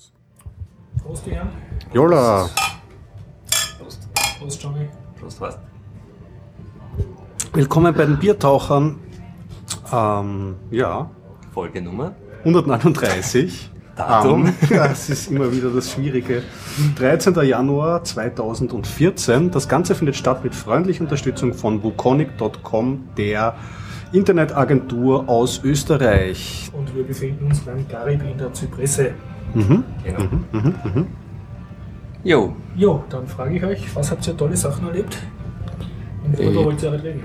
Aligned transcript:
Prost. 0.00 0.12
Prost, 1.02 1.26
Jan. 1.26 1.48
Jola. 1.92 2.48
Prost. 3.78 4.08
Prost, 4.38 4.62
Johnny. 4.62 4.88
Prost, 5.18 5.40
was? 5.40 5.58
Willkommen 7.52 7.92
bei 7.94 8.06
den 8.06 8.18
Biertauchern. 8.18 8.98
Ähm, 9.92 10.56
ja, 10.70 11.10
Folge 11.52 11.82
Nummer. 11.82 12.14
139. 12.44 13.70
Datum. 13.96 14.54
Ja, 14.70 14.86
es 14.86 15.10
ist 15.10 15.30
immer 15.30 15.52
wieder 15.52 15.68
das 15.70 15.90
Schwierige. 15.90 16.42
13. 16.96 17.34
Januar 17.42 18.02
2014. 18.02 19.50
Das 19.50 19.68
Ganze 19.68 19.94
findet 19.94 20.16
statt 20.16 20.42
mit 20.42 20.54
freundlicher 20.54 21.02
Unterstützung 21.02 21.52
von 21.52 21.82
Wukonic.com, 21.82 23.08
der 23.18 23.54
Internetagentur 24.12 25.28
aus 25.28 25.62
Österreich. 25.62 26.70
Und 26.72 26.94
wir 26.94 27.04
befinden 27.04 27.46
uns 27.46 27.60
beim 27.60 27.86
Garib 27.86 28.22
in 28.22 28.38
der 28.38 28.52
Zypresse. 28.54 29.12
Mhm. 29.54 29.84
Genau. 30.04 30.22
Jo, 32.22 32.54
Jo, 32.76 33.02
dann 33.10 33.26
frage 33.26 33.56
ich 33.56 33.64
euch, 33.64 33.96
was 33.96 34.10
habt 34.10 34.26
ihr 34.26 34.36
tolle 34.36 34.56
Sachen 34.56 34.86
erlebt? 34.86 35.18
Und 36.24 36.38
worüber 36.38 36.60
Äh, 36.60 36.64
wollt 36.64 36.82
ihr 36.82 36.92
reden? 36.92 37.22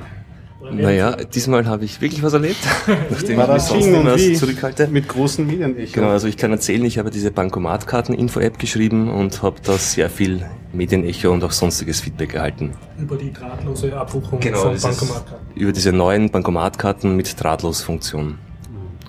Naja, 0.72 1.16
diesmal 1.16 1.68
habe 1.68 1.86
ich 1.86 2.02
wirklich 2.02 2.24
was 2.24 2.34
erlebt, 2.34 2.58
nachdem 3.12 3.38
War 3.38 3.44
ich 3.44 3.50
mich 3.50 3.58
das 3.58 3.68
sonst 3.70 3.86
immer 3.86 4.18
zurückhalte. 4.18 4.88
Mit 4.88 5.08
großen 5.08 5.46
Medienecho. 5.46 5.92
Genau, 5.94 6.10
also 6.10 6.28
ich 6.28 6.38
kann 6.38 6.52
erzählen, 6.52 6.84
ich 6.86 6.98
habe 6.98 7.12
diese 7.12 7.30
Bankomatkarten-Info-App 7.30 8.58
geschrieben 8.58 9.10
und 9.12 9.44
habe 9.44 9.58
da 9.64 9.74
sehr 9.78 10.10
viel 10.10 10.44
Medienecho 10.74 11.32
und 11.32 11.44
auch 11.44 11.52
sonstiges 11.52 12.00
Feedback 12.00 12.34
erhalten. 12.34 12.72
Über 13.00 13.16
die 13.16 13.32
drahtlose 13.32 13.96
Abbuchung 13.96 14.40
Genau, 14.40 14.58
von 14.58 14.80
Bankomatkarten. 14.80 15.48
Über 15.56 15.72
diese 15.72 15.92
neuen 15.92 16.32
Bankomatkarten 16.32 17.16
mit 17.16 17.40
Drahtlosfunktion. 17.40 18.40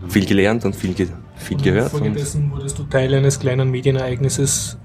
Viel 0.08 0.26
gelernt 0.26 0.64
und 0.66 0.76
viel, 0.76 0.92
ge 0.92 1.08
viel 1.36 1.58
gehört. 1.58 1.90
Folgedessen 1.90 2.50
wurdest 2.50 2.78
du 2.78 2.84
Teil 2.84 3.14
eines 3.14 3.38
kleinen 3.38 3.70
Medienereignisses. 3.70 4.78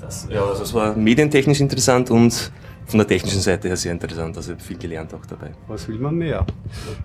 das, 0.00 0.28
ja, 0.30 0.44
also 0.44 0.62
es 0.62 0.72
war 0.74 0.96
medientechnisch 0.96 1.60
interessant 1.60 2.10
und 2.10 2.52
von 2.86 2.98
der 2.98 3.06
technischen 3.06 3.40
Seite 3.40 3.68
her 3.68 3.76
sehr 3.76 3.92
interessant. 3.92 4.36
Also 4.36 4.52
ich 4.52 4.58
habe 4.58 4.64
viel 4.64 4.78
gelernt 4.78 5.14
auch 5.14 5.24
dabei. 5.26 5.52
Was 5.68 5.88
will 5.88 5.98
man 5.98 6.16
mehr? 6.16 6.44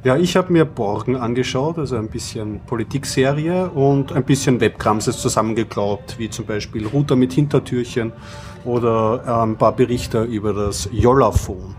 Ja, 0.04 0.18
ich 0.18 0.36
habe 0.36 0.52
mir 0.52 0.66
Borgen 0.66 1.16
angeschaut, 1.16 1.78
also 1.78 1.98
ein 1.98 2.10
bisschen 2.10 2.60
Politikserie 2.66 3.70
und 3.70 4.12
ein 4.12 4.24
bisschen 4.24 4.60
Webkramses 4.60 5.18
zusammengeklaubt, 5.20 6.18
wie 6.20 6.30
zum 6.30 6.46
Beispiel 6.46 6.88
Router 6.88 7.16
mit 7.16 7.34
Hintertürchen 7.34 8.12
oder 8.66 9.44
ein 9.44 9.56
paar 9.56 9.76
Berichte 9.76 10.24
über 10.24 10.54
das 10.54 10.90
Jollaphone. 10.92 11.76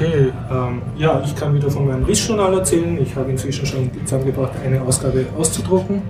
Okay, 0.00 0.32
ähm, 0.48 0.80
ja, 0.96 1.20
ich 1.24 1.34
kann 1.34 1.52
wieder 1.56 1.68
von 1.68 1.88
meinem 1.88 2.04
Rissjournal 2.04 2.54
erzählen. 2.54 2.96
Ich 3.02 3.16
habe 3.16 3.32
inzwischen 3.32 3.66
schon 3.66 3.90
zusammengebracht, 4.04 4.52
eine 4.64 4.80
Ausgabe 4.80 5.26
auszudrucken. 5.36 6.02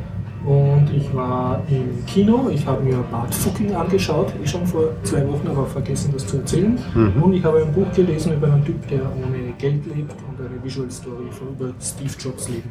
Und 0.45 0.91
ich 0.95 1.15
war 1.15 1.63
im 1.71 2.05
Kino, 2.05 2.51
ich 2.53 2.67
habe 2.67 2.83
mir 2.83 2.99
Bart 3.11 3.35
Fucking 3.35 3.75
angeschaut, 3.75 4.31
eh 4.43 4.47
schon 4.47 4.67
vor 4.67 4.91
zwei 5.05 5.27
Wochen, 5.27 5.49
aber 5.49 5.65
vergessen 5.65 6.11
das 6.13 6.27
zu 6.27 6.37
erzählen. 6.37 6.79
Und 7.23 7.33
ich 7.33 7.43
habe 7.43 7.63
ein 7.63 7.73
Buch 7.73 7.91
gelesen 7.95 8.35
über 8.35 8.53
einen 8.53 8.63
Typ, 8.63 8.87
der 8.89 9.01
ohne 9.01 9.53
Geld 9.57 9.87
lebt 9.87 10.15
und 10.29 10.39
eine 10.39 10.63
Visual 10.63 10.91
Story 10.91 11.31
von 11.31 11.49
über 11.49 11.73
Steve 11.81 12.13
Jobs 12.19 12.47
Leben. 12.51 12.71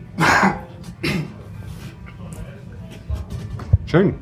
Schön. 3.88 4.14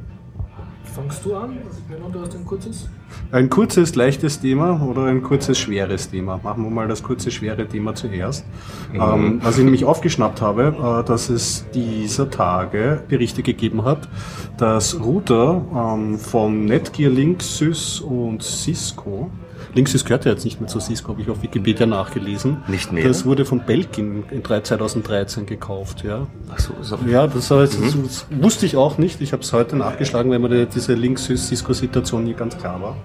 Fangst 0.95 1.25
du 1.25 1.35
an? 1.35 1.57
Menno, 1.89 2.07
du 2.07 2.21
hast 2.21 2.35
ein 2.35 2.45
kurzes? 2.45 2.87
Ein 3.35 3.49
kurzes, 3.49 3.95
leichtes 3.95 4.39
Thema 4.39 4.81
oder 4.81 5.07
ein 5.07 5.21
kurzes, 5.21 5.57
schweres 5.59 6.09
Thema? 6.09 6.39
Machen 6.41 6.63
wir 6.63 6.69
mal 6.69 6.87
das 6.87 7.03
kurze, 7.03 7.31
schwere 7.31 7.67
Thema 7.67 7.93
zuerst. 7.93 8.45
Ähm, 8.93 9.41
was 9.43 9.57
ich 9.57 9.65
nämlich 9.65 9.83
aufgeschnappt 9.83 10.39
habe, 10.41 11.01
äh, 11.03 11.05
dass 11.05 11.27
es 11.27 11.65
dieser 11.73 12.29
Tage 12.29 13.03
Berichte 13.09 13.43
gegeben 13.43 13.83
hat, 13.83 14.07
dass 14.55 14.97
Router 15.01 15.65
ähm, 15.75 16.17
von 16.17 16.63
Netgear, 16.63 17.11
Linksys 17.11 17.99
und 17.99 18.41
Cisco, 18.41 19.29
Linksys 19.73 20.05
gehört 20.05 20.23
ja 20.23 20.31
jetzt 20.31 20.45
nicht 20.45 20.61
mehr 20.61 20.69
zu 20.69 20.79
Cisco, 20.79 21.09
habe 21.09 21.21
ich 21.21 21.29
auf 21.29 21.43
Wikipedia 21.43 21.85
nachgelesen. 21.85 22.63
Nicht 22.69 22.93
mehr? 22.93 23.05
Das 23.05 23.25
wurde 23.25 23.43
von 23.43 23.59
Belkin 23.65 24.23
in 24.31 24.45
2013 24.45 25.45
gekauft, 25.45 26.05
ja. 26.05 26.25
Ach 26.53 26.59
so, 26.59 26.71
so. 26.79 26.97
Ja, 27.05 27.27
das, 27.27 27.51
heißt, 27.51 27.77
das 27.83 28.25
wusste 28.31 28.65
ich 28.65 28.77
auch 28.77 28.97
nicht. 28.97 29.19
Ich 29.19 29.33
habe 29.33 29.43
es 29.43 29.51
heute 29.51 29.75
nachgeschlagen, 29.75 30.31
weil 30.31 30.39
mir 30.39 30.47
die- 30.47 30.67
diese 30.67 30.93
Links-Cisco-Situation 30.93 32.23
nie 32.23 32.33
ganz 32.33 32.57
klar 32.57 32.81
war. 32.81 32.95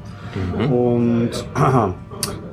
Und 0.71 1.31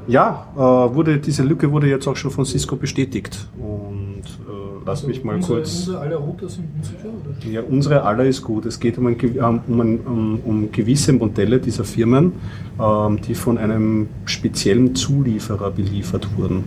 ja, 0.08 0.48
äh, 0.56 0.60
wurde, 0.60 1.18
diese 1.18 1.44
Lücke 1.44 1.72
wurde 1.72 1.88
jetzt 1.88 2.08
auch 2.08 2.16
schon 2.16 2.32
von 2.32 2.46
Cisco 2.46 2.76
bestätigt. 2.76 3.48
Und 3.58 4.24
äh, 4.24 4.84
lass 4.86 5.06
mich 5.06 5.24
mal 5.24 5.36
unsere, 5.36 5.60
kurz. 5.60 5.80
Unsere 5.80 6.00
alle 6.00 6.16
Router 6.16 6.50
sind 6.50 6.66
unsicher, 6.76 7.10
oder? 7.10 7.52
Ja, 7.52 7.62
unsere 7.62 8.04
aller 8.04 8.26
ist 8.26 8.42
gut. 8.42 8.66
Es 8.66 8.80
geht 8.80 8.98
um, 8.98 9.08
ein, 9.08 9.18
ähm, 9.22 9.62
um, 9.68 9.82
ein, 9.82 10.00
um, 10.00 10.40
um 10.46 10.72
gewisse 10.72 11.14
Modelle 11.14 11.60
dieser 11.60 11.84
Firmen, 11.84 12.34
ähm, 12.80 13.20
die 13.22 13.36
von 13.36 13.58
einem 13.58 14.08
speziellen 14.26 14.96
Zulieferer 14.96 15.72
beliefert 15.72 16.28
wurden. 16.38 16.64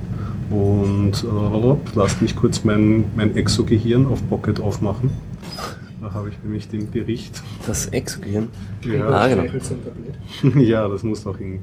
Und 0.51 1.13
äh, 1.25 1.77
lasst 1.95 2.21
mich 2.21 2.35
kurz 2.35 2.65
mein, 2.65 3.05
mein 3.17 3.37
Exo-Gehirn 3.37 4.07
auf 4.07 4.29
Pocket 4.29 4.61
aufmachen. 4.61 5.11
Da 6.01 6.13
habe 6.15 6.31
ich 6.31 6.35
nämlich 6.43 6.69
den 6.69 6.91
Bericht. 6.91 7.43
Das 7.67 7.87
Exogehirn. 7.87 8.49
Ja. 8.85 9.09
Ah, 9.09 9.29
genau. 9.29 9.45
Ja, 10.61 10.89
das 10.89 11.03
muss 11.03 11.27
auch 11.27 11.39
in, 11.39 11.61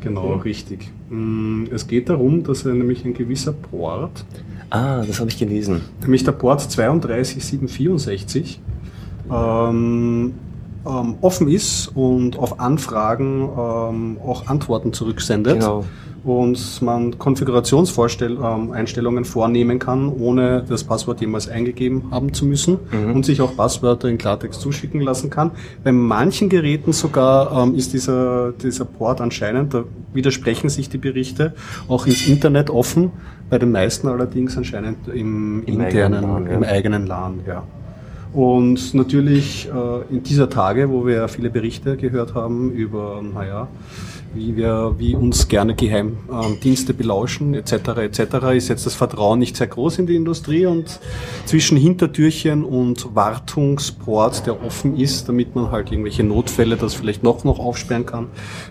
genau 0.00 0.34
richtig. 0.34 0.90
Mm, 1.08 1.64
Es 1.72 1.86
geht 1.86 2.08
darum, 2.10 2.42
dass 2.44 2.66
er 2.66 2.74
nämlich 2.74 3.04
ein 3.04 3.14
gewisser 3.14 3.52
Port, 3.52 4.24
Ah, 4.68 5.02
das 5.04 5.18
habe 5.18 5.30
ich 5.30 5.38
gelesen. 5.38 5.80
nämlich 6.02 6.22
der 6.24 6.32
Port 6.32 6.60
32764, 6.70 8.60
ähm, 9.30 10.34
ähm, 10.86 11.14
offen 11.20 11.48
ist 11.48 11.88
und 11.94 12.38
auf 12.38 12.60
Anfragen 12.60 13.42
ähm, 13.42 14.16
auch 14.24 14.46
Antworten 14.46 14.92
zurücksendet. 14.92 15.54
Genau. 15.60 15.84
Und 16.22 16.82
man 16.82 17.18
Konfigurationseinstellungen 17.18 19.24
vornehmen 19.24 19.78
kann, 19.78 20.08
ohne 20.08 20.62
das 20.68 20.84
Passwort 20.84 21.22
jemals 21.22 21.48
eingegeben 21.48 22.08
haben 22.10 22.34
zu 22.34 22.44
müssen 22.44 22.78
und 23.14 23.24
sich 23.24 23.40
auch 23.40 23.56
Passwörter 23.56 24.08
in 24.08 24.18
Klartext 24.18 24.60
zuschicken 24.60 25.00
lassen 25.00 25.30
kann. 25.30 25.52
Bei 25.82 25.92
manchen 25.92 26.50
Geräten 26.50 26.92
sogar 26.92 27.64
ähm, 27.64 27.74
ist 27.74 27.94
dieser, 27.94 28.52
dieser 28.52 28.84
Port 28.84 29.20
anscheinend, 29.20 29.72
da 29.72 29.84
widersprechen 30.12 30.68
sich 30.68 30.90
die 30.90 30.98
Berichte, 30.98 31.54
auch 31.88 32.06
ins 32.06 32.26
Internet 32.26 32.68
offen. 32.68 33.12
Bei 33.48 33.58
den 33.58 33.72
meisten 33.72 34.08
allerdings 34.08 34.56
anscheinend 34.56 35.08
im, 35.08 35.64
Im 35.64 35.80
internen, 35.80 36.14
eigenen 36.14 36.22
LAN, 36.22 36.46
ja. 36.46 36.52
im 36.52 36.64
eigenen 36.64 37.06
LAN, 37.06 37.40
ja. 37.46 37.62
Und 38.32 38.94
natürlich 38.94 39.68
äh, 39.68 40.14
in 40.14 40.22
dieser 40.22 40.48
Tage, 40.48 40.90
wo 40.90 41.04
wir 41.04 41.26
viele 41.28 41.50
Berichte 41.50 41.96
gehört 41.96 42.34
haben 42.34 42.70
über, 42.70 43.20
naja, 43.22 43.66
wie 44.34 44.56
wir, 44.56 44.94
wie 44.98 45.14
uns 45.14 45.48
gerne 45.48 45.74
Geheimdienste 45.74 46.94
belauschen, 46.94 47.54
etc., 47.54 47.72
etc., 47.98 48.20
ist 48.54 48.68
jetzt 48.68 48.86
das 48.86 48.94
Vertrauen 48.94 49.38
nicht 49.38 49.56
sehr 49.56 49.66
groß 49.66 49.98
in 49.98 50.06
die 50.06 50.16
Industrie 50.16 50.66
und 50.66 51.00
zwischen 51.46 51.76
Hintertürchen 51.76 52.64
und 52.64 53.14
Wartungsport, 53.14 54.46
der 54.46 54.64
offen 54.64 54.96
ist, 54.96 55.28
damit 55.28 55.54
man 55.54 55.70
halt 55.70 55.90
irgendwelche 55.90 56.22
Notfälle 56.24 56.76
das 56.76 56.94
vielleicht 56.94 57.22
noch, 57.22 57.44
noch 57.44 57.58
aufsperren 57.58 58.06
kann, 58.06 58.28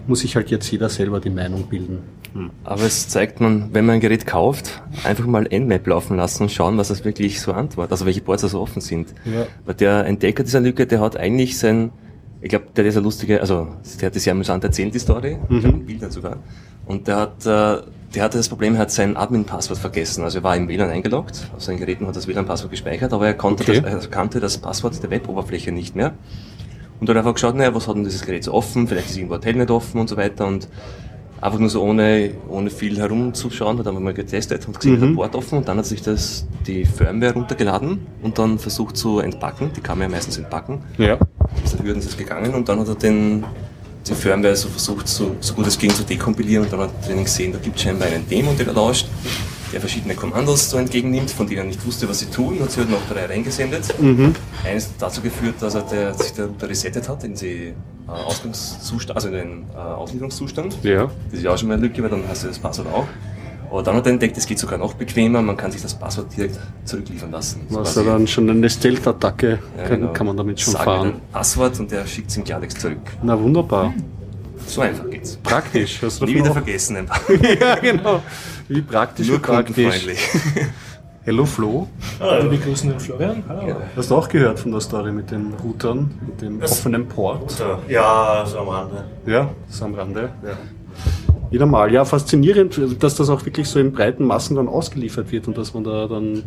muss 0.08 0.22
sich 0.22 0.36
halt 0.36 0.50
jetzt 0.50 0.70
jeder 0.72 0.90
selber 0.90 1.20
die 1.20 1.30
Meinung 1.30 1.64
bilden. 1.64 2.00
Hm. 2.34 2.52
Aber 2.64 2.84
es 2.84 3.08
zeigt 3.08 3.42
man, 3.42 3.74
wenn 3.74 3.86
man 3.86 3.96
ein 3.96 4.02
Gerät 4.02 4.26
kauft, 4.26 4.82
einfach 5.04 5.26
mal 5.26 5.48
Nmap 5.52 5.88
laufen 5.88 6.18
lassen 6.18 6.44
und 6.44 6.52
schauen, 6.52 6.78
was 6.78 6.90
das 6.90 7.04
wirklich 7.04 7.42
so 7.42 7.54
antwortet, 7.54 7.92
also 7.92 8.06
welche 8.06 8.22
Ports 8.22 8.44
also 8.44 8.60
offen 8.60 8.82
sind. 8.82 9.14
Ja. 9.26 9.48
Weil 9.66 9.76
der 9.76 10.06
Entdecker 10.06 10.44
dieser 10.44 10.60
Lücke, 10.60 10.86
der 10.86 11.02
hat 11.02 11.18
eigentlich 11.18 11.58
sein, 11.58 11.92
ich 12.42 12.50
glaube, 12.50 12.66
der 12.76 12.84
hat 12.84 12.88
diese 12.92 13.00
lustige, 13.02 13.42
also 13.42 13.68
der 14.00 14.08
hat 14.08 14.16
das 14.16 14.26
ja 14.26 14.32
amüsant 14.34 14.64
erzählt, 14.64 14.94
die 14.94 15.00
Story, 15.00 15.38
ich 15.50 15.66
habe 15.66 15.76
ein 15.76 15.86
Bild 15.86 16.12
sogar. 16.12 16.38
Und 16.86 17.08
der 17.08 17.18
hat, 17.18 17.46
äh, 17.46 17.82
der 18.16 18.24
hatte 18.24 18.38
das 18.38 18.50
Problem, 18.50 18.76
er 18.76 18.82
hat 18.82 18.92
sein 18.92 19.16
Admin-Passwort 19.18 19.78
vergessen. 19.78 20.24
Also 20.24 20.40
er 20.40 20.44
war 20.44 20.56
im 20.58 20.68
WLAN 20.68 20.90
eingeloggt, 20.90 21.50
auf 21.56 21.62
seinen 21.62 21.78
Geräten 21.80 22.08
hat 22.08 22.16
das 22.16 22.28
WLAN-Passwort 22.28 22.72
gespeichert, 22.72 23.14
aber 23.14 23.28
er 23.28 23.34
konnte 23.36 23.64
Okay. 23.64 23.82
das, 23.82 24.06
er 24.06 24.10
kannte 24.10 24.40
das 24.40 24.58
Passwort 24.58 25.02
der 25.04 25.12
Web-Oberfläche 25.12 25.72
nicht 25.72 25.96
mehr. 25.96 26.14
Und 27.00 27.08
dann 27.08 27.16
hat 27.16 27.24
er 27.24 27.28
einfach 27.28 27.36
geschaut, 27.36 27.56
naja, 27.56 27.74
was 27.76 27.88
hat 27.88 27.96
denn 27.96 28.04
dieses 28.04 28.26
Gerät 28.26 28.44
so 28.44 28.54
offen? 28.54 28.88
Vielleicht 28.88 29.10
ist 29.10 29.18
irgendwo 29.18 29.36
ein 29.36 29.42
Telnet 29.42 29.72
offen 29.72 30.02
und 30.02 30.10
so 30.10 30.18
weiter. 30.18 30.48
Und 30.48 30.68
einfach 31.42 31.60
nur 31.60 31.70
so 31.70 31.82
ohne, 31.82 32.32
ohne 32.50 32.70
viel 32.70 32.98
herumzuschauen, 32.98 33.80
hat 33.80 33.88
einfach 33.88 34.02
mal 34.02 34.14
getestet 34.14 34.68
und 34.68 34.80
gesehen, 34.80 35.00
Mhm. 35.00 35.16
Port 35.16 35.36
offen 35.36 35.60
und 35.60 35.68
dann 35.68 35.78
hat 35.78 35.86
sich 35.86 36.02
das, 36.02 36.46
die 36.68 36.86
Firmware 36.86 37.34
runtergeladen 37.34 38.00
und 38.22 38.38
dann 38.38 38.60
versucht 38.60 38.98
zu 38.98 39.20
entpacken. 39.20 39.72
Die 39.76 39.82
kann 39.82 39.98
man 39.98 40.10
ja 40.10 40.16
meistens 40.16 40.38
entpacken. 40.38 40.80
Ja. 40.98 41.18
Dann 41.18 41.86
Hürden 41.86 42.00
ist 42.00 42.10
es 42.10 42.18
gegangen 42.18 42.54
und 42.54 42.68
dann 42.68 42.80
hat 42.80 42.88
er 42.88 42.96
den, 42.96 43.44
die 44.08 44.14
Firmware 44.14 44.56
so 44.56 44.68
versucht, 44.70 45.08
so, 45.08 45.36
so 45.40 45.54
gut 45.54 45.68
es 45.68 45.78
ging 45.78 45.92
zu 45.92 46.04
dekompilieren 46.04 46.66
und 46.66 46.74
dann 46.74 46.82
hat 46.82 46.92
er 47.08 47.16
gesehen, 47.16 47.54
da 47.54 47.60
gibt 47.60 47.78
es 47.78 47.84
scheinbar 47.84 48.08
einen 48.08 48.28
Dämon, 48.28 48.58
der 48.58 48.66
da 48.68 48.72
lauscht, 48.74 49.08
der 49.72 49.80
verschiedene 49.80 50.16
Kommandos 50.16 50.70
so 50.70 50.78
entgegennimmt, 50.78 51.32
von 51.32 51.48
denen 51.48 51.60
er 51.60 51.66
nicht 51.66 51.86
wusste, 51.86 52.10
was 52.10 52.20
sie 52.20 52.28
tun, 52.28 52.58
und 52.58 52.72
sie 52.72 52.82
hat 52.82 52.90
noch 52.90 53.02
drei 53.10 53.26
reingesendet. 53.26 53.84
Eines 54.66 54.86
hat 54.86 54.94
dazu 55.00 55.22
geführt, 55.22 55.56
dass 55.60 55.76
er 55.76 55.82
der, 55.84 56.14
sich 56.14 56.34
der 56.34 56.46
Router 56.46 56.70
resettet 56.70 57.08
hat 57.08 57.24
in 57.24 57.36
den 57.36 57.76
äh, 58.08 58.12
Ausgangszustand, 58.12 59.16
also 59.16 59.28
in 59.30 59.34
den 59.34 59.66
äh, 59.74 59.78
Auslieferungszustand. 59.78 60.84
Ja. 60.84 61.12
Das 61.30 61.40
ist 61.40 61.44
ja 61.44 61.52
auch 61.52 61.58
schon 61.58 61.68
mal 61.68 61.76
eine 61.76 61.84
Lücke, 61.84 62.02
weil 62.02 62.10
dann 62.10 62.24
hast 62.28 62.44
du 62.44 62.48
das 62.48 62.60
Passwort 62.60 62.88
auch. 62.88 63.08
Aber 63.72 63.84
dann 63.84 63.96
hat 63.96 64.06
er 64.08 64.14
entdeckt, 64.14 64.36
es 64.36 64.48
geht 64.48 64.58
sogar 64.58 64.80
noch 64.80 64.96
bequemer, 64.96 65.42
man 65.44 65.56
kann 65.56 65.72
sich 65.72 65.82
das 65.82 65.94
Passwort 65.94 66.36
direkt 66.36 66.58
zurückliefern 66.86 67.30
lassen. 67.30 67.62
So 67.70 67.80
Was 67.80 67.96
ja 67.96 68.04
dann 68.04 68.26
schon 68.26 68.50
eine 68.50 68.68
Stealth-Attacke 68.68 69.60
ja, 69.78 69.84
kann, 69.84 70.00
genau. 70.00 70.14
kann 70.14 70.26
man 70.26 70.38
damit 70.38 70.60
schon 70.60 70.74
Sag 70.74 70.86
fahren. 70.86 71.12
dein 71.12 71.22
Passwort 71.32 71.80
und 71.80 71.92
der 71.92 72.08
schickt 72.08 72.32
es 72.32 72.38
im 72.38 72.44
Klartext 72.44 72.82
zurück. 72.82 72.98
Na 73.22 73.40
wunderbar. 73.40 73.94
So 74.66 74.82
einfach 74.82 75.10
geht's. 75.10 75.38
Praktisch. 75.38 76.02
Hast 76.02 76.22
du 76.22 76.26
Nie 76.26 76.36
wieder 76.36 76.52
vergessen. 76.52 76.98
Ein 76.98 77.08
ja, 77.60 77.76
genau. 77.76 78.22
Wie 78.70 78.84
praktisch 78.84 79.28
Nur 79.28 79.38
wie 79.38 79.42
praktisch. 79.42 79.76
kundenfreundlich. 79.76 80.20
Hello 81.24 81.44
Flo. 81.46 81.88
Wir 82.20 82.50
begrüßen 82.50 82.92
den 82.92 83.00
Florian. 83.00 83.44
Hallo. 83.50 83.68
Ja. 83.68 83.78
Hast 83.96 84.12
du 84.12 84.16
auch 84.16 84.30
gehört 84.30 84.60
von 84.60 84.72
der 84.72 84.80
Story 84.80 85.12
mit 85.12 85.32
den 85.32 85.54
Routern, 85.64 86.12
mit 86.26 86.40
dem 86.40 86.62
offenen 86.62 87.08
Port? 87.08 87.56
Ja, 87.88 88.46
so 88.46 88.60
am 88.60 88.68
Rande. 88.70 89.06
Ja, 89.26 89.50
das 89.66 89.76
ist 89.76 89.82
am 89.82 89.96
Rande. 89.96 90.30
Wieder 91.50 91.66
mal. 91.66 91.92
Ja, 91.92 92.06
faszinierend, 92.06 92.80
dass 93.00 93.16
das 93.16 93.32
auch 93.32 93.44
wirklich 93.44 93.68
so 93.68 93.80
in 93.80 93.92
breiten 93.92 94.24
Massen 94.24 94.56
dann 94.56 94.68
ausgeliefert 94.68 95.32
wird 95.32 95.48
und 95.48 95.58
dass 95.58 95.74
man 95.74 95.84
da 95.84 96.08
dann 96.08 96.44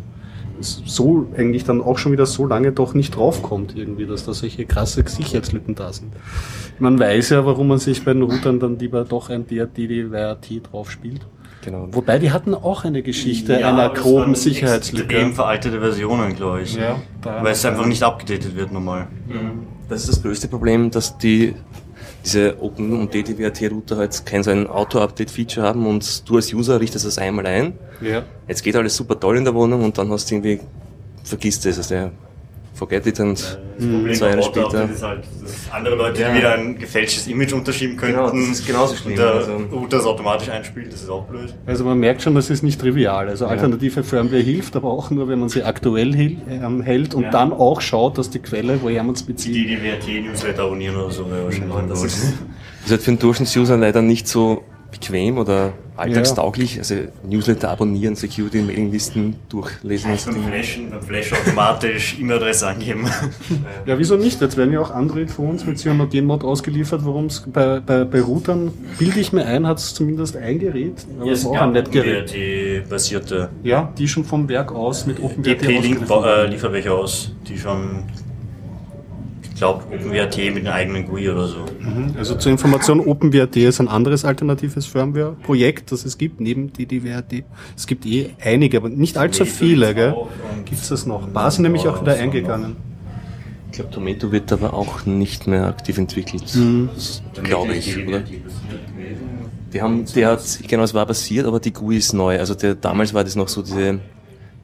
so 0.61 1.27
eigentlich 1.35 1.65
dann 1.65 1.81
auch 1.81 1.97
schon 1.97 2.13
wieder 2.13 2.25
so 2.25 2.45
lange 2.45 2.71
doch 2.71 2.93
nicht 2.93 3.17
draufkommt 3.17 3.75
irgendwie, 3.75 4.05
dass 4.05 4.25
da 4.25 4.33
solche 4.33 4.65
krasse 4.65 5.03
Sicherheitslücken 5.05 5.75
da 5.75 5.91
sind. 5.91 6.13
Man 6.79 6.97
weiß 6.97 7.31
ja, 7.31 7.45
warum 7.45 7.67
man 7.67 7.79
sich 7.79 8.05
bei 8.05 8.13
den 8.13 8.21
Routern 8.21 8.61
dann 8.61 8.79
lieber 8.79 9.03
doch 9.03 9.29
ein 9.29 9.45
DRT 9.45 10.71
drauf 10.71 10.89
spielt. 10.89 11.21
Genau. 11.63 11.87
Wobei 11.91 12.19
die 12.19 12.31
hatten 12.31 12.53
auch 12.53 12.83
eine 12.83 13.01
Geschichte 13.01 13.57
einer 13.57 13.67
aber 13.67 13.93
das 13.93 14.03
groben 14.03 14.35
Sicherheitslücke. 14.35 15.13
Extrem 15.15 15.33
veraltete 15.33 15.79
Versionen, 15.79 16.35
glaube 16.35 16.61
ich. 16.61 16.75
Ja, 16.75 16.97
Weil 17.21 17.53
es 17.53 17.65
einfach 17.65 17.85
nicht 17.85 18.03
abgedatet 18.03 18.55
wird 18.55 18.71
normal. 18.71 19.07
Das 19.89 20.01
ist 20.01 20.09
das 20.09 20.21
größte 20.21 20.47
Problem, 20.47 20.91
dass 20.91 21.17
die 21.17 21.55
diese 22.23 22.61
Open- 22.61 22.93
und 22.93 23.13
DTWRT-Router 23.13 23.97
halt 23.97 24.25
kein 24.25 24.43
so 24.43 24.51
ein 24.51 24.67
Auto-Update-Feature 24.67 25.65
haben 25.65 25.85
und 25.85 26.29
du 26.29 26.37
als 26.37 26.53
User 26.53 26.79
richtest 26.79 27.05
das 27.05 27.17
einmal 27.17 27.45
ein. 27.45 27.73
Ja. 28.01 28.23
Jetzt 28.47 28.63
geht 28.63 28.75
alles 28.75 28.95
super 28.95 29.19
toll 29.19 29.37
in 29.37 29.43
der 29.43 29.53
Wohnung 29.53 29.83
und 29.83 29.97
dann 29.97 30.09
hast 30.09 30.31
du 30.31 30.35
irgendwie, 30.35 30.61
vergisst 31.23 31.65
es, 31.65 31.77
also 31.77 31.93
der 31.95 32.11
forget 32.83 33.07
it 33.07 33.19
und 33.21 33.39
Das 33.39 33.85
Problem 33.87 34.13
zwei 34.13 34.29
Jahre 34.29 34.43
später. 34.43 34.89
ist 34.89 35.01
halt, 35.03 35.23
dass 35.41 35.71
andere 35.73 35.95
Leute 35.95 36.21
Ja. 36.21 36.35
wieder 36.35 36.53
ein 36.55 36.77
gefälschtes 36.77 37.27
Image 37.27 37.53
unterschieben 37.53 37.95
könnten. 37.97 38.15
Genau, 38.17 38.29
das 38.29 38.49
ist 38.59 38.67
genauso 38.67 38.95
schlimm, 38.95 39.13
Und 39.13 39.19
der 39.19 39.31
also- 39.33 39.51
Router 39.71 39.97
das 39.97 40.05
automatisch 40.05 40.49
einspielt, 40.49 40.91
das 40.91 41.01
ist 41.03 41.09
auch 41.09 41.23
blöd. 41.23 41.53
Also 41.65 41.85
man 41.85 41.97
merkt 41.97 42.21
schon, 42.21 42.35
das 42.35 42.49
ist 42.49 42.61
nicht 42.61 42.79
trivial. 42.81 43.29
Also 43.29 43.45
alternative 43.47 44.03
Firmware 44.03 44.41
hilft, 44.41 44.75
aber 44.75 44.89
auch 44.91 45.09
nur, 45.11 45.27
wenn 45.29 45.39
man 45.39 45.49
sie 45.49 45.63
aktuell 45.63 46.13
hil- 46.13 46.37
ähm, 46.49 46.81
hält 46.81 47.15
und 47.15 47.23
Ja. 47.23 47.29
dann 47.31 47.53
auch 47.53 47.79
schaut, 47.81 48.17
dass 48.17 48.29
die 48.29 48.39
Quelle, 48.39 48.79
woher 48.81 49.03
man 49.03 49.15
es 49.15 49.25
Die, 49.25 49.31
bezieht. 49.31 49.55
die 49.55 49.81
WRT-Newsletter 49.81 50.63
abonnieren 50.63 50.97
oder 50.97 51.11
so, 51.11 51.29
wäre 51.31 51.45
wahrscheinlich 51.45 51.73
Das 51.89 51.99
gut. 51.99 52.07
ist, 52.07 52.23
ist 52.85 52.91
halt 52.91 53.01
für 53.01 53.11
den 53.11 53.19
Durchschnittsuser 53.19 53.77
leider 53.77 54.01
nicht 54.01 54.27
so 54.27 54.63
bequem 54.93 55.37
oder 55.37 55.73
alltagstauglich. 55.97 56.77
Also 56.79 56.95
Newsletter 57.27 57.69
abonnieren, 57.69 58.15
Security-Mailinglisten 58.15 59.35
durchlesen. 59.49 60.11
Das 60.11 60.25
Beim. 60.25 60.43
Flashen, 60.47 60.89
beim 60.89 61.01
Flash 61.01 61.33
automatisch 61.33 62.17
E-Mail-Adresse 62.19 62.67
angeben. 62.67 63.07
Ja, 63.85 63.97
wieso 63.99 64.15
nicht? 64.15 64.39
Jetzt 64.39 64.55
werden 64.55 64.73
ja 64.73 64.79
auch 64.79 64.91
Android-Phones 64.91 65.65
mit 65.65 65.77
Cyanogen-Mod 65.77 66.43
ausgeliefert. 66.43 67.03
Worum 67.03 67.25
es 67.25 67.43
bei, 67.51 67.79
bei, 67.79 68.05
bei 68.05 68.21
Routern, 68.21 68.71
bilde 68.97 69.19
ich 69.19 69.33
mir 69.33 69.45
ein, 69.45 69.67
hat 69.67 69.79
es 69.79 69.93
zumindest 69.93 70.37
ein 70.37 70.59
Gerät. 70.59 71.05
Aber 71.19 71.31
es 71.31 71.39
ist 71.39 71.45
auch 71.45 71.61
ein 71.61 71.73
Netzgerät. 71.73 72.33
WRT-basierte 72.33 73.49
Ja, 73.63 73.91
die 73.97 74.07
schon 74.07 74.23
vom 74.23 74.47
Werk 74.47 74.71
aus 74.71 75.05
mit 75.05 75.21
OpenWrt 75.21 75.61
DP-Link 75.61 76.09
ausgeliefert 76.09 76.47
äh, 76.47 76.47
liefert 76.47 76.73
welche 76.73 76.93
aus, 76.93 77.31
die 77.47 77.57
schon, 77.57 78.03
glaube, 79.63 79.85
OpenWrt 79.95 80.37
mit 80.37 80.57
einem 80.57 80.67
eigenen 80.67 81.07
GUI 81.07 81.29
oder 81.29 81.47
so. 81.47 81.65
Also 82.17 82.35
zur 82.35 82.51
Information, 82.51 82.99
OpenWrt 82.99 83.55
ist 83.55 83.79
ein 83.79 83.87
anderes 83.87 84.25
alternatives 84.25 84.85
Firmware-Projekt, 84.85 85.91
das 85.91 86.03
es 86.03 86.17
gibt, 86.17 86.41
neben 86.41 86.73
DDWRT. 86.73 87.45
Es 87.77 87.87
gibt 87.87 88.05
eh 88.05 88.31
einige, 88.41 88.77
aber 88.77 88.89
nicht 88.89 89.17
allzu 89.17 89.45
viele, 89.45 89.95
gell? 89.95 90.15
Gibt 90.65 90.81
es 90.81 90.89
das 90.89 91.05
noch? 91.05 91.27
Bar 91.29 91.49
sind 91.51 91.63
nämlich 91.63 91.87
auch 91.87 92.01
wieder 92.01 92.15
eingegangen. 92.15 92.75
Ich 93.71 93.77
glaube, 93.77 93.91
Tomato 93.91 94.31
wird 94.31 94.51
aber 94.51 94.73
auch 94.73 95.05
nicht 95.05 95.47
mehr 95.47 95.65
aktiv 95.65 95.97
entwickelt. 95.97 96.43
Glaube 97.41 97.73
ich, 97.73 98.05
oder? 98.05 98.21
Die 99.73 99.81
haben, 99.81 100.05
der 100.13 100.27
hat, 100.29 100.59
genau, 100.67 100.83
es 100.83 100.93
war 100.93 101.05
passiert, 101.05 101.47
aber 101.47 101.59
die 101.59 101.71
GUI 101.71 101.97
ist 101.97 102.13
neu. 102.13 102.37
Also 102.37 102.53
der, 102.53 102.75
damals 102.75 103.13
war 103.13 103.23
das 103.23 103.35
noch 103.35 103.47
so 103.47 103.63
diese, 103.63 103.99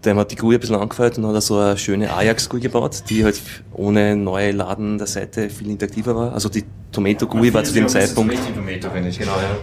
der 0.03 0.15
hat 0.15 0.31
die 0.31 0.35
GUI 0.35 0.55
ein 0.55 0.59
bisschen 0.61 0.77
angefeuert 0.77 1.17
und 1.17 1.25
hat 1.27 1.35
da 1.35 1.41
so 1.41 1.57
eine 1.57 1.77
schöne 1.77 2.13
Ajax-GUI 2.13 2.61
gebaut, 2.61 3.03
die 3.09 3.25
halt 3.25 3.39
ohne 3.73 4.15
neue 4.15 4.51
Laden 4.51 4.97
der 4.97 5.07
Seite 5.07 5.49
viel 5.49 5.69
interaktiver 5.69 6.15
war. 6.15 6.33
Also 6.33 6.47
die 6.47 6.63
Tomato-GUI 6.91 7.53
war 7.53 7.63
zu 7.63 7.73
dem 7.73 7.87
Zeitpunkt. 7.87 8.33
Tomato, 8.55 8.89
finde 8.89 9.09
ich. 9.09 9.19
Genau, 9.19 9.33
ja. 9.33 9.57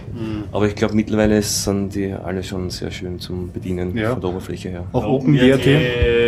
Aber 0.51 0.67
ich 0.67 0.75
glaube, 0.75 0.93
mittlerweile 0.95 1.41
sind 1.41 1.93
die 1.95 2.13
alle 2.13 2.43
schon 2.43 2.69
sehr 2.69 2.91
schön 2.91 3.19
zum 3.19 3.51
Bedienen 3.51 3.97
Ja. 3.97 4.11
von 4.11 4.21
der 4.21 4.29
Oberfläche 4.29 4.69
her. 4.69 4.83
Auch 4.93 5.05
OpenWrt. 5.05 5.67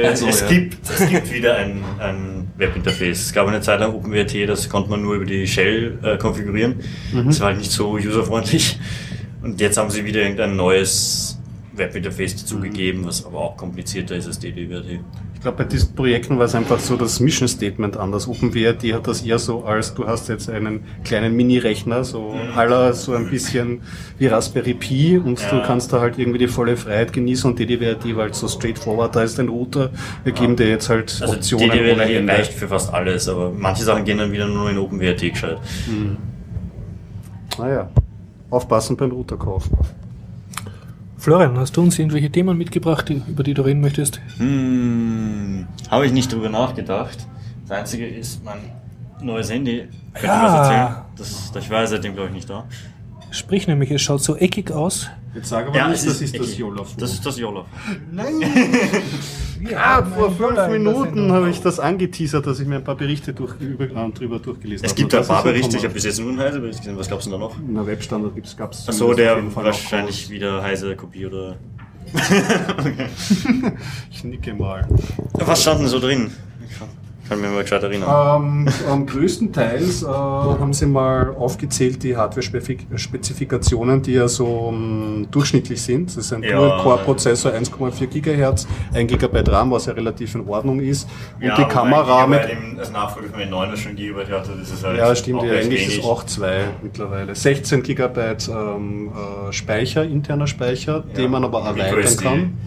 Also, 0.04 0.28
es, 0.28 0.42
ja. 0.42 0.48
gibt, 0.48 0.78
es 0.90 1.08
gibt 1.08 1.32
wieder 1.32 1.56
ein, 1.58 1.84
ein 2.00 2.48
Webinterface. 2.58 3.20
Es 3.28 3.34
gab 3.34 3.48
eine 3.48 3.62
Zeit 3.62 3.80
lang 3.80 3.94
OpenWrt, 3.94 4.50
das 4.50 4.68
konnte 4.68 4.90
man 4.90 5.02
nur 5.02 5.16
über 5.16 5.26
die 5.26 5.48
Shell 5.48 6.00
äh, 6.04 6.18
konfigurieren. 6.18 6.80
Das 7.26 7.40
war 7.40 7.48
halt 7.50 7.60
nicht 7.60 7.72
so 7.72 7.92
userfreundlich. 7.92 8.80
Und 9.42 9.62
jetzt 9.62 9.78
haben 9.78 9.90
sie 9.90 10.04
wieder 10.04 10.22
irgendein 10.22 10.58
neues 10.58 11.39
Webinterface 11.80 12.36
dazugegeben, 12.36 13.06
was 13.06 13.26
aber 13.26 13.40
auch 13.40 13.58
komplizierter 13.58 14.16
ist 14.16 14.28
als 14.28 14.38
DDWrt. 14.40 14.86
Ich 15.34 15.42
glaube, 15.42 15.60
bei 15.60 15.64
diesen 15.64 15.96
Projekten 15.96 16.38
war 16.38 16.46
es 16.46 16.54
einfach 16.54 16.80
so 16.80 16.98
das 16.98 17.22
Mission 17.22 17.48
Statement 17.48 17.96
anders. 17.96 18.28
OpenWrt 18.28 18.84
hat 18.94 19.08
das 19.08 19.22
eher 19.22 19.40
so 19.40 19.64
als, 19.64 19.94
du 19.94 20.06
hast 20.06 20.28
jetzt 20.28 20.50
einen 20.50 20.82
kleinen 21.06 21.34
Mini-Rechner, 21.34 22.04
so 22.04 22.36
aller 22.58 22.92
so 22.92 23.14
ein 23.14 23.30
bisschen 23.30 23.80
wie 24.18 24.28
Raspberry 24.28 24.74
Pi 24.74 25.18
und 25.18 25.40
du 25.50 25.56
Ja. 25.56 25.64
kannst 25.66 25.94
da 25.94 26.02
halt 26.02 26.20
irgendwie 26.20 26.40
die 26.40 26.50
volle 26.50 26.76
Freiheit 26.76 27.14
genießen 27.14 27.50
und 27.50 27.58
DDWrt 27.58 28.06
war 28.18 28.24
halt 28.24 28.36
so 28.36 28.50
straightforward, 28.50 29.16
da 29.16 29.24
ist 29.24 29.40
ein 29.40 29.48
Router, 29.48 29.92
wir 30.26 30.34
geben 30.34 30.58
dir 30.58 30.68
jetzt 30.68 30.90
halt 30.90 31.18
Also 31.22 31.36
Optionen 31.36 31.70
DDWrt 31.72 32.28
reicht 32.30 32.52
für 32.54 32.68
fast 32.68 32.94
alles, 32.94 33.30
aber 33.30 33.52
manche 33.58 33.84
Sachen 33.84 34.04
gehen 34.04 34.18
dann 34.18 34.34
wieder 34.34 34.48
nur 34.48 34.70
in 34.70 34.78
OpenWrt 34.78 35.22
gescheit. 35.22 35.58
Naja, 37.58 37.90
aufpassen 38.50 38.98
beim 38.98 39.12
Routerkauf. 39.12 39.70
Florian, 41.20 41.58
hast 41.58 41.76
du 41.76 41.82
uns 41.82 42.00
irgendwelche 42.00 42.32
Themen 42.32 42.58
mitgebracht, 42.58 43.10
über 43.10 43.44
die 43.44 43.54
du 43.54 43.62
reden 43.64 43.82
möchtest? 43.82 44.22
Hm, 44.38 45.68
habe 45.92 46.06
ich 46.06 46.14
nicht 46.14 46.32
drüber 46.32 46.50
nachgedacht. 46.50 47.28
Das 47.68 47.78
einzige 47.78 48.08
ist 48.08 48.44
mein 48.44 48.60
neues 49.22 49.52
Handy. 49.52 49.88
Könnt 50.14 50.24
Ja. 50.24 50.44
was 50.44 50.54
erzählen? 50.68 50.96
Das, 51.18 51.52
das 51.52 51.70
war 51.70 51.86
seitdem, 51.88 52.14
glaube 52.14 52.30
ich, 52.30 52.36
nicht 52.36 52.50
da. 52.50 52.64
Sprich 53.32 53.68
nämlich, 53.68 53.92
es 53.92 54.02
schaut 54.02 54.24
so 54.24 54.36
eckig 54.36 54.72
aus. 54.72 55.08
Jetzt 55.36 55.50
sag 55.50 55.68
aber 55.68 55.88
nicht, 55.90 56.06
das 56.06 56.22
ist 56.22 56.40
das. 56.40 56.58
Yola. 56.58 56.84
Das 56.98 57.14
ist 57.14 57.26
das 57.26 57.38
Yola. 57.38 57.66
Ah, 59.76 60.04
vor 60.04 60.32
fünf 60.32 60.68
Minuten 60.70 61.32
habe 61.32 61.50
ich 61.50 61.62
das 61.62 61.80
angeteasert, 61.80 62.48
dass 62.48 62.60
ich 62.60 62.68
mir 62.68 62.78
ein 62.78 62.84
paar 62.84 62.96
Berichte 62.96 63.34
durch, 63.34 63.54
über, 63.60 63.84
äh, 63.86 64.12
drüber 64.12 64.40
durchgelesen 64.40 64.86
Es 64.86 64.92
habe. 64.92 65.02
gibt 65.02 65.14
Und 65.14 65.20
ein 65.20 65.28
paar 65.28 65.44
Berichte, 65.44 65.78
ich 65.78 65.84
habe 65.84 65.94
bis 65.94 66.06
jetzt 66.06 66.20
nur 66.20 66.30
einen 66.30 66.40
Heise-Bericht 66.40 66.80
gesehen. 66.80 66.98
Was 66.98 67.08
glaubst 67.08 67.28
du 67.28 67.32
denn 67.32 67.40
da 67.40 67.46
noch? 67.46 67.60
In 67.60 67.76
der 67.76 67.86
Webstandard 67.86 68.36
gibt's, 68.36 68.56
gab's 68.56 68.88
Achso, 68.88 69.14
der 69.14 69.34
auf 69.34 69.40
jeden 69.40 69.52
Fall 69.52 69.66
wahrscheinlich 69.66 70.30
wieder 70.30 70.64
Heise-Kopie 70.64 71.26
oder. 71.26 71.52
auch. 71.52 71.56
Ich 74.12 74.24
nicke 74.24 74.54
mal. 74.54 74.88
Was 75.34 75.62
stand 75.62 75.82
denn 75.82 75.88
so 75.88 76.00
drin? 76.00 76.32
Kann, 77.30 77.42
mir 77.42 77.48
mal 77.50 77.62
gescheit 77.62 77.84
erinnern. 77.84 78.10
Ähm, 78.42 78.68
am 78.90 79.06
größtenteils 79.06 80.04
äh, 80.04 80.08
haben 80.08 80.74
sie 80.74 80.88
mal 80.88 81.36
aufgezählt 81.38 82.02
die 82.04 82.18
Hardware-Spezifikationen, 82.18 84.02
die 84.02 84.14
ja 84.14 84.28
so 84.28 84.70
ähm, 84.74 85.28
durchschnittlich 85.32 85.82
sind. 85.82 86.10
Das 86.10 86.18
ist 86.26 86.34
ein 86.34 86.44
Ja. 86.44 86.58
Dual-Core-Prozessor, 86.58 87.52
1,4 87.54 88.08
GHz, 88.08 88.68
1 88.94 89.12
GB 89.12 89.40
RAM, 89.52 89.72
was 89.72 89.86
ja 89.86 89.94
relativ 89.94 90.36
in 90.36 90.48
Ordnung 90.48 90.80
ist. 90.80 91.08
Und 91.36 91.44
die 91.44 91.50
aber 91.52 91.68
Kamera 91.68 92.28
mit... 92.28 92.42
Im- 92.50 92.80
Als 92.80 92.92
Nachfolger 92.92 93.30
von 93.30 93.40
den 93.40 93.50
9 93.50 93.78
schon 93.78 93.96
Gigabyte 93.96 94.32
hatte, 94.32 94.52
das 94.60 94.72
ist 94.72 94.84
halt. 94.84 94.98
Ja, 94.98 95.16
stimmt, 95.16 95.44
ja, 95.44 95.52
eigentlich 95.54 95.82
ist 95.82 95.88
wenig. 95.94 96.00
es 96.00 96.06
auch 96.06 96.24
zwei 96.26 96.62
mittlerweile. 96.82 97.36
16 97.36 97.84
GB 97.84 98.20
ähm, 98.50 99.10
äh, 99.50 99.52
Speicher, 99.54 100.04
interner 100.04 100.48
Speicher, 100.48 101.04
Ja. 101.08 101.14
den 101.16 101.32
man 101.32 101.44
aber 101.44 101.62
erweitern 101.62 102.18
kann. 102.18 102.58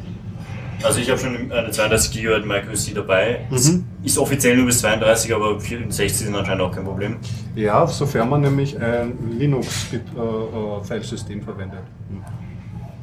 Also 0.82 1.00
ich 1.00 1.10
habe 1.10 1.20
schon 1.20 1.52
eine 1.52 1.70
32 1.70 2.12
GB 2.12 2.46
MicroSD 2.46 2.94
dabei. 2.94 3.46
Mhm. 3.50 3.84
Ist 4.02 4.18
offiziell 4.18 4.56
nur 4.56 4.66
bis 4.66 4.80
32, 4.80 5.32
aber 5.34 5.60
64 5.60 6.26
sind 6.26 6.34
anscheinend 6.34 6.62
auch 6.62 6.72
kein 6.72 6.84
Problem. 6.84 7.18
Ja, 7.54 7.86
sofern 7.86 8.28
man 8.28 8.40
nämlich 8.40 8.76
ein 8.80 9.12
Linux-Filesystem 9.38 11.42
verwendet. 11.42 11.82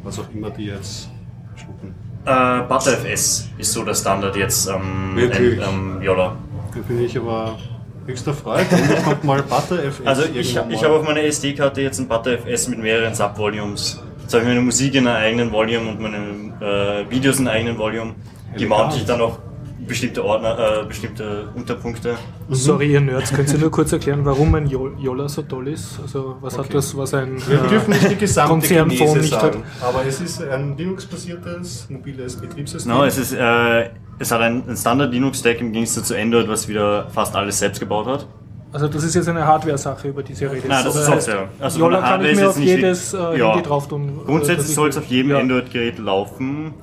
Was 0.04 0.20
auch 0.20 0.30
immer 0.34 0.50
die 0.50 0.66
jetzt 0.66 1.10
schlucken. 1.56 1.96
Äh, 2.26 2.62
ButterFS 2.68 3.50
ist 3.58 3.72
so 3.72 3.84
der 3.84 3.96
Standard 3.96 4.36
jetzt 4.36 4.68
am 4.70 5.18
ähm, 5.18 5.32
ähm, 5.32 6.02
Yola. 6.02 6.36
Da 6.74 6.80
bin 6.82 7.04
ich 7.04 7.18
aber 7.18 7.58
höchster 8.06 8.34
Freude. 8.34 8.66
Endlich 8.70 9.04
kommt 9.04 9.24
mal 9.24 9.42
ButterFS. 9.42 10.06
Also 10.06 10.24
ich, 10.34 10.58
ich 10.70 10.84
habe 10.84 10.96
auf 10.96 11.06
meiner 11.06 11.24
SD-Karte 11.24 11.82
jetzt 11.82 12.00
ein 12.00 12.08
ButterFS 12.08 12.68
mit 12.68 12.80
mehreren 12.80 13.16
Subvolumes. 13.16 14.02
Jetzt 14.29 14.36
habe 14.36 14.43
ich 14.43 14.50
meine 14.50 14.62
Musik 14.62 14.93
in 14.93 15.07
einer 15.07 15.17
eigenen 15.17 15.51
Volume 15.51 15.89
und 15.89 16.00
meine 16.00 16.17
äh, 16.62 17.09
Videos 17.09 17.39
in 17.39 17.48
einem 17.48 17.57
eigenen 17.57 17.77
Volume. 17.79 18.13
Die 18.59 18.67
mounte 18.67 18.98
ich 18.98 19.05
dann 19.05 19.19
auch 19.21 19.39
bestimmte 19.88 20.24
Ordner, 20.24 20.83
äh, 20.83 20.86
bestimmte 20.86 21.50
Unterpunkte. 21.55 22.15
Sorry, 22.50 22.93
ihr 22.93 23.01
Nerds, 23.01 23.33
könnt 23.33 23.51
ihr 23.51 23.57
nur 23.57 23.71
kurz 23.71 23.91
erklären, 23.91 24.24
warum 24.25 24.53
ein 24.53 24.67
Yola 24.67 25.27
so 25.27 25.41
toll 25.41 25.69
ist? 25.69 26.00
Also, 26.00 26.38
was 26.41 26.59
hat 26.59 26.71
das, 26.71 26.95
was 26.95 27.12
ein 27.15 27.41
Wir 27.48 27.63
äh, 27.63 27.67
dürfen 27.69 27.89
nicht 27.89 28.07
die 28.07 28.17
gesamte 28.17 28.51
Konzernphone 28.51 28.98
Genese 29.00 29.17
nicht 29.17 29.33
sagen, 29.33 29.63
aber 29.81 30.05
es 30.05 30.21
ist 30.21 30.43
ein 30.43 30.77
Linux-basiertes 30.77 31.88
mobiles 31.89 32.36
Betriebssystem. 32.36 32.93
No, 32.93 33.05
es 33.05 33.17
ist, 33.17 33.33
äh, 33.33 33.89
es 34.19 34.29
hat 34.31 34.41
ein, 34.41 34.62
ein 34.69 34.77
Standard 34.77 35.12
Linux-Stack 35.12 35.59
im 35.59 35.71
Gegensatz 35.71 36.07
zu 36.07 36.15
Android, 36.15 36.48
was 36.48 36.67
wieder 36.67 37.09
fast 37.09 37.36
alles 37.36 37.57
selbst 37.57 37.79
gebaut 37.79 38.05
hat. 38.05 38.27
Also 38.72 38.88
das 38.88 39.04
ist 39.04 39.16
jetzt 39.16 39.28
eine 39.28 39.46
Hardware-Sache, 39.48 40.10
über 40.10 40.22
die 40.22 40.36
Sie 40.36 40.46
reden. 40.46 40.68
Nein, 40.68 40.84
das 40.86 40.96
ist 40.96 41.06
Software. 41.06 41.48
Also 41.60 41.80
Yola 41.80 42.02
kann 42.02 42.24
ich 42.24 42.36
mir 42.38 42.50
auf 42.50 42.60
jedes 42.60 43.14
äh, 43.14 43.18
ja. 43.38 43.52
Handy 43.54 43.64
drauf 43.68 43.88
tun. 43.88 44.20
äh, 44.22 44.26
Grundsätzlich 44.26 44.70
ich 44.70 44.76
soll 44.76 44.90
es 44.90 44.98
auf 44.98 45.06
jedem 45.06 45.32
Ja. 45.32 45.40
Android-Gerät 45.40 45.98
laufen. 45.98 46.74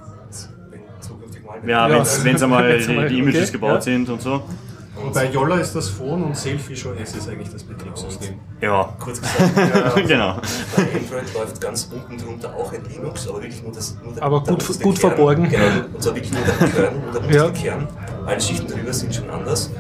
Wenn 0.71 0.81
zukünftig 1.00 1.45
mal 1.45 1.59
Ja, 1.69 1.88
Ja. 1.88 2.05
wenn 2.25 2.35
es 2.35 2.43
einmal 2.43 2.78
die, 2.78 2.87
die 3.09 3.19
Images 3.21 3.43
okay, 3.45 3.52
gebaut 3.52 3.75
ja. 3.75 3.81
sind 3.83 4.09
und 4.09 4.21
so. 4.21 4.43
Und 5.00 5.12
bei 5.12 5.26
Yola 5.31 5.59
ist 5.59 5.75
das 5.76 5.90
Phone 5.90 6.25
und 6.25 6.37
Selfish 6.37 6.87
OS 6.87 7.14
ist 7.14 7.28
eigentlich 7.28 7.50
das 7.52 7.62
Betriebssystem. 7.62 8.35
Ja, 8.62 8.95
Kurz 8.99 9.21
gesagt, 9.21 9.97
äh, 9.99 10.02
genau. 10.09 10.38
bei 10.75 10.83
Android 10.83 11.35
läuft 11.35 11.61
ganz 11.61 11.88
unten 11.93 12.16
drunter 12.16 12.52
auch 12.57 12.73
ein 12.73 12.81
Linux, 12.90 13.28
aber 13.28 13.43
wirklich 13.43 13.62
nur 13.62 13.73
das. 13.73 13.97
Nur 14.02 14.14
der, 14.14 14.23
Aber 14.23 14.40
der 14.40 14.55
gut- 14.55 14.66
gut 14.66 14.81
Kern. 14.81 14.97
verborgen. 14.97 15.49
Genau, 15.50 15.62
und 15.95 16.02
zwar 16.02 16.14
wirklich 16.14 16.33
nur 16.33 16.40
der 16.43 16.69
Kern 16.69 16.95
und 17.14 17.31
der 17.31 17.37
Ja. 17.37 17.50
Kern. 17.50 17.87
Alle 18.25 18.40
Schichten 18.40 18.66
drüber 18.73 18.93
sind 18.93 19.14
schon 19.14 19.28
anders. 19.31 19.71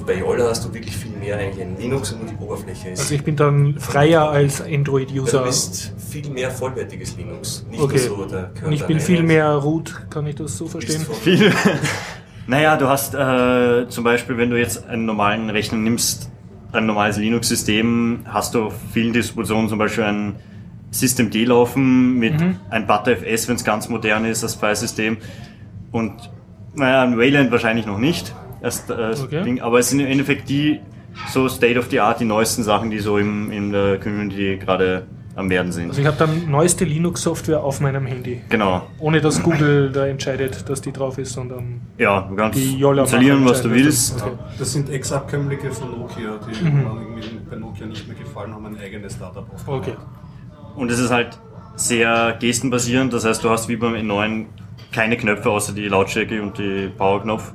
Und 0.00 0.06
bei 0.06 0.18
Yola 0.18 0.48
hast 0.48 0.64
du 0.64 0.72
wirklich 0.72 0.96
viel 0.96 1.12
mehr 1.12 1.36
eigentlich 1.36 1.62
ein 1.64 1.76
Linux 1.78 2.12
und 2.12 2.22
nur 2.22 2.30
die 2.32 2.36
Oberfläche 2.42 2.88
ist. 2.90 3.00
Also 3.00 3.14
ich 3.14 3.22
bin 3.22 3.36
dann 3.36 3.78
freier 3.78 4.30
als 4.30 4.58
du 4.58 4.64
Android-User. 4.64 5.42
bist 5.44 5.92
viel 6.10 6.30
mehr 6.30 6.50
vollwertiges 6.50 7.16
Linux. 7.18 7.66
Nicht 7.70 7.80
Okay. 7.82 8.00
nur 8.08 8.16
so 8.18 8.24
der 8.24 8.50
Und 8.64 8.72
ich 8.72 8.80
bin 8.86 8.96
Einheit. 8.96 9.02
viel 9.02 9.22
mehr 9.22 9.50
root, 9.56 10.06
kann 10.10 10.26
ich 10.26 10.36
das 10.36 10.56
so 10.56 10.64
Du 10.64 10.70
verstehen? 10.70 11.06
Viel. 11.22 11.52
Naja, 12.46 12.76
du 12.76 12.88
hast 12.88 13.14
äh, 13.14 13.88
zum 13.90 14.02
Beispiel, 14.02 14.36
wenn 14.36 14.50
du 14.50 14.58
jetzt 14.58 14.88
einen 14.88 15.04
normalen 15.04 15.50
Rechner 15.50 15.78
nimmst, 15.78 16.30
ein 16.72 16.84
normales 16.86 17.16
Linux-System, 17.18 18.20
hast 18.24 18.54
du 18.54 18.64
auf 18.64 18.74
vielen 18.92 19.12
Distributionen 19.12 19.68
zum 19.68 19.78
Beispiel 19.78 20.02
ein 20.04 20.34
System 20.90 21.30
D 21.30 21.44
laufen 21.44 22.14
mit 22.18 22.40
Mhm. 22.40 22.56
ein 22.70 22.86
ButterFS, 22.88 23.46
wenn 23.48 23.54
es 23.56 23.62
ganz 23.62 23.88
modern 23.88 24.24
ist, 24.24 24.42
das 24.42 24.56
File-System. 24.56 25.18
Und 25.92 26.14
naja, 26.74 27.02
ein 27.02 27.16
Wayland 27.18 27.52
wahrscheinlich 27.52 27.86
noch 27.86 27.98
nicht. 27.98 28.34
Erst, 28.62 28.90
äh, 28.90 29.14
Okay. 29.22 29.42
Ding, 29.42 29.60
aber 29.60 29.78
es 29.78 29.88
sind 29.90 30.00
im 30.00 30.06
Endeffekt 30.06 30.48
die 30.48 30.80
so 31.32 31.48
State 31.48 31.78
of 31.78 31.86
the 31.90 32.00
Art, 32.00 32.20
die 32.20 32.24
neuesten 32.24 32.62
Sachen, 32.62 32.90
die 32.90 32.98
so 32.98 33.18
im, 33.18 33.50
in 33.50 33.72
der 33.72 33.98
Community 33.98 34.58
gerade 34.58 35.06
am 35.36 35.48
werden 35.48 35.70
sind. 35.72 35.88
Also 35.90 36.00
ich 36.00 36.06
habe 36.06 36.16
dann 36.18 36.50
neueste 36.50 36.84
Linux-Software 36.84 37.62
auf 37.62 37.80
meinem 37.80 38.04
Handy. 38.04 38.42
genau. 38.48 38.82
Ohne 38.98 39.20
dass 39.20 39.42
Google 39.42 39.90
da 39.92 40.06
entscheidet, 40.06 40.68
dass 40.68 40.80
die 40.82 40.92
drauf 40.92 41.18
ist, 41.18 41.32
sondern 41.32 41.80
Ja, 41.98 42.22
du 42.28 42.34
kannst 42.36 42.58
die 42.58 42.76
Yola 42.76 43.02
installieren, 43.02 43.44
was 43.44 43.62
du 43.62 43.70
willst. 43.70 44.20
Okay. 44.20 44.32
Das 44.58 44.72
sind 44.72 44.90
Ex-Abkömmlinge 44.90 45.70
von 45.70 45.90
Nokia, 45.98 46.38
die 46.46 46.64
Mhm. 46.64 46.80
irgendwie 46.84 47.38
bei 47.48 47.56
Nokia 47.56 47.86
nicht 47.86 48.06
mehr 48.08 48.16
gefallen 48.16 48.52
haben, 48.54 48.66
ein 48.66 48.78
eigenes 48.78 49.14
Startup 49.14 49.46
aufgebaut. 49.54 49.80
Okay. 49.82 49.94
Und 50.76 50.90
es 50.90 50.98
ist 50.98 51.10
halt 51.10 51.38
sehr 51.76 52.36
gestenbasierend, 52.40 53.12
das 53.12 53.24
heißt, 53.24 53.42
du 53.42 53.50
hast 53.50 53.68
wie 53.68 53.76
beim 53.76 53.94
N9 53.94 54.46
keine 54.92 55.16
Knöpfe 55.16 55.48
außer 55.50 55.72
die 55.72 55.88
Lautstärke 55.88 56.42
und 56.42 56.58
die 56.58 56.88
Powerknopf. 56.96 57.52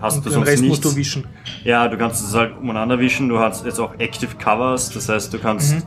Hast 0.00 0.16
Und 0.18 0.26
du 0.26 0.30
den 0.30 0.34
sonst 0.34 0.48
Rest 0.48 0.62
nichts. 0.62 0.84
musst 0.84 0.94
du 0.94 0.98
wischen. 0.98 1.26
Ja, 1.64 1.88
du 1.88 1.96
kannst 1.98 2.24
es 2.24 2.34
halt 2.34 2.56
umeinander 2.60 2.98
wischen. 3.00 3.28
Du 3.28 3.38
hast 3.38 3.64
jetzt 3.66 3.80
auch 3.80 3.94
Active 3.98 4.36
Covers, 4.36 4.90
das 4.90 5.08
heißt, 5.08 5.32
du 5.34 5.38
kannst, 5.38 5.74
Mhm. 5.74 5.82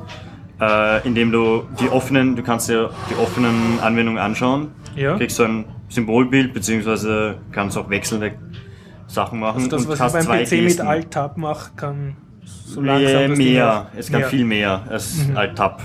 äh, 0.59 1.07
indem 1.07 1.31
du 1.31 1.63
die 1.79 1.89
offenen, 1.89 2.35
du 2.35 2.43
kannst 2.43 2.67
dir 2.69 2.89
die 3.09 3.15
offenen 3.15 3.79
Anwendungen 3.81 4.21
anschauen. 4.21 4.71
Ja. 4.95 5.15
Kriegst 5.17 5.39
du 5.39 5.43
ein 5.43 5.65
Symbolbild, 5.89 6.53
beziehungsweise 6.53 7.37
kannst 7.51 7.77
auch 7.77 7.89
wechselnde 7.89 8.33
Sachen 9.07 9.39
machen. 9.39 9.57
Also 9.63 9.69
das, 9.69 9.81
und 9.83 9.87
was 9.89 9.95
ich 9.95 10.01
hast 10.01 10.13
beim 10.13 10.21
zwei 10.23 10.43
PC 10.43 10.51
mit 10.51 10.61
Gesten. 10.63 10.87
Alt-Tab 10.87 11.37
mache, 11.37 11.71
kann 11.75 12.15
so 12.43 12.81
mehr, 12.81 12.99
langsam 12.99 13.37
mehr. 13.37 13.87
auch- 13.93 13.97
Es 13.97 14.11
kann 14.11 14.23
viel 14.25 14.45
mehr 14.45 14.83
als 14.89 15.27
Mhm. 15.27 15.37
Alt-Tab. 15.37 15.81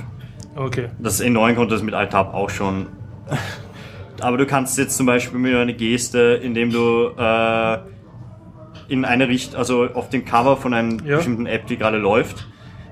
Okay. 0.57 0.89
Das 0.99 1.21
N9 1.23 1.55
konnte 1.55 1.75
das 1.75 1.83
mit 1.83 1.95
Alt-Tab 1.95 2.35
auch 2.35 2.51
schon. 2.51 2.87
Aber 4.21 4.37
du 4.39 4.47
kannst 4.47 4.79
jetzt 4.79 4.97
zum 4.97 5.07
Beispiel 5.07 5.39
mit 5.39 5.55
einer 5.55 5.73
Geste, 5.73 6.41
indem 6.43 6.71
du 6.71 7.09
äh, 7.19 7.79
in 8.89 9.05
eine 9.05 9.29
Richtung, 9.29 9.59
also 9.59 9.89
auf 9.95 10.09
dem 10.11 10.25
Cover 10.25 10.57
von 10.57 10.75
einer 10.75 10.97
Ja. 11.05 11.17
bestimmten 11.17 11.47
App, 11.47 11.67
die 11.67 11.77
gerade 11.77 11.99
läuft, 11.99 12.47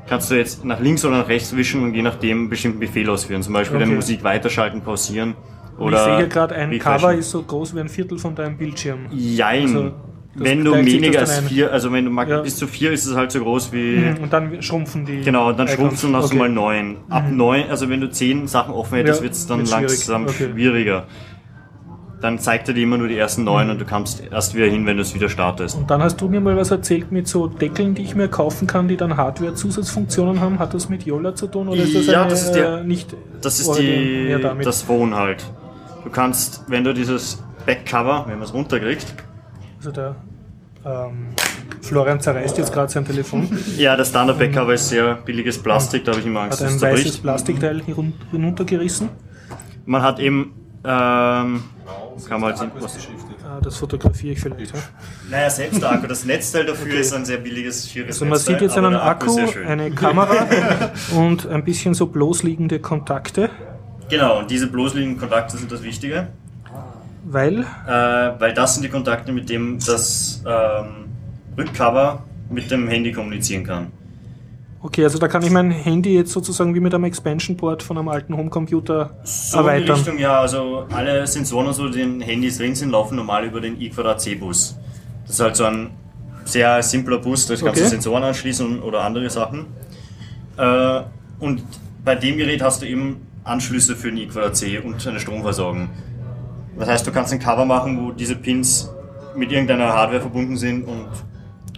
kannst 0.09 0.31
du 0.31 0.35
jetzt 0.35 0.65
nach 0.65 0.81
links 0.81 1.05
oder 1.05 1.19
nach 1.19 1.29
rechts 1.29 1.57
wischen 1.57 1.83
und 1.83 1.95
je 1.95 2.03
nachdem 2.03 2.39
einen 2.41 2.49
bestimmten 2.51 2.81
Befehl 2.81 3.09
ausführen. 3.09 3.43
Zum 3.43 3.55
Beispiel 3.55 3.77
Okay. 3.77 3.85
deine 3.87 3.97
Musik 3.97 4.23
weiterschalten, 4.25 4.81
pausieren 4.83 5.35
oder. 5.79 5.97
ich 5.97 6.03
sehe 6.05 6.17
hier 6.19 6.27
gerade, 6.27 6.55
ein 6.55 6.71
refreshen. 6.71 6.81
Cover 7.01 7.15
ist 7.15 7.31
so 7.31 7.43
groß 7.43 7.75
wie 7.75 7.81
ein 7.81 7.89
Viertel 7.89 8.19
von 8.19 8.35
deinem 8.35 8.57
Bildschirm. 8.57 9.07
Jein. 9.11 9.63
Also, 9.63 9.93
das 10.37 10.49
wenn 10.49 10.65
du 10.65 10.75
weniger 10.75 11.21
als 11.21 11.37
dann 11.37 11.45
vier, 11.45 11.71
also 11.73 11.93
wenn 11.93 12.05
du 12.07 12.11
mag, 12.11 12.29
Ja. 12.29 12.41
bis 12.41 12.57
zu 12.57 12.67
vier 12.67 12.91
ist 12.91 13.07
es 13.07 13.15
halt 13.15 13.31
so 13.31 13.39
groß 13.41 13.73
wie. 13.73 13.99
Mhm, 13.99 14.17
Und 14.25 14.33
dann 14.33 14.61
schrumpfen 14.63 15.07
die. 15.07 15.21
Genau, 15.23 15.53
dann 15.53 15.69
du 15.69 15.81
und 15.81 15.93
hast 15.93 16.03
du 16.03 16.09
Okay. 16.17 16.33
Mhm. 16.35 16.39
mal 16.41 16.49
neun. 16.49 16.97
Ab 17.09 17.25
neun, 17.31 17.65
also 17.71 17.89
wenn 17.89 18.01
du 18.01 18.11
zehn 18.11 18.49
Sachen 18.49 18.75
offen 18.75 18.97
hättest, 18.97 19.21
Ja, 19.21 19.25
wird 19.25 19.33
es 19.35 19.47
dann 19.47 19.59
wird's 19.61 19.71
schwierig. 19.71 19.89
langsam 20.09 20.23
Okay. 20.25 20.49
schwieriger. 20.53 21.07
Dann 22.25 22.39
zeigt 22.39 22.69
er 22.69 22.73
dir 22.75 22.85
immer 22.85 22.97
nur 22.97 23.07
die 23.09 23.19
ersten 23.19 23.45
neun 23.45 23.69
und 23.69 23.79
du 23.79 23.85
kommst 23.85 24.23
erst 24.33 24.55
wieder 24.55 24.65
hin, 24.65 24.87
wenn 24.87 24.97
du 24.97 25.03
es 25.03 25.15
wieder 25.15 25.29
startest. 25.29 25.77
Und 25.77 25.91
dann 25.91 26.03
hast 26.03 26.17
du 26.23 26.27
mir 26.29 26.41
mal 26.41 26.57
was 26.57 26.71
erzählt 26.71 27.13
mit 27.13 27.29
so 27.29 27.49
Deckeln, 27.49 27.95
die 27.95 28.01
ich 28.03 28.15
mir 28.15 28.29
kaufen 28.29 28.67
kann, 28.67 28.89
die 28.89 28.97
dann 28.97 29.19
Hardware-Zusatzfunktionen 29.19 30.41
haben. 30.41 30.59
Hat 30.59 30.73
das 30.73 30.89
mit 30.89 31.05
Yola 31.05 31.35
zu 31.35 31.49
tun 31.49 31.69
oder 31.69 31.83
ist 31.83 31.95
das, 31.95 32.07
Ja, 32.07 32.23
eine, 32.23 32.31
das 32.31 32.45
ist 32.45 32.53
der- 32.53 32.79
äh, 32.79 32.85
nicht 32.85 33.15
Das 33.43 33.61
ist 33.61 33.71
die, 33.75 34.29
ja, 34.31 34.39
das 34.39 34.81
Phone 34.81 35.15
halt. 35.15 35.45
Du 36.03 36.09
kannst, 36.09 36.65
wenn 36.69 36.83
du 36.83 36.95
dieses 36.95 37.43
Backcover, 37.67 38.25
wenn 38.27 38.39
man 38.39 38.49
es 38.49 38.55
runterkriegt, 38.55 39.05
Also 39.77 39.91
der 39.93 40.17
ähm, 40.87 41.27
Florian 41.83 42.21
zerreißt 42.21 42.57
jetzt 42.57 42.73
gerade 42.73 42.91
sein 42.91 43.05
Telefon. 43.05 43.51
ja, 43.77 43.97
das 43.97 44.09
Standard 44.09 44.39
Backcover 44.39 44.73
ist 44.73 44.89
sehr 44.89 45.17
billiges 45.17 45.63
Plastik, 45.63 46.07
da 46.07 46.13
habe 46.13 46.21
ich 46.23 46.27
immer 46.27 46.41
Angst, 46.41 46.61
Hat 46.61 46.69
dass 46.69 46.73
ein 46.73 46.77
es 46.77 46.83
weißes 46.83 47.03
zerbricht. 47.03 47.23
Plastikteil 47.23 47.83
hinun- 47.83 48.13
hinuntergerissen. 48.31 49.11
Man 49.85 50.01
hat 50.01 50.19
eben, 50.21 50.55
ähm, 50.87 51.65
kann 52.29 52.41
man 52.41 52.59
halt 52.59 52.71
Ah, 53.45 53.61
das 53.63 53.77
fotografiere 53.77 54.33
ich 54.33 54.41
vielleicht. 54.41 54.75
Ja. 54.75 54.81
Naja, 55.31 55.51
selbst 55.51 55.83
der 55.83 55.93
Akku. 55.93 56.07
Das 56.07 56.25
Netzteil 56.25 56.65
dafür 56.65 56.95
ist 56.99 57.13
ein 57.13 57.25
sehr 57.25 57.39
billiges, 57.39 57.89
schieres 57.89 58.17
Also 58.17 58.25
man 58.25 58.39
sieht 58.39 58.61
jetzt 58.61 58.77
einen 58.77 58.95
Akku 58.95 59.39
Akku, 59.39 59.59
eine 59.67 59.91
Kamera 60.03 60.47
und 61.15 61.47
ein 61.47 61.65
bisschen 61.65 61.95
so 61.95 62.07
bloßliegende 62.07 62.79
Kontakte, 62.79 63.51
Genau, 64.09 64.39
und 64.39 64.51
diese 64.51 64.67
bloßliegenden 64.67 65.19
Kontakte 65.19 65.57
sind 65.57 65.73
das 65.73 65.83
Wichtige, 65.83 66.29
weil 67.25 67.61
äh, 67.61 67.91
weil 68.39 68.53
das 68.53 68.75
sind 68.75 68.83
die 68.83 68.91
Kontakte, 68.91 69.33
mit 69.33 69.49
dem 69.49 69.79
das 69.79 70.43
ähm, 70.47 71.07
Rückcover 71.57 72.23
mit 72.51 72.71
dem 72.71 72.87
Handy 72.89 73.13
kommunizieren 73.13 73.65
kann. 73.65 73.93
Okay, 74.87 75.03
also 75.03 75.19
da 75.19 75.29
kann 75.29 75.43
ich 75.43 75.51
mein 75.51 75.71
Handy 75.71 76.15
jetzt 76.15 76.31
sozusagen 76.33 76.75
wie 76.75 76.81
mit 76.81 76.93
einem 76.95 77.05
Expansion-Port 77.05 77.83
von 77.83 77.97
einem 77.97 78.09
alten 78.09 78.37
Homecomputer 78.37 79.17
So 79.25 79.57
in 79.57 79.63
die 79.65 79.69
erweitern. 79.71 79.97
Richtung, 79.97 80.19
ja, 80.19 80.41
also 80.41 80.85
alle 80.93 81.27
Sensoren, 81.27 81.69
und 81.69 81.73
so, 81.73 81.89
die 81.89 82.03
in 82.03 82.21
Handys 82.21 82.59
drin 82.59 82.75
sind, 82.75 82.91
laufen 82.91 83.17
normal 83.17 83.47
über 83.47 83.63
den 83.63 83.79
i2C-Bus. 83.79 84.77
Das 85.23 85.37
ist 85.37 85.41
halt 85.41 85.57
so 85.57 85.65
ein 85.65 85.89
sehr 86.45 86.83
simpler 86.83 87.17
Bus, 87.17 87.47
da 87.47 87.55
kannst 87.55 87.67
Okay. 87.67 87.81
du 87.81 87.89
Sensoren 87.89 88.25
anschließen 88.25 88.83
oder 88.83 89.01
andere 89.01 89.31
Sachen. 89.31 89.65
Äh, 90.59 91.01
und 91.41 91.63
bei 92.05 92.15
dem 92.15 92.37
Gerät 92.37 92.61
hast 92.61 92.83
du 92.83 92.87
eben 92.87 93.27
Anschlüsse 93.43 93.97
für 93.97 94.13
den 94.13 94.19
i2C 94.31 94.83
und 94.83 95.07
eine 95.07 95.19
Stromversorgung. 95.19 95.89
Das 96.79 96.91
heißt, 96.91 97.07
du 97.07 97.11
kannst 97.11 97.33
ein 97.33 97.39
Cover 97.39 97.65
machen, 97.65 97.99
wo 98.05 98.11
diese 98.13 98.37
Pins 98.37 98.91
mit 99.35 99.51
irgendeiner 99.51 99.95
Hardware 99.95 100.21
verbunden 100.21 100.59
sind 100.59 100.85
und 100.87 101.07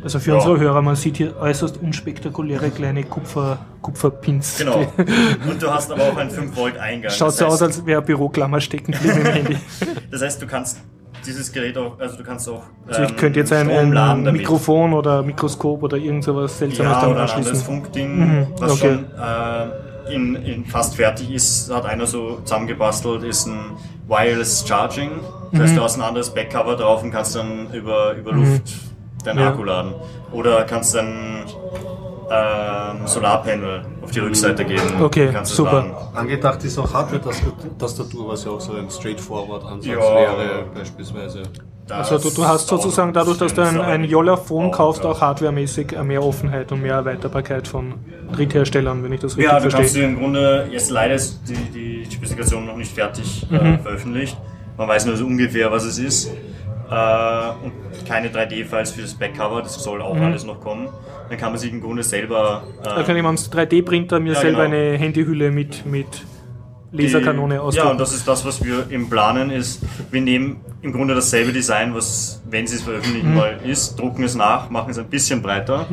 Also 0.07 0.21
für 0.21 0.31
Ja. 0.31 0.37
unsere 0.37 0.61
Hörer, 0.61 0.83
man 0.83 0.95
sieht 0.95 1.17
hier 1.17 1.37
äußerst 1.37 1.83
unspektakuläre 1.83 2.71
kleine 2.71 3.03
Kupfer, 3.03 3.59
Kupferpins. 3.83 4.57
genau. 4.59 4.77
Und 5.51 5.61
du 5.61 5.69
hast 5.69 5.91
aber 5.91 6.05
auch 6.05 6.17
einen 6.17 6.31
5 6.31 6.57
Volt 6.57 6.79
Eingang. 6.79 7.11
Schaut 7.11 7.29
Das 7.31 7.39
so 7.39 7.45
heißt- 7.47 7.49
aus, 7.49 7.63
als 7.63 7.85
wäre 7.87 7.99
eine 7.99 8.07
Büroklammer 8.07 8.61
stecken 8.61 8.93
geblieben 8.93 9.19
im 9.23 9.27
Handy. 9.27 9.57
Das 10.13 10.23
heißt, 10.23 10.41
du 10.41 10.47
kannst 10.47 10.79
dieses 11.27 11.51
Gerät 11.51 11.77
auch, 11.77 11.99
also 11.99 12.17
du 12.17 12.23
kannst 12.23 12.49
auch. 12.49 12.63
Also 12.87 13.03
ich 13.03 13.11
ähm, 13.11 13.17
könnte 13.17 13.41
jetzt 13.41 13.53
ein, 13.53 13.67
laden 13.67 13.97
ein 13.97 14.25
damit. 14.27 14.43
Mikrofon 14.43 14.93
oder 14.95 15.25
Mikroskop 15.25 15.83
oder 15.83 15.97
irgend 15.97 16.23
sowas 16.23 16.57
Seltsames 16.57 16.93
ja, 16.93 16.99
oder 16.99 17.07
ein 17.09 17.11
anderes 17.17 17.33
anschließen. 17.33 17.67
Funkding, 17.67 18.19
Mhm, 18.19 18.47
was 18.61 18.71
okay. 18.75 18.81
schon 18.81 19.05
äh, 20.09 20.15
in, 20.15 20.37
in 20.37 20.65
fast 20.67 20.95
fertig 20.95 21.33
ist, 21.33 21.69
hat 21.75 21.85
einer 21.85 22.07
so 22.07 22.39
zusammengebastelt, 22.45 23.25
ist 23.25 23.47
ein 23.49 23.59
Wireless 24.07 24.65
Charging. 24.69 25.11
Das 25.51 25.53
Mhm. 25.53 25.63
heißt, 25.65 25.77
du 25.77 25.83
hast 25.83 25.97
ein 25.97 26.03
anderes 26.03 26.31
Backcover 26.33 26.77
drauf 26.77 27.03
und 27.03 27.11
kannst 27.11 27.35
dann 27.35 27.73
über, 27.73 28.13
über 28.15 28.31
Luft 28.31 28.73
deinen 29.27 29.37
Mhm. 29.37 29.43
Ja. 29.43 29.49
Akku 29.51 29.65
laden. 29.65 29.95
Oder 30.33 30.65
kannst 30.65 30.95
dann 30.95 31.45
ähm, 32.31 33.07
Solarpanel 33.07 33.83
auf 34.03 34.11
die 34.11 34.19
Rückseite 34.21 34.65
geben. 34.65 34.83
Okay, 35.01 35.31
super. 35.45 35.73
laden. 35.75 35.93
Angedacht 36.15 36.65
ist 36.65 36.77
auch 36.79 36.93
Hardware-Tastatur, 36.93 38.29
was 38.29 38.45
ja 38.45 38.51
auch 38.51 38.61
so 38.61 38.73
ein 38.75 38.91
Straightforward-Ansatz 38.91 39.87
Ja. 39.87 40.01
wäre, 40.01 40.65
beispielsweise. 40.75 41.43
Das 41.87 42.11
Also 42.11 42.29
du, 42.31 42.35
du 42.35 42.45
hast 42.45 42.67
sozusagen 42.67 43.13
dadurch, 43.13 43.39
dass 43.39 43.55
du 43.55 43.63
ein, 43.63 43.81
ein 43.81 44.03
Yola-Phone 44.03 44.67
Oh, 44.67 44.71
kaufst, 44.73 45.05
ja. 45.05 45.11
auch 45.11 45.21
hardwaremäßig 45.21 45.97
mehr 46.03 46.21
Offenheit 46.25 46.73
und 46.73 46.83
mehr 46.83 46.95
Erweiterbarkeit 46.95 47.69
von 47.69 47.95
Drittherstellern, 48.33 49.05
wenn 49.05 49.13
ich 49.13 49.21
das 49.21 49.37
richtig 49.37 49.45
Ja, 49.53 49.59
du 49.61 49.69
kannst 49.69 49.77
verstehe. 49.77 50.03
dir 50.03 50.09
im 50.09 50.19
Grunde, 50.19 50.67
jetzt 50.73 50.91
leider 50.91 51.15
ist 51.15 51.43
die, 51.49 51.55
die 52.05 52.11
Spezifikation 52.13 52.67
noch 52.67 52.77
nicht 52.77 52.93
fertig 52.93 53.47
Mhm. 53.49 53.57
äh, 53.57 53.79
veröffentlicht. 53.79 54.37
Man 54.77 54.89
weiß 54.89 55.07
nur 55.07 55.17
so 55.17 55.27
ungefähr, 55.27 55.71
was 55.71 55.85
es 55.85 55.99
ist. 56.01 56.33
Äh, 56.91 57.65
und 57.65 57.73
keine 58.07 58.29
3D-Files 58.29 58.93
für 58.93 59.03
das 59.03 59.15
Backcover, 59.15 59.63
das 59.63 59.83
soll 59.83 60.01
auch 60.03 60.17
alles 60.17 60.45
noch 60.45 60.61
kommen. 60.61 60.89
Dann 61.29 61.39
kann 61.39 61.51
man 61.51 61.59
sich 61.59 61.73
im 61.73 61.81
Grunde 61.81 62.03
selber. 62.03 62.63
Äh, 62.81 62.85
Da 62.85 63.03
kann 63.03 63.17
ich 63.17 63.23
einen 63.31 63.37
3D-Printer 63.39 64.21
mir 64.21 64.35
Ja, 64.35 64.41
selber 64.41 64.65
genau. 64.69 64.77
eine 64.77 64.97
Handyhülle 64.99 65.51
mit, 65.51 65.85
mit 65.87 66.07
Laserkanone 67.05 67.61
die- 67.71 67.77
Ja, 67.77 67.85
und 67.91 68.01
das 68.01 68.13
ist 68.15 68.27
das, 68.27 68.45
was 68.45 68.65
wir 68.65 68.87
im 68.91 69.09
Planen 69.11 69.51
ist. 69.51 69.81
Wir 70.11 70.21
nehmen 70.21 70.61
im 70.83 70.93
Grunde 70.93 71.15
dasselbe 71.15 71.53
Design, 71.53 71.95
was, 71.95 72.41
wenn 72.49 72.67
sie 72.67 72.77
es 72.77 72.83
veröffentlichen 72.83 73.31
Mhm. 73.31 73.37
mal 73.37 73.59
ist, 73.65 73.99
drucken 73.99 74.23
es 74.25 74.35
nach, 74.35 74.71
machen 74.71 74.91
es 74.91 74.99
ein 74.99 75.07
bisschen 75.07 75.43
breiter 75.43 75.87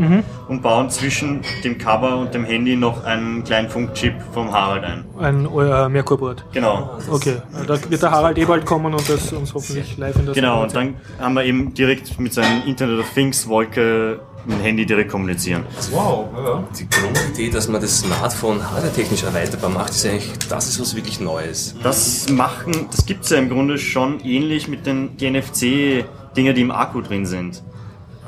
und 0.47 0.61
bauen 0.61 0.89
zwischen 0.89 1.41
dem 1.63 1.77
Cover 1.77 2.17
und 2.17 2.33
dem 2.33 2.43
Handy 2.45 2.75
noch 2.75 3.03
einen 3.03 3.43
kleinen 3.43 3.69
Funkchip 3.69 4.13
vom 4.33 4.51
Harald 4.51 4.83
ein. 4.83 5.03
Ein 5.19 5.45
äh, 5.45 5.89
Merkurboard. 5.89 6.45
Genau. 6.51 6.91
Okay, 7.09 7.37
da 7.67 7.77
wird 7.89 8.01
der 8.01 8.11
Harald 8.11 8.37
eh 8.37 8.45
bald 8.45 8.65
kommen 8.65 8.93
und 8.93 9.09
das 9.09 9.31
uns 9.33 9.53
hoffentlich 9.53 9.97
live 9.97 10.15
in 10.17 10.25
der 10.25 10.35
Genau, 10.35 10.63
und 10.63 10.75
dann 10.75 10.95
haben 11.19 11.33
wir 11.33 11.43
eben 11.45 11.73
direkt 11.73 12.19
mit 12.19 12.33
seinem 12.33 12.63
Internet 12.67 12.99
of 12.99 13.09
Things 13.13 13.47
Wolke 13.47 14.19
mit 14.45 14.57
dem 14.57 14.61
Handy 14.61 14.85
direkt 14.85 15.11
kommunizieren. 15.11 15.63
Wow, 15.91 16.27
ja. 16.35 16.63
Die 16.77 16.87
Grundidee, 16.89 17.49
dass 17.49 17.67
man 17.67 17.81
das 17.81 17.99
Smartphone 17.99 18.63
hardwaretechnisch 18.63 19.23
erweiterbar 19.23 19.69
macht, 19.69 19.91
ist 19.91 20.05
eigentlich, 20.05 20.31
das 20.49 20.67
ist 20.67 20.79
was 20.79 20.95
wirklich 20.95 21.19
Neues. 21.19 21.75
Das 21.83 22.29
machen, 22.29 22.87
das 22.91 23.05
gibt 23.05 23.23
es 23.23 23.29
ja 23.29 23.37
im 23.37 23.49
Grunde 23.49 23.77
schon 23.77 24.19
ähnlich 24.21 24.67
mit 24.67 24.85
den 24.85 25.15
die 25.17 25.29
NFC-Dinger, 25.29 26.53
die 26.53 26.61
im 26.61 26.71
Akku 26.71 27.01
drin 27.01 27.25
sind. 27.25 27.63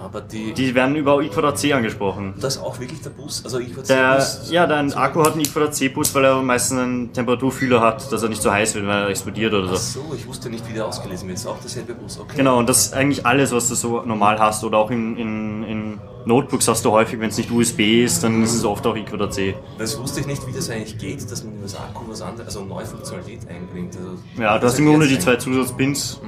Aber 0.06 0.22
die, 0.22 0.54
Die 0.54 0.76
werden 0.76 0.96
über 0.96 1.16
I2C 1.18 1.74
angesprochen. 1.74 2.36
das 2.40 2.58
ist 2.58 2.62
auch 2.62 2.80
wirklich 2.80 3.02
der 3.02 3.10
Bus. 3.10 3.44
Also 3.44 3.58
ich 3.60 3.76
würde 3.76 3.88
Der, 3.88 4.22
sagen, 4.22 4.54
ja, 4.54 4.68
dein 4.68 4.94
Akku 4.94 5.22
hat 5.26 5.34
einen 5.34 5.42
I2C-Bus, 5.42 6.14
weil 6.14 6.26
er 6.26 6.42
meistens 6.44 6.78
einen 6.80 7.12
Temperaturfühler 7.14 7.82
hat, 7.82 8.12
dass 8.12 8.22
er 8.22 8.30
nicht 8.30 8.42
so 8.42 8.52
heiß 8.52 8.76
wird, 8.76 8.86
wenn 8.86 8.92
er 8.94 9.10
explodiert 9.10 9.54
oder 9.54 9.70
Ach 9.74 9.76
so. 9.78 10.02
so, 10.02 10.14
ich 10.16 10.28
wusste 10.28 10.50
nicht, 10.50 10.68
wie 10.70 10.74
der 10.74 10.86
ausgelesen 10.86 11.28
wird. 11.28 11.40
Ist 11.40 11.48
auch 11.48 11.60
derselbe 11.60 11.96
Bus. 11.96 12.20
Okay. 12.20 12.34
Genau, 12.38 12.60
und 12.60 12.70
das 12.70 12.86
ist 12.86 12.94
eigentlich 12.94 13.26
alles, 13.26 13.52
was 13.52 13.68
du 13.68 13.76
so 13.76 14.02
normal 14.04 14.38
hast. 14.40 14.64
Oder 14.64 14.78
auch 14.78 14.92
in, 14.92 15.18
in, 15.18 15.64
in 15.64 16.00
Notebooks 16.26 16.68
hast 16.68 16.86
du 16.86 16.92
häufig, 16.92 17.20
wenn 17.20 17.30
es 17.30 17.38
nicht 17.38 17.50
USB 17.52 18.04
ist, 18.04 18.24
dann 18.24 18.44
ist 18.44 18.54
es 18.54 18.64
oft 18.64 18.86
auch 18.86 18.96
I2C. 18.96 19.56
Das 19.78 20.00
wusste 20.00 20.20
ich 20.22 20.28
nicht, 20.28 20.46
wie 20.48 20.52
das 20.52 20.70
eigentlich 20.70 20.98
geht, 20.98 21.30
dass 21.32 21.44
man 21.44 21.54
über 21.54 21.64
das 21.64 21.76
Akku 21.76 22.04
was 22.08 22.22
anderes, 22.22 22.48
also 22.56 22.64
neue 22.66 22.86
Funktionalität 22.86 23.48
einbringt. 23.50 23.96
Also, 23.96 24.18
Ja, 24.42 24.58
du 24.60 24.68
hast 24.68 24.78
im 24.80 24.86
Grunde 24.86 25.08
die 25.08 25.18
zwei 25.20 25.36
Zusatzpins, 25.36 26.20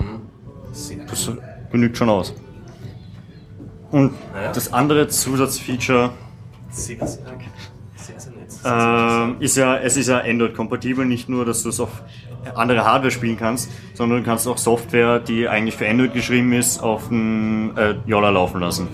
Sehr 0.71 0.97
das 1.05 1.31
genügt 1.71 1.97
schon 1.97 2.09
aus. 2.09 2.33
Und 3.91 4.13
Naja. 4.33 4.51
das 4.53 4.73
andere 4.73 5.07
Zusatzfeature 5.07 6.11
Sehr, 6.69 6.97
sehr, 6.97 7.07
sehr, 7.95 8.19
sehr 8.19 8.31
nett. 8.33 8.49
ähm, 8.65 9.35
ist 9.39 9.55
ja, 9.57 9.77
es 9.77 9.95
ist 9.97 10.07
ja 10.07 10.19
Android-kompatibel, 10.19 11.05
nicht 11.05 11.29
nur, 11.29 11.45
dass 11.45 11.63
du 11.63 11.69
es 11.69 11.79
auf 11.79 11.89
andere 12.55 12.85
Hardware 12.85 13.11
spielen 13.11 13.37
kannst, 13.37 13.69
sondern 13.93 14.19
du 14.19 14.23
kannst 14.25 14.47
auch 14.47 14.57
Software, 14.57 15.19
die 15.19 15.47
eigentlich 15.47 15.75
für 15.75 15.87
Android 15.87 16.13
geschrieben 16.13 16.53
ist, 16.53 16.81
auf 16.81 17.07
dem 17.09 17.77
äh, 17.77 17.95
Yola 18.05 18.29
laufen 18.29 18.61
lassen. 18.61 18.87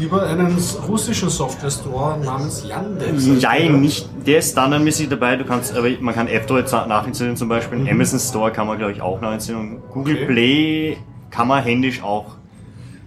Über 0.00 0.22
einen 0.26 0.56
russischen 0.88 1.28
Software-Store 1.28 2.18
namens 2.24 2.64
Yandex. 2.66 3.26
Nein, 3.42 3.80
nicht, 3.82 4.08
der 4.26 4.38
ist 4.38 4.52
standardmäßig 4.52 5.08
dabei, 5.10 5.36
du 5.36 5.44
kannst, 5.44 5.76
aber 5.76 5.88
man 6.00 6.14
kann 6.14 6.28
F-Droid 6.28 6.70
nachinstallieren 6.88 7.36
zum 7.36 7.48
Beispiel, 7.48 7.78
Mhm. 7.78 7.88
Amazon 7.88 8.18
Store 8.18 8.50
kann 8.50 8.66
man 8.66 8.78
glaube 8.78 8.92
ich 8.92 9.02
auch 9.02 9.20
nachinstallieren, 9.20 9.78
Google 9.92 10.16
Okay. 10.16 10.26
Play 10.26 10.96
kann 11.30 11.46
man 11.48 11.62
händisch 11.62 12.02
auch, 12.02 12.36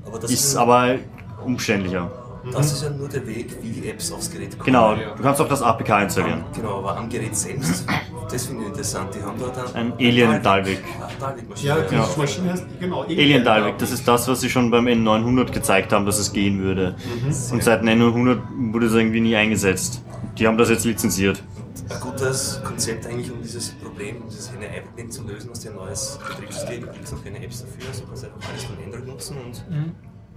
aber 0.05 0.19
das 0.19 0.31
ist 0.31 0.43
ist, 0.45 0.55
aber 0.55 0.95
umständlicher. 1.43 2.11
das 2.51 2.73
ist 2.73 2.83
ja 2.83 2.89
nur 2.89 3.07
der 3.09 3.25
Weg, 3.27 3.55
wie 3.61 3.69
die 3.69 3.89
Apps 3.89 4.11
aufs 4.11 4.29
Gerät 4.31 4.51
kommen. 4.51 4.65
Genau, 4.65 4.95
du 4.95 5.23
kannst 5.23 5.41
auch 5.41 5.47
das 5.47 5.61
APK 5.61 6.03
installieren. 6.03 6.43
Genau, 6.55 6.79
aber 6.79 6.97
am 6.97 7.09
Gerät 7.09 7.35
selbst, 7.35 7.85
das 8.31 8.45
finde 8.45 8.63
ich 8.63 8.67
interessant. 8.69 9.09
Die 9.15 9.21
haben 9.23 9.37
dort 9.39 9.75
Ein 9.75 9.93
Alien 9.93 10.41
Dalvik. 10.43 10.79
Ah. 11.21 11.33
Ja, 11.55 11.77
Ja. 11.91 12.07
Maschine 12.17 12.51
heißt, 12.51 12.65
genau, 12.79 13.03
Alien 13.03 13.43
Dalvik, 13.43 13.77
das 13.77 13.91
ist 13.91 14.07
das, 14.07 14.27
was 14.27 14.41
sie 14.41 14.49
schon 14.49 14.69
beim 14.71 14.85
N900 14.87 15.51
gezeigt 15.51 15.91
haben, 15.93 16.05
dass 16.05 16.19
es 16.19 16.31
gehen 16.33 16.59
würde. 16.61 16.95
Und 17.51 17.63
seit 17.63 17.81
dem 17.81 17.89
N900 17.89 18.39
wurde 18.71 18.85
es 18.87 18.93
irgendwie 18.93 19.21
nie 19.21 19.35
eingesetzt. 19.35 20.01
Die 20.37 20.47
haben 20.47 20.57
das 20.57 20.69
jetzt 20.69 20.85
lizenziert. 20.85 21.41
Ein 21.87 21.99
gutes 21.99 22.61
Konzept 22.63 23.05
eigentlich, 23.05 23.31
um 23.31 23.41
dieses 23.41 23.71
Problem, 23.73 24.23
um 24.23 24.29
dieses 24.29 24.51
Henne-Ei-Problem 24.51 25.11
zu 25.11 25.23
lösen, 25.23 25.51
hast 25.51 25.65
du 25.65 25.69
ein 25.69 25.75
neues 25.75 26.19
Betriebssystem, 26.27 26.81
du 26.81 26.87
kriegst 26.87 27.13
noch 27.13 27.23
keine 27.23 27.43
Apps 27.43 27.61
dafür, 27.61 27.87
also 27.87 28.01
du 28.01 28.07
kannst 28.07 28.25
einfach 28.25 28.49
alles 28.49 28.63
von 28.63 28.77
Android 28.83 29.05
nutzen 29.07 29.37
und 29.37 29.63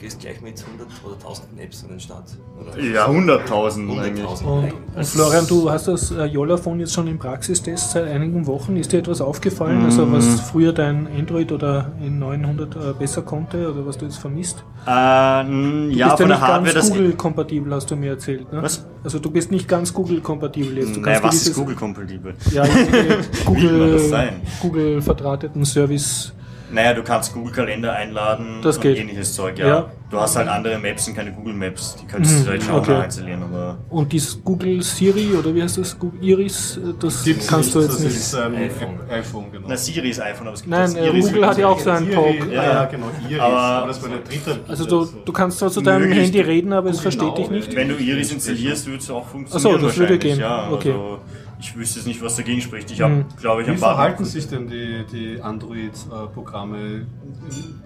gehst 0.00 0.20
gleich 0.20 0.40
mit 0.40 0.54
100 0.64 0.86
oder 1.04 1.14
1000 1.16 1.48
Apps 1.60 1.82
an 1.82 1.90
den 1.90 1.98
Start. 2.00 2.24
Oder 2.60 2.80
Ja, 2.80 3.06
100.000 3.08 4.00
eigentlich. 4.00 4.24
100.000. 4.24 4.44
Und, 4.44 4.72
und 4.94 5.04
Florian, 5.06 5.46
du 5.48 5.68
hast 5.70 5.88
das 5.88 6.12
äh, 6.12 6.24
Yola-Phone 6.24 6.78
jetzt 6.80 6.94
schon 6.94 7.08
im 7.08 7.18
Praxistest 7.18 7.90
seit 7.90 8.06
einigen 8.06 8.46
Wochen. 8.46 8.76
Ist 8.76 8.92
dir 8.92 8.98
etwas 8.98 9.20
aufgefallen, 9.20 9.84
also 9.84 10.06
Mm. 10.06 10.12
was 10.12 10.40
früher 10.42 10.72
dein 10.72 11.08
Android 11.08 11.50
oder 11.50 11.90
N900 12.00 12.90
äh, 12.90 12.92
besser 12.96 13.22
konnte 13.22 13.72
oder 13.72 13.84
was 13.86 13.98
du 13.98 14.04
jetzt 14.04 14.18
vermisst? 14.18 14.62
Äh, 14.86 15.40
n- 15.40 15.90
Du 15.90 15.96
ja, 15.96 16.08
bist 16.08 16.20
ja 16.20 16.26
der 16.26 16.36
nicht 16.36 16.40
Hardware, 16.46 16.74
ganz. 16.74 16.90
Google-kompatibel, 16.90 17.74
hast 17.74 17.90
du 17.90 17.96
mir 17.96 18.10
erzählt. 18.10 18.52
Ne? 18.52 18.62
Was? 18.62 18.86
Also 19.02 19.18
du 19.18 19.30
bist 19.32 19.50
nicht 19.50 19.66
ganz 19.66 19.92
Google-kompatibel 19.92 20.78
jetzt. 20.78 20.94
Du 20.96 21.00
Naja, 21.00 21.18
kannst 21.20 21.38
was 21.40 21.46
ist 21.48 21.56
Google-kompatibel? 21.56 22.34
Ja, 22.52 22.64
Google? 23.44 24.30
Google 24.62 25.02
verdrahteten 25.02 25.64
Service. 25.64 26.32
Naja, 26.70 26.92
du 26.92 27.02
kannst 27.02 27.32
Google-Kalender 27.32 27.92
einladen 27.92 28.60
Das 28.62 28.76
und 28.76 28.82
geht. 28.82 28.98
ähnliches 28.98 29.32
Zeug, 29.34 29.58
ja. 29.58 29.66
Ja. 29.66 29.90
Du 30.10 30.18
hast 30.20 30.36
halt 30.36 30.48
andere 30.48 30.78
Maps 30.78 31.06
und 31.08 31.14
keine 31.14 31.32
Google-Maps. 31.32 31.96
Die 32.00 32.06
könntest 32.06 32.34
du 32.34 32.38
Mhm, 32.40 32.44
vielleicht 32.44 32.62
schon 32.64 32.74
auch 32.74 32.78
okay. 32.80 32.92
nachinstallieren, 32.92 33.42
aber. 33.42 33.78
Und 33.90 34.12
dieses 34.12 34.42
Google 34.44 34.82
Siri 34.82 35.34
oder 35.38 35.54
wie 35.54 35.62
heißt 35.62 35.78
das? 35.78 35.98
Google 35.98 36.22
Iris, 36.22 36.76
äh, 36.78 36.92
das 36.98 37.24
kannst 37.46 37.74
du 37.74 37.80
jetzt 37.80 37.92
das 37.94 38.00
nicht. 38.00 38.16
ist 38.16 38.34
ein 38.34 38.54
iPhone. 38.54 39.00
iPhone, 39.10 39.52
genau. 39.52 39.66
Na, 39.68 39.76
Siri 39.76 40.10
ist 40.10 40.20
iPhone, 40.20 40.46
aber 40.48 40.54
es 40.54 40.62
gibt 40.62 40.70
Nein, 40.70 40.82
das 40.82 40.94
äh, 40.94 41.06
Iris 41.06 41.26
Google 41.28 41.46
hat 41.46 41.58
ja 41.58 41.66
auch 41.68 41.78
so 41.78 41.90
einen 41.90 42.10
Talk. 42.10 42.34
Siri, 42.42 42.54
ja, 42.54 42.62
ja, 42.64 42.84
genau, 42.86 43.06
Iris. 43.28 43.40
Aber- 43.40 43.56
Aber, 43.58 43.86
das 43.88 44.02
war 44.02 44.10
eine 44.10 44.20
dritte. 44.20 44.60
Also 44.68 44.84
du, 44.86 45.08
du 45.24 45.32
kannst 45.32 45.58
zwar 45.58 45.70
zu 45.70 45.80
deinem 45.80 46.10
Handy 46.12 46.40
reden, 46.40 46.72
aber 46.72 46.90
es 46.90 46.96
Google 46.98 47.12
versteht 47.12 47.38
dich 47.38 47.50
nicht. 47.50 47.76
Wenn 47.76 47.88
du 47.88 47.94
Iris 47.96 48.32
installierst, 48.32 48.86
würde 48.86 48.98
es 48.98 49.10
auch 49.10 49.26
funktionieren. 49.26 49.80
so, 49.80 49.86
das 49.86 49.96
würde 49.96 50.18
gehen. 50.18 50.38
Ja, 50.38 50.68
Okay. 50.70 50.90
Also, 50.92 51.18
ich 51.60 51.76
wüsste 51.76 51.98
jetzt 51.98 52.06
nicht, 52.06 52.22
was 52.22 52.36
dagegen 52.36 52.60
spricht. 52.60 52.90
Ich 52.90 53.00
habe, 53.00 53.14
Mhm. 53.14 53.24
glaube 53.40 53.62
ich, 53.62 53.68
Wie 53.68 53.72
ein 53.72 53.80
paar. 53.80 53.94
verhalten 53.94 54.24
sich 54.24 54.48
denn 54.48 54.68
die, 54.68 55.04
die 55.12 55.40
Android-Programme? 55.42 57.06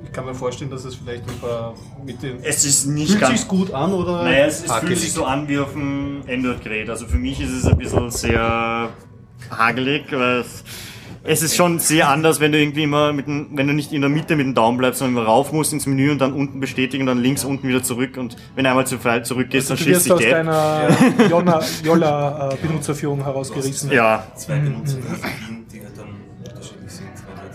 Ich 0.04 0.12
kann 0.12 0.26
mir 0.26 0.34
vorstellen, 0.34 0.70
dass 0.70 0.84
es 0.84 0.94
vielleicht 0.96 1.22
ein 1.28 1.38
paar 1.40 1.74
mit 2.04 2.22
den. 2.22 2.38
Es 2.42 2.64
ist 2.64 2.86
nicht 2.86 3.10
Fühlt 3.10 3.20
ganz. 3.22 3.38
sich 3.40 3.48
gut 3.48 3.72
an 3.72 3.92
oder? 3.92 4.24
Naja, 4.24 4.46
es, 4.46 4.64
es 4.64 4.72
fühlt 4.72 4.98
sich 4.98 5.12
so 5.12 5.24
an 5.24 5.48
wie 5.48 5.58
auf 5.58 5.72
dem 5.72 6.22
Android-Gerät. 6.28 6.90
Also 6.90 7.06
für 7.06 7.16
mich 7.18 7.40
ist 7.40 7.50
es 7.50 7.64
ein 7.66 7.78
bisschen 7.78 8.10
sehr 8.10 8.90
hagelig, 9.50 10.04
weil 10.12 10.40
es, 10.40 10.64
es 11.24 11.42
ist 11.42 11.54
schon 11.54 11.78
sehr 11.78 12.08
anders, 12.08 12.40
wenn 12.40 12.50
du 12.52 12.58
irgendwie 12.58 12.82
immer 12.82 13.12
mit 13.12 13.26
dem, 13.26 13.48
wenn 13.52 13.66
du 13.68 13.72
nicht 13.74 13.92
in 13.92 14.00
der 14.00 14.10
Mitte 14.10 14.34
mit 14.34 14.44
dem 14.46 14.54
Daumen 14.54 14.76
bleibst, 14.78 14.98
sondern 14.98 15.16
immer 15.22 15.26
rauf 15.30 15.52
musst 15.52 15.72
ins 15.72 15.86
Menü 15.86 16.10
und 16.10 16.18
dann 16.20 16.32
unten 16.32 16.58
bestätigen 16.60 17.02
und 17.02 17.06
dann 17.06 17.18
links 17.22 17.44
unten 17.44 17.68
wieder 17.68 17.82
zurück 17.82 18.16
und 18.16 18.36
wenn 18.56 18.64
du 18.64 18.70
einmal 18.70 18.86
zu 18.86 18.98
frei 18.98 19.20
zurückgehst, 19.20 19.70
dann 19.70 19.76
Du 19.76 19.82
schließt 19.84 19.94
wirst 19.94 20.04
sich 20.04 20.12
aus 20.12 20.20
der 20.20 20.40
App. 20.40 20.46
deiner 20.46 21.28
Yola- 21.28 21.62
Yola-Benutzerführung 21.84 23.22
herausgerissen. 23.24 23.90
Ja, 23.92 24.26
Zwei 24.36 24.58
Benutzerphilosophien, 24.58 25.66
die 25.72 25.80
halt 25.80 25.96
dann 25.96 26.06
unterschiedlich 26.48 26.90
sind. 26.90 27.06
weil 27.26 27.48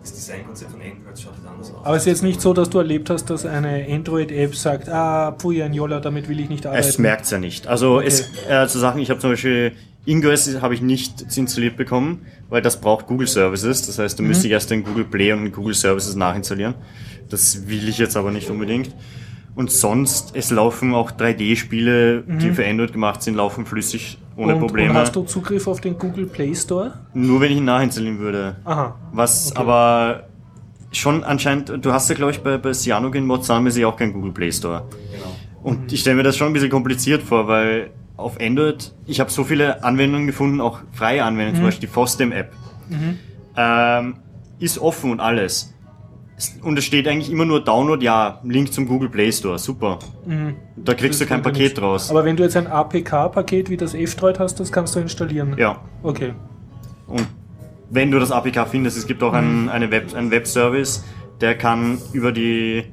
Das 0.00 0.12
Designkonzept 0.14 0.70
von 0.70 0.80
Android 0.80 1.18
schaut 1.20 1.32
halt 1.32 1.46
anders 1.52 1.70
aus. 1.74 1.84
Aber 1.86 1.96
es 1.96 2.02
ist 2.02 2.06
jetzt 2.06 2.22
nicht 2.22 2.40
so, 2.40 2.52
dass 2.52 2.70
du 2.70 2.78
erlebt 2.78 3.10
hast, 3.10 3.24
dass 3.30 3.44
eine 3.44 3.86
Android-App 3.90 4.54
sagt, 4.54 4.88
ah, 4.88 5.32
pfui, 5.32 5.62
ein 5.62 5.72
Yola, 5.74 6.00
damit 6.00 6.28
will 6.28 6.38
ich 6.40 6.48
nicht 6.48 6.64
arbeiten. 6.66 6.86
Es 6.88 6.98
merkt 6.98 7.28
ja 7.30 7.38
nicht. 7.38 7.66
Also 7.66 8.00
es 8.00 8.30
äh, 8.48 8.66
zu 8.68 8.78
Sachen, 8.78 9.00
ich 9.00 9.10
habe 9.10 9.18
zum 9.20 9.30
Beispiel 9.30 9.72
Ingress 10.06 10.60
habe 10.60 10.74
ich 10.74 10.82
nicht 10.82 11.36
installiert 11.36 11.76
bekommen, 11.76 12.26
weil 12.50 12.60
das 12.60 12.80
braucht 12.80 13.06
Google 13.06 13.26
Services. 13.26 13.86
Das 13.86 13.98
heißt, 13.98 14.18
du 14.18 14.22
müsstest 14.22 14.50
erst 14.50 14.70
den 14.70 14.84
Google 14.84 15.04
Play 15.04 15.32
und 15.32 15.44
den 15.44 15.52
Google 15.52 15.74
Services 15.74 16.14
nachinstallieren. 16.14 16.74
Das 17.30 17.68
will 17.68 17.88
ich 17.88 17.98
jetzt 17.98 18.16
aber 18.16 18.30
nicht 18.30 18.50
unbedingt. 18.50 18.94
Und 19.54 19.70
sonst, 19.70 20.32
es 20.34 20.50
laufen 20.50 20.94
auch 20.94 21.12
3D-Spiele, 21.12 22.24
die 22.26 22.50
für 22.50 22.66
Android 22.66 22.92
gemacht 22.92 23.22
sind, 23.22 23.36
laufen 23.36 23.66
flüssig 23.66 24.18
ohne 24.36 24.54
und, 24.54 24.60
Probleme. 24.60 24.90
Und 24.90 24.96
hast 24.96 25.14
du 25.14 25.22
Zugriff 25.22 25.68
auf 25.68 25.80
den 25.80 25.96
Google 25.96 26.26
Play 26.26 26.54
Store? 26.54 26.92
Nur 27.14 27.40
wenn 27.40 27.52
ich 27.52 27.58
ihn 27.58 27.64
nachinstallieren 27.64 28.18
würde. 28.18 28.56
Aha. 28.64 28.96
Was 29.12 29.54
aber 29.54 30.24
schon 30.90 31.22
anscheinend, 31.22 31.72
du 31.84 31.92
hast 31.92 32.08
ja 32.08 32.16
glaube 32.16 32.32
ich 32.32 32.40
bei, 32.40 32.58
bei 32.58 32.72
Cyanogen 32.72 33.26
Mods 33.26 33.48
haben 33.48 33.84
auch 33.84 33.96
keinen 33.96 34.12
Google 34.12 34.32
Play 34.32 34.50
Store. 34.50 34.84
Genau. 35.12 35.36
Und 35.62 35.92
ich 35.92 36.00
stelle 36.00 36.16
mir 36.16 36.24
das 36.24 36.36
schon 36.36 36.48
ein 36.48 36.52
bisschen 36.52 36.70
kompliziert 36.70 37.22
vor, 37.22 37.46
weil 37.46 37.90
auf 38.16 38.40
Android, 38.40 38.92
ich 39.06 39.20
habe 39.20 39.30
so 39.30 39.44
viele 39.44 39.82
Anwendungen 39.84 40.26
gefunden, 40.26 40.60
auch 40.60 40.80
freie 40.92 41.24
Anwendungen, 41.24 41.56
zum 41.56 41.64
Beispiel 41.64 41.88
die 41.88 41.92
Fostem-App. 41.92 42.52
Ähm, 43.56 44.16
ist 44.58 44.78
offen 44.78 45.10
und 45.12 45.20
alles. 45.20 45.74
Es- 46.36 46.56
Und 46.62 46.76
es 46.78 46.84
steht 46.84 47.06
eigentlich 47.06 47.30
immer 47.30 47.44
nur 47.44 47.62
Download, 47.62 48.04
ja, 48.04 48.40
Link 48.44 48.72
zum 48.72 48.86
Google 48.86 49.08
Play 49.08 49.30
Store, 49.32 49.58
super. 49.58 49.98
Da 50.76 50.94
kriegst 50.94 51.20
du 51.20 51.26
kein 51.26 51.42
Paket 51.42 51.78
draus. 51.80 52.10
Aber 52.10 52.24
wenn 52.24 52.36
du 52.36 52.42
jetzt 52.42 52.56
ein 52.56 52.66
APK-Paket 52.66 53.70
wie 53.70 53.76
das 53.76 53.94
F-Droid 53.94 54.38
hast, 54.40 54.58
das 54.60 54.72
kannst 54.72 54.94
du 54.96 55.00
installieren. 55.00 55.54
Ja. 55.58 55.80
Okay. 56.02 56.34
Und 57.06 57.26
wenn 57.90 58.10
du 58.10 58.18
das 58.18 58.32
APK 58.32 58.66
findest, 58.66 58.96
es 58.96 59.06
gibt 59.06 59.22
auch 59.22 59.32
einen, 59.32 59.68
eine 59.68 59.90
Web, 59.90 60.14
einen 60.14 60.30
Webservice, 60.30 61.04
der 61.40 61.56
kann 61.56 61.98
über 62.12 62.32
die, 62.32 62.84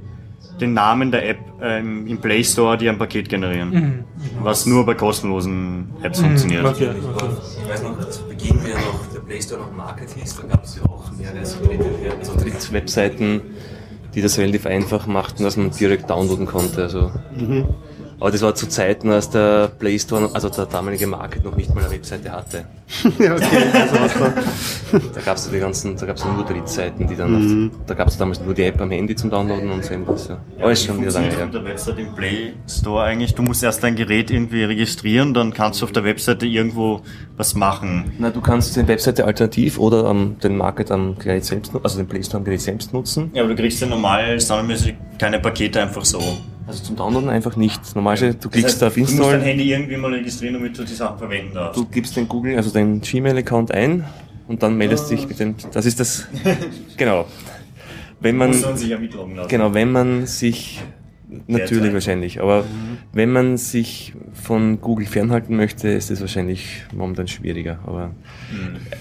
den 0.60 0.74
Namen 0.74 1.12
der 1.12 1.28
App 1.30 1.40
ähm, 1.62 2.06
im 2.08 2.18
Play 2.20 2.44
Store 2.44 2.78
dir 2.78 2.92
ein 2.92 2.98
Paket 2.98 3.30
generieren. 3.30 4.04
Was 4.42 4.66
nur 4.66 4.86
bei 4.86 4.94
kostenlosen 4.94 5.90
Apps 6.04 6.20
funktioniert. 6.22 6.66
Okay, 6.66 6.90
okay. 6.90 7.26
Ich 7.64 7.70
weiß 7.70 7.84
noch, 7.84 8.10
zu 8.10 8.24
Beginn, 8.28 8.64
wie 8.64 8.70
ja 8.70 8.76
noch 8.78 9.06
der 9.14 9.20
Play 9.22 9.42
Store 9.42 9.62
noch 9.62 9.72
Market 9.72 10.10
hieß, 10.12 10.36
da 10.38 10.48
gab 10.48 10.64
es 10.64 10.76
ja 10.76 10.84
auch 10.84 11.12
mehrere 11.18 11.46
so 11.46 11.64
Dritt- 11.66 12.20
also 12.20 12.36
Dritt-Webseiten, 12.38 13.42
die 14.14 14.22
das 14.22 14.38
relativ 14.38 14.66
einfach 14.66 15.08
machten, 15.08 15.44
dass 15.44 15.58
man 15.58 15.72
direkt 15.72 16.10
downloaden 16.10 16.46
konnte. 16.46 16.84
Also. 16.84 17.12
Aber 18.22 18.30
das 18.30 18.44
war 18.44 18.54
zu 18.54 18.70
Zeiten, 18.70 19.10
als 19.10 19.32
der 19.32 19.68
Play 19.80 19.98
Store, 19.98 20.30
also 20.32 20.48
der 20.48 20.68
damalige 20.68 21.08
Market, 21.08 21.44
noch 21.44 21.56
nicht 21.58 21.74
mal 21.74 21.84
eine 21.84 21.92
Webseite 21.92 22.32
hatte. 22.32 22.66
ja, 23.20 23.34
okay. 23.34 23.48
Also 23.74 24.20
da. 24.20 24.34
Da 25.16 25.22
gab 25.22 25.38
es 25.38 25.50
die 25.50 25.58
ganzen, 25.58 25.98
da 25.98 26.06
gab 26.06 26.18
es 26.18 26.26
nur 26.26 26.46
Drittseiten, 26.46 27.08
die 27.08 27.16
dann, 27.16 27.72
auf, 27.72 27.80
da 27.88 27.96
gab 27.96 28.10
es 28.10 28.18
damals 28.18 28.40
nur 28.40 28.54
die 28.54 28.62
App 28.62 28.80
am 28.80 28.92
Handy 28.92 29.16
zum 29.16 29.32
Downloaden 29.32 29.72
und 29.72 29.84
so 29.84 29.96
etwas. 29.96 30.28
Ja. 30.28 30.38
Aber 30.60 30.72
ist 30.72 30.86
schon 30.86 31.02
wieder 31.02 31.12
lange 31.12 31.30
her. 31.36 31.48
Der 31.48 31.66
Website 31.66 31.98
im 31.98 32.14
Play 32.14 32.54
Store 32.68 33.06
eigentlich. 33.06 33.34
Du 33.34 33.42
musst 33.42 33.64
erst 33.64 33.84
dein 33.84 33.96
Gerät 33.96 34.30
irgendwie 34.30 34.66
registrieren, 34.66 35.34
dann 35.34 35.52
kannst 35.52 35.82
du 35.82 35.86
auf 35.86 35.92
der 35.92 36.04
Webseite 36.04 36.46
irgendwo 36.46 37.02
was 37.38 37.56
machen. 37.56 38.12
Na, 38.20 38.30
du 38.30 38.40
kannst 38.40 38.76
die 38.76 38.88
Webseite 38.88 39.26
alternativ 39.26 39.80
oder 39.80 40.08
ähm, 40.12 40.36
den 40.44 40.58
Market 40.58 40.92
am 40.92 41.18
Gerät 41.18 41.44
selbst, 41.44 41.72
also 41.82 41.98
den 41.98 42.08
Play 42.08 42.22
Store 42.22 42.38
am 42.38 42.44
Gerät 42.44 42.62
selbst 42.62 42.94
nutzen. 42.94 43.32
Ja, 43.34 43.42
aber 43.42 43.56
du 43.56 43.60
kriegst 43.60 43.82
ja 43.82 43.88
normal 43.88 44.40
standardmäßig 44.40 44.94
keine 45.18 45.40
Pakete 45.40 45.82
einfach 45.82 46.06
so. 46.06 46.22
Also 46.72 46.86
zum 46.86 46.96
Downloaden 46.96 47.30
einfach 47.30 47.58
nicht. 47.58 47.96
Normalerweise, 47.96 48.34
du 48.34 48.50
klickst 48.50 48.82
Das 48.82 48.84
heißt, 48.84 48.84
auf 48.84 48.94
Du 48.94 49.02
musst 49.02 49.20
dein 49.20 49.24
Install, 49.26 49.42
Handy 49.42 49.74
irgendwie 49.74 49.98
mal 49.98 50.14
registrieren, 50.14 50.54
damit 50.54 50.78
du 50.78 50.86
die 50.86 50.94
Sachen 50.94 51.18
verwenden 51.18 51.54
darfst. 51.54 51.78
du 51.78 51.86
gibst 51.86 52.16
den 52.16 52.30
Google, 52.30 52.56
also 52.56 52.72
deinen 52.72 53.02
Gmail-Account 53.02 53.74
ein 53.74 54.06
und 54.48 54.64
dann 54.64 54.78
meldest 54.78 55.12
dich 55.12 55.28
mit 55.28 55.38
dem, 55.42 55.56
das 55.74 55.86
ist 55.86 56.00
das, 56.00 56.28
genau. 56.98 57.26
Wenn 58.22 58.38
man, 58.38 58.52
muss 58.52 58.62
man 58.62 58.78
sich 58.78 58.88
ja 58.88 58.98
mitloggen 58.98 59.36
lassen. 59.36 59.50
Genau, 59.50 59.74
wenn 59.74 59.92
man 59.92 60.28
sich, 60.28 60.80
natürlich 61.48 61.92
wahrscheinlich, 61.92 62.40
aber 62.40 62.64
wenn 63.12 63.34
man 63.34 63.58
sich 63.58 64.14
von 64.34 64.80
Google 64.80 65.08
fernhalten 65.08 65.58
möchte, 65.58 65.90
ist 65.90 66.10
es 66.10 66.22
wahrscheinlich 66.22 66.84
momentan 66.94 67.28
schwieriger. 67.28 67.80
Aber 67.86 68.12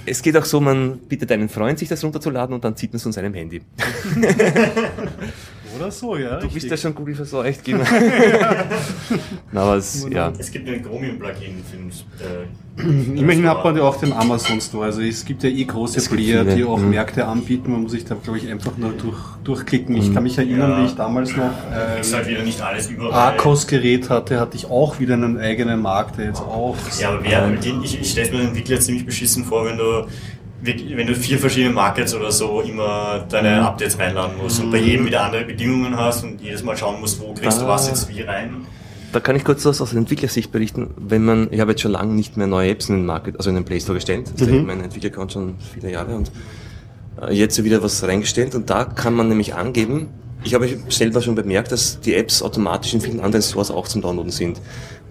es 0.06 0.22
geht 0.22 0.37
auch 0.37 0.44
so, 0.44 0.61
man 0.61 0.98
bittet 0.98 1.30
einen 1.30 1.48
Freund, 1.48 1.78
sich 1.78 1.88
das 1.88 2.02
runterzuladen 2.02 2.52
und 2.52 2.64
dann 2.64 2.74
zieht 2.74 2.92
man 2.92 2.96
es 2.96 3.02
von 3.04 3.12
seinem 3.12 3.35
Handy. 3.35 3.61
Oder 5.80 5.90
so, 5.90 6.16
ja. 6.16 6.36
Du 6.38 6.48
bist 6.48 6.70
ja 6.70 6.76
schon 6.76 6.94
Google 6.94 7.14
verseucht, 7.14 7.64
genau. 7.64 7.84
Na, 9.52 9.62
aber 9.62 9.76
es, 9.76 10.06
ja. 10.10 10.32
Es 10.38 10.50
gibt 10.50 10.68
ein 10.68 10.82
Chromium-Plugin 10.82 11.64
für 11.68 11.76
den 11.76 11.88
äh, 11.88 12.46
Immerhin 13.18 13.48
hat 13.48 13.64
man 13.64 13.76
ja 13.76 13.82
auch 13.82 13.96
den 13.96 14.12
Amazon 14.12 14.60
Store. 14.60 14.86
Also 14.86 15.00
es 15.02 15.24
gibt 15.24 15.42
ja 15.42 15.50
eh 15.50 15.64
große 15.64 16.08
Player, 16.08 16.44
viele, 16.44 16.56
die 16.56 16.64
auch 16.64 16.78
mhm. 16.78 16.90
Märkte 16.90 17.26
anbieten. 17.26 17.72
Man 17.72 17.82
muss 17.82 17.92
sich 17.92 18.04
da, 18.04 18.14
glaube 18.14 18.38
ich, 18.38 18.48
einfach 18.48 18.76
nur 18.76 18.92
durch, 18.92 19.18
durchklicken. 19.44 19.96
Ich 19.96 20.12
kann 20.12 20.22
mich 20.22 20.38
erinnern, 20.38 20.70
Ja. 20.70 20.80
wie 20.80 20.86
ich 20.86 20.94
damals 20.94 21.36
noch 21.36 21.50
ist 22.00 22.12
äh, 22.12 22.16
halt 22.16 22.28
wieder 22.28 22.42
nicht 22.42 22.60
alles 22.60 22.88
überall. 22.88 23.12
Arcos-Gerät 23.12 24.08
hatte, 24.10 24.38
hatte 24.38 24.56
ich 24.56 24.66
auch 24.70 25.00
wieder 25.00 25.14
einen 25.14 25.38
eigenen 25.38 25.80
Markt, 25.80 26.18
der 26.18 26.26
jetzt 26.26 26.40
auch... 26.40 26.76
Ja, 26.98 27.10
aber 27.10 27.24
wer, 27.24 27.46
mit 27.48 27.64
denen, 27.64 27.82
ich, 27.82 28.00
ich 28.00 28.10
stelle 28.10 28.30
mir 28.30 28.38
den 28.38 28.48
Entwickler 28.48 28.80
ziemlich 28.80 29.04
beschissen 29.04 29.44
vor, 29.44 29.66
wenn 29.66 29.78
du 29.78 30.06
wenn 30.62 31.07
du 31.07 31.14
vier 31.14 31.38
verschiedene 31.38 31.73
Markets 31.75 32.14
oder 32.14 32.31
so 32.31 32.61
immer 32.61 33.25
deine 33.29 33.62
Updates 33.66 33.99
reinladen 33.99 34.37
musst 34.38 34.61
und 34.61 34.70
bei 34.70 34.79
jedem 34.79 35.07
wieder 35.07 35.23
andere 35.25 35.44
Bedingungen 35.44 35.96
hast 35.96 36.23
und 36.25 36.40
jedes 36.40 36.62
Mal 36.62 36.77
schauen 36.77 37.01
musst, 37.01 37.20
wo 37.20 37.33
kriegst 37.35 37.61
du 37.61 37.64
Ah. 37.64 37.68
was 37.68 37.88
jetzt 37.88 38.09
wie 38.09 38.23
rein. 38.23 38.66
Da 39.12 39.18
kann 39.20 39.35
ich 39.35 39.42
kurz 39.44 39.64
was 39.64 39.81
aus 39.81 39.90
der 39.90 39.99
Entwicklersicht 39.99 40.53
berichten. 40.53 40.90
Wenn 40.96 41.25
man, 41.25 41.49
ich 41.51 41.59
habe 41.61 41.73
jetzt 41.73 41.81
schon 41.81 41.90
lange 41.92 42.12
nicht 42.14 42.37
mehr 42.37 42.46
neue 42.46 42.70
Apps 42.70 42.88
in 42.88 42.96
den 42.96 43.07
Market, 43.07 43.37
also 43.38 43.51
in 43.51 43.57
den 43.57 43.64
Play 43.64 43.81
Store 43.81 43.96
gestellt. 43.96 44.31
Das 44.37 44.46
ist 44.46 44.64
mein 44.64 44.81
Entwickleraccount 44.83 45.33
schon 45.33 45.55
viele 45.75 45.90
Jahre 45.90 46.14
und 46.14 46.31
äh, 47.20 47.33
jetzt 47.35 47.62
wieder 47.64 47.83
was 47.83 48.03
reingestellt 48.05 48.55
und 48.55 48.70
da 48.70 48.85
kann 48.85 49.14
man 49.14 49.29
nämlich 49.29 49.55
angeben, 49.55 50.09
ich 50.44 50.55
habe 50.55 50.68
selber 50.88 51.20
schon 51.20 51.35
bemerkt, 51.35 51.70
dass 51.73 52.01
die 52.01 52.14
Apps 52.14 52.42
automatisch 52.42 52.94
in 52.94 53.01
vielen 53.01 53.20
anderen 53.20 53.42
Stores 53.42 53.70
auch 53.70 53.87
zum 53.88 54.01
Downloaden 54.01 54.31
sind. 54.33 54.61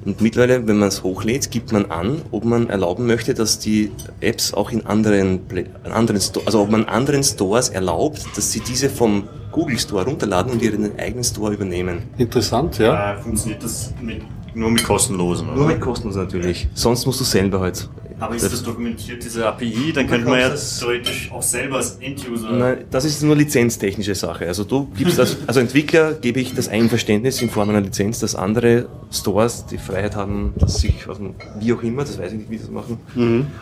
Und 0.06 0.22
mittlerweile, 0.22 0.66
wenn 0.68 0.78
man 0.80 0.88
es 0.88 1.04
hochlädt, 1.04 1.52
gibt 1.52 1.72
man 1.72 1.86
an, 1.92 2.22
ob 2.32 2.46
man 2.46 2.70
erlauben 2.70 3.06
möchte, 3.06 3.34
dass 3.34 3.60
die 3.60 3.92
Apps 4.22 4.54
auch 4.54 4.72
in 4.72 4.86
anderen, 4.86 5.40
Play- 5.48 5.66
in 5.84 5.92
anderen 5.92 6.22
Sto- 6.22 6.42
also 6.46 6.62
ob 6.62 6.72
man 6.72 6.86
anderen 6.86 7.24
Stores 7.24 7.70
erlaubt, 7.70 8.26
dass 8.36 8.52
sie 8.52 8.62
diese 8.62 8.90
vom 8.90 9.24
Google 9.52 9.78
Store 9.78 10.06
runterladen 10.06 10.54
und 10.54 10.62
ihren 10.62 10.98
eigenen 10.98 11.24
Store 11.24 11.54
übernehmen. 11.54 12.04
Interessant, 12.18 12.78
ja. 12.78 13.14
Äh, 13.16 13.22
funktioniert 13.22 13.64
das 13.64 13.94
mit, 14.02 14.22
nur 14.56 14.72
mit 14.72 14.84
kostenlosen, 14.84 15.48
oder? 15.50 15.58
Nur 15.58 15.68
mit 15.68 15.82
kostenlos 15.82 16.16
natürlich. 16.16 16.68
Sonst 16.74 17.06
musst 17.06 17.20
du 17.20 17.24
selber 17.26 17.60
halt. 17.60 17.90
Aber 18.20 18.36
ist 18.36 18.52
das 18.52 18.64
dokumentiert, 18.64 19.24
diese 19.24 19.46
API? 19.48 19.94
Dann 19.94 20.08
könnte 20.08 20.28
man 20.30 20.40
ja 20.40 20.50
das- 20.50 20.80
theoretisch 20.80 21.32
auch 21.32 21.42
selber 21.42 21.78
als 21.78 21.98
End-User. 22.02 22.52
Nein, 22.52 22.86
das 22.92 23.06
ist 23.06 23.24
nur 23.24 23.36
lizenztechnische 23.36 24.16
Sache. 24.16 24.48
Also 24.48 24.64
du 24.64 24.88
gibst 24.98 25.18
das, 25.18 25.38
also 25.48 25.60
Entwickler 25.60 26.14
gebe 26.14 26.40
ich 26.40 26.54
das 26.54 26.68
Einverständnis 26.68 27.42
in 27.42 27.50
Form 27.50 27.70
einer 27.70 27.82
Lizenz, 27.82 28.20
dass 28.20 28.36
andere 28.36 28.88
Stores 29.12 29.66
die 29.66 29.78
Freiheit 29.78 30.16
haben, 30.16 30.54
dass 30.58 30.80
sich, 30.80 31.08
man, 31.08 31.36
wie 31.60 31.74
auch 31.74 31.82
immer, 31.84 32.04
das 32.04 32.18
weiß 32.20 32.32
ich 32.34 32.40
nicht, 32.40 32.50
wie 32.50 32.58
sie 32.58 32.64
das 32.64 32.72
machen. 32.72 33.00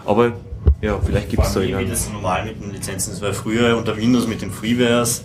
Aber 0.05 0.33
ja, 0.81 0.99
vielleicht 1.05 1.29
gibt 1.29 1.43
es 1.43 1.53
so 1.53 1.59
allem, 1.59 1.69
wie 1.69 1.75
einen. 1.75 1.89
das 1.89 2.09
normal 2.11 2.45
mit 2.45 2.61
den 2.61 2.71
Lizenzen 2.71 3.13
ist, 3.13 3.21
weil 3.21 3.33
früher 3.33 3.77
unter 3.77 3.95
Windows 3.95 4.27
mit 4.27 4.41
den 4.41 4.51
Freewares 4.51 5.23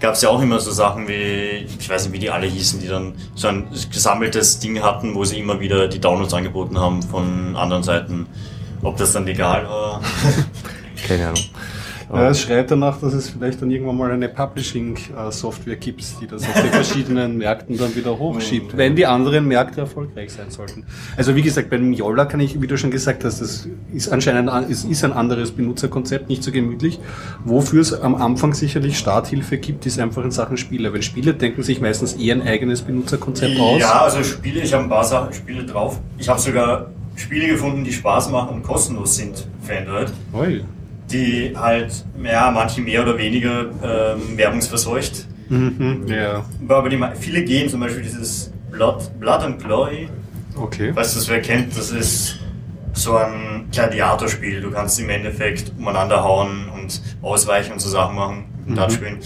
gab 0.00 0.14
es 0.14 0.22
ja 0.22 0.28
auch 0.28 0.42
immer 0.42 0.60
so 0.60 0.70
Sachen 0.70 1.08
wie, 1.08 1.66
ich 1.78 1.88
weiß 1.88 2.04
nicht, 2.04 2.12
wie 2.14 2.18
die 2.18 2.30
alle 2.30 2.46
hießen, 2.46 2.80
die 2.80 2.88
dann 2.88 3.14
so 3.34 3.48
ein 3.48 3.64
gesammeltes 3.90 4.58
Ding 4.58 4.82
hatten, 4.82 5.14
wo 5.14 5.24
sie 5.24 5.38
immer 5.38 5.60
wieder 5.60 5.88
die 5.88 5.98
Downloads 6.00 6.34
angeboten 6.34 6.78
haben 6.78 7.02
von 7.02 7.56
anderen 7.56 7.82
Seiten. 7.82 8.26
Ob 8.84 8.98
das 8.98 9.12
dann 9.12 9.24
legal 9.24 9.66
war? 9.66 10.00
Keine 11.08 11.28
Ahnung. 11.28 11.44
Ja, 12.12 12.28
es 12.28 12.42
schreit 12.42 12.70
danach, 12.70 13.00
dass 13.00 13.14
es 13.14 13.30
vielleicht 13.30 13.60
dann 13.62 13.70
irgendwann 13.70 13.96
mal 13.96 14.10
eine 14.10 14.28
Publishing-Software 14.28 15.76
gibt, 15.76 16.04
die 16.20 16.26
das 16.26 16.42
auf 16.42 16.62
die 16.62 16.68
verschiedenen 16.68 17.38
Märkten 17.38 17.78
dann 17.78 17.96
wieder 17.96 18.18
hochschiebt, 18.18 18.76
wenn 18.76 18.94
die 18.94 19.06
anderen 19.06 19.48
Märkte 19.48 19.80
erfolgreich 19.80 20.32
sein 20.32 20.50
sollten. 20.50 20.84
Also 21.16 21.34
wie 21.34 21.42
gesagt, 21.42 21.70
beim 21.70 21.92
Yola 21.92 22.26
kann 22.26 22.40
ich, 22.40 22.60
wie 22.60 22.66
du 22.66 22.76
schon 22.76 22.90
gesagt 22.90 23.24
hast, 23.24 23.40
das 23.40 23.66
ist 23.92 24.12
anscheinend 24.12 24.50
ein, 24.50 24.70
es 24.70 24.84
ist 24.84 25.02
ein 25.02 25.12
anderes 25.12 25.52
Benutzerkonzept, 25.52 26.28
nicht 26.28 26.44
so 26.44 26.52
gemütlich. 26.52 27.00
Wofür 27.44 27.80
es 27.80 27.92
am 27.92 28.14
Anfang 28.14 28.52
sicherlich 28.52 28.98
Starthilfe 28.98 29.58
gibt, 29.58 29.86
ist 29.86 29.98
einfach 29.98 30.24
in 30.24 30.30
Sachen 30.30 30.56
Spiele, 30.56 30.92
weil 30.92 31.02
Spiele 31.02 31.34
denken 31.34 31.62
sich 31.62 31.80
meistens 31.80 32.12
eher 32.14 32.36
ein 32.36 32.42
eigenes 32.42 32.82
Benutzerkonzept 32.82 33.58
aus. 33.58 33.80
Ja, 33.80 34.02
also 34.02 34.22
Spiele, 34.22 34.60
ich 34.60 34.72
habe 34.72 34.84
ein 34.84 34.90
paar 34.90 35.04
Sachen, 35.04 35.32
Spiele 35.32 35.64
drauf. 35.64 36.00
Ich 36.18 36.28
habe 36.28 36.38
sogar 36.38 36.90
Spiele 37.16 37.46
gefunden, 37.48 37.84
die 37.84 37.92
Spaß 37.92 38.30
machen 38.30 38.56
und 38.56 38.62
kostenlos 38.62 39.16
sind 39.16 39.46
für 39.62 39.78
Android. 39.78 40.12
Oi. 40.32 40.64
Die 41.10 41.52
halt, 41.56 42.04
ja, 42.22 42.50
manche 42.50 42.80
mehr 42.80 43.02
oder 43.02 43.16
weniger 43.18 43.66
ähm, 43.82 44.36
werbungsverseucht. 44.36 45.26
Mhm. 45.48 46.04
Ja, 46.08 46.44
Aber 46.68 46.88
die, 46.88 46.98
viele 47.20 47.44
gehen 47.44 47.68
zum 47.68 47.80
Beispiel 47.80 48.02
dieses 48.02 48.52
Blood, 48.70 49.10
Blood 49.20 49.42
and 49.42 49.62
Glory. 49.62 50.08
okay. 50.56 50.94
Weißt 50.96 51.14
du, 51.16 51.30
wer 51.30 51.42
kennt, 51.42 51.76
das 51.76 51.90
ist 51.90 52.38
so 52.94 53.16
ein 53.16 53.66
Gladiatorspiel. 53.70 54.60
Du 54.62 54.70
kannst 54.70 54.98
im 54.98 55.10
Endeffekt 55.10 55.72
umeinander 55.78 56.22
hauen 56.24 56.68
und 56.80 57.00
ausweichen 57.22 57.72
und 57.72 57.80
so 57.80 57.88
Sachen 57.90 58.16
machen, 58.16 58.44
Mhm. 58.66 58.74
Dart 58.76 58.92
spielen. 58.92 59.18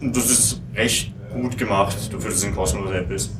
Und 0.00 0.16
das 0.16 0.28
ist 0.28 0.60
recht 0.74 1.12
gut 1.32 1.56
gemacht, 1.56 1.96
dafür, 2.12 2.30
dass 2.30 2.38
es 2.40 2.44
eine 2.44 2.54
kostenlose 2.54 2.98
App 2.98 3.10
ist. 3.12 3.30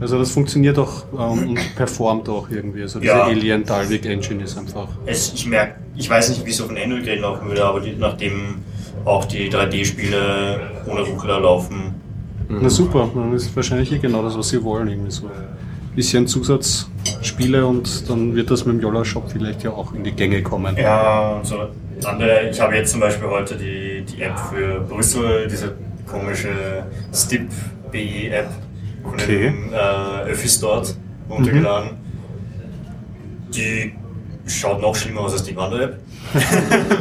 Also 0.00 0.18
das 0.18 0.30
funktioniert 0.30 0.78
auch 0.78 1.04
ähm, 1.12 1.50
und 1.50 1.60
performt 1.76 2.28
auch 2.28 2.48
irgendwie. 2.50 2.82
Also 2.82 2.98
diese 3.00 3.12
Ja. 3.12 3.24
Alien 3.24 3.64
Dalvik 3.64 4.06
Engine 4.06 4.42
ist 4.44 4.56
einfach. 4.56 4.88
Es, 5.06 5.32
ich 5.34 5.46
merke, 5.46 5.74
ich 5.96 6.08
weiß 6.08 6.30
nicht, 6.30 6.44
wie 6.46 6.50
es 6.50 6.60
auf 6.60 6.70
ein 6.70 6.78
Android-Gerät 6.78 7.20
laufen 7.20 7.46
würde, 7.48 7.64
aber 7.64 7.80
die, 7.80 7.94
nachdem 7.98 8.56
auch 9.04 9.24
die 9.26 9.50
3D-Spiele 9.50 10.60
ohne 10.86 11.00
Ruckler 11.02 11.40
laufen, 11.40 11.94
Na 12.48 12.68
super, 12.68 13.08
dann 13.14 13.32
ist 13.34 13.54
wahrscheinlich 13.54 13.92
eh 13.92 13.98
genau 13.98 14.22
das, 14.22 14.36
was 14.36 14.48
sie 14.48 14.62
wollen. 14.64 14.88
Irgendwie 14.88 15.10
so. 15.10 15.30
Bisschen 15.94 16.26
Zusatzspiele 16.26 17.66
und 17.66 18.08
dann 18.08 18.34
wird 18.34 18.50
das 18.50 18.64
mit 18.64 18.76
dem 18.76 18.80
Yola 18.80 19.04
Shop 19.04 19.24
vielleicht 19.30 19.64
ja 19.64 19.70
auch 19.70 19.92
in 19.92 20.04
die 20.04 20.12
Gänge 20.12 20.40
kommen. 20.42 20.76
Ja, 20.76 21.36
und 21.36 21.46
so 21.46 21.56
andere. 22.04 22.48
Ich 22.50 22.60
habe 22.60 22.76
jetzt 22.76 22.92
zum 22.92 23.00
Beispiel 23.00 23.28
heute 23.28 23.56
die, 23.56 24.04
die 24.04 24.22
App 24.22 24.38
für 24.38 24.80
Brüssel, 24.80 25.48
diese 25.48 25.74
komische 26.06 26.84
Stip.be-App 27.12 28.48
von 29.02 29.14
Okay. 29.14 29.50
den 29.50 29.72
äh, 29.72 30.30
Öffis 30.30 30.60
dort 30.60 30.96
runtergeladen. 31.28 31.90
Die 33.54 33.94
schaut 34.46 34.80
noch 34.80 34.94
schlimmer 34.94 35.20
aus 35.22 35.32
als 35.32 35.42
die 35.44 35.56
andere 35.56 35.84
App. 35.84 36.00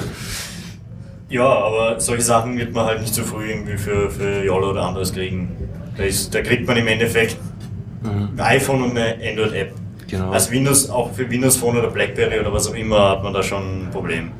ja, 1.30 1.46
aber 1.48 2.00
solche 2.00 2.24
Sachen 2.24 2.58
wird 2.58 2.74
man 2.74 2.86
halt 2.86 3.02
nicht 3.02 3.14
so 3.14 3.24
früh 3.24 3.50
irgendwie 3.52 3.78
für, 3.78 4.10
für 4.10 4.44
YOLO 4.44 4.72
oder 4.72 4.84
anderes 4.84 5.14
kriegen. 5.14 5.56
Da, 5.98 6.04
ist, 6.04 6.34
da 6.34 6.42
kriegt 6.42 6.66
man 6.68 6.78
im 6.78 6.88
Endeffekt 6.88 7.38
ein 8.04 8.40
iPhone 8.40 8.84
und 8.84 8.92
eine 8.98 9.16
Android-App. 9.30 9.74
Genau. 10.08 10.32
Als 10.32 10.50
Windows, 10.50 10.90
auch 10.90 11.12
für 11.14 11.30
Windows 11.30 11.58
Phone 11.58 11.78
oder 11.78 11.90
Blackberry 11.90 12.40
oder 12.40 12.52
was 12.52 12.68
auch 12.68 12.74
immer, 12.74 13.10
hat 13.10 13.24
man 13.24 13.34
da 13.34 13.44
schon 13.44 13.84
ein 13.84 13.90
Problem. 13.92 14.32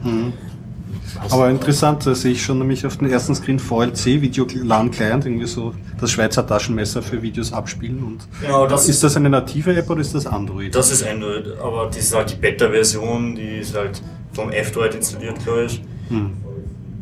Aber 1.30 1.50
interessant, 1.50 2.06
da 2.06 2.16
sehe 2.16 2.34
ich 2.34 2.44
schon 2.44 2.60
nämlich 2.60 2.86
auf 2.86 2.98
dem 2.98 3.10
ersten 3.10 3.36
Screen 3.36 3.60
VLC, 3.60 4.22
Video 4.22 4.46
LAN 4.54 4.92
Client, 4.92 5.26
irgendwie 5.26 5.46
so 5.46 5.74
das 6.00 6.12
Schweizer 6.12 6.46
Taschenmesser 6.46 7.02
für 7.02 7.22
Videos 7.22 7.54
abspielen. 7.54 8.04
Und 8.04 8.28
Genau, 8.42 8.68
das 8.68 8.90
ist 8.90 9.04
das 9.04 9.16
eine 9.16 9.30
native 9.30 9.76
App 9.76 9.90
oder 9.90 10.02
ist 10.02 10.16
das 10.16 10.26
Android? 10.26 10.74
Das 10.74 10.92
ist 10.92 11.06
Android, 11.06 11.48
aber 11.62 11.88
das 11.88 11.98
ist 11.98 12.16
halt 12.16 12.32
die 12.32 12.36
Beta-Version, 12.36 13.36
die 13.36 13.60
ist 13.60 13.76
halt 13.76 14.02
vom 14.34 14.52
F-Droid 14.52 14.96
installiert, 14.96 15.44
glaube 15.44 15.66
ich. 15.66 15.82
Hm. 16.10 16.34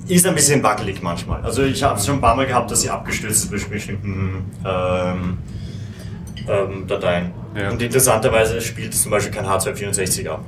Ist 0.07 0.25
ein 0.25 0.35
bisschen 0.35 0.63
wackelig 0.63 1.01
manchmal. 1.01 1.41
Also 1.41 1.63
ich 1.63 1.83
habe 1.83 1.99
es 1.99 2.05
schon 2.05 2.15
ein 2.15 2.21
paar 2.21 2.35
Mal 2.35 2.47
gehabt, 2.47 2.71
dass 2.71 2.81
sie 2.81 2.89
abgestürzt 2.89 3.51
ist 3.51 3.67
bei 3.67 3.75
bestimmten 3.75 4.45
ähm, 4.65 5.37
ähm, 6.47 6.87
Dateien. 6.87 7.31
Ja. 7.59 7.71
Und 7.71 7.81
interessanterweise 7.81 8.61
spielt 8.61 8.93
es 8.93 9.01
zum 9.03 9.11
Beispiel 9.11 9.33
kein 9.33 9.45
H264 9.45 10.27
ab. 10.29 10.45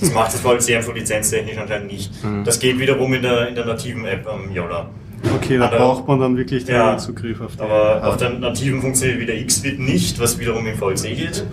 Das 0.00 0.12
macht 0.12 0.34
das 0.34 0.40
VLC 0.40 0.76
einfach 0.76 0.94
lizenztechnisch 0.94 1.56
anscheinend 1.56 1.90
nicht. 1.90 2.12
Das 2.44 2.58
geht 2.60 2.78
wiederum 2.78 3.14
in 3.14 3.22
der, 3.22 3.48
in 3.48 3.54
der 3.54 3.64
nativen 3.64 4.04
App 4.04 4.26
am 4.28 4.50
Yola. 4.52 4.90
Okay, 5.34 5.56
da 5.56 5.66
Aber- 5.68 5.78
braucht 5.78 6.06
man 6.06 6.20
dann 6.20 6.36
wirklich 6.36 6.66
den 6.66 6.74
Ja, 6.74 6.98
Zugriff 6.98 7.40
auf 7.40 7.56
die 7.56 7.62
Aber 7.62 8.06
auf 8.06 8.16
der 8.18 8.30
nativen 8.30 8.82
funktioniert 8.82 9.18
wieder 9.20 9.34
Xbit 9.44 9.78
nicht, 9.80 10.20
was 10.20 10.38
wiederum 10.38 10.66
im 10.66 10.76
VLC 10.76 11.16
geht. 11.16 11.46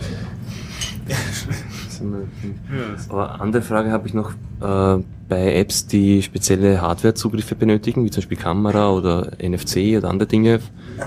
Aber 3.09 3.39
andere 3.41 3.61
Frage 3.61 3.91
habe 3.91 4.07
ich 4.07 4.13
noch 4.13 4.31
äh, 4.61 5.01
bei 5.27 5.55
Apps, 5.55 5.87
die 5.87 6.21
spezielle 6.21 6.81
Hardware-Zugriffe 6.81 7.55
benötigen, 7.55 8.03
wie 8.05 8.11
zum 8.11 8.21
Beispiel 8.21 8.37
Kamera 8.37 8.91
oder 8.91 9.31
NFC 9.41 9.97
oder 9.97 10.09
andere 10.09 10.27
Dinge. 10.27 10.59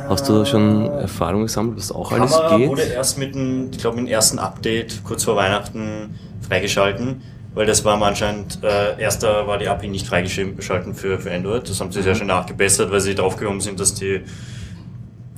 Hast 0.08 0.28
du 0.28 0.38
da 0.38 0.46
schon 0.46 0.86
Erfahrung 0.86 1.42
gesammelt, 1.42 1.76
was 1.76 1.92
auch 1.92 2.10
alles 2.12 2.32
Kamera 2.32 2.56
geht? 2.58 2.68
wurde 2.68 2.82
erst 2.82 3.18
mit 3.18 3.34
dem, 3.34 3.70
ich 3.70 3.78
glaube, 3.78 3.96
mit 3.98 4.06
dem 4.06 4.12
ersten 4.12 4.38
Update 4.38 5.04
kurz 5.04 5.24
vor 5.24 5.36
Weihnachten 5.36 6.14
freigeschalten, 6.48 7.20
weil 7.54 7.66
das 7.66 7.84
war 7.84 8.00
anscheinend, 8.02 8.58
äh, 8.62 9.00
erster 9.00 9.46
war 9.46 9.58
die 9.58 9.68
API 9.68 9.88
nicht 9.88 10.06
freigeschalten 10.06 10.94
für, 10.94 11.18
für 11.18 11.30
Android. 11.32 11.68
Das 11.68 11.80
haben 11.80 11.92
sie 11.92 12.02
sehr 12.02 12.14
Mhm. 12.14 12.18
schön 12.18 12.26
nachgebessert, 12.28 12.90
weil 12.90 13.00
sie 13.00 13.14
draufgekommen 13.14 13.60
sind, 13.60 13.78
dass 13.80 13.94
die, 13.94 14.22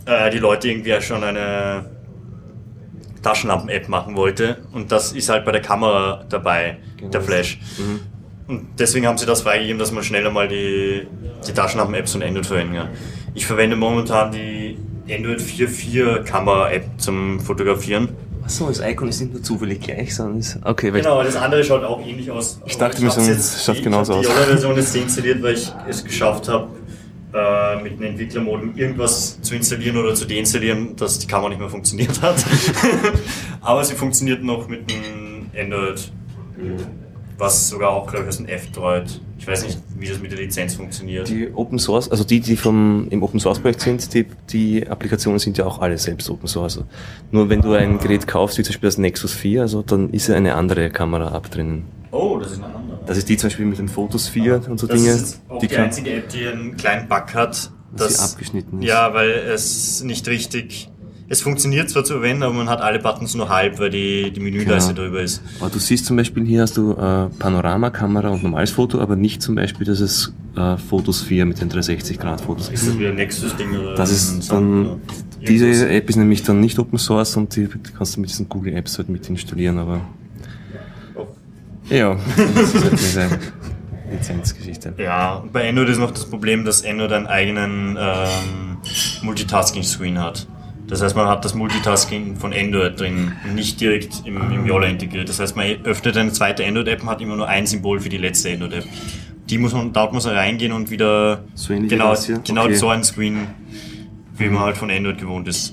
äh, 0.06 0.30
die 0.30 0.38
Leute 0.38 0.68
irgendwie 0.68 0.90
ja 0.90 1.00
schon 1.00 1.22
eine 1.24 1.84
Taschenlampen-App 3.22 3.88
machen 3.88 4.16
wollte 4.16 4.58
und 4.72 4.92
das 4.92 5.12
ist 5.12 5.28
halt 5.28 5.44
bei 5.44 5.52
der 5.52 5.62
Kamera 5.62 6.24
dabei, 6.28 6.78
Genau. 6.96 7.10
der 7.10 7.20
Flash. 7.20 7.60
Mhm. 7.78 8.00
Und 8.48 8.66
deswegen 8.78 9.06
haben 9.06 9.18
sie 9.18 9.26
das 9.26 9.42
freigegeben, 9.42 9.78
dass 9.78 9.92
man 9.92 10.02
schneller 10.02 10.30
mal 10.30 10.48
die, 10.48 11.06
die 11.46 11.52
Taschenlampen-Apps 11.52 12.12
von 12.12 12.22
Android 12.22 12.46
verwenden 12.46 12.74
kann. 12.74 12.88
Ich 13.34 13.46
verwende 13.46 13.76
momentan 13.76 14.32
die 14.32 14.78
Android 15.10 15.40
4.4 15.40 16.22
Kamera-App 16.24 16.84
zum 16.96 17.40
Fotografieren. 17.40 18.08
Achso, 18.42 18.66
das 18.66 18.80
Icon 18.80 19.08
ist 19.08 19.20
nicht 19.20 19.34
nur 19.34 19.42
zufällig 19.42 19.80
gleich, 19.80 20.14
sondern 20.14 20.38
ist. 20.38 20.58
Okay, 20.64 20.90
weil 20.94 21.02
Genau, 21.02 21.22
das 21.22 21.36
andere 21.36 21.62
schaut 21.62 21.84
auch 21.84 22.00
ähnlich 22.00 22.30
aus. 22.30 22.58
Ich 22.64 22.78
dachte 22.78 23.02
mir 23.02 23.08
es 23.08 23.64
schaut 23.64 23.76
ich 23.76 23.82
genauso 23.82 24.14
aus. 24.14 24.26
Die 24.26 24.32
Yola-Version 24.32 24.76
jetzt 24.76 24.96
deinstalliert, 24.96 25.42
weil 25.42 25.54
ich 25.54 25.70
es 25.86 26.02
geschafft 26.02 26.48
habe, 26.48 26.68
äh, 27.34 27.82
mit 27.82 27.92
einem 27.92 28.04
Entwicklermodem 28.04 28.74
irgendwas 28.74 29.42
zu 29.42 29.54
installieren 29.54 29.98
oder 29.98 30.14
zu 30.14 30.24
deinstallieren, 30.24 30.96
dass 30.96 31.18
die 31.18 31.26
Kamera 31.26 31.50
nicht 31.50 31.60
mehr 31.60 31.68
funktioniert 31.68 32.22
hat. 32.22 32.42
aber 33.60 33.84
sie 33.84 33.94
funktioniert 33.94 34.42
noch 34.42 34.66
mit 34.66 34.90
einem 34.90 35.50
Android, 35.54 36.10
was 37.38 37.68
sogar 37.68 37.90
auch, 37.90 38.06
glaube 38.08 38.24
ich, 38.24 38.28
aus 38.28 38.36
dem 38.38 38.46
F-Droid. 38.46 39.20
Ich 39.38 39.46
weiß 39.46 39.64
nicht, 39.64 39.78
wie 39.98 40.08
das 40.08 40.18
mit 40.18 40.32
der 40.32 40.38
Lizenz 40.40 40.74
funktioniert. 40.74 41.28
die 41.28 41.48
Open 41.54 41.78
Source, 41.78 42.10
also 42.10 42.24
die, 42.24 42.40
die 42.40 42.56
vom, 42.56 43.06
im 43.10 43.22
Open 43.22 43.38
Source 43.40 43.60
Projekt 43.60 43.80
sind, 43.80 44.12
die, 44.12 44.26
die 44.50 44.86
Applikationen 44.88 45.38
sind 45.38 45.56
ja 45.56 45.64
auch 45.64 45.80
alle 45.80 45.96
selbst 45.98 46.28
Open 46.28 46.48
Source. 46.48 46.76
Also 46.78 46.88
nur 47.30 47.48
wenn 47.48 47.60
du 47.62 47.72
ein 47.74 47.98
Gerät 47.98 48.26
kaufst, 48.26 48.58
wie 48.58 48.62
zum 48.64 48.70
Beispiel 48.72 48.88
das 48.88 48.98
Nexus 48.98 49.32
4, 49.32 49.62
also 49.62 49.82
dann 49.82 50.10
ist 50.10 50.26
ja 50.28 50.34
eine 50.34 50.54
andere 50.56 50.90
Kamera-App 50.90 51.50
drin. 51.50 51.84
oh, 52.10 52.38
das 52.42 52.52
ist 52.52 52.62
eine 52.62 52.74
andere. 52.74 52.98
Das 53.06 53.16
ist 53.16 53.28
die 53.28 53.36
zum 53.36 53.48
Beispiel 53.48 53.66
mit 53.66 53.78
den 53.78 53.88
Fotos 53.88 54.28
4 54.28 54.68
und 54.68 54.78
so 54.80 54.86
Das 54.88 54.96
Dinge. 55.00 55.12
ist 55.12 55.40
auch 55.48 55.58
die, 55.60 55.68
kann- 55.68 55.84
einzige 55.84 56.14
App, 56.14 56.28
die 56.30 56.46
einen 56.46 56.76
kleinen 56.76 57.08
Bug 57.08 57.32
hat. 57.34 57.70
Dass 57.96 58.08
sie 58.08 58.14
dass- 58.18 58.32
abgeschnitten 58.32 58.82
ist. 58.82 58.88
Ja, 58.88 59.14
weil 59.14 59.30
es 59.30 60.02
nicht 60.02 60.26
richtig. 60.28 60.90
Es 61.30 61.42
funktioniert 61.42 61.90
zwar 61.90 62.04
zu 62.04 62.14
verwenden, 62.14 62.42
aber 62.42 62.54
man 62.54 62.70
hat 62.70 62.80
alle 62.80 62.98
Buttons 63.00 63.34
nur 63.34 63.50
halb, 63.50 63.78
weil 63.78 63.90
die, 63.90 64.30
die 64.30 64.40
Menüleiste 64.40 64.94
Genau. 64.94 65.06
drüber 65.06 65.20
ist. 65.20 65.42
Aber 65.60 65.68
du 65.68 65.78
siehst 65.78 66.06
zum 66.06 66.16
Beispiel, 66.16 66.46
hier 66.46 66.62
hast 66.62 66.78
du 66.78 66.92
äh, 66.92 67.28
Panoramakamera 67.38 68.28
und 68.30 68.42
normales 68.42 68.70
Foto, 68.70 68.98
aber 68.98 69.14
nicht 69.14 69.42
zum 69.42 69.54
Beispiel, 69.54 69.86
dass 69.86 70.00
es 70.00 70.32
äh, 70.56 70.78
Fotos 70.78 71.20
4 71.22 71.44
mit 71.44 71.60
den 71.60 71.70
360-Grad-Fotos 71.70 72.70
Ist 72.70 72.88
das 72.88 72.98
wieder 72.98 73.10
ein 73.10 73.16
Nexus-Ding 73.16 73.76
oder 73.78 73.94
Das 73.94 74.08
ein 74.32 74.38
ist 74.40 74.50
dann, 74.50 74.86
oder 74.86 74.98
diese 75.46 75.66
irgendwas? 75.66 75.90
App 75.96 76.08
ist 76.08 76.16
nämlich 76.16 76.42
dann 76.44 76.60
nicht 76.60 76.78
Open 76.78 76.98
Source 76.98 77.36
und 77.36 77.54
die 77.54 77.68
kannst 77.96 78.16
du 78.16 78.20
mit 78.22 78.30
diesen 78.30 78.48
Google 78.48 78.74
Apps 78.74 78.96
halt 78.96 79.10
mit 79.10 79.28
installieren, 79.28 79.78
aber 79.78 80.00
Oh. 81.14 81.26
ja, 81.90 82.16
das 82.54 82.74
ist 82.74 82.84
halt 82.84 82.92
diese 82.94 83.28
Lizenzgeschichte. 84.10 84.94
Ja, 84.96 85.34
und 85.36 85.52
bei 85.52 85.68
Android 85.68 85.90
ist 85.90 85.98
noch 85.98 86.10
das 86.10 86.24
Problem, 86.24 86.64
dass 86.64 86.82
Android 86.86 87.12
einen 87.12 87.26
eigenen 87.26 87.98
ähm, 88.00 88.78
Multitasking-Screen 89.22 90.18
hat. 90.18 90.46
Das 90.88 91.02
heißt, 91.02 91.14
man 91.14 91.28
hat 91.28 91.44
das 91.44 91.54
Multitasking 91.54 92.36
von 92.36 92.52
Android 92.54 92.98
drin, 92.98 93.32
nicht 93.54 93.80
direkt 93.80 94.22
im, 94.24 94.36
im 94.50 94.66
Yola 94.66 94.86
integriert. 94.86 95.28
Das 95.28 95.38
heißt, 95.38 95.54
man 95.54 95.66
öffnet 95.84 96.16
eine 96.16 96.32
zweite 96.32 96.64
Android-App 96.66 97.02
und 97.02 97.10
hat 97.10 97.20
immer 97.20 97.36
nur 97.36 97.46
ein 97.46 97.66
Symbol 97.66 98.00
für 98.00 98.08
die 98.08 98.16
letzte 98.16 98.50
Android-App. 98.52 98.84
Die 99.50 99.58
muss 99.58 99.72
man, 99.74 99.92
dort 99.92 100.12
muss 100.12 100.24
man 100.24 100.34
reingehen 100.34 100.72
und 100.72 100.90
wieder 100.90 101.44
So 101.54 101.74
genau, 101.74 102.14
genau 102.44 102.64
Okay. 102.64 102.74
so 102.74 102.88
ein 102.88 103.04
Screen, 103.04 103.48
wie 104.36 104.48
man 104.48 104.62
halt 104.62 104.76
von 104.78 104.90
Android 104.90 105.18
gewohnt 105.18 105.46
ist. 105.48 105.72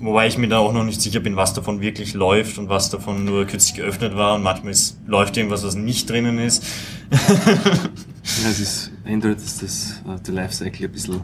Wobei 0.00 0.26
ich 0.26 0.36
mir 0.36 0.48
da 0.48 0.58
auch 0.58 0.72
noch 0.72 0.84
nicht 0.84 1.00
sicher 1.00 1.20
bin, 1.20 1.36
was 1.36 1.54
davon 1.54 1.80
wirklich 1.80 2.12
läuft 2.12 2.58
und 2.58 2.68
was 2.68 2.90
davon 2.90 3.24
nur 3.24 3.46
kürzlich 3.46 3.74
geöffnet 3.76 4.16
war 4.16 4.34
und 4.34 4.42
manchmal 4.42 4.72
ist, 4.72 4.98
läuft 5.06 5.36
irgendwas, 5.36 5.64
was 5.64 5.74
nicht 5.74 6.10
drinnen 6.10 6.38
ist. 6.38 6.64
Ja, 7.10 8.50
es 8.50 8.60
ist, 8.60 8.91
Android 9.06 9.36
ist 9.38 9.62
das, 9.62 10.00
äh, 10.06 10.20
der 10.26 10.34
Lifecycle 10.34 10.86
ein 10.86 10.92
bisschen, 10.92 11.14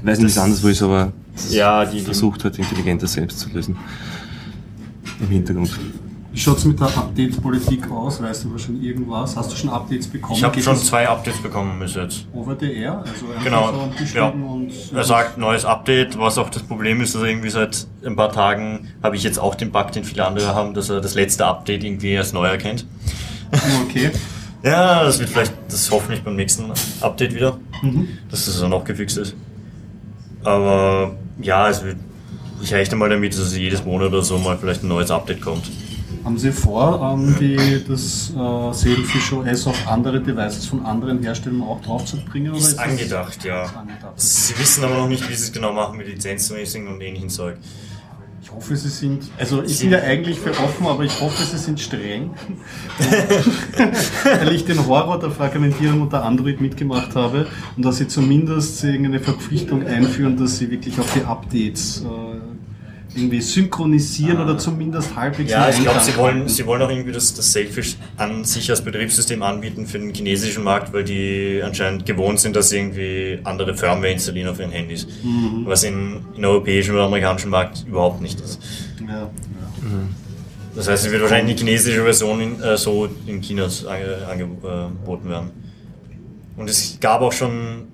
ich 0.00 0.06
weiß 0.06 0.18
nicht, 0.18 0.26
wie 0.26 0.30
es 0.30 0.38
anderswo 0.38 0.68
ist, 0.68 0.82
aber 0.82 1.12
Ja, 1.50 1.84
die- 1.84 2.00
versucht 2.00 2.42
halt 2.44 2.58
intelligenter 2.58 3.06
selbst 3.06 3.38
zu 3.38 3.48
lösen. 3.50 3.76
Im 5.20 5.28
Hintergrund. 5.28 5.70
Wie 6.32 6.38
schaut 6.38 6.58
es 6.58 6.64
mit 6.64 6.78
der 6.78 6.86
Update-Politik 6.86 7.90
aus? 7.90 8.22
Weißt 8.22 8.44
du 8.44 8.56
schon 8.56 8.80
irgendwas? 8.80 9.36
Hast 9.36 9.50
du 9.50 9.56
schon 9.56 9.68
Updates 9.68 10.06
bekommen? 10.06 10.36
Ich 10.38 10.44
habe 10.44 10.62
schon 10.62 10.76
zwei 10.76 11.08
Updates 11.08 11.42
bekommen 11.42 11.78
bis 11.80 11.94
jetzt. 11.96 12.24
Over 12.32 12.56
the 12.58 12.72
air? 12.72 12.98
Also 13.04 13.26
Genau, 13.42 13.90
ja. 14.14 14.28
und 14.28 14.70
Er 14.94 15.02
sagt 15.04 15.38
neues 15.38 15.64
Update, 15.64 16.16
was 16.18 16.38
auch 16.38 16.48
das 16.48 16.62
Problem 16.62 17.00
ist, 17.00 17.16
dass 17.16 17.22
irgendwie 17.22 17.50
seit 17.50 17.84
ein 18.06 18.14
paar 18.14 18.30
Tagen 18.32 18.88
habe 19.02 19.16
ich 19.16 19.24
jetzt 19.24 19.40
auch 19.40 19.56
den 19.56 19.72
Bug, 19.72 19.90
den 19.90 20.04
viele 20.04 20.24
andere 20.24 20.54
haben, 20.54 20.72
dass 20.72 20.88
er 20.88 21.00
das 21.00 21.14
letzte 21.14 21.46
Update 21.46 21.82
irgendwie 21.82 22.16
als 22.16 22.32
neu 22.32 22.46
erkennt. 22.46 22.86
okay. 23.88 24.10
Ja, 24.62 25.04
das 25.04 25.18
wird 25.18 25.30
vielleicht, 25.30 25.54
das 25.68 25.90
hoffentlich 25.90 26.22
beim 26.22 26.36
nächsten 26.36 26.64
Update 27.00 27.34
wieder, 27.34 27.58
dass 28.30 28.46
das 28.46 28.60
dann 28.60 28.72
auch 28.72 28.84
gefixt 28.84 29.16
ist. 29.18 29.34
Aber 30.44 31.16
ja, 31.40 31.68
es 31.68 31.82
wird, 31.82 31.96
ich 32.62 32.72
rechne 32.74 32.96
mal 32.96 33.08
damit, 33.08 33.32
dass 33.38 33.56
jedes 33.56 33.84
Monat 33.84 34.08
oder 34.08 34.22
so 34.22 34.38
mal 34.38 34.58
vielleicht 34.58 34.82
ein 34.82 34.88
neues 34.88 35.10
Update 35.10 35.40
kommt. 35.40 35.70
Haben 36.24 36.36
Sie 36.36 36.52
vor, 36.52 37.14
ähm, 37.14 37.34
die, 37.40 37.82
das 37.88 38.30
äh, 38.36 38.72
Sailfish 38.74 39.32
OS 39.32 39.66
auf 39.66 39.88
andere 39.88 40.20
Devices 40.20 40.66
von 40.66 40.84
anderen 40.84 41.22
Herstellern 41.22 41.62
auch 41.62 41.80
draufzubringen? 41.80 42.54
Ist 42.54 42.72
das- 42.72 42.78
angedacht, 42.78 43.42
ja. 43.44 43.64
Ist 43.64 43.74
angedacht. 43.76 44.12
Sie 44.20 44.58
wissen 44.58 44.84
aber 44.84 44.96
noch 44.96 45.08
nicht, 45.08 45.22
wie 45.30 45.34
sie 45.34 45.44
es 45.44 45.52
genau 45.52 45.72
machen 45.72 45.96
mit 45.96 46.08
Lizenzmäßigen 46.08 46.88
und 46.88 47.00
ähnlichen 47.00 47.30
Zeug. 47.30 47.56
Ich 48.50 48.56
hoffe, 48.56 48.76
Sie 48.76 48.88
sind, 48.88 49.22
also 49.38 49.62
ich 49.62 49.78
bin 49.78 49.92
ja 49.92 50.00
eigentlich 50.00 50.40
für 50.40 50.50
offen, 50.50 50.84
aber 50.88 51.04
ich 51.04 51.20
hoffe, 51.20 51.44
Sie 51.44 51.56
sind 51.56 51.78
streng. 51.78 52.30
Weil 54.24 54.52
ich 54.52 54.64
den 54.64 54.84
Horror 54.88 55.20
der 55.20 55.30
Fragmentierung 55.30 56.02
unter 56.02 56.24
Android 56.24 56.60
mitgemacht 56.60 57.14
habe 57.14 57.46
und 57.76 57.84
dass 57.84 57.98
Sie 57.98 58.08
zumindest 58.08 58.82
irgendeine 58.82 59.20
Verpflichtung 59.20 59.86
einführen, 59.86 60.36
dass 60.36 60.58
Sie 60.58 60.68
wirklich 60.68 60.98
auf 60.98 61.12
die 61.14 61.22
Updates 61.22 62.04
äh, 62.04 62.40
irgendwie 63.14 63.40
synchronisieren 63.40 64.40
oder 64.40 64.56
zumindest 64.56 65.16
halbwegs 65.16 65.50
Ja, 65.50 65.68
ich 65.68 65.80
glaube, 65.82 66.00
sie 66.00 66.16
wollen, 66.16 66.48
sie 66.48 66.64
wollen 66.66 66.80
auch 66.82 66.90
irgendwie 66.90 67.12
das, 67.12 67.34
das 67.34 67.52
Sailfish 67.52 67.96
an 68.16 68.44
sich 68.44 68.70
als 68.70 68.82
Betriebssystem 68.82 69.42
anbieten 69.42 69.86
für 69.86 69.98
den 69.98 70.14
chinesischen 70.14 70.62
Markt, 70.62 70.92
weil 70.92 71.04
die 71.04 71.60
anscheinend 71.64 72.06
gewohnt 72.06 72.40
sind, 72.40 72.54
dass 72.54 72.68
sie 72.68 72.78
irgendwie 72.78 73.40
andere 73.44 73.76
Firmware 73.76 74.12
installieren 74.12 74.48
auf 74.48 74.60
ihren 74.60 74.70
Handys. 74.70 75.06
Was 75.64 75.82
in, 75.82 76.20
in 76.36 76.44
europäischen 76.44 76.94
oder 76.94 77.04
amerikanischen 77.04 77.50
Markt 77.50 77.84
überhaupt 77.86 78.20
nicht 78.20 78.40
ist. 78.40 78.60
Ja, 79.00 79.22
ja. 79.22 79.30
Das 80.74 80.88
heißt, 80.88 81.06
es 81.06 81.12
wird 81.12 81.22
wahrscheinlich 81.22 81.56
die 81.56 81.64
chinesische 81.64 82.02
Version 82.02 82.40
in, 82.40 82.62
äh, 82.62 82.76
so 82.76 83.08
in 83.26 83.40
China 83.40 83.68
ange, 83.88 84.26
angeboten 84.30 85.28
werden. 85.28 85.50
Und 86.56 86.70
es 86.70 86.98
gab 87.00 87.22
auch 87.22 87.32
schon 87.32 87.88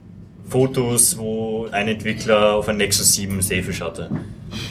Fotos, 0.48 1.18
wo 1.18 1.66
ein 1.72 1.88
Entwickler 1.88 2.54
auf 2.54 2.68
ein 2.68 2.76
Nexus 2.76 3.14
7 3.14 3.42
Sailfish 3.42 3.80
hatte. 3.80 4.10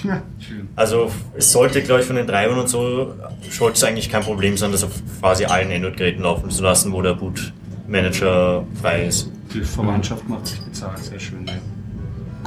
Ja, 0.04 0.24
schön. 0.40 0.70
Also 0.76 1.12
es 1.36 1.52
sollte, 1.52 1.82
glaube 1.82 2.02
ich, 2.02 2.08
von 2.08 2.16
den 2.16 2.28
Treibern 2.28 2.58
und 2.58 2.70
so, 2.70 3.14
sollte 3.50 3.78
es 3.78 3.84
eigentlich 3.84 4.10
kein 4.10 4.24
Problem 4.24 4.58
sein, 4.58 4.72
das 4.72 4.84
auf 4.84 4.92
quasi 5.20 5.46
allen 5.46 5.72
Android-Geräten 5.72 6.24
laufen 6.24 6.50
zu 6.50 6.64
lassen, 6.64 6.92
wo 6.94 7.02
der 7.02 7.14
Boot-Manager 7.14 8.66
frei 8.82 9.06
ist. 9.06 9.30
Die 9.54 9.62
Verwandtschaft 9.62 10.28
macht 10.30 10.48
sich 10.48 10.62
bezahlt, 10.62 11.00
sehr 11.00 11.20
schön. 11.20 11.46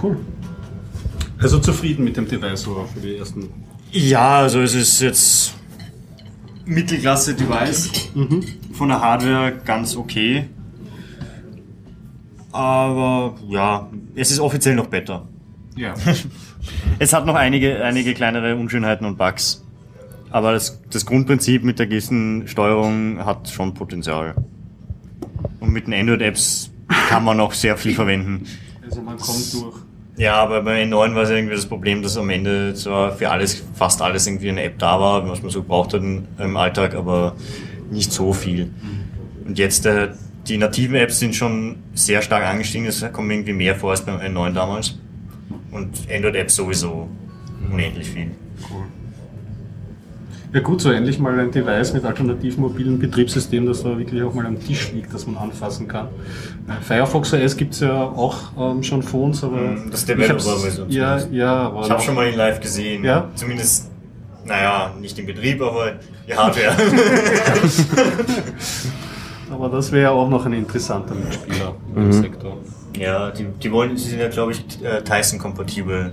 Cool. 0.02 0.16
Also 1.38 1.58
zufrieden 1.58 2.04
mit 2.04 2.16
dem 2.16 2.26
Device 2.26 2.62
so 2.62 2.88
für 2.92 3.00
die 3.00 3.16
ersten. 3.16 3.48
Ja, 3.92 4.40
also 4.40 4.60
es 4.60 4.74
ist 4.74 5.00
jetzt 5.00 5.54
Mittelklasse-Device. 6.64 7.90
Von 8.72 8.88
der 8.88 9.00
Hardware 9.00 9.52
ganz 9.64 9.96
okay. 9.96 10.48
Aber 12.58 13.36
ja, 13.48 13.88
es 14.16 14.32
ist 14.32 14.40
offiziell 14.40 14.74
noch 14.74 14.88
besser. 14.88 15.28
Ja. 15.76 15.94
Es 16.98 17.12
hat 17.12 17.24
noch 17.24 17.36
einige, 17.36 17.82
einige 17.84 18.12
kleinere 18.12 18.56
Unschönheiten 18.56 19.06
und 19.06 19.16
Bugs. 19.16 19.64
Aber 20.30 20.52
das, 20.52 20.82
das 20.90 21.06
Grundprinzip 21.06 21.62
mit 21.62 21.78
der 21.78 21.86
gewissen 21.86 22.48
Steuerung 22.48 23.24
hat 23.24 23.48
schon 23.48 23.72
Potenzial. 23.72 24.34
Und 25.60 25.70
mit 25.70 25.86
den 25.86 25.94
Android-Apps 25.94 26.72
kann 27.08 27.24
man 27.24 27.36
noch 27.36 27.52
sehr 27.52 27.78
viel 27.78 27.94
verwenden. 27.94 28.44
Also 28.84 29.00
man 29.00 29.16
kommt 29.16 29.54
durch. 29.54 29.76
Ja, 30.16 30.34
aber 30.34 30.60
bei 30.62 30.82
N9 30.82 31.14
war 31.14 31.22
es 31.22 31.30
irgendwie 31.30 31.54
das 31.54 31.66
Problem, 31.66 32.02
dass 32.02 32.18
am 32.18 32.28
Ende 32.28 32.74
zwar 32.74 33.12
für 33.12 33.30
alles, 33.30 33.64
fast 33.74 34.02
alles 34.02 34.26
irgendwie 34.26 34.50
eine 34.50 34.64
App 34.64 34.80
da 34.80 35.00
war, 35.00 35.26
was 35.28 35.40
man 35.40 35.50
so 35.50 35.62
gebraucht 35.62 35.94
hat 35.94 36.02
im 36.02 36.26
im 36.38 36.56
Alltag, 36.56 36.94
aber 36.94 37.36
nicht 37.90 38.12
so 38.12 38.32
viel. 38.32 38.72
Und 39.46 39.58
jetzt 39.58 39.84
der, 39.84 40.16
die 40.48 40.58
nativen 40.58 40.96
Apps 40.96 41.18
sind 41.18 41.34
schon 41.34 41.76
sehr 41.94 42.22
stark 42.22 42.44
angestiegen, 42.44 42.86
es 42.86 43.04
kommt 43.12 43.30
irgendwie 43.30 43.52
mehr 43.52 43.74
vor 43.74 43.90
als 43.90 44.04
beim 44.04 44.18
N9 44.18 44.52
damals. 44.52 44.98
Und 45.70 45.98
Android-Apps 46.10 46.56
sowieso 46.56 47.08
unendlich 47.70 48.08
viel. 48.08 48.30
Cool. 48.70 48.84
Ja 50.54 50.60
gut, 50.60 50.80
so 50.80 50.90
endlich 50.90 51.18
mal 51.18 51.38
ein 51.38 51.50
Device 51.50 51.92
mit 51.92 52.06
alternativ 52.06 52.56
mobilen 52.56 52.98
Betriebssystem, 52.98 53.66
das 53.66 53.82
da 53.82 53.98
wirklich 53.98 54.22
auch 54.22 54.32
mal 54.32 54.46
am 54.46 54.58
Tisch 54.58 54.92
liegt, 54.92 55.12
das 55.12 55.26
man 55.26 55.36
anfassen 55.36 55.86
kann. 55.86 56.06
Äh, 56.66 56.82
Firefox 56.82 57.34
OS 57.34 57.54
gibt 57.54 57.74
es 57.74 57.80
ja 57.80 58.02
auch 58.02 58.36
ähm, 58.58 58.82
schon 58.82 59.02
Phones, 59.02 59.44
aber... 59.44 59.58
Mm, 59.58 59.90
Das 59.90 60.06
Developer-Version 60.06 60.90
Ja, 60.90 61.18
ja, 61.30 61.52
aber... 61.52 61.84
Ich 61.84 61.90
habe 61.90 62.02
schon 62.02 62.14
mal 62.14 62.30
ihn 62.30 62.36
live 62.36 62.60
gesehen. 62.60 63.04
Ja? 63.04 63.28
Zumindest, 63.34 63.90
naja, 64.46 64.94
nicht 64.98 65.18
im 65.18 65.26
Betrieb, 65.26 65.60
aber 65.60 65.96
die 66.26 66.34
Hardware. 66.34 66.74
Aber 69.50 69.68
das 69.68 69.92
wäre 69.92 70.10
auch 70.10 70.28
noch 70.28 70.44
ein 70.46 70.52
interessanter 70.52 71.14
Mitspieler 71.14 71.74
im 71.94 72.12
Sektor. 72.12 72.58
ja, 72.96 73.30
die, 73.30 73.44
die 73.44 73.72
wollen, 73.72 73.96
sie 73.96 74.10
sind 74.10 74.20
ja, 74.20 74.28
glaube 74.28 74.52
ich, 74.52 74.60
äh, 74.84 75.02
Tyson-kompatibel. 75.02 76.12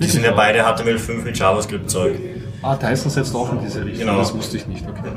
Die 0.00 0.06
sind 0.06 0.24
ja 0.24 0.32
beide 0.32 0.60
HTML5 0.62 1.22
mit 1.22 1.38
JavaScript-Zeug. 1.38 2.18
Ah, 2.62 2.76
Tyson 2.76 3.10
setzt 3.10 3.34
auch 3.34 3.52
in 3.52 3.60
diese 3.60 3.84
Richtung. 3.84 4.06
Genau. 4.06 4.18
Das 4.18 4.34
wusste 4.34 4.56
ich 4.56 4.66
nicht, 4.66 4.86
okay. 4.88 5.10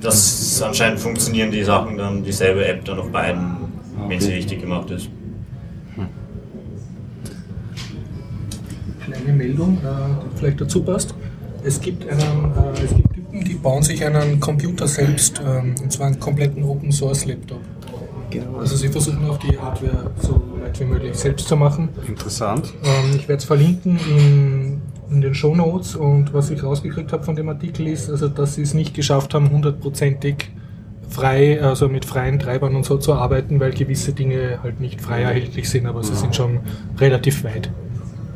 Das 0.00 0.60
anscheinend 0.62 1.00
funktionieren 1.00 1.50
die 1.50 1.62
Sachen 1.62 1.96
dann, 1.96 2.22
dieselbe 2.24 2.66
App 2.66 2.84
dann 2.84 2.98
auf 2.98 3.10
beiden, 3.10 3.56
wenn 4.08 4.20
sie 4.20 4.32
richtig 4.32 4.60
gemacht 4.60 4.90
ist. 4.90 5.08
Kleine 9.04 9.32
Meldung, 9.32 9.78
äh, 9.78 9.80
die 10.24 10.38
vielleicht 10.38 10.60
dazu 10.60 10.82
passt. 10.82 11.14
Es 11.64 11.80
gibt, 11.80 12.08
einen, 12.08 12.20
äh, 12.20 12.84
es 12.84 12.94
gibt 12.94 13.11
Die 13.32 13.54
bauen 13.54 13.82
sich 13.82 14.04
einen 14.04 14.40
Computer 14.40 14.86
selbst, 14.86 15.40
ähm, 15.44 15.74
und 15.82 15.90
zwar 15.90 16.08
einen 16.08 16.20
kompletten 16.20 16.62
Open 16.64 16.92
Source 16.92 17.24
Laptop. 17.24 17.60
Genau. 18.30 18.58
Also 18.58 18.76
sie 18.76 18.88
versuchen 18.88 19.28
auch 19.28 19.38
die 19.38 19.58
Hardware 19.58 20.10
so 20.20 20.42
weit 20.62 20.78
wie 20.80 20.84
möglich 20.84 21.14
selbst 21.16 21.48
zu 21.48 21.56
machen. 21.56 21.90
Interessant. 22.06 22.72
Ähm, 22.82 23.16
ich 23.16 23.28
werde 23.28 23.40
es 23.40 23.44
verlinken 23.44 23.98
in, 24.08 24.80
in 25.10 25.20
den 25.20 25.34
Show 25.34 25.54
Notes 25.54 25.96
und 25.96 26.32
was 26.32 26.50
ich 26.50 26.62
rausgekriegt 26.62 27.12
habe 27.12 27.22
von 27.24 27.36
dem 27.36 27.48
Artikel 27.48 27.88
ist, 27.88 28.08
also 28.08 28.28
dass 28.28 28.54
sie 28.54 28.62
es 28.62 28.74
nicht 28.74 28.94
geschafft 28.94 29.34
haben, 29.34 29.50
hundertprozentig 29.50 30.50
frei, 31.08 31.62
also 31.62 31.88
mit 31.88 32.04
freien 32.04 32.38
Treibern 32.38 32.74
und 32.74 32.84
so 32.84 32.96
zu 32.96 33.12
arbeiten, 33.14 33.60
weil 33.60 33.72
gewisse 33.72 34.12
Dinge 34.12 34.60
halt 34.62 34.80
nicht 34.80 35.00
frei 35.00 35.22
erhältlich 35.22 35.68
sind, 35.68 35.86
aber 35.86 36.02
sie 36.02 36.14
sind 36.14 36.34
schon 36.34 36.60
relativ 36.98 37.44
weit. 37.44 37.70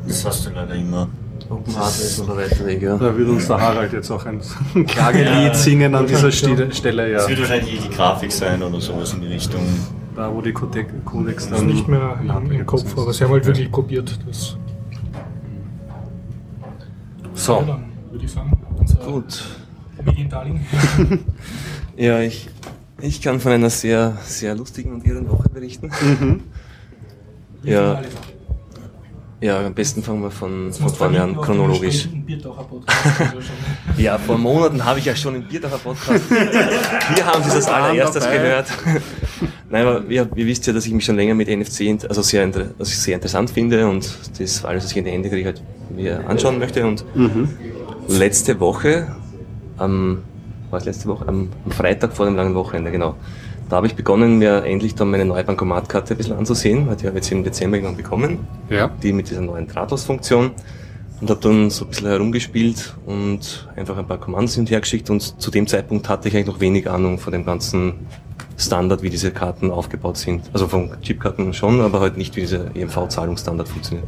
Das 0.07 0.23
hast 0.25 0.45
du 0.45 0.51
leider 0.51 0.75
immer. 0.75 1.09
Open 1.49 1.75
Hardware 1.75 2.03
ist 2.03 2.19
noch 2.19 2.29
ein 2.29 2.37
weiter 2.37 2.65
Weg, 2.65 2.81
ja. 2.81 2.97
Da 2.97 3.17
wird 3.17 3.29
uns 3.29 3.47
der 3.47 3.61
Harald 3.61 3.93
jetzt 3.93 4.11
auch 4.11 4.25
ein 4.25 4.41
Klagelied 4.87 5.55
singen 5.55 5.95
an 5.95 6.05
dieser 6.05 6.31
Stelle, 6.31 6.73
Stelle 6.73 7.11
ja. 7.11 7.19
Es 7.19 7.29
wird 7.29 7.39
wahrscheinlich 7.39 7.73
eh 7.75 7.87
die 7.87 7.95
Grafik 7.95 8.31
sein 8.31 8.61
oder 8.61 8.81
sowas 8.81 9.13
in 9.13 9.21
die 9.21 9.27
Richtung. 9.27 9.61
Da, 10.15 10.33
wo 10.33 10.41
die 10.41 10.51
Codec 10.51 10.87
Codecs 11.05 11.49
Das 11.49 11.59
ist 11.59 11.65
nicht 11.65 11.87
mehr 11.87 12.19
im, 12.21 12.51
im 12.51 12.65
Kopf, 12.65 12.97
aber 12.97 13.13
sie 13.13 13.23
haben 13.23 13.31
halt 13.31 13.45
wirklich 13.45 13.71
probiert. 13.71 14.17
Das. 14.27 14.57
Ja, 17.23 17.29
So, 17.35 17.63
dann 17.65 17.85
würde 18.11 18.25
ich 18.25 18.31
sagen, 18.31 18.51
unser 18.77 18.97
gut. 18.99 19.43
Mediendarling. 20.03 20.65
Ja, 21.99 22.19
ich, 22.19 22.47
ich 23.01 23.23
kann 23.23 23.39
von 23.39 23.51
einer 23.53 23.71
sehr, 23.71 24.17
sehr 24.23 24.53
lustigen 24.53 24.93
und 24.93 25.03
irren 25.07 25.27
Woche 25.31 25.49
berichten. 25.49 25.89
Ja, 27.63 28.01
ja, 29.39 29.65
am 29.65 29.73
besten 29.73 30.01
fangen 30.01 30.21
wir 30.23 30.31
von, 30.31 30.73
von 30.73 30.89
vorne 30.89 31.21
an, 31.21 31.35
chronologisch. 31.37 32.07
Ja, 33.97 34.17
vor 34.17 34.37
Monaten 34.37 34.83
habe 34.85 34.99
ich 34.99 35.05
ja 35.05 35.15
schon 35.15 35.35
im 35.35 35.43
Bierdacher 35.43 35.77
Podcast. 35.77 36.29
Wir 36.29 37.25
haben 37.25 37.43
Sie 37.43 37.49
das 37.49 37.67
allererstes 37.67 38.25
gehört. 38.29 38.67
Nein, 39.69 39.85
aber 39.85 40.03
ihr, 40.09 40.29
ihr 40.35 40.45
wisst 40.45 40.65
ja, 40.67 40.73
dass 40.73 40.85
ich 40.85 40.93
mich 40.93 41.03
schon 41.05 41.15
länger 41.15 41.33
mit 41.33 41.47
NFC 41.49 41.97
also 42.07 42.21
sehr, 42.21 42.43
also 42.43 42.73
sehr 42.79 43.15
interessant 43.15 43.49
finde 43.49 43.87
und 43.87 44.07
das 44.39 44.63
alles, 44.63 44.83
was 44.83 44.91
ich 44.91 44.97
in 44.97 45.05
die 45.05 45.11
Hände 45.11 45.29
kriege, 45.29 45.45
halt 45.45 45.61
mir 45.89 46.27
anschauen 46.27 46.59
möchte. 46.59 46.85
Und 46.85 47.03
letzte 48.07 48.59
Woche, 48.59 49.15
am, 49.77 50.23
war 50.69 50.79
es 50.79 50.85
letzte 50.85 51.07
Woche? 51.07 51.27
Am, 51.27 51.49
am 51.65 51.71
Freitag 51.71 52.13
vor 52.13 52.25
dem 52.25 52.35
langen 52.35 52.55
Wochenende, 52.55 52.91
genau. 52.91 53.15
Da 53.69 53.75
habe 53.77 53.87
ich 53.87 53.95
begonnen, 53.95 54.37
mir 54.37 54.63
endlich 54.63 54.95
dann 54.95 55.11
meine 55.11 55.25
neue 55.25 55.43
Bankomatkarte 55.43 56.13
ein 56.13 56.17
bisschen 56.17 56.37
anzusehen, 56.37 56.87
weil 56.87 56.95
die 56.95 57.05
habe 57.07 57.17
ich 57.17 57.25
jetzt 57.25 57.31
im 57.31 57.43
Dezember 57.43 57.77
irgendwann 57.77 57.97
bekommen 57.97 58.39
Ja. 58.69 58.89
die 59.03 59.11
mit 59.13 59.29
dieser 59.29 59.41
neuen 59.41 59.67
Drahtlos-Funktion 59.67 60.51
und 61.19 61.29
habe 61.29 61.39
dann 61.41 61.69
so 61.69 61.83
ein 61.85 61.89
bisschen 61.89 62.07
herumgespielt 62.07 62.95
und 63.05 63.67
einfach 63.75 63.97
ein 63.97 64.07
paar 64.07 64.19
Kommandos 64.19 64.53
hin 64.55 64.61
und 64.63 64.71
her 64.71 64.79
geschickt 64.79 65.09
und 65.09 65.41
zu 65.41 65.51
dem 65.51 65.67
Zeitpunkt 65.67 66.07
hatte 66.07 66.29
ich 66.29 66.35
eigentlich 66.35 66.47
noch 66.47 66.59
wenig 66.61 66.89
Ahnung 66.89 67.17
von 67.19 67.33
dem 67.33 67.45
ganzen 67.45 67.93
Standard, 68.57 69.01
wie 69.03 69.09
diese 69.09 69.31
Karten 69.31 69.69
aufgebaut 69.69 70.17
sind. 70.17 70.49
Also 70.53 70.67
von 70.67 70.89
Chipkarten 71.01 71.53
schon, 71.53 71.81
aber 71.81 71.99
halt 71.99 72.17
nicht, 72.17 72.35
wie 72.35 72.41
dieser 72.41 72.75
EMV-Zahlungsstandard 72.75 73.67
funktioniert. 73.67 74.07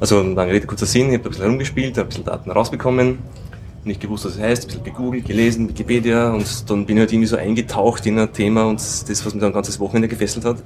Also 0.00 0.22
lange 0.22 0.52
Rede, 0.52 0.66
kurzer 0.66 0.86
Sinn, 0.86 1.08
ich 1.08 1.14
habe 1.14 1.24
ein 1.24 1.30
bisschen 1.30 1.44
herumgespielt, 1.44 1.96
habe 1.98 2.06
ein 2.06 2.08
bisschen 2.08 2.24
Daten 2.24 2.50
rausbekommen, 2.50 3.18
nicht 3.88 4.00
gewusst, 4.00 4.24
was 4.24 4.36
es 4.36 4.40
heißt, 4.40 4.62
ein 4.62 4.66
bisschen 4.68 4.84
gegoogelt, 4.84 5.26
gelesen, 5.26 5.68
Wikipedia 5.68 6.30
und 6.30 6.70
dann 6.70 6.86
bin 6.86 6.96
ich 6.96 7.00
halt 7.00 7.12
irgendwie 7.12 7.26
so 7.26 7.36
eingetaucht 7.36 8.06
in 8.06 8.18
ein 8.18 8.32
Thema 8.32 8.64
und 8.64 8.78
das, 8.78 9.26
was 9.26 9.34
mir 9.34 9.40
dann 9.40 9.50
ein 9.50 9.54
ganzes 9.54 9.80
Wochenende 9.80 10.08
gefesselt 10.08 10.44
hat. 10.44 10.62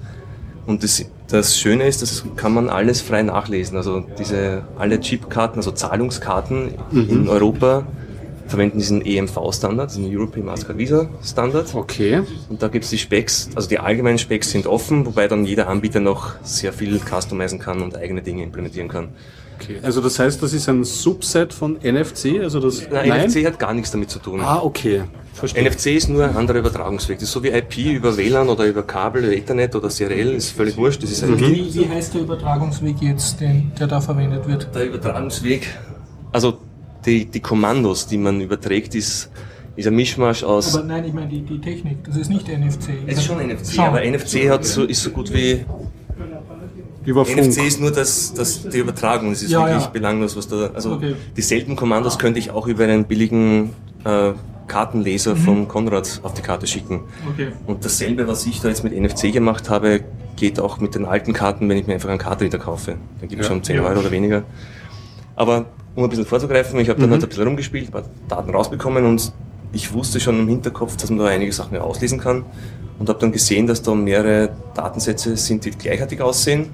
Und 0.66 0.84
das, 0.84 1.04
das 1.28 1.58
Schöne 1.58 1.86
ist, 1.88 2.02
das 2.02 2.24
kann 2.36 2.54
man 2.54 2.68
alles 2.68 3.00
frei 3.00 3.22
nachlesen. 3.22 3.76
Also 3.76 4.04
diese 4.18 4.62
alle 4.78 5.00
Chipkarten, 5.00 5.56
also 5.56 5.72
Zahlungskarten 5.72 6.74
in 6.92 7.28
Europa 7.28 7.84
verwenden 8.46 8.78
diesen 8.78 9.04
EMV-Standard, 9.04 9.90
diesen 9.90 10.14
European 10.14 10.46
Mastercard 10.46 10.78
Visa 10.78 11.08
Standard. 11.24 11.74
Okay. 11.74 12.22
Und 12.48 12.62
da 12.62 12.68
gibt's 12.68 12.90
die 12.90 12.98
Specs, 12.98 13.48
also 13.54 13.68
die 13.68 13.78
allgemeinen 13.78 14.18
Specs 14.18 14.50
sind 14.50 14.66
offen, 14.66 15.06
wobei 15.06 15.26
dann 15.26 15.44
jeder 15.44 15.68
Anbieter 15.68 16.00
noch 16.00 16.34
sehr 16.42 16.72
viel 16.72 17.00
customizen 17.00 17.58
kann 17.58 17.82
und 17.82 17.96
eigene 17.96 18.22
Dinge 18.22 18.42
implementieren 18.42 18.88
kann. 18.88 19.08
Okay. 19.62 19.78
Also 19.82 20.00
das 20.00 20.18
heißt, 20.18 20.42
das 20.42 20.52
ist 20.52 20.68
ein 20.68 20.84
Subset 20.84 21.52
von 21.52 21.78
NFC? 21.82 22.40
Also 22.40 22.60
das 22.60 22.88
Nein, 22.90 23.26
NFC 23.26 23.44
hat 23.44 23.58
gar 23.58 23.74
nichts 23.74 23.90
damit 23.90 24.10
zu 24.10 24.18
tun. 24.18 24.40
Ah, 24.40 24.60
okay. 24.62 25.02
Verstehe. 25.32 25.68
NFC 25.68 25.86
ist 25.86 26.08
nur 26.08 26.24
ein 26.24 26.36
anderer 26.36 26.58
Übertragungsweg. 26.58 27.18
Das 27.18 27.24
ist 27.24 27.32
so 27.32 27.42
wie 27.42 27.48
IP 27.48 27.78
über 27.78 28.16
WLAN 28.16 28.48
oder 28.48 28.66
über 28.66 28.82
Kabel, 28.82 29.24
über 29.24 29.34
Ethernet 29.34 29.74
oder 29.74 29.88
CRL, 29.88 30.34
ist 30.34 30.50
völlig 30.50 30.76
wurscht, 30.76 31.02
das 31.02 31.10
ist 31.10 31.22
IP. 31.22 31.40
Wie, 31.40 31.74
wie 31.74 31.88
heißt 31.88 32.14
der 32.14 32.22
Übertragungsweg 32.22 32.96
jetzt, 33.00 33.40
den, 33.40 33.72
der 33.78 33.86
da 33.86 34.00
verwendet 34.00 34.46
wird? 34.46 34.68
Der 34.74 34.86
Übertragungsweg, 34.86 35.68
also 36.32 36.58
die, 37.06 37.24
die 37.24 37.40
Kommandos, 37.40 38.06
die 38.06 38.18
man 38.18 38.40
überträgt, 38.40 38.94
ist, 38.94 39.30
ist 39.74 39.86
ein 39.86 39.94
Mischmasch 39.94 40.44
aus. 40.44 40.74
Aber 40.74 40.84
nein, 40.84 41.04
ich 41.06 41.12
meine 41.12 41.28
die, 41.28 41.40
die 41.40 41.60
Technik, 41.60 42.04
das 42.04 42.16
ist 42.16 42.28
nicht 42.28 42.46
NFC. 42.48 42.90
es 43.06 43.18
ist 43.18 43.24
schon 43.24 43.38
NFC, 43.38 43.74
Schon. 43.74 43.84
aber 43.84 44.04
NFC 44.04 44.50
hat 44.50 44.64
so, 44.64 44.84
ist 44.84 45.02
so 45.02 45.10
gut 45.10 45.32
wie. 45.32 45.64
Über 47.04 47.24
Funk. 47.24 47.38
NFC 47.38 47.66
ist 47.66 47.80
nur 47.80 47.90
das, 47.90 48.32
das, 48.34 48.68
die 48.68 48.78
Übertragung, 48.78 49.32
es 49.32 49.42
ist 49.42 49.50
Ja, 49.50 49.66
wirklich 49.66 49.84
ja. 49.84 49.90
belanglos, 49.90 50.36
was 50.36 50.48
da. 50.48 50.70
Also 50.74 50.92
Okay. 50.92 51.14
dieselben 51.36 51.74
Kommandos 51.76 52.18
könnte 52.18 52.38
ich 52.38 52.50
auch 52.50 52.66
über 52.66 52.84
einen 52.84 53.04
billigen 53.04 53.70
äh, 54.04 54.32
Kartenleser 54.68 55.34
vom 55.36 55.66
Konrad 55.68 56.20
auf 56.22 56.34
die 56.34 56.42
Karte 56.42 56.66
schicken. 56.66 57.00
Okay. 57.32 57.48
Und 57.66 57.84
dasselbe, 57.84 58.26
was 58.28 58.46
ich 58.46 58.60
da 58.60 58.68
jetzt 58.68 58.84
mit 58.84 58.92
NFC 58.98 59.32
gemacht 59.32 59.68
habe, 59.68 60.00
geht 60.36 60.60
auch 60.60 60.78
mit 60.78 60.94
den 60.94 61.04
alten 61.04 61.32
Karten, 61.32 61.68
wenn 61.68 61.76
ich 61.76 61.86
mir 61.86 61.94
einfach 61.94 62.08
einen 62.08 62.18
Kartenreader 62.18 62.58
kaufe. 62.58 62.96
Dann 63.20 63.28
gibt 63.28 63.42
es 63.42 63.48
Ja. 63.48 63.52
schon 63.52 63.62
10 63.62 63.80
Euro 63.80 63.98
oder 64.00 64.10
weniger. 64.10 64.44
Aber 65.36 65.66
um 65.94 66.04
ein 66.04 66.08
bisschen 66.10 66.24
vorzugreifen, 66.26 66.78
ich 66.80 66.88
habe 66.88 67.00
dann 67.00 67.10
halt 67.10 67.22
ein 67.22 67.28
bisschen 67.28 67.44
rumgespielt, 67.44 67.86
ein 67.88 67.92
paar 67.92 68.04
Daten 68.28 68.50
rausbekommen 68.54 69.04
und 69.04 69.32
ich 69.72 69.92
wusste 69.92 70.20
schon 70.20 70.38
im 70.38 70.48
Hinterkopf, 70.48 70.96
dass 70.96 71.10
man 71.10 71.18
da 71.18 71.26
einige 71.26 71.52
Sachen 71.52 71.76
auslesen 71.78 72.18
kann 72.20 72.44
und 72.98 73.08
habe 73.08 73.18
dann 73.18 73.32
gesehen, 73.32 73.66
dass 73.66 73.82
da 73.82 73.94
mehrere 73.94 74.50
Datensätze 74.74 75.36
sind, 75.36 75.64
die 75.64 75.70
gleichartig 75.70 76.20
aussehen 76.20 76.66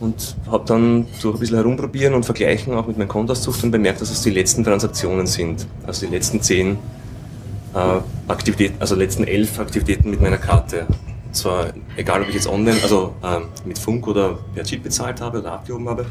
und 0.00 0.36
habe 0.50 0.64
dann 0.66 1.06
durch 1.22 1.34
ein 1.36 1.40
bisschen 1.40 1.56
herumprobieren 1.56 2.14
und 2.14 2.24
vergleichen 2.24 2.74
auch 2.74 2.86
mit 2.86 2.98
meinem 2.98 3.08
Kontoauszug 3.08 3.60
dann 3.60 3.70
bemerkt, 3.70 4.00
dass 4.00 4.10
es 4.10 4.22
die 4.22 4.30
letzten 4.30 4.64
Transaktionen 4.64 5.26
sind, 5.26 5.66
also 5.86 6.06
die 6.06 6.12
letzten 6.12 6.42
zehn 6.42 6.78
äh, 7.74 8.00
Aktivitäten, 8.30 8.76
also 8.80 8.94
letzten 8.94 9.24
elf 9.24 9.58
Aktivitäten 9.58 10.10
mit 10.10 10.20
meiner 10.20 10.38
Karte. 10.38 10.86
Und 11.26 11.36
zwar 11.36 11.72
egal, 11.96 12.22
ob 12.22 12.28
ich 12.28 12.34
jetzt 12.34 12.48
online, 12.48 12.78
also 12.82 13.14
ähm, 13.22 13.44
mit 13.64 13.78
Funk 13.78 14.06
oder 14.06 14.38
per 14.54 14.64
Chip 14.64 14.82
bezahlt 14.82 15.20
habe 15.20 15.40
oder 15.40 15.52
abgehoben 15.52 15.88
habe. 15.88 16.06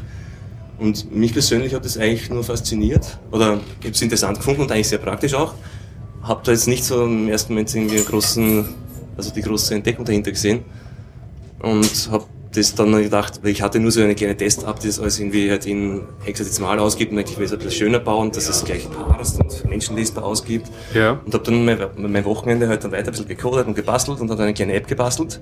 Und 0.78 1.12
mich 1.14 1.32
persönlich 1.32 1.74
hat 1.74 1.84
das 1.84 1.98
eigentlich 1.98 2.30
nur 2.30 2.44
fasziniert 2.44 3.18
oder 3.32 3.58
ich 3.80 3.86
habe 3.86 3.94
es 3.94 4.02
interessant 4.02 4.38
gefunden 4.38 4.62
und 4.62 4.70
eigentlich 4.70 4.88
sehr 4.88 4.98
praktisch 4.98 5.34
auch. 5.34 5.54
Habe 6.22 6.40
da 6.44 6.52
jetzt 6.52 6.68
nicht 6.68 6.84
so 6.84 7.04
im 7.04 7.28
ersten 7.28 7.52
Moment 7.52 7.74
irgendwie 7.74 7.96
einen 7.96 8.06
großen, 8.06 8.64
also 9.18 9.30
die 9.34 9.42
große 9.42 9.74
Entdeckung 9.74 10.06
dahinter 10.06 10.30
gesehen 10.30 10.60
und 11.60 12.08
habe 12.10 12.24
das 12.52 12.74
dann 12.74 12.92
gedacht, 12.92 13.40
weil 13.42 13.50
ich 13.50 13.60
hatte 13.60 13.78
nur 13.78 13.90
so 13.90 14.00
eine 14.00 14.14
kleine 14.14 14.34
Test-App, 14.36 14.80
die 14.80 14.86
das 14.86 14.98
alles 14.98 15.20
irgendwie 15.20 15.50
halt 15.50 15.66
in 15.66 16.00
hexadezimal 16.24 16.78
ausgibt 16.78 17.12
und 17.12 17.18
ich 17.18 17.36
will 17.36 17.44
es 17.44 17.52
ein 17.52 17.58
bisschen 17.58 17.72
schöner 17.72 17.98
bauen, 17.98 18.30
dass 18.32 18.48
es 18.48 18.64
gleich 18.64 18.88
parst 18.90 19.38
und 19.40 19.68
menschenlesbar 19.68 20.24
ausgibt. 20.24 20.70
Ja. 20.94 21.20
Und 21.26 21.34
habe 21.34 21.44
dann 21.44 21.64
mein, 21.66 21.78
mein 21.98 22.24
Wochenende 22.24 22.68
halt 22.68 22.84
dann 22.84 22.92
weiter 22.92 23.08
ein 23.08 23.10
bisschen 23.10 23.28
gecodet 23.28 23.66
und 23.66 23.74
gebastelt 23.74 24.20
und 24.20 24.28
dann 24.28 24.40
eine 24.40 24.54
kleine 24.54 24.72
App 24.72 24.86
gebastelt. 24.86 25.40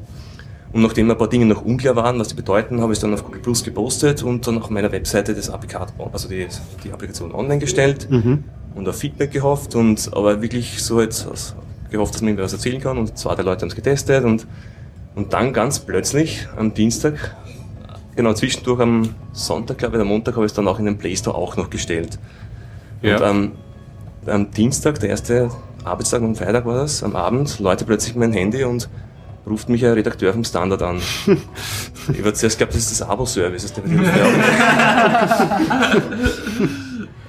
Und 0.73 0.83
nachdem 0.83 1.09
ein 1.11 1.17
paar 1.17 1.29
Dinge 1.29 1.47
noch 1.47 1.65
unklar 1.65 1.95
waren, 1.95 2.19
was 2.19 2.29
die 2.29 2.35
bedeuten, 2.35 2.81
habe 2.81 2.93
ich 2.93 2.97
es 2.97 3.01
dann 3.03 3.15
auf 3.15 3.25
Google 3.25 3.41
Plus 3.41 3.63
gepostet 3.63 4.25
und 4.25 4.45
dann 4.47 4.61
auf 4.61 4.69
meiner 4.71 4.91
Webseite 4.91 5.33
das 5.33 5.49
Applikat, 5.49 5.93
also 6.13 6.29
die, 6.29 6.49
die 6.83 6.91
Applikation 6.91 7.33
online 7.33 7.61
gestellt 7.61 8.09
und 8.75 8.89
auf 8.89 8.97
Feedback 8.97 9.31
gehofft 9.31 9.77
und 9.77 10.11
aber 10.13 10.43
wirklich 10.43 10.83
so 10.83 11.01
jetzt 11.01 11.27
aus- 11.29 11.55
gehofft, 11.97 12.15
dass 12.15 12.23
man 12.23 12.35
mir 12.35 12.43
was 12.43 12.53
erzählen 12.53 12.81
kann 12.81 12.99
und 12.99 13.19
zwei 13.19 13.35
der 13.35 13.45
Leute 13.45 13.63
haben 13.63 13.69
es 13.69 13.75
getestet 13.75 14.25
und 14.25 14.47
Und 15.17 15.33
dann 15.33 15.53
ganz 15.55 15.79
plötzlich 15.79 16.47
am 16.59 16.75
Dienstag, 16.75 17.35
genau 18.17 18.35
zwischendurch 18.35 18.81
am 18.81 19.15
Sonntag, 19.33 19.79
glaube 19.79 19.97
ich, 19.97 20.03
am 20.03 20.09
Montag 20.09 20.37
habe 20.37 20.45
ich 20.45 20.53
es 20.53 20.55
dann 20.55 20.69
auch 20.69 20.79
in 20.79 20.85
den 20.85 20.99
Play 20.99 21.17
Store 21.17 21.35
auch 21.35 21.57
noch 21.57 21.71
gestellt. 21.71 22.19
Ja. 23.01 23.17
Und 23.17 23.23
am, 23.23 23.53
am 24.27 24.51
Dienstag, 24.51 25.01
der 25.01 25.09
erste 25.09 25.51
Arbeitstag 25.85 26.21
am 26.21 26.37
Freitag 26.37 26.67
war 26.67 26.77
das, 26.77 27.03
am 27.03 27.17
Abend, 27.17 27.59
läutet 27.61 27.87
plötzlich 27.87 28.15
mein 28.15 28.35
Handy 28.35 28.63
und 28.65 28.91
ruft 29.47 29.71
mich 29.71 29.87
ein 29.87 29.93
Redakteur 29.93 30.35
vom 30.35 30.45
Standard 30.45 30.83
an. 30.83 31.01
ich 32.13 32.19
habe 32.19 32.35
zuerst 32.35 32.59
geglaubt, 32.59 32.75
das 32.75 32.93
ist 32.93 33.01
das 33.01 33.09
Abo-Service. 33.09 33.73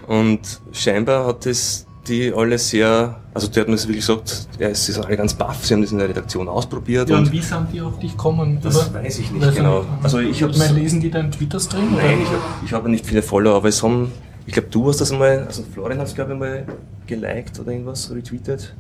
Und 0.08 0.40
scheinbar 0.72 1.26
hat 1.26 1.46
das 1.46 1.87
die 2.08 2.34
alle 2.34 2.58
sehr, 2.58 3.20
also 3.34 3.48
die 3.48 3.60
hat 3.60 3.68
mir 3.68 3.76
das 3.76 3.88
wirklich 3.88 4.06
gesagt, 4.06 4.48
ja, 4.60 4.68
es 4.70 4.88
ist 4.90 4.98
alle 5.00 5.16
ganz 5.18 5.34
baff, 5.34 5.66
sie 5.66 5.74
haben 5.74 5.82
das 5.82 5.92
in 5.92 5.98
der 6.00 6.10
Redaktion 6.10 6.48
ausprobiert. 6.48 7.10
Ja, 7.10 7.18
und, 7.18 7.26
und 7.26 7.32
wie 7.32 7.42
sind 7.42 7.68
die 7.74 7.82
auf 7.82 8.00
dich 8.00 8.12
gekommen? 8.12 8.60
das 8.62 8.88
Über- 8.88 9.04
weiß 9.04 9.20
ich 9.20 9.32
nicht 9.32 9.46
Weiß 9.46 9.56
genau. 9.56 9.80
nicht. 9.82 9.90
Also 10.04 10.20
ich 10.20 10.42
habe 10.44 10.52
Ich 10.54 10.58
meine, 10.60 10.74
lesen 10.74 11.00
die 11.02 11.12
deinen 11.12 11.32
Twitter-Stream? 11.32 11.94
oder? 11.94 12.04
Nein, 12.04 12.18
ich 12.22 12.28
habe 12.30 12.42
ich 12.66 12.74
hab 12.74 12.88
nicht 12.88 13.06
viele 13.06 13.22
Follower, 13.22 13.56
aber 13.56 13.70
es 13.70 13.82
haben, 13.84 14.12
ich 14.46 14.54
glaube, 14.54 14.70
du 14.72 14.88
hast 14.90 15.02
das 15.02 15.12
einmal, 15.12 15.44
also 15.46 15.64
Florian 15.74 16.00
hat 16.00 16.08
es 16.08 16.16
glaube 16.16 16.34
ich 16.34 16.40
mal 16.40 16.66
geliked 17.06 17.60
oder 17.60 17.72
irgendwas, 17.72 18.10
retweetet. 18.12 18.74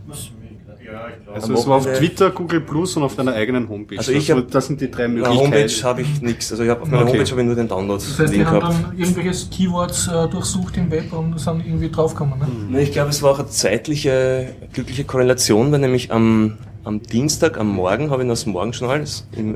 Ja, 0.91 1.07
ich 1.09 1.23
glaube. 1.23 1.41
Also 1.41 1.53
es 1.53 1.67
war 1.67 1.77
auf 1.77 1.85
Twitter, 1.85 2.29
Google 2.31 2.61
Plus 2.61 2.95
und 2.95 3.03
auf 3.03 3.15
deiner 3.15 3.33
eigenen 3.33 3.67
Homepage. 3.67 3.97
Also 3.97 4.11
ich 4.13 4.27
das, 4.27 4.37
hab- 4.37 4.51
das 4.51 4.67
sind 4.67 4.79
die 4.81 4.89
drei 4.89 5.07
Möglichkeiten. 5.07 5.39
Homepage 5.39 5.83
habe 5.83 6.01
ich 6.01 6.21
nichts, 6.21 6.51
also 6.51 6.63
ich 6.63 6.69
hab, 6.69 6.81
auf 6.81 6.87
meiner 6.89 7.03
Okay. 7.03 7.11
Homepage 7.13 7.31
habe 7.31 7.41
ich 7.41 7.47
nur 7.47 7.55
den 7.55 7.67
Das 7.67 8.19
heißt, 8.19 8.33
die 8.33 8.45
haben 8.45 8.59
gehabt. 8.59 8.75
dann 8.91 8.97
irgendwelche 8.97 9.49
Keywords 9.49 10.07
äh, 10.07 10.27
durchsucht 10.29 10.77
im 10.77 10.89
Web 10.89 11.11
und 11.13 11.37
sind 11.39 11.65
irgendwie 11.65 11.89
draufgekommen. 11.89 12.39
Ne? 12.39 12.47
Na, 12.69 12.79
Ich 12.79 12.91
glaube, 12.91 13.09
es 13.09 13.21
war 13.21 13.31
auch 13.31 13.39
eine 13.39 13.49
zeitliche, 13.49 14.49
glückliche 14.73 15.03
Korrelation, 15.03 15.71
weil 15.71 15.79
nämlich 15.79 16.11
am, 16.11 16.57
am 16.83 17.01
Dienstag, 17.01 17.57
am 17.57 17.67
Morgen, 17.67 18.09
habe 18.11 18.21
ich 18.21 18.27
noch 18.27 18.33
das 18.35 18.45
Morgenjournal 18.45 19.03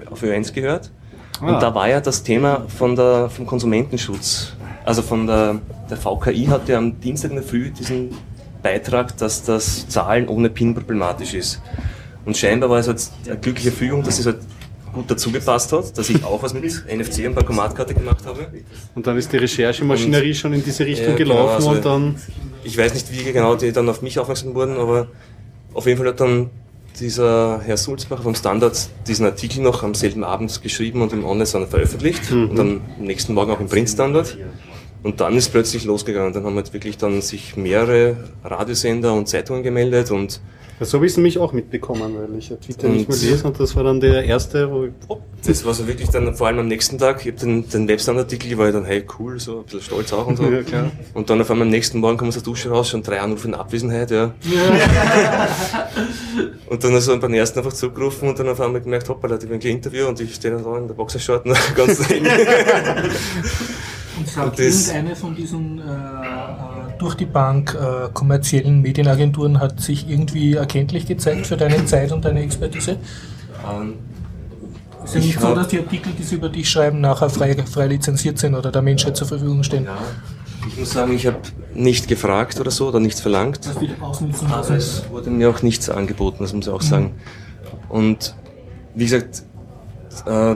auf 0.10 0.24
Ö1 0.24 0.54
gehört. 0.54 0.92
Ah. 1.40 1.54
Und 1.56 1.64
da 1.64 1.74
war 1.74 1.88
ja 1.90 2.02
das 2.02 2.24
Thema 2.24 2.66
von 2.68 2.96
der, 2.96 3.30
vom 3.30 3.46
Konsumentenschutz. 3.46 4.54
Also 4.84 5.02
von 5.02 5.28
der, 5.28 5.60
der 5.90 5.98
VKI 5.98 6.46
hatte 6.48 6.76
am 6.76 7.00
Dienstag 7.00 7.30
in 7.32 7.36
der 7.38 7.44
Früh 7.46 7.70
diesen 7.70 8.10
Beitrag, 8.62 9.18
dass 9.18 9.44
das 9.44 9.88
Zahlen 9.88 10.28
ohne 10.28 10.50
PIN 10.50 10.74
problematisch 10.74 11.34
ist. 11.34 11.62
Und 12.26 12.38
scheinbar 12.38 12.70
war 12.70 12.80
es 12.80 12.88
halt 12.88 13.02
eine 13.26 13.38
glückliche 13.38 13.72
Fügung, 13.72 14.04
dass 14.04 14.20
es 14.20 14.26
halt 14.26 14.38
gut 14.94 15.10
dazu 15.10 15.32
gepasst 15.32 15.72
hat, 15.72 15.98
dass 15.98 16.10
ich 16.10 16.24
auch 16.24 16.44
was 16.44 16.54
mit 16.54 16.64
NFC 16.64 17.26
und 17.26 17.36
Bankomatkarte 17.36 17.94
gemacht 17.94 18.26
habe. 18.26 18.48
Und 18.94 19.08
dann 19.08 19.18
ist 19.18 19.32
die 19.32 19.38
Recherchemaschinerie 19.38 20.34
schon 20.34 20.54
in 20.54 20.64
diese 20.64 20.86
Richtung 20.86 21.12
Ja, 21.12 21.16
genau, 21.16 21.34
gelaufen 21.36 21.56
also- 21.56 21.70
und 21.72 21.86
dann. 21.86 22.16
Ich 22.64 22.78
weiß 22.78 22.94
nicht, 22.94 23.12
wie 23.12 23.32
genau 23.32 23.56
die 23.56 23.72
dann 23.72 23.90
auf 23.90 24.02
mich 24.02 24.20
aufmerksam 24.20 24.54
wurden, 24.54 24.78
aber 24.78 25.08
auf 25.74 25.88
jeden 25.88 25.98
Fall 25.98 26.10
hat 26.10 26.20
dann 26.20 26.50
dieser 27.00 27.62
Herr 27.64 27.78
Sulzbacher 27.78 28.22
vom 28.22 28.36
Standard 28.36 28.90
diesen 29.08 29.26
Artikel 29.26 29.62
noch 29.62 29.82
am 29.82 29.96
selben 29.96 30.24
Abend 30.24 30.62
geschrieben 30.62 31.02
und 31.02 31.14
im 31.14 31.24
Online-Standard 31.24 31.72
veröffentlicht 31.72 32.32
und 32.32 32.56
dann 32.56 32.82
am 33.00 33.06
nächsten 33.06 33.34
Morgen 33.34 33.52
auch 33.52 33.60
im 33.60 33.68
Print-Standard. 33.68 34.38
Und 35.04 35.20
dann 35.20 35.36
ist 35.36 35.50
plötzlich 35.50 35.86
losgegangen. 35.86 36.34
Dann 36.34 36.44
haben 36.44 36.56
halt 36.56 36.72
wirklich 36.74 36.98
dann 36.98 37.22
sich 37.22 37.58
mehrere 37.58 38.18
Radiosender 38.44 39.14
und 39.14 39.28
Zeitungen 39.28 39.64
gemeldet 39.64 40.12
und 40.12 40.40
Ja, 40.80 40.86
so 40.86 40.98
habe 40.98 41.06
ich 41.06 41.12
es 41.14 41.18
nämlich 41.18 41.38
auch 41.40 41.54
mitbekommen, 41.54 42.16
weil 42.16 42.38
ich 42.38 42.50
ja 42.50 42.56
Twitter 42.56 42.88
nicht 42.88 43.10
mehr 43.10 43.18
lese 43.18 43.48
und 43.48 43.60
das 43.60 43.76
war 43.76 43.84
dann 43.84 44.00
der 44.00 44.24
erste, 44.26 44.72
wo 44.72 44.86
ich, 44.86 44.92
oh, 45.08 45.18
das 45.46 45.66
war 45.66 45.74
so 45.74 45.88
wirklich 45.88 46.10
dann 46.10 46.34
vor 46.36 46.48
allem 46.48 46.60
am 46.60 46.68
nächsten 46.68 46.98
Tag. 47.00 47.22
Ich 47.22 47.28
habe 47.28 47.38
den, 47.38 47.68
den 47.70 47.88
Webstandard-Artikel, 47.88 48.58
war 48.58 48.68
ich 48.68 48.74
dann, 48.74 48.86
hey 48.86 49.04
cool, 49.20 49.40
so 49.40 49.60
ein 49.60 49.64
bisschen 49.64 49.82
stolz 49.82 50.14
auch 50.14 50.28
und 50.28 50.38
so. 50.38 50.44
Ja, 50.52 50.62
klar. 50.64 50.92
Und 51.14 51.30
dann 51.30 51.42
auf 51.42 51.50
einmal 51.50 51.66
am 51.68 51.72
nächsten 51.72 52.00
Morgen 52.00 52.18
kommen 52.18 52.32
wir 52.32 52.38
aus 52.38 52.44
der 52.44 52.52
Dusche 52.52 52.70
raus, 52.70 52.90
schon 52.90 53.02
drei 53.04 53.20
Anrufe 53.22 53.48
in 53.48 53.54
Abwesenheit, 53.56 54.12
ja. 54.12 54.34
Und 56.68 56.84
dann 56.84 56.94
also 56.94 57.18
beim 57.20 57.34
ersten 57.34 57.60
einfach 57.60 57.74
zurückgerufen 57.74 58.30
und 58.30 58.40
dann 58.40 58.48
auf 58.48 58.62
einmal 58.62 58.80
gemerkt, 58.82 59.10
hoppala, 59.10 59.38
die 59.38 59.46
haben 59.46 59.54
ein 59.54 59.62
Interview 59.62 60.08
und 60.08 60.20
ich 60.22 60.36
stehe 60.36 60.54
dann 60.54 60.64
da 60.64 60.78
in 60.78 60.88
der 60.88 60.94
Boxershort 60.94 61.46
und 61.46 61.58
ganz 61.76 62.10
eng. 62.10 62.26
Und 64.22 64.28
sagt 64.30 64.60
das- 64.60 64.88
irgendeine 64.88 65.16
von 65.16 65.36
diesen 65.36 65.80
äh, 65.80 65.82
äh, 65.82 65.86
durch 67.00 67.16
die 67.16 67.26
Bank 67.26 67.76
äh, 67.80 68.10
kommerziellen 68.14 68.82
Medienagenturen 68.82 69.60
hat 69.60 69.80
sich 69.82 70.10
irgendwie 70.10 70.54
erkenntlich 70.56 71.06
gezeigt 71.06 71.48
für 71.48 71.58
deine 71.58 71.86
Zeit 71.86 72.12
und 72.12 72.24
deine 72.26 72.42
Expertise? 72.42 72.98
Ähm, 73.70 73.96
Ist 75.04 75.14
ja 75.16 75.20
Ich 75.20 75.26
nicht 75.28 75.40
so, 75.40 75.56
dass 75.56 75.68
die 75.70 75.80
Artikel, 75.80 76.12
die 76.18 76.24
sie 76.24 76.36
über 76.36 76.50
dich 76.50 76.70
schreiben, 76.70 77.02
nachher 77.02 77.30
frei, 77.30 77.56
frei 77.66 77.88
lizenziert 77.88 78.38
sind 78.38 78.54
oder 78.56 78.72
der 78.72 78.82
Menschheit 78.82 79.18
zur 79.18 79.28
Verfügung 79.28 79.64
stehen. 79.64 79.86
ja, 79.86 79.98
ich 80.68 80.78
muss 80.78 80.92
sagen, 80.92 81.12
ich 81.14 81.26
habe 81.26 81.38
nicht 81.74 82.08
gefragt 82.08 82.60
oder 82.60 82.70
so 82.70 82.88
oder 82.90 83.00
nichts 83.00 83.20
verlangt. 83.20 83.60
Ausnutzen 84.00 84.48
Aber 84.52 84.70
es 84.76 85.10
wurde 85.10 85.32
mir 85.32 85.50
auch 85.50 85.64
nichts 85.64 85.90
angeboten, 85.90 86.38
das 86.42 86.54
muss 86.54 86.68
ich 86.68 86.72
auch 86.74 86.82
sagen. 86.84 87.14
Und 87.90 88.36
wie 88.94 89.06
gesagt, 89.06 89.44
äh, 90.28 90.56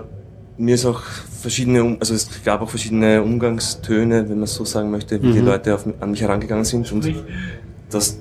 mir 0.58 0.76
ist 0.76 0.86
auch 0.86 1.02
verschiedene, 1.46 1.98
also 2.00 2.16
es 2.16 2.28
gab 2.44 2.62
auch 2.62 2.70
verschiedene 2.70 3.22
Umgangstöne, 3.22 4.28
wenn 4.28 4.40
man 4.40 4.48
so 4.48 4.66
sagen 4.66 4.90
möchte, 4.90 5.22
wie 5.22 5.32
die 5.32 5.40
Leute 5.40 5.76
auf, 5.76 5.86
an 6.00 6.10
mich 6.10 6.22
herangegangen 6.22 6.66
sind. 6.66 6.92
Und 6.92 7.06
das, 7.92 8.18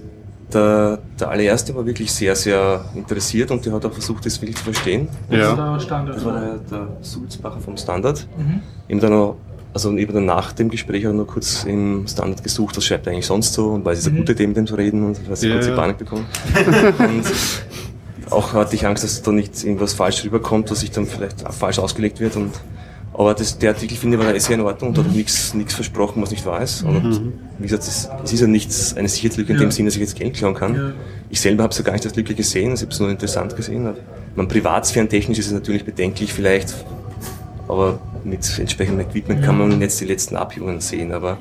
der, 0.52 0.98
der 1.18 1.30
allererste 1.30 1.74
war 1.74 1.86
wirklich 1.86 2.12
sehr, 2.12 2.36
sehr 2.36 2.84
interessiert 2.94 3.50
und 3.50 3.64
der 3.64 3.72
hat 3.72 3.86
auch 3.86 3.92
versucht, 3.92 4.26
das 4.26 4.40
wirklich 4.42 4.58
zu 4.58 4.64
verstehen. 4.64 5.08
das 5.30 5.38
ja. 5.38 5.54
der 5.54 5.80
Standard. 5.80 6.16
Das 6.16 6.24
war 6.26 6.38
der, 6.38 6.58
der 6.70 6.88
Sulzbacher 7.00 7.60
vom 7.60 7.78
Standard. 7.78 8.26
Mhm. 8.36 8.60
Eben 8.88 9.00
dann 9.00 9.12
noch, 9.12 9.36
also 9.72 9.96
eben 9.96 10.12
dann 10.12 10.26
nach 10.26 10.52
dem 10.52 10.68
Gespräch 10.68 11.06
habe 11.06 11.14
ich 11.14 11.20
noch 11.20 11.26
kurz 11.26 11.64
im 11.64 12.06
Standard 12.06 12.42
gesucht, 12.44 12.76
was 12.76 12.84
schreibt 12.84 13.06
er 13.06 13.14
eigentlich 13.14 13.26
sonst 13.26 13.54
so 13.54 13.70
und 13.70 13.86
was 13.86 14.00
ist 14.00 14.08
eine 14.08 14.18
gute 14.18 14.32
Idee, 14.32 14.46
mit 14.46 14.58
dem 14.58 14.66
zu 14.66 14.74
reden 14.74 15.02
und 15.02 15.30
was 15.30 15.42
ich 15.42 15.48
Ja, 15.48 15.54
kurz 15.54 15.66
die. 15.66 15.72
Panik 15.72 15.96
bekommen. 15.96 16.26
und 16.98 17.24
auch 18.30 18.52
hatte 18.52 18.74
ich 18.76 18.86
Angst, 18.86 19.02
dass 19.02 19.22
da 19.22 19.32
nicht 19.32 19.64
irgendwas 19.64 19.94
falsch 19.94 20.24
rüberkommt, 20.24 20.70
dass 20.70 20.82
ich 20.82 20.90
dann 20.90 21.06
vielleicht 21.06 21.46
auch 21.46 21.52
falsch 21.54 21.78
ausgelegt 21.78 22.20
wird 22.20 22.36
und 22.36 22.52
aber 23.16 23.34
das, 23.34 23.58
der 23.58 23.70
Artikel 23.70 23.96
finde 23.96 24.18
ich 24.18 24.24
war 24.24 24.40
sehr 24.40 24.56
in 24.56 24.62
Ordnung 24.62 24.90
und 24.90 24.98
hat 24.98 25.12
nichts 25.12 25.52
versprochen, 25.68 26.20
was 26.20 26.30
nicht 26.32 26.44
wahr 26.44 26.60
ist. 26.60 26.82
Und 26.82 27.32
wie 27.58 27.62
gesagt, 27.62 27.84
es, 27.84 28.08
es 28.24 28.32
ist 28.32 28.40
ja 28.40 28.46
nichts 28.48 28.96
eine 28.96 29.08
Sicherheitslücke 29.08 29.52
in 29.52 29.58
Ja. 29.58 29.64
dem 29.66 29.70
Sinne, 29.70 29.86
dass 29.88 29.94
ich 29.94 30.00
jetzt 30.00 30.16
Geld 30.16 30.34
klauen 30.34 30.54
kann. 30.54 30.74
Ja. 30.74 30.92
Ich 31.30 31.40
selber 31.40 31.62
habe 31.62 31.70
es 31.70 31.78
ja 31.78 31.84
gar 31.84 31.92
nicht 31.92 32.04
als 32.04 32.16
Lücke 32.16 32.34
gesehen, 32.34 32.74
ich 32.74 32.80
habe 32.82 32.90
es 32.90 32.98
nur 32.98 33.08
interessant 33.10 33.54
gesehen. 33.54 33.88
Man 34.34 34.48
privatsphärentechnisch 34.48 35.38
ist 35.38 35.46
es 35.46 35.52
natürlich 35.52 35.84
bedenklich 35.84 36.32
vielleicht, 36.32 36.74
aber 37.68 38.00
mit 38.24 38.58
entsprechendem 38.58 39.06
Equipment 39.06 39.44
kann 39.44 39.58
man 39.58 39.80
jetzt 39.80 40.00
die 40.00 40.06
letzten 40.06 40.34
Abhebungen 40.36 40.80
sehen, 40.80 41.12
aber 41.12 41.38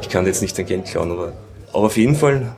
ich 0.00 0.08
kann 0.08 0.26
jetzt 0.26 0.42
nicht 0.42 0.58
den 0.58 0.66
Geld 0.66 0.86
klauen. 0.86 1.12
Aber, 1.12 1.32
aber 1.72 1.84
auf 1.86 1.96
jeden 1.96 2.16
Fall, 2.16 2.56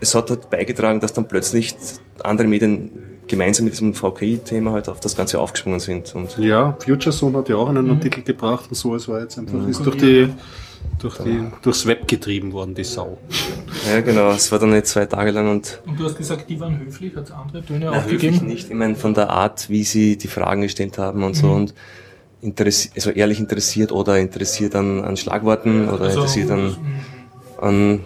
es 0.00 0.14
hat 0.14 0.28
halt 0.28 0.50
beigetragen, 0.50 1.00
dass 1.00 1.12
dann 1.14 1.26
plötzlich 1.28 1.74
andere 2.22 2.46
Medien 2.46 2.90
gemeinsam 3.30 3.64
mit 3.64 3.72
diesem 3.74 3.94
VKI-Thema 3.94 4.72
halt 4.72 4.88
auf 4.88 5.00
das 5.00 5.16
Ganze 5.16 5.38
aufgesprungen 5.40 5.80
sind. 5.80 6.14
Und 6.14 6.36
ja, 6.38 6.76
Future 6.84 7.14
Zone 7.14 7.38
hat 7.38 7.48
ja 7.48 7.56
auch 7.56 7.68
einen 7.68 7.88
Artikel 7.90 8.22
gebracht 8.22 8.66
und 8.68 8.74
so, 8.74 8.94
es 8.94 9.08
war 9.08 9.20
jetzt 9.20 9.38
einfach, 9.38 9.66
ist 9.68 9.86
durch 9.86 9.96
die, 9.96 10.28
durch 10.98 11.16
die, 11.18 11.46
durchs 11.62 11.86
Web 11.86 12.06
getrieben 12.08 12.52
worden, 12.52 12.74
die 12.74 12.84
Sau. 12.84 13.18
ja, 13.88 14.00
genau, 14.00 14.32
es 14.32 14.50
war 14.52 14.58
dann 14.58 14.70
nicht 14.70 14.86
zwei 14.86 15.06
Tage 15.06 15.30
lang 15.30 15.48
und 15.50 15.80
Und 15.86 15.98
du 15.98 16.04
hast 16.04 16.18
gesagt, 16.18 16.50
die 16.50 16.58
waren 16.60 16.78
höflich, 16.78 17.14
hat 17.16 17.24
es 17.24 17.30
andere 17.32 17.64
Töne 17.64 17.86
Na, 17.90 18.02
höflich 18.02 18.16
aufgegeben? 18.16 18.46
nicht. 18.46 18.68
Ich 18.68 18.74
meine, 18.74 18.96
von 18.96 19.14
der 19.14 19.30
Art, 19.30 19.70
wie 19.70 19.84
sie 19.84 20.18
die 20.18 20.28
Fragen 20.28 20.62
gestellt 20.62 20.98
haben 20.98 21.22
und 21.22 21.34
so 21.34 21.48
und 21.50 21.72
interessi 22.42 22.90
also 22.94 23.10
ehrlich 23.10 23.38
interessiert 23.38 23.92
oder 23.92 24.18
interessiert 24.18 24.74
an, 24.74 25.04
an 25.04 25.16
Schlagworten 25.16 25.88
oder 25.88 26.04
Also, 26.06 26.20
interessiert 26.20 26.50
an, 26.50 26.76
an 27.60 28.00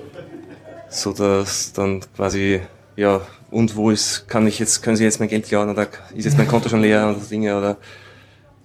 so 0.91 1.13
dass 1.13 1.73
dann 1.73 2.01
quasi 2.17 2.61
ja 2.97 3.21
und 3.51 3.77
wo 3.77 3.91
ist 3.91 4.29
kann 4.29 4.47
ich 4.47 4.59
jetzt 4.59 4.83
können 4.83 4.97
Sie 4.97 5.05
jetzt 5.05 5.21
mein 5.21 5.29
Geld 5.29 5.47
klauen 5.47 5.69
oder 5.69 5.87
ist 6.15 6.25
jetzt 6.25 6.39
mein 6.39 6.49
Konto 6.49 6.69
schon 6.69 6.81
leer 6.81 7.09
oder 7.11 7.21
so 7.21 7.29
Dinge 7.29 7.57
oder 7.57 7.77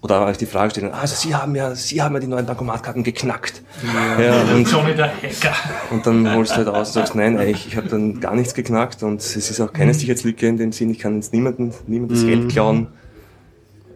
oder 0.01 0.27
auch 0.27 0.35
die 0.35 0.45
Frage 0.45 0.71
stellen, 0.71 0.93
also 0.93 1.15
Sie 1.15 1.35
haben 1.35 1.55
ja, 1.55 1.75
Sie 1.75 2.01
haben 2.01 2.15
ja 2.15 2.21
die 2.21 2.27
neuen 2.27 2.45
Bankomatkarten 2.45 3.03
geknackt. 3.03 3.61
Ja, 4.17 4.43
und, 4.53 4.69
Johnny 4.69 4.95
der 4.95 5.07
Hacker. 5.07 5.53
und 5.91 6.05
dann 6.05 6.33
holst 6.33 6.53
du 6.53 6.57
halt 6.57 6.67
aus 6.69 6.89
und 6.89 6.93
sagst, 6.93 7.15
nein, 7.15 7.39
ich, 7.41 7.67
ich 7.67 7.75
habe 7.75 7.89
dann 7.89 8.19
gar 8.21 8.35
nichts 8.35 8.53
geknackt 8.53 9.03
und 9.03 9.19
es 9.19 9.35
ist 9.35 9.59
auch 9.59 9.73
keine 9.73 9.93
Sicherheitslücke 9.93 10.47
in 10.47 10.57
dem 10.57 10.71
Sinn, 10.71 10.89
ich 10.91 10.99
kann 10.99 11.15
jetzt 11.15 11.33
niemanden, 11.33 11.73
niemandes 11.87 12.25
Geld 12.25 12.49
klauen. 12.49 12.87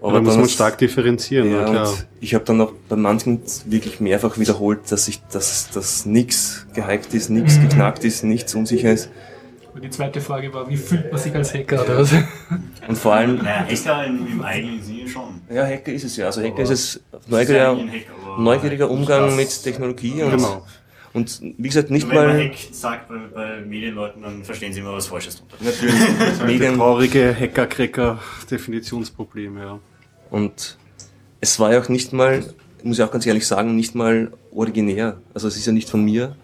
Aber 0.01 0.15
da 0.15 0.21
muss 0.21 0.35
man 0.35 0.49
stark 0.49 0.77
differenzieren, 0.79 1.49
ja, 1.49 1.63
klar. 1.63 1.93
ich 2.19 2.35
habe 2.35 2.43
dann 2.43 2.59
auch 2.59 2.73
bei 2.89 2.97
manchen 2.97 3.39
wirklich 3.67 4.01
mehrfach 4.01 4.37
wiederholt, 4.37 4.79
dass 4.89 5.07
ich, 5.07 5.21
dass, 5.31 5.69
dass 5.69 6.05
nichts 6.05 6.67
gehackt 6.73 7.13
ist, 7.13 7.29
nichts 7.29 7.57
geknackt 7.61 8.03
ist, 8.03 8.25
nichts 8.25 8.53
unsicher 8.53 8.91
ist. 8.91 9.09
Die 9.81 9.89
zweite 9.89 10.21
Frage 10.21 10.53
war, 10.53 10.69
wie 10.69 10.77
fühlt 10.77 11.11
man 11.11 11.19
sich 11.19 11.33
als 11.35 11.53
Hacker 11.53 11.83
oder 11.83 11.97
was? 11.99 12.13
Und 12.87 12.97
vor 12.97 13.13
allem, 13.13 13.35
Naja, 13.37 13.65
Hacker 13.69 14.05
im, 14.05 14.25
im 14.27 14.41
eigenen 14.43 14.81
Sinne 14.81 15.07
schon. 15.07 15.41
ja, 15.49 15.65
Hacker 15.65 15.91
ist 15.91 16.03
es 16.03 16.15
ja. 16.17 16.25
Also 16.27 16.41
Hacker 16.41 16.53
Aber 16.53 16.61
ist 16.63 16.69
es 16.69 16.95
ist 16.95 17.03
neugieriger, 17.29 17.71
Hacker, 17.77 18.41
neugieriger 18.41 18.89
Umgang 18.89 19.25
das- 19.27 19.35
mit 19.35 19.63
Technologie 19.63 20.21
und, 20.23 20.31
Genau. 20.31 20.65
und 21.13 21.41
wie 21.57 21.67
gesagt, 21.67 21.91
nicht 21.91 22.07
Nur 22.07 22.15
wenn 22.15 22.25
man 22.27 22.37
mal 22.37 22.45
Hack 22.45 22.55
sagt 22.71 23.09
bei, 23.09 23.15
bei 23.33 23.61
Medienleuten, 23.61 24.21
dann 24.21 24.43
verstehen 24.43 24.73
sie 24.73 24.79
immer 24.81 24.93
was 24.93 25.07
Falsches 25.07 25.37
drunter. 25.37 25.55
natürlich 25.61 25.95
Medien. 26.39 26.45
Medien 26.47 26.75
Traurige 26.77 27.35
Hacker-Cracker-Definitionsproblem, 27.39 29.57
ja. 29.57 29.79
Und 30.29 30.77
es 31.41 31.59
war 31.59 31.73
ja 31.73 31.81
auch 31.81 31.89
nicht 31.89 32.13
mal, 32.13 32.43
muss 32.83 32.99
ich 32.99 33.03
auch 33.03 33.11
ganz 33.11 33.25
ehrlich 33.25 33.47
sagen, 33.47 33.75
nicht 33.75 33.95
mal 33.95 34.31
originär. 34.53 35.17
Also 35.33 35.47
es 35.47 35.57
ist 35.57 35.65
ja 35.65 35.71
nicht 35.73 35.89
von 35.89 36.03
mir. 36.03 36.35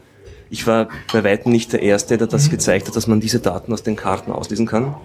Ich 0.49 0.65
war 0.67 0.89
bei 1.13 1.23
weitem 1.23 1.51
nicht 1.51 1.73
der 1.73 1.81
Erste, 1.81 2.17
der 2.17 2.27
das 2.27 2.49
gezeigt 2.49 2.87
hat, 2.87 2.95
dass 2.95 3.07
man 3.07 3.19
diese 3.19 3.39
Daten 3.39 3.71
aus 3.71 3.83
den 3.83 3.95
Karten 3.95 4.31
auslesen 4.31 4.65
kann. 4.65 4.95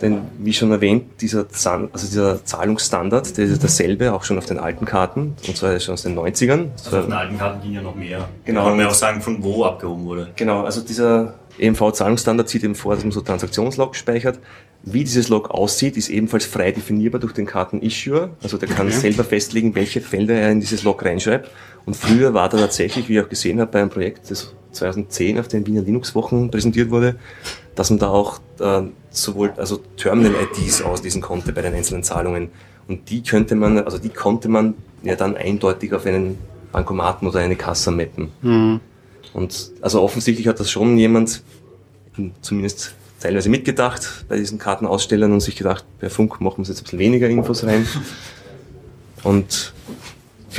Denn, 0.00 0.22
wie 0.38 0.52
schon 0.52 0.70
erwähnt, 0.70 1.20
dieser, 1.20 1.48
Zahn, 1.48 1.90
also 1.92 2.06
dieser 2.06 2.44
Zahlungsstandard, 2.44 3.36
der 3.36 3.44
ist 3.44 3.62
dasselbe, 3.62 4.12
auch 4.12 4.24
schon 4.24 4.38
auf 4.38 4.46
den 4.46 4.58
alten 4.58 4.86
Karten, 4.86 5.36
und 5.46 5.56
zwar 5.56 5.78
schon 5.80 5.94
aus 5.94 6.02
den 6.02 6.18
90ern. 6.18 6.68
Also 6.84 6.98
auf 6.98 7.04
den 7.04 7.12
alten 7.12 7.36
Karten 7.36 7.62
ging 7.62 7.72
ja 7.72 7.82
noch 7.82 7.94
mehr. 7.94 8.28
Genau. 8.44 8.64
Kann 8.64 8.76
man 8.76 8.86
auch 8.86 8.94
sagen, 8.94 9.20
von 9.20 9.42
wo 9.42 9.64
abgehoben 9.64 10.04
wurde. 10.04 10.30
Genau, 10.36 10.64
also 10.64 10.80
dieser 10.80 11.34
EMV-Zahlungsstandard 11.58 12.48
sieht 12.48 12.64
eben 12.64 12.74
vor, 12.74 12.94
dass 12.94 13.04
man 13.04 13.12
so 13.12 13.20
Transaktionslog 13.20 13.96
speichert. 13.96 14.38
Wie 14.82 15.04
dieses 15.04 15.28
Log 15.28 15.50
aussieht, 15.50 15.96
ist 15.98 16.08
ebenfalls 16.08 16.46
frei 16.46 16.72
definierbar 16.72 17.20
durch 17.20 17.34
den 17.34 17.44
Karten-Issuer. 17.44 18.30
Also 18.42 18.56
der 18.56 18.68
kann 18.68 18.90
selber 18.90 19.24
festlegen, 19.24 19.74
welche 19.74 20.00
Felder 20.00 20.34
er 20.34 20.50
in 20.50 20.60
dieses 20.60 20.84
Log 20.84 21.04
reinschreibt. 21.04 21.50
Und 21.90 21.96
früher 21.96 22.34
war 22.34 22.48
da 22.48 22.56
tatsächlich, 22.56 23.08
wie 23.08 23.18
ich 23.18 23.24
auch 23.24 23.28
gesehen 23.28 23.58
habe, 23.58 23.72
bei 23.72 23.80
einem 23.80 23.90
Projekt, 23.90 24.30
das 24.30 24.54
2010 24.70 25.40
auf 25.40 25.48
den 25.48 25.66
Wiener 25.66 25.82
Linux-Wochen 25.82 26.48
präsentiert 26.48 26.92
wurde, 26.92 27.16
dass 27.74 27.90
man 27.90 27.98
da 27.98 28.10
auch 28.10 28.38
äh, 28.60 28.82
sowohl 29.10 29.52
also 29.56 29.80
Terminal-IDs 29.96 30.82
auslesen 30.82 31.20
konnte 31.20 31.52
bei 31.52 31.62
den 31.62 31.74
einzelnen 31.74 32.04
Zahlungen. 32.04 32.50
Und 32.86 33.10
die 33.10 33.24
könnte 33.24 33.56
man, 33.56 33.80
also 33.80 33.98
die 33.98 34.10
konnte 34.10 34.48
man 34.48 34.74
ja 35.02 35.16
dann 35.16 35.36
eindeutig 35.36 35.92
auf 35.92 36.06
einen 36.06 36.38
Bankomaten 36.70 37.26
oder 37.26 37.40
eine 37.40 37.56
Kasse 37.56 37.90
mappen. 37.90 38.28
Und 39.32 39.72
also 39.80 40.00
offensichtlich 40.00 40.46
hat 40.46 40.60
das 40.60 40.70
schon 40.70 40.96
jemand 40.96 41.42
hm, 42.14 42.30
zumindest 42.40 42.94
teilweise 43.18 43.48
mitgedacht 43.48 44.26
bei 44.28 44.36
diesen 44.36 44.60
Kartenausstellern 44.60 45.32
und 45.32 45.40
sich 45.40 45.56
gedacht, 45.56 45.84
per 45.98 46.08
Funk 46.08 46.40
machen 46.40 46.58
wir 46.58 46.68
jetzt 46.68 46.78
ein 46.78 46.84
bisschen 46.84 47.00
weniger 47.00 47.28
Infos 47.28 47.64
rein. 47.64 47.84
Und 49.24 49.72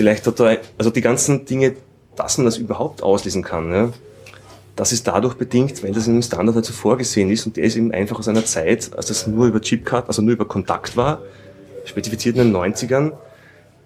vielleicht 0.01 0.25
hat 0.25 0.39
da, 0.39 0.57
also 0.79 0.89
die 0.89 1.01
ganzen 1.01 1.45
Dinge, 1.45 1.75
dass 2.15 2.39
man 2.39 2.45
das 2.45 2.57
überhaupt 2.57 3.03
auslesen 3.03 3.43
kann, 3.43 3.71
ja, 3.71 3.93
das 4.75 4.91
ist 4.91 5.05
dadurch 5.05 5.35
bedingt, 5.35 5.83
weil 5.83 5.91
das 5.91 6.07
in 6.07 6.13
dem 6.13 6.23
Standard 6.23 6.55
halt 6.55 6.65
so 6.65 6.73
vorgesehen 6.73 7.29
ist 7.29 7.45
und 7.45 7.55
der 7.55 7.65
ist 7.65 7.75
eben 7.75 7.91
einfach 7.91 8.17
aus 8.17 8.27
einer 8.27 8.43
Zeit, 8.43 8.89
als 8.97 9.05
das 9.07 9.27
nur 9.27 9.45
über 9.45 9.61
Chipcard, 9.61 10.07
also 10.07 10.23
nur 10.23 10.33
über 10.33 10.45
Kontakt 10.45 10.97
war, 10.97 11.21
spezifiziert 11.85 12.35
in 12.35 12.51
den 12.51 12.55
90ern. 12.55 13.11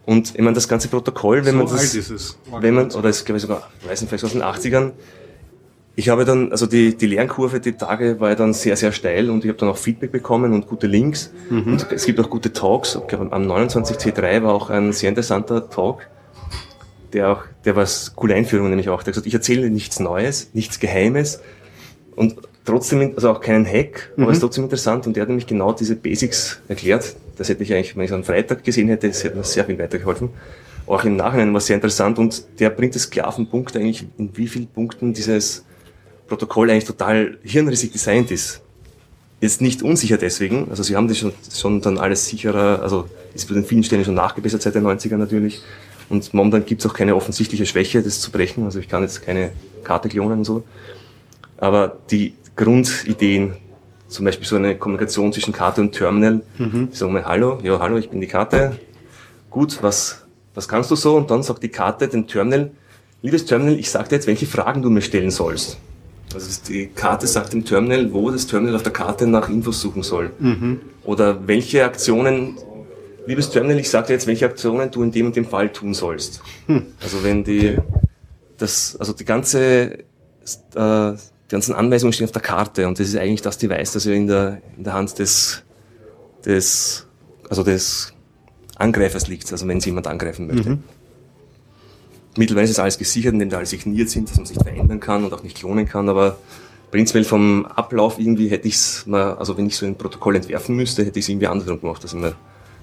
Und 0.05 0.35
ich 0.35 0.39
meine, 0.39 0.53
das 0.53 0.69
ganze 0.69 0.87
Protokoll, 0.87 1.43
wenn 1.43 1.55
So 1.55 1.57
man 1.57 1.67
das, 1.67 1.93
ist 1.93 2.37
wenn 2.61 2.75
man, 2.75 2.91
oder 2.91 3.09
es 3.09 3.25
glaube 3.25 3.37
ich 3.37 3.41
sogar, 3.41 3.69
ich 3.81 3.89
weiß 3.89 3.99
nicht, 3.99 4.09
vielleicht 4.09 4.23
aus 4.23 4.31
den 4.31 4.43
80ern, 4.43 4.91
ich 5.97 6.09
habe 6.09 6.25
dann, 6.25 6.51
also 6.51 6.65
die, 6.65 6.95
die 6.95 7.07
Lernkurve, 7.07 7.59
die 7.59 7.73
Tage 7.73 8.19
war 8.19 8.29
ja 8.29 8.35
dann 8.35 8.53
sehr, 8.53 8.75
sehr 8.75 8.91
steil 8.91 9.29
und 9.29 9.45
ich 9.45 9.49
habe 9.49 9.57
dann 9.57 9.69
auch 9.69 9.77
Feedback 9.77 10.11
bekommen 10.11 10.53
und 10.53 10.67
gute 10.67 10.87
Links. 10.87 11.31
Und 11.65 11.87
es 11.91 12.05
gibt 12.05 12.19
auch 12.19 12.29
gute 12.29 12.51
Talks. 12.51 12.95
Ich 12.95 13.07
glaube, 13.07 13.31
am 13.31 13.49
29C3 13.49 14.43
war 14.43 14.53
auch 14.53 14.69
ein 14.69 14.91
sehr 14.91 15.09
interessanter 15.09 15.69
Talk, 15.69 16.07
der 17.13 17.29
auch, 17.31 17.43
der 17.63 17.77
war 17.77 17.87
coole 18.15 18.35
Einführung 18.35 18.69
nämlich 18.69 18.89
auch. 18.89 19.03
Der 19.03 19.07
hat 19.07 19.13
gesagt, 19.13 19.27
ich 19.27 19.33
erzähle 19.33 19.69
nichts 19.69 19.99
Neues, 19.99 20.49
nichts 20.53 20.79
Geheimes 20.79 21.39
und 22.15 22.35
trotzdem, 22.65 23.13
also 23.15 23.29
auch 23.29 23.39
keinen 23.39 23.65
Hack, 23.65 24.11
aber 24.17 24.29
es 24.29 24.37
ist 24.37 24.41
trotzdem 24.41 24.65
interessant 24.65 25.07
und 25.07 25.15
der 25.15 25.21
hat 25.21 25.29
nämlich 25.29 25.47
genau 25.47 25.71
diese 25.71 25.95
Basics 25.95 26.59
erklärt. 26.67 27.15
Das 27.37 27.47
hätte 27.47 27.63
ich 27.63 27.73
eigentlich, 27.73 27.95
wenn 27.95 28.03
ich 28.03 28.11
es 28.11 28.15
am 28.15 28.23
Freitag 28.23 28.63
gesehen 28.63 28.89
hätte, 28.89 29.07
das 29.07 29.23
hätte 29.23 29.37
mir 29.37 29.43
sehr 29.43 29.63
viel 29.65 29.79
weitergeholfen. 29.79 30.29
Auch 30.87 31.03
im 31.03 31.15
Nachhinein 31.15 31.53
war 31.53 31.57
es 31.57 31.67
sehr 31.67 31.75
interessant 31.75 32.19
und 32.19 32.45
der 32.59 32.69
bringt 32.69 32.95
es 32.95 33.09
klar 33.09 33.27
auf 33.27 33.37
den 33.37 33.47
Punkt 33.47 33.75
eigentlich, 33.75 34.05
in 34.17 34.35
wie 34.35 34.47
vielen 34.47 34.67
Punkten 34.67 35.13
dieses 35.13 35.64
Protokoll 36.27 36.69
eigentlich 36.69 36.85
total 36.85 37.37
hirnrissig 37.43 37.91
designt 37.91 38.31
ist. 38.31 38.61
Jetzt 39.41 39.61
nicht 39.61 39.83
unsicher 39.83 40.17
deswegen, 40.17 40.69
also 40.69 40.81
sie 40.81 40.95
haben 40.95 41.07
das 41.07 41.17
schon, 41.17 41.33
schon 41.53 41.81
dann 41.81 41.97
alles 41.97 42.27
sicherer, 42.27 42.81
also 42.81 43.07
ist 43.33 43.47
bei 43.47 43.53
den 43.53 43.65
vielen 43.65 43.83
Stellen 43.83 44.05
schon 44.05 44.15
nachgebessert 44.15 44.61
seit 44.61 44.75
den 44.75 44.85
90ern 44.85 45.17
natürlich. 45.17 45.61
Und 46.09 46.33
momentan 46.33 46.65
gibt 46.65 46.81
es 46.81 46.89
auch 46.89 46.93
keine 46.93 47.15
offensichtliche 47.15 47.65
Schwäche, 47.65 48.01
das 48.01 48.21
zu 48.21 48.31
brechen. 48.31 48.63
Also 48.63 48.79
ich 48.79 48.87
kann 48.87 49.01
jetzt 49.01 49.23
keine 49.23 49.51
Karte 49.83 50.07
klonen 50.09 50.39
und 50.39 50.45
so. 50.45 50.63
Aber 51.57 51.97
die 52.11 52.33
Grundideen, 52.55 53.53
zum 54.07 54.25
Beispiel 54.25 54.47
so 54.47 54.55
eine 54.55 54.77
Kommunikation 54.77 55.33
zwischen 55.33 55.53
Karte 55.53 55.81
und 55.81 55.91
Terminal, 55.91 56.41
die 56.57 56.95
sagen 56.95 57.11
mal, 57.13 57.25
hallo, 57.25 57.59
ja, 57.63 57.79
hallo, 57.79 57.97
ich 57.97 58.09
bin 58.09 58.21
die 58.21 58.27
Karte. 58.27 58.79
Gut, 59.49 59.79
was, 59.81 60.25
was 60.53 60.67
kannst 60.67 60.91
du 60.91 60.95
so? 60.95 61.15
Und 61.15 61.31
dann 61.31 61.43
sagt 61.43 61.63
die 61.63 61.69
Karte 61.69 62.07
dem 62.07 62.27
Terminal, 62.27 62.71
liebes 63.21 63.45
Terminal, 63.45 63.77
ich 63.79 63.89
sag 63.89 64.09
dir 64.09 64.15
jetzt, 64.15 64.27
welche 64.27 64.45
Fragen 64.45 64.81
du 64.81 64.89
mir 64.89 65.01
stellen 65.01 65.31
sollst. 65.31 65.77
Also 66.33 66.61
die 66.67 66.87
Karte 66.87 67.27
sagt 67.27 67.53
dem 67.53 67.63
Terminal, 67.63 68.11
wo 68.11 68.29
das 68.29 68.47
Terminal 68.47 68.75
auf 68.75 68.83
der 68.83 68.91
Karte 68.91 69.25
nach 69.27 69.47
Infos 69.49 69.79
suchen 69.79 70.03
soll. 70.03 70.31
Oder 71.03 71.47
welche 71.47 71.85
Aktionen, 71.85 72.57
liebes 73.25 73.49
Terminal, 73.49 73.79
ich 73.79 73.89
sag 73.89 74.07
dir 74.07 74.13
jetzt, 74.13 74.27
welche 74.27 74.45
Aktionen 74.45 74.91
du 74.91 75.03
in 75.03 75.11
dem 75.11 75.27
und 75.27 75.35
dem 75.35 75.45
Fall 75.45 75.71
tun 75.71 75.93
sollst. 75.93 76.41
Also 77.01 77.23
wenn 77.23 77.43
die, 77.43 77.77
das, 78.57 78.97
also 78.99 79.13
die 79.13 79.25
ganze, 79.25 79.99
äh, 79.99 80.03
die 80.75 81.49
ganzen 81.49 81.73
Anweisungen 81.75 82.11
stehen 82.11 82.25
auf 82.25 82.31
der 82.31 82.41
Karte 82.41 82.87
und 82.87 82.99
das 82.99 83.07
ist 83.07 83.15
eigentlich 83.17 83.41
das 83.41 83.57
Device, 83.57 83.93
das 83.93 84.05
ja 84.05 84.13
in 84.13 84.27
der, 84.27 84.61
in 84.77 84.83
der 84.83 84.93
Hand 84.93 85.17
des, 85.19 85.63
des, 86.45 87.05
also 87.49 87.63
des 87.63 88.13
Angreifers 88.77 89.27
liegt, 89.27 89.51
also 89.51 89.67
wenn 89.67 89.79
sie 89.79 89.89
jemand 89.89 90.07
angreifen 90.07 90.47
möchte. 90.47 90.69
Mittlerweile 92.37 92.69
ist 92.69 92.79
alles 92.79 92.97
gesichert, 92.97 93.33
indem 93.33 93.49
da 93.49 93.57
alle 93.57 93.65
signiert 93.65 94.09
sind, 94.09 94.29
dass 94.29 94.37
man 94.37 94.45
sich 94.45 94.57
verändern 94.57 94.99
kann 94.99 95.23
und 95.23 95.33
auch 95.33 95.43
nicht 95.43 95.57
klonen 95.57 95.87
kann, 95.87 96.09
aber 96.09 96.37
prinzipiell 96.91 97.23
vom 97.23 97.65
Ablauf 97.65 98.19
irgendwie 98.19 98.49
hätte 98.49 98.67
ich 98.67 98.75
es 98.75 99.05
mal, 99.05 99.35
also 99.35 99.57
wenn 99.57 99.67
ich 99.67 99.77
so 99.77 99.85
ein 99.85 99.95
Protokoll 99.95 100.35
entwerfen 100.35 100.75
müsste, 100.75 101.05
hätte 101.05 101.19
ich 101.19 101.25
es 101.25 101.29
irgendwie 101.29 101.47
andersrum 101.47 101.79
gemacht, 101.79 102.03
dass 102.03 102.13
ich 102.13 102.19
mir 102.19 102.35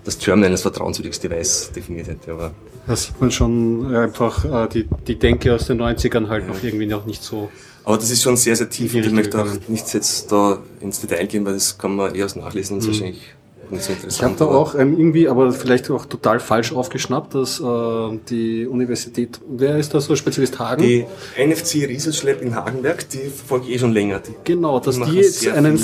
das 0.04 0.18
Terminal 0.18 0.50
als 0.50 0.62
vertrauenswürdiges 0.62 1.20
Device 1.20 1.70
definiert 1.74 2.08
hätte, 2.08 2.32
aber 2.32 2.52
Da 2.86 2.96
sieht 2.96 3.20
man 3.20 3.30
schon 3.30 3.94
einfach 3.94 4.44
äh, 4.44 4.68
die, 4.68 4.88
die 5.06 5.18
Denke 5.18 5.54
aus 5.54 5.66
den 5.66 5.80
90ern 5.80 6.28
halt 6.28 6.48
noch 6.48 6.62
irgendwie 6.62 6.86
noch 6.86 7.06
nicht 7.06 7.22
so. 7.22 7.50
Aber 7.84 7.96
das 7.96 8.10
ist 8.10 8.22
schon 8.22 8.36
sehr, 8.36 8.56
sehr 8.56 8.70
tief 8.70 8.94
und 8.94 9.04
ich 9.04 9.12
möchte 9.12 9.40
auch 9.40 9.46
nicht 9.68 9.92
jetzt 9.94 10.30
da 10.30 10.58
ins 10.80 11.00
Detail 11.00 11.26
gehen, 11.26 11.44
weil 11.44 11.54
das 11.54 11.78
kann 11.78 11.96
man 11.96 12.14
erst 12.14 12.36
nachlesen 12.36 12.74
und 12.74 12.80
ist 12.80 12.88
wahrscheinlich 12.88 13.34
nicht 13.72 13.84
so 13.84 13.92
Ich 13.92 13.98
habe 13.98 14.30
interessant. 14.32 14.40
da 14.40 14.44
auch 14.44 14.74
ähm, 14.74 14.98
irgendwie, 14.98 15.28
aber 15.28 15.52
vielleicht 15.52 15.90
auch 15.90 16.06
total 16.06 16.40
falsch 16.40 16.72
aufgeschnappt, 16.72 17.34
dass 17.34 17.60
äh, 17.60 18.18
die 18.28 18.66
Universität, 18.66 19.40
wer 19.48 19.78
ist 19.78 19.94
da 19.94 20.00
so, 20.00 20.14
Spezialist 20.16 20.58
Hagen? 20.58 20.82
Die 20.82 21.06
NFC 21.38 21.88
Research 21.88 22.22
Lab 22.22 22.42
in 22.42 22.54
Hagenberg, 22.54 23.08
die 23.08 23.18
verfolge 23.18 23.66
ich 23.68 23.74
eh 23.74 23.78
schon 23.78 23.92
länger. 23.92 24.20
Die, 24.20 24.32
Genau, 24.44 24.78
dass 24.80 25.00
die 25.00 25.16
jetzt 25.16 25.46
einen 25.48 25.80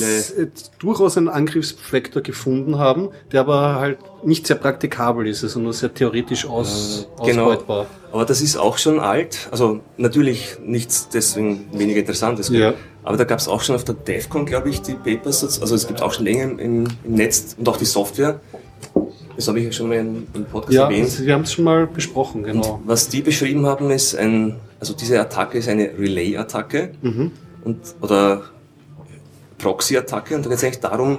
durchaus 0.78 1.16
einen 1.16 1.28
Angriffsvektor 1.28 2.22
gefunden 2.22 2.78
haben, 2.78 3.08
der 3.32 3.40
aber 3.40 3.76
halt 3.76 3.98
nicht 4.24 4.46
sehr 4.46 4.56
praktikabel 4.56 5.26
ist, 5.26 5.44
also 5.44 5.60
nur 5.60 5.72
sehr 5.72 5.92
theoretisch 5.94 6.46
aus, 6.46 7.08
Genau. 7.24 7.44
ausbeutbar. 7.46 7.86
Aber 8.12 8.24
das 8.24 8.40
ist 8.40 8.56
auch 8.56 8.78
schon 8.78 8.98
alt. 9.00 9.48
Also 9.50 9.80
natürlich 9.96 10.56
nichts 10.64 11.08
deswegen 11.08 11.66
weniger 11.72 12.00
interessant. 12.00 12.38
Es 12.38 12.48
gibt- 12.50 12.60
Ja. 12.60 12.74
Aber 13.04 13.16
da 13.16 13.24
gab 13.24 13.38
es 13.38 13.48
auch 13.48 13.62
schon 13.62 13.74
auf 13.76 13.84
der 13.84 13.94
DEFCON, 13.94 14.44
glaube 14.44 14.68
ich, 14.70 14.82
die 14.82 14.94
Papers. 14.94 15.42
Also 15.60 15.74
es 15.74 15.86
gibt 15.86 16.02
auch 16.02 16.12
schon 16.12 16.24
länger 16.24 16.44
im, 16.44 16.58
im, 16.58 16.86
Netz 17.14 17.54
und 17.58 17.68
auch 17.68 17.76
die 17.78 17.84
Software. 17.86 18.40
Das 19.36 19.46
habe 19.48 19.60
ich 19.60 19.66
ja 19.66 19.72
schon 19.72 19.88
mal 19.88 19.96
im, 19.98 20.26
im 20.34 20.44
Podcast 20.44 20.72
Ja, 20.74 20.84
erwähnt. 20.84 21.24
wir 21.24 21.32
haben 21.32 21.42
es 21.42 21.52
schon 21.52 21.64
mal 21.64 21.86
besprochen, 21.86 22.42
genau. 22.42 22.80
Was 22.84 23.08
die 23.08 23.22
beschrieben 23.22 23.64
haben, 23.66 23.90
ist 23.90 24.14
ein, 24.16 24.56
also 24.80 24.94
diese 24.94 25.18
Attacke 25.20 25.58
ist 25.58 25.68
eine 25.68 25.90
Relay-Attacke 25.96 26.90
Mhm. 27.02 27.30
und, 27.64 27.78
oder 28.00 28.42
Proxy-Attacke 29.58 30.34
und 30.36 30.44
da 30.44 30.48
geht 30.50 30.58
es 30.58 30.64
eigentlich 30.64 30.80
darum, 30.80 31.18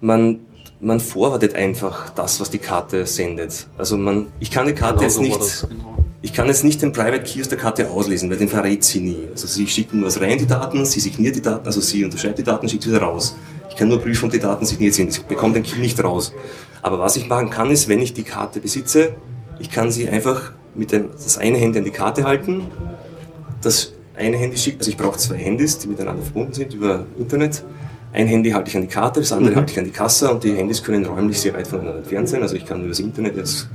man, 0.00 0.40
man 0.80 1.00
forwardet 1.00 1.54
einfach 1.54 2.10
das, 2.10 2.40
was 2.40 2.50
die 2.50 2.58
Karte 2.58 3.06
sendet. 3.06 3.66
Also 3.76 3.96
man, 3.96 4.28
ich 4.38 4.50
kann 4.50 4.66
die 4.66 4.74
Karte 4.74 5.06
Genau 5.06 5.08
jetzt 5.08 5.20
nicht, 5.20 5.68
genau. 5.68 5.98
ich 6.22 6.32
kann 6.32 6.46
jetzt 6.46 6.64
nicht 6.64 6.80
den 6.82 6.92
Private 6.92 7.22
Key 7.22 7.40
aus 7.40 7.48
der 7.48 7.58
Karte 7.58 7.90
auslesen, 7.90 8.30
weil 8.30 8.36
den 8.36 8.48
verrät 8.48 8.84
sie 8.84 9.00
nie. 9.00 9.28
Also 9.32 9.46
sie 9.46 9.66
schickt 9.66 9.92
nur 9.92 10.06
was 10.06 10.20
rein, 10.20 10.38
die 10.38 10.46
Daten, 10.46 10.84
sie 10.84 11.00
signiert 11.00 11.36
die 11.36 11.42
Daten, 11.42 11.66
also 11.66 11.80
sie 11.80 12.04
unterschreibt 12.04 12.38
die 12.38 12.44
Daten, 12.44 12.68
schickt 12.68 12.84
sie 12.84 12.90
wieder 12.90 13.02
raus. 13.02 13.36
Ich 13.70 13.76
kann 13.76 13.88
nur 13.88 14.00
prüfen, 14.00 14.26
ob 14.26 14.30
die 14.30 14.38
Daten 14.38 14.64
signiert 14.64 14.94
sind. 14.94 15.10
Ich 15.10 15.22
bekomme 15.24 15.54
den 15.54 15.62
Key 15.62 15.78
nicht 15.80 16.02
raus. 16.02 16.32
Aber 16.82 16.98
was 17.00 17.16
ich 17.16 17.28
machen 17.28 17.50
kann, 17.50 17.70
ist, 17.70 17.88
wenn 17.88 18.00
ich 18.00 18.14
die 18.14 18.22
Karte 18.22 18.60
besitze, 18.60 19.14
ich 19.58 19.70
kann 19.70 19.90
sie 19.90 20.08
einfach 20.08 20.52
mit 20.74 20.92
dem, 20.92 21.10
das 21.12 21.38
eine 21.38 21.58
Handy 21.58 21.78
an 21.78 21.84
die 21.84 21.90
Karte 21.90 22.22
halten, 22.22 22.62
das 23.62 23.92
eine 24.16 24.36
Handy 24.36 24.56
schickt, 24.56 24.78
also 24.78 24.90
ich 24.90 24.96
brauche 24.96 25.18
zwei 25.18 25.36
Handys, 25.36 25.78
die 25.78 25.88
miteinander 25.88 26.22
verbunden 26.22 26.52
sind 26.52 26.72
über 26.72 27.04
Internet. 27.18 27.64
Ein 28.18 28.26
Handy 28.26 28.50
halte 28.50 28.68
ich 28.68 28.74
an 28.76 28.82
die 28.82 28.88
Karte, 28.88 29.20
das 29.20 29.30
andere 29.30 29.54
halte 29.54 29.72
ich 29.72 29.78
an 29.78 29.84
die 29.84 29.92
Kasse 29.92 30.28
und 30.30 30.42
die 30.42 30.52
Handys 30.56 30.82
können 30.82 31.06
räumlich 31.06 31.38
sehr 31.40 31.54
weit 31.54 31.68
voneinander 31.68 31.98
entfernt 32.00 32.28
sein. 32.28 32.42
Also 32.42 32.56
ich 32.56 32.66
kann 32.66 32.80
über 32.80 32.88
das 32.88 32.98
Internet 32.98 33.36
jetzt 33.36 33.68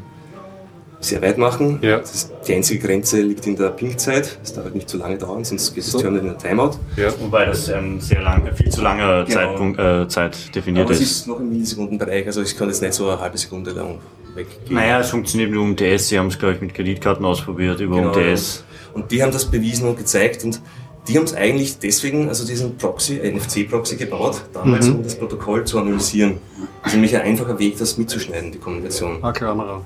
sehr 1.00 1.22
weit 1.22 1.38
machen. 1.38 1.80
Ja. 1.82 2.00
Das 2.00 2.14
ist, 2.14 2.34
die 2.46 2.54
einzige 2.54 2.86
Grenze 2.86 3.22
liegt 3.22 3.48
in 3.48 3.56
der 3.56 3.70
Ping-Zeit. 3.70 4.38
Das 4.42 4.54
darf 4.54 4.66
halt 4.66 4.76
nicht 4.76 4.90
zu 4.90 4.98
lange 4.98 5.18
dauern, 5.18 5.46
sonst 5.46 5.74
geht 5.74 5.86
das 5.86 5.92
So. 5.94 6.00
Terminal 6.00 6.26
in 6.26 6.34
der 6.34 6.38
Timeout. 6.38 6.72
Ja. 6.98 7.08
Wobei 7.22 7.46
das 7.46 7.70
ein 7.70 8.02
sehr 8.02 8.22
lang, 8.22 8.50
viel 8.54 8.70
zu 8.70 8.82
langer 8.82 9.24
Genau. 9.24 9.34
Zeitpunkt, 9.34 9.80
äh, 9.80 10.08
Zeit 10.10 10.54
definiert 10.54 10.86
Aber 10.88 10.94
es 10.94 11.00
ist. 11.00 11.12
ist 11.12 11.28
noch 11.28 11.40
im 11.40 11.50
Millisekundenbereich, 11.50 12.26
also 12.26 12.42
ich 12.42 12.58
kann 12.58 12.68
jetzt 12.68 12.82
nicht 12.82 12.94
so 12.94 13.10
eine 13.10 13.22
halbe 13.22 13.38
Sekunde 13.38 13.72
lang 13.72 14.00
weggehen. 14.36 14.74
Naja, 14.76 15.00
es 15.00 15.10
funktioniert 15.10 15.52
nur 15.52 15.64
UMTS. 15.64 16.10
Sie 16.10 16.20
haben 16.20 16.28
es, 16.28 16.38
glaube 16.38 16.56
ich, 16.56 16.62
mit 16.62 16.74
Kreditkarten 16.74 17.24
ausprobiert 17.24 17.80
über 17.80 17.96
Genau, 17.96 18.14
UMTS. 18.14 18.66
Und 18.94 19.10
die 19.10 19.24
haben 19.24 19.32
das 19.32 19.46
bewiesen 19.46 19.88
und 19.88 19.98
gezeigt 19.98 20.44
und 20.44 20.62
die 21.08 21.18
haben 21.18 21.26
es 21.26 21.34
eigentlich 21.34 21.80
deswegen, 21.80 22.30
also 22.30 22.46
diesen 22.46 22.78
Proxy, 22.78 23.18
äh, 23.18 23.30
NFC-Proxy 23.32 23.98
gebaut, 23.98 24.42
damals, 24.54 24.88
Mhm. 24.88 24.96
um 24.96 25.04
das 25.04 25.16
Protokoll 25.16 25.66
zu 25.66 25.80
analysieren. 25.80 26.38
Das 26.82 26.92
ist 26.92 26.94
nämlich 26.94 27.16
ein 27.16 27.24
einfacher 27.24 27.60
Weg, 27.60 27.78
das 27.78 27.98
mitzuschneiden, 27.98 28.52
die 28.52 28.58
Kommunikation. 28.58 29.18
Ah, 29.22 29.32
klar, 29.32 29.86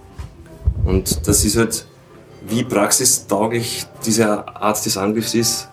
Und 0.85 1.27
das 1.27 1.43
ist 1.43 1.57
halt, 1.57 1.85
wie 2.47 2.63
praxistauglich 2.63 3.85
diese 4.05 4.47
Art 4.47 4.85
des 4.85 4.95
Angriffs 4.97 5.33
ist, 5.33 5.67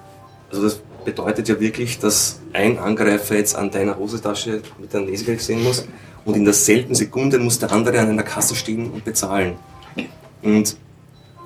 also 0.51 0.63
das 0.65 0.81
bedeutet 1.05 1.49
ja 1.49 1.61
wirklich, 1.61 1.99
dass 1.99 2.41
ein 2.53 2.79
Angreifer 2.79 3.37
jetzt 3.37 3.55
an 3.55 3.71
deiner 3.71 3.99
Hosentasche 3.99 4.63
mit 4.81 4.95
einem 4.95 5.07
Lesegerät 5.09 5.43
sehen 5.43 5.63
muss 5.63 5.87
und 6.25 6.37
in 6.37 6.45
derselben 6.45 6.95
Sekunde 6.95 7.39
muss 7.39 7.59
der 7.59 7.71
andere 7.71 8.01
an 8.01 8.09
einer 8.09 8.23
Kasse 8.23 8.55
stehen 8.55 8.91
und 8.91 9.05
bezahlen. 9.05 9.55
Und 10.43 10.77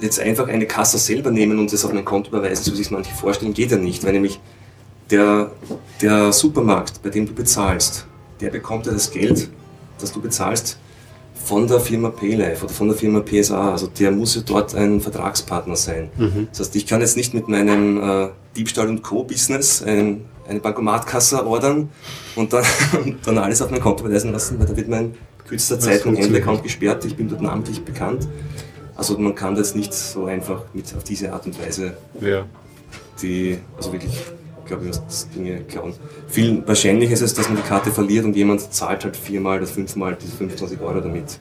jetzt 0.00 0.20
einfach 0.20 0.48
eine 0.48 0.66
Kasse 0.66 0.98
selber 0.98 1.30
nehmen 1.30 1.58
und 1.58 1.72
das 1.72 1.84
auf 1.84 1.92
mein 1.92 2.04
Konto 2.04 2.30
überweisen, 2.30 2.64
so 2.64 2.72
wie 2.72 2.76
sich 2.76 2.90
manche 2.90 3.14
vorstellen, 3.14 3.54
geht 3.54 3.70
ja 3.70 3.76
nicht, 3.76 4.04
weil 4.04 4.12
nämlich 4.12 4.40
der, 5.10 5.50
der 6.00 6.32
Supermarkt, 6.32 7.02
bei 7.02 7.10
dem 7.10 7.26
du 7.26 7.32
bezahlst, 7.32 8.06
der 8.40 8.50
bekommt 8.50 8.86
ja 8.86 8.92
das 8.92 9.10
Geld, 9.10 9.48
das 9.98 10.12
du 10.12 10.20
bezahlst, 10.20 10.78
von 11.44 11.66
der 11.66 11.80
Firma 11.80 12.10
PayLife 12.10 12.64
oder 12.64 12.74
von 12.74 12.88
der 12.88 12.96
Firma 12.96 13.20
PSA. 13.20 13.72
Also 13.72 13.86
der 13.86 14.10
muss 14.10 14.34
ja 14.34 14.42
dort 14.44 14.74
ein 14.74 15.00
Vertragspartner 15.00 15.76
sein. 15.76 16.10
Mhm. 16.16 16.48
Das 16.50 16.60
heißt, 16.60 16.76
ich 16.76 16.86
kann 16.86 17.00
jetzt 17.00 17.16
nicht 17.16 17.32
mit 17.32 17.48
meinem 17.48 18.02
äh, 18.02 18.28
Diebstahl 18.54 18.88
und 18.88 19.02
Co-Business 19.02 19.82
ein, 19.82 20.26
eine 20.46 20.60
Bankomatkasse 20.60 21.46
ordern 21.46 21.88
und 22.36 22.52
dann, 22.52 22.64
und 23.02 23.16
dann 23.26 23.38
alles 23.38 23.62
auf 23.62 23.70
mein 23.70 23.80
Konto 23.80 24.04
überweisen 24.04 24.30
lassen, 24.30 24.58
weil 24.58 24.66
da 24.66 24.76
wird 24.76 24.88
mein 24.88 25.14
kürzester 25.46 25.80
Zeit 25.80 26.04
mein 26.04 26.16
Händler-Account 26.16 26.62
gesperrt, 26.62 27.04
ich 27.06 27.16
bin 27.16 27.28
dort 27.28 27.40
namentlich 27.40 27.82
bekannt. 27.82 28.28
Also 28.98 29.16
man 29.16 29.34
kann 29.34 29.54
das 29.54 29.74
nicht 29.74 29.94
so 29.94 30.26
einfach 30.26 30.64
mit 30.74 30.92
auf 30.94 31.04
diese 31.04 31.32
Art 31.32 31.46
und 31.46 31.58
Weise 31.64 31.96
ja. 32.20 32.44
die, 33.22 33.58
also 33.76 33.92
wirklich 33.92 34.12
glaube 34.66 34.86
ich, 34.86 35.00
was 35.06 35.28
Dinge 35.30 35.60
klauen. 35.62 35.94
Viel 36.28 36.62
wahrscheinlicher 36.66 37.14
ist 37.14 37.22
es, 37.22 37.32
dass 37.32 37.48
man 37.48 37.56
die 37.56 37.62
Karte 37.62 37.90
verliert 37.90 38.24
und 38.24 38.36
jemand 38.36 38.72
zahlt 38.72 39.04
halt 39.04 39.16
viermal 39.16 39.58
oder 39.58 39.66
fünfmal 39.66 40.16
diese 40.20 40.36
25 40.36 40.80
Euro 40.80 41.00
damit. 41.00 41.38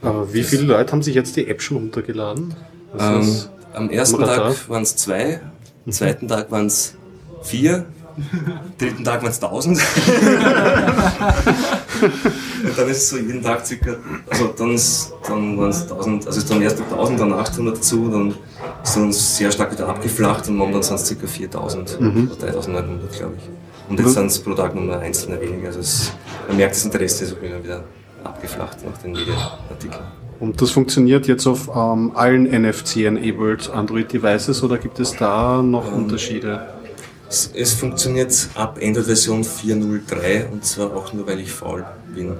Aber 0.00 0.32
wie 0.32 0.44
viele 0.44 0.62
Leute 0.62 0.92
haben 0.92 1.02
sich 1.02 1.14
jetzt 1.14 1.36
die 1.36 1.48
App 1.48 1.60
schon 1.60 1.76
runtergeladen? 1.76 2.54
Ähm, 2.98 3.36
am 3.74 3.90
ersten 3.90 4.20
Tag 4.20 4.68
waren 4.68 4.82
es 4.82 4.96
zwei, 4.96 5.40
am 5.84 5.92
zweiten 5.92 6.28
Tag 6.28 6.50
waren 6.50 6.66
es 6.66 6.94
vier, 7.42 7.84
dritten 8.78 9.04
Tag 9.04 9.22
waren 9.22 9.30
es 9.30 9.42
1000. 9.42 9.78
dann 12.76 12.88
ist 12.88 12.96
es 12.96 13.10
so 13.10 13.16
jeden 13.16 13.42
Tag 13.42 13.66
circa, 13.66 13.96
also 14.28 14.46
dann, 14.56 14.76
dann 15.28 15.58
waren 15.58 15.70
es 15.70 15.82
1000, 15.82 16.26
also 16.26 16.38
ist 16.38 16.50
dann 16.50 16.62
erst 16.62 16.80
1000, 16.80 17.20
dann 17.20 17.32
800 17.32 17.76
dazu, 17.76 18.08
dann 18.08 18.34
ist 18.82 18.96
dann 18.96 19.12
sehr 19.12 19.50
stark 19.50 19.72
wieder 19.72 19.88
abgeflacht 19.88 20.48
und 20.48 20.56
momentan 20.56 20.82
sind 20.82 20.96
es 20.96 21.06
circa 21.06 21.26
4000 21.26 22.00
mhm. 22.00 22.30
oder 22.30 22.50
3900, 22.50 23.12
glaube 23.12 23.34
ich. 23.38 23.90
Und 23.90 23.98
jetzt 23.98 24.14
sind 24.14 24.26
es 24.26 24.38
pro 24.38 24.54
Tag 24.54 24.74
nur 24.74 24.84
noch 24.84 25.00
einzelne 25.00 25.40
weniger. 25.40 25.68
Also 25.68 25.80
es, 25.80 26.12
man 26.46 26.56
merkt, 26.58 26.74
das 26.74 26.84
Interesse 26.84 27.24
ist 27.24 27.36
auch 27.36 27.42
wieder 27.42 27.84
abgeflacht 28.22 28.78
nach 28.84 28.98
den 28.98 29.12
Medienartikeln. 29.12 30.04
Und 30.40 30.62
das 30.62 30.70
funktioniert 30.70 31.26
jetzt 31.26 31.46
auf 31.46 31.68
ähm, 31.74 32.12
allen 32.14 32.44
NFC-enabled 32.44 33.70
Android-Devices 33.70 34.62
oder 34.62 34.78
gibt 34.78 35.00
es 35.00 35.16
da 35.16 35.62
noch 35.62 35.88
ähm, 35.88 36.04
Unterschiede? 36.04 36.60
Es, 37.28 37.50
es 37.54 37.74
funktioniert 37.74 38.48
ab 38.54 38.78
Android-Version 38.82 39.44
4.03 39.44 40.50
und 40.50 40.64
zwar 40.64 40.96
auch 40.96 41.12
nur, 41.12 41.26
weil 41.26 41.40
ich 41.40 41.52
faul 41.52 41.84
bin. 42.14 42.32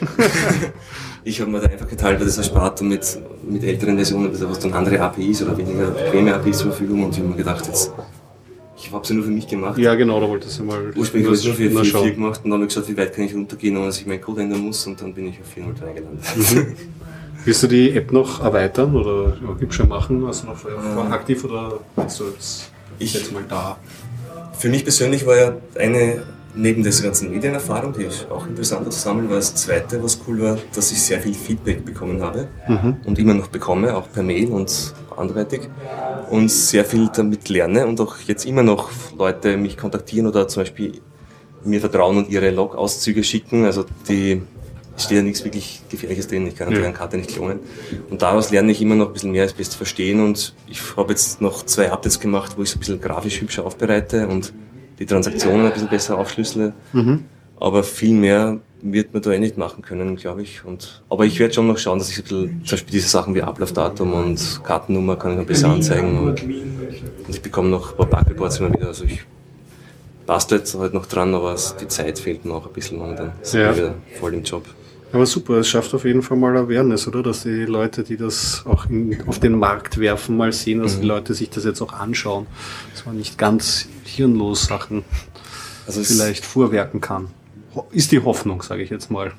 ich 1.24 1.40
habe 1.40 1.50
mir 1.50 1.60
da 1.60 1.66
einfach 1.68 1.88
geteilt, 1.88 2.20
weil 2.20 2.26
das 2.26 2.38
erspart 2.38 2.80
und 2.80 2.88
mit, 2.88 3.18
mit 3.48 3.64
älteren 3.64 3.96
Versionen, 3.96 4.32
da 4.32 4.48
was 4.48 4.60
dann 4.60 4.72
andere 4.72 5.00
APIs 5.00 5.42
oder 5.42 5.58
weniger 5.58 5.90
bequeme 5.90 6.34
APIs 6.34 6.58
zur 6.58 6.70
Verfügung 6.70 7.04
und 7.04 7.12
ich 7.12 7.18
habe 7.18 7.30
mir 7.30 7.36
gedacht, 7.36 7.66
jetzt, 7.66 7.92
ich 8.76 8.92
habe 8.92 9.02
es 9.02 9.08
ja 9.08 9.14
nur 9.16 9.24
für 9.24 9.30
mich 9.30 9.48
gemacht. 9.48 9.76
Ja, 9.76 9.96
genau, 9.96 10.20
da 10.20 10.28
wolltest 10.28 10.60
du 10.60 10.62
mal. 10.62 10.92
Ursprünglich 10.94 11.26
habe 11.26 11.34
ich 11.34 11.40
es 11.40 11.82
nur 11.82 11.82
für 11.82 11.98
4.4 11.98 12.10
gemacht 12.12 12.40
und 12.44 12.50
dann 12.50 12.60
habe 12.60 12.68
ich 12.68 12.74
gesagt, 12.74 12.88
wie 12.88 12.96
weit 12.96 13.12
kann 13.12 13.24
ich 13.24 13.34
runtergehen, 13.34 13.76
ohne 13.76 13.86
dass 13.86 13.98
ich 13.98 14.06
meinen 14.06 14.20
Code 14.20 14.42
ändern 14.42 14.60
muss 14.60 14.86
und 14.86 15.00
dann 15.02 15.12
bin 15.12 15.26
ich 15.26 15.40
auf 15.40 15.46
4.03 15.56 15.94
gelandet. 15.94 16.24
Mhm. 16.36 16.76
Willst 17.44 17.62
du 17.62 17.66
die 17.66 17.92
App 17.92 18.12
noch 18.12 18.42
erweitern 18.44 18.94
oder 18.94 19.36
schon 19.70 19.88
machen? 19.88 20.24
Hast 20.26 20.44
du 20.44 20.48
noch 20.48 20.58
ähm, 20.64 21.12
aktiv 21.12 21.42
oder 21.44 21.80
bist 21.96 22.20
du 22.20 22.24
jetzt, 22.24 22.70
ich, 22.98 23.14
jetzt 23.14 23.32
mal 23.32 23.44
da? 23.48 23.78
Für 24.58 24.68
mich 24.68 24.82
persönlich 24.82 25.24
war 25.24 25.36
ja 25.36 25.56
eine, 25.78 26.22
neben 26.54 26.82
dieser 26.82 27.04
ganzen 27.04 27.30
Medienerfahrung, 27.30 27.92
die 27.92 28.04
ich 28.04 28.26
auch 28.28 28.44
interessant 28.46 28.92
zu 28.92 28.98
sammeln, 28.98 29.28
war 29.28 29.36
das 29.36 29.54
zweite, 29.54 30.02
was 30.02 30.20
cool 30.26 30.42
war, 30.42 30.58
dass 30.74 30.90
ich 30.90 31.00
sehr 31.00 31.20
viel 31.20 31.34
Feedback 31.34 31.84
bekommen 31.84 32.20
habe 32.22 32.48
mhm. 32.66 32.96
und 33.04 33.18
immer 33.20 33.34
noch 33.34 33.46
bekomme, 33.46 33.96
auch 33.96 34.10
per 34.10 34.24
Mail 34.24 34.48
und 34.48 34.94
anderweitig 35.16 35.62
und 36.30 36.50
sehr 36.50 36.84
viel 36.84 37.08
damit 37.14 37.48
lerne 37.48 37.86
und 37.86 38.00
auch 38.00 38.16
jetzt 38.26 38.46
immer 38.46 38.64
noch 38.64 38.90
Leute 39.16 39.56
mich 39.56 39.76
kontaktieren 39.76 40.26
oder 40.26 40.48
zum 40.48 40.62
Beispiel 40.62 41.00
mir 41.64 41.80
vertrauen 41.80 42.18
und 42.18 42.28
ihre 42.28 42.50
Log-Auszüge 42.50 43.22
schicken. 43.22 43.64
Also 43.64 43.84
die 44.08 44.42
steht 44.98 45.18
ja 45.18 45.22
nichts 45.22 45.44
wirklich 45.44 45.82
Gefährliches 45.88 46.28
drin, 46.28 46.46
ich 46.46 46.56
kann 46.56 46.72
ja. 46.72 46.78
deren 46.78 46.94
Karte 46.94 47.16
nicht 47.16 47.30
klonen. 47.30 47.60
Und 48.10 48.22
daraus 48.22 48.50
lerne 48.50 48.72
ich 48.72 48.82
immer 48.82 48.94
noch 48.94 49.08
ein 49.08 49.12
bisschen 49.12 49.32
mehr 49.32 49.42
als 49.42 49.52
best 49.52 49.74
verstehen 49.74 50.20
und 50.20 50.54
ich 50.68 50.80
habe 50.96 51.10
jetzt 51.10 51.40
noch 51.40 51.64
zwei 51.64 51.90
Updates 51.90 52.20
gemacht, 52.20 52.54
wo 52.56 52.62
ich 52.62 52.70
es 52.70 52.76
ein 52.76 52.80
bisschen 52.80 53.00
grafisch 53.00 53.40
hübscher 53.40 53.64
aufbereite 53.64 54.28
und 54.28 54.52
die 54.98 55.06
Transaktionen 55.06 55.66
ein 55.66 55.72
bisschen 55.72 55.88
besser 55.88 56.18
aufschlüssele. 56.18 56.72
Mhm. 56.92 57.24
Aber 57.60 57.82
viel 57.82 58.14
mehr 58.14 58.60
wird 58.82 59.12
man 59.12 59.22
da 59.22 59.32
eh 59.32 59.38
nicht 59.38 59.58
machen 59.58 59.82
können, 59.82 60.16
glaube 60.16 60.42
ich. 60.42 60.64
Und, 60.64 61.02
aber 61.08 61.24
ich 61.24 61.38
werde 61.40 61.54
schon 61.54 61.66
noch 61.66 61.78
schauen, 61.78 61.98
dass 61.98 62.10
ich 62.10 62.18
ein 62.18 62.22
bisschen, 62.22 62.64
zum 62.64 62.70
Beispiel 62.70 62.92
diese 62.92 63.08
Sachen 63.08 63.34
wie 63.34 63.42
Ablaufdatum 63.42 64.12
und 64.12 64.60
Kartennummer 64.62 65.16
kann 65.16 65.32
ich 65.32 65.38
noch 65.38 65.46
besser 65.46 65.68
anzeigen. 65.68 66.18
Und, 66.18 66.42
und 66.42 67.28
ich 67.28 67.42
bekomme 67.42 67.68
noch 67.68 67.98
ein 67.98 68.08
paar 68.08 68.22
Bugreports 68.22 68.58
immer 68.58 68.72
wieder. 68.72 68.88
Also 68.88 69.04
ich 69.04 69.24
bastel 70.26 70.58
jetzt 70.58 70.78
halt 70.78 70.94
noch 70.94 71.06
dran, 71.06 71.34
aber 71.34 71.56
die 71.80 71.88
Zeit 71.88 72.18
fehlt 72.18 72.44
noch 72.44 72.66
ein 72.66 72.72
bisschen 72.72 72.98
momentan. 72.98 73.32
Ja. 73.52 73.76
wieder 73.76 73.94
voll 74.20 74.34
im 74.34 74.44
Job. 74.44 74.64
Aber 75.12 75.24
super, 75.24 75.54
es 75.54 75.68
schafft 75.68 75.94
auf 75.94 76.04
jeden 76.04 76.22
Fall 76.22 76.36
mal 76.36 76.56
Awareness, 76.56 77.08
oder? 77.08 77.22
Dass 77.22 77.42
die 77.42 77.64
Leute, 77.64 78.04
die 78.04 78.16
das 78.16 78.64
auch 78.66 78.86
in, 78.90 79.26
auf 79.26 79.38
den 79.38 79.58
Markt 79.58 79.98
werfen, 79.98 80.36
mal 80.36 80.52
sehen, 80.52 80.82
dass 80.82 80.96
mhm. 80.96 81.00
die 81.00 81.06
Leute 81.06 81.34
sich 81.34 81.48
das 81.50 81.64
jetzt 81.64 81.80
auch 81.80 81.94
anschauen. 81.94 82.46
Dass 82.92 83.06
man 83.06 83.16
nicht 83.16 83.38
ganz 83.38 83.88
hirnlos 84.04 84.66
Sachen 84.66 85.04
also 85.86 86.04
vielleicht 86.04 86.44
vorwerken 86.44 87.00
kann. 87.00 87.28
Ist 87.90 88.12
die 88.12 88.20
Hoffnung, 88.20 88.62
sage 88.62 88.82
ich 88.82 88.90
jetzt 88.90 89.10
mal, 89.10 89.32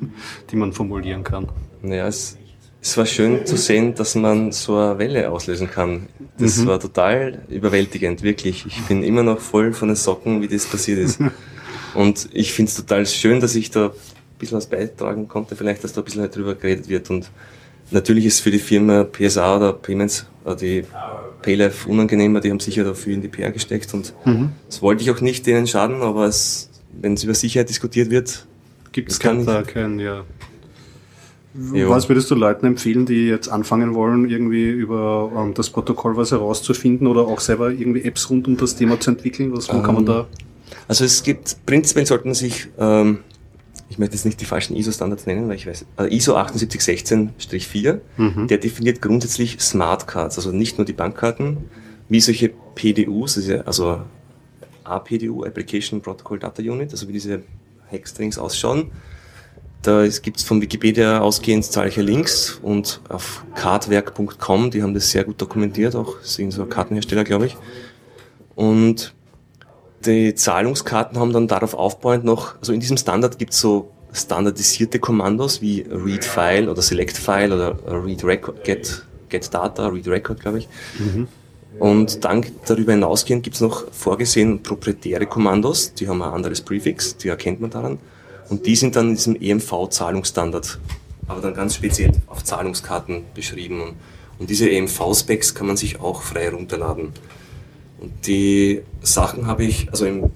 die 0.50 0.56
man 0.56 0.74
formulieren 0.74 1.24
kann. 1.24 1.48
Naja, 1.82 2.08
es, 2.08 2.38
es 2.82 2.98
war 2.98 3.06
schön 3.06 3.46
zu 3.46 3.56
sehen, 3.56 3.94
dass 3.94 4.16
man 4.16 4.52
so 4.52 4.76
eine 4.76 4.98
Welle 4.98 5.30
auslösen 5.30 5.70
kann. 5.70 6.08
Das 6.40 6.58
mhm. 6.58 6.68
war 6.68 6.80
total 6.80 7.44
überwältigend, 7.50 8.24
wirklich. 8.24 8.66
Ich 8.66 8.82
bin 8.84 9.04
immer 9.04 9.22
noch 9.22 9.40
voll 9.40 9.74
von 9.74 9.90
den 9.90 9.96
Socken, 9.96 10.42
wie 10.42 10.48
das 10.48 10.66
passiert 10.66 11.00
ist. 11.00 11.20
Und 11.94 12.30
ich 12.34 12.54
finde 12.54 12.70
es 12.70 12.76
total 12.76 13.06
schön, 13.06 13.40
dass 13.40 13.56
ich 13.56 13.72
da 13.72 13.92
bisschen 14.40 14.58
was 14.58 14.68
beitragen 14.68 15.28
konnte, 15.28 15.56
vielleicht, 15.56 15.84
dass 15.84 15.94
da 15.94 16.02
ein 16.02 16.06
bisschen 16.06 16.22
halt 16.22 16.36
drüber 16.36 16.56
geredet 16.56 16.90
wird. 16.90 17.10
Und 17.10 17.30
natürlich 17.92 18.26
ist 18.26 18.40
für 18.40 18.52
die 18.52 18.60
Firma 18.60 19.04
PSA 19.04 19.58
oder 19.58 19.74
Payments, 19.74 20.26
oder 20.44 20.56
die 20.56 20.84
Paylife 21.42 21.88
unangenehmer, 21.88 22.40
die 22.40 22.50
haben 22.50 22.60
sicher 22.60 22.84
dafür 22.84 23.14
in 23.14 23.22
die 23.22 23.28
PR 23.28 23.52
gesteckt 23.52 23.94
und 23.94 24.14
mhm. 24.26 24.50
das 24.68 24.82
wollte 24.82 25.04
ich 25.04 25.12
auch 25.12 25.22
nicht 25.22 25.46
denen 25.46 25.68
schaden, 25.68 26.02
aber 26.02 26.26
es, 26.26 26.70
wenn 27.00 27.14
es 27.14 27.24
über 27.24 27.34
Sicherheit 27.34 27.70
diskutiert 27.70 28.10
wird, 28.10 28.46
gibt 28.92 29.12
es 29.12 29.20
kein, 29.20 29.46
da 29.46 29.64
kein, 29.64 30.00
ja. 30.00 30.24
Jo. 31.74 31.90
Was 31.90 32.08
würdest 32.08 32.30
du 32.30 32.36
Leuten 32.36 32.68
empfehlen, 32.68 33.06
die 33.08 33.28
jetzt 33.28 33.50
anfangen 33.50 33.96
wollen, 33.96 34.30
irgendwie 34.30 34.70
über 34.70 35.32
ähm, 35.36 35.54
das 35.56 35.72
Protokoll 35.72 36.16
was 36.16 36.32
herauszufinden 36.32 37.08
oder 37.08 37.22
auch 37.22 37.40
selber 37.40 37.72
irgendwie 37.72 38.04
Apps 38.04 38.30
rund 38.30 38.48
um 38.48 38.56
das 38.56 38.76
Thema 38.76 39.00
zu 39.00 39.12
entwickeln? 39.12 39.52
Was 39.52 39.68
ähm, 39.70 39.82
kann 39.82 39.96
man 39.96 40.06
da? 40.06 40.28
Also 40.88 41.06
es 41.06 41.24
gibt, 41.24 41.66
prinzipiell 41.66 42.06
sollten 42.06 42.36
sich 42.36 42.70
ähm, 42.78 43.20
ich 44.00 44.02
möchte 44.02 44.16
jetzt 44.16 44.24
nicht 44.24 44.40
die 44.40 44.46
falschen 44.46 44.78
ISO-Standards 44.78 45.26
nennen, 45.26 45.50
weil 45.50 45.58
ich 45.58 45.68
weiß, 45.68 45.86
also 45.98 46.10
ISO 46.10 46.38
7816-4, 46.38 48.00
mhm. 48.16 48.48
der 48.48 48.58
definiert 48.58 49.02
grundsätzlich 49.02 49.60
Smart 49.60 50.08
Cards, 50.08 50.38
also 50.38 50.54
nicht 50.54 50.78
nur 50.78 50.86
die 50.86 50.94
Bankkarten, 50.94 51.58
wie 52.08 52.22
solche 52.22 52.54
PDUs, 52.76 53.38
also 53.66 54.04
APDU, 54.86 55.44
Application 55.44 56.02
Protocol 56.02 56.40
Data 56.40 56.62
Unit, 56.62 56.92
also 56.92 57.10
wie 57.10 57.12
diese 57.12 57.42
Hexstrings 57.88 58.38
ausschauen. 58.38 58.90
Da 59.82 60.08
gibt 60.08 60.38
es 60.38 60.44
von 60.44 60.62
Wikipedia 60.62 61.20
ausgehend 61.20 61.66
zahlreiche 61.66 62.02
Links 62.02 62.58
und 62.62 63.02
auf 63.10 63.44
cardwerk.com, 63.54 64.72
die 64.72 64.82
haben 64.82 64.94
das 64.94 65.12
sehr 65.12 65.26
gut 65.26 65.42
dokumentiert, 65.42 65.98
auch 65.98 66.22
sind 66.22 66.52
so 66.52 66.66
Kartenhersteller, 66.66 67.26
glaube 67.26 67.48
ich. 67.48 67.58
Und 68.56 69.14
die 70.06 70.36
Zahlungskarten 70.36 71.20
haben 71.20 71.34
dann 71.34 71.48
darauf 71.48 71.74
aufbauend 71.74 72.24
noch, 72.24 72.56
also 72.60 72.74
in 72.74 72.80
diesem 72.80 72.98
Standard 72.98 73.38
gibt 73.38 73.54
es 73.54 73.60
so 73.60 73.92
standardisierte 74.12 75.00
Kommandos 75.00 75.62
wie 75.62 75.82
Read 75.82 76.26
File 76.26 76.70
oder 76.70 76.82
Select 76.82 77.18
File 77.18 77.54
oder 77.54 77.78
Read 77.86 78.24
Record, 78.24 78.64
Get, 78.64 79.04
Get 79.30 79.54
Data, 79.54 79.88
Read 79.88 80.08
Record, 80.08 80.40
glaube 80.40 80.60
ich. 80.60 80.68
Mhm. 80.98 81.28
Und 81.78 82.26
dann 82.26 82.46
darüber 82.66 82.94
hinausgehend 82.94 83.44
gibt 83.44 83.56
es 83.56 83.62
noch 83.62 83.92
vorgesehen 83.92 84.64
proprietäre 84.64 85.26
Kommandos, 85.28 85.94
die 85.94 86.08
haben 86.08 86.22
ein 86.22 86.32
anderes 86.32 86.62
Prefix, 86.62 87.16
die 87.18 87.28
erkennt 87.28 87.62
man 87.62 87.70
daran. 87.70 88.00
Und 88.50 88.66
die 88.66 88.76
sind 88.76 88.96
dann 88.96 89.10
in 89.10 89.16
diesem 89.16 89.36
EMV-Zahlungsstandard, 89.40 90.80
aber 91.28 91.42
dann 91.42 91.54
ganz 91.54 91.76
speziell 91.76 92.12
auf 92.28 92.44
Zahlungskarten 92.44 93.26
beschrieben. 93.36 93.82
Und, 93.82 93.94
und 94.40 94.50
diese 94.50 94.70
EMV-Specs 94.70 95.54
kann 95.54 95.68
man 95.68 95.78
sich 95.78 96.02
auch 96.02 96.24
frei 96.24 96.50
runterladen. 96.50 97.14
Und 98.02 98.12
die 98.28 98.82
Sachen 99.02 99.48
habe 99.48 99.64
ich, 99.64 99.90
also 99.92 100.06
im, 100.06 100.32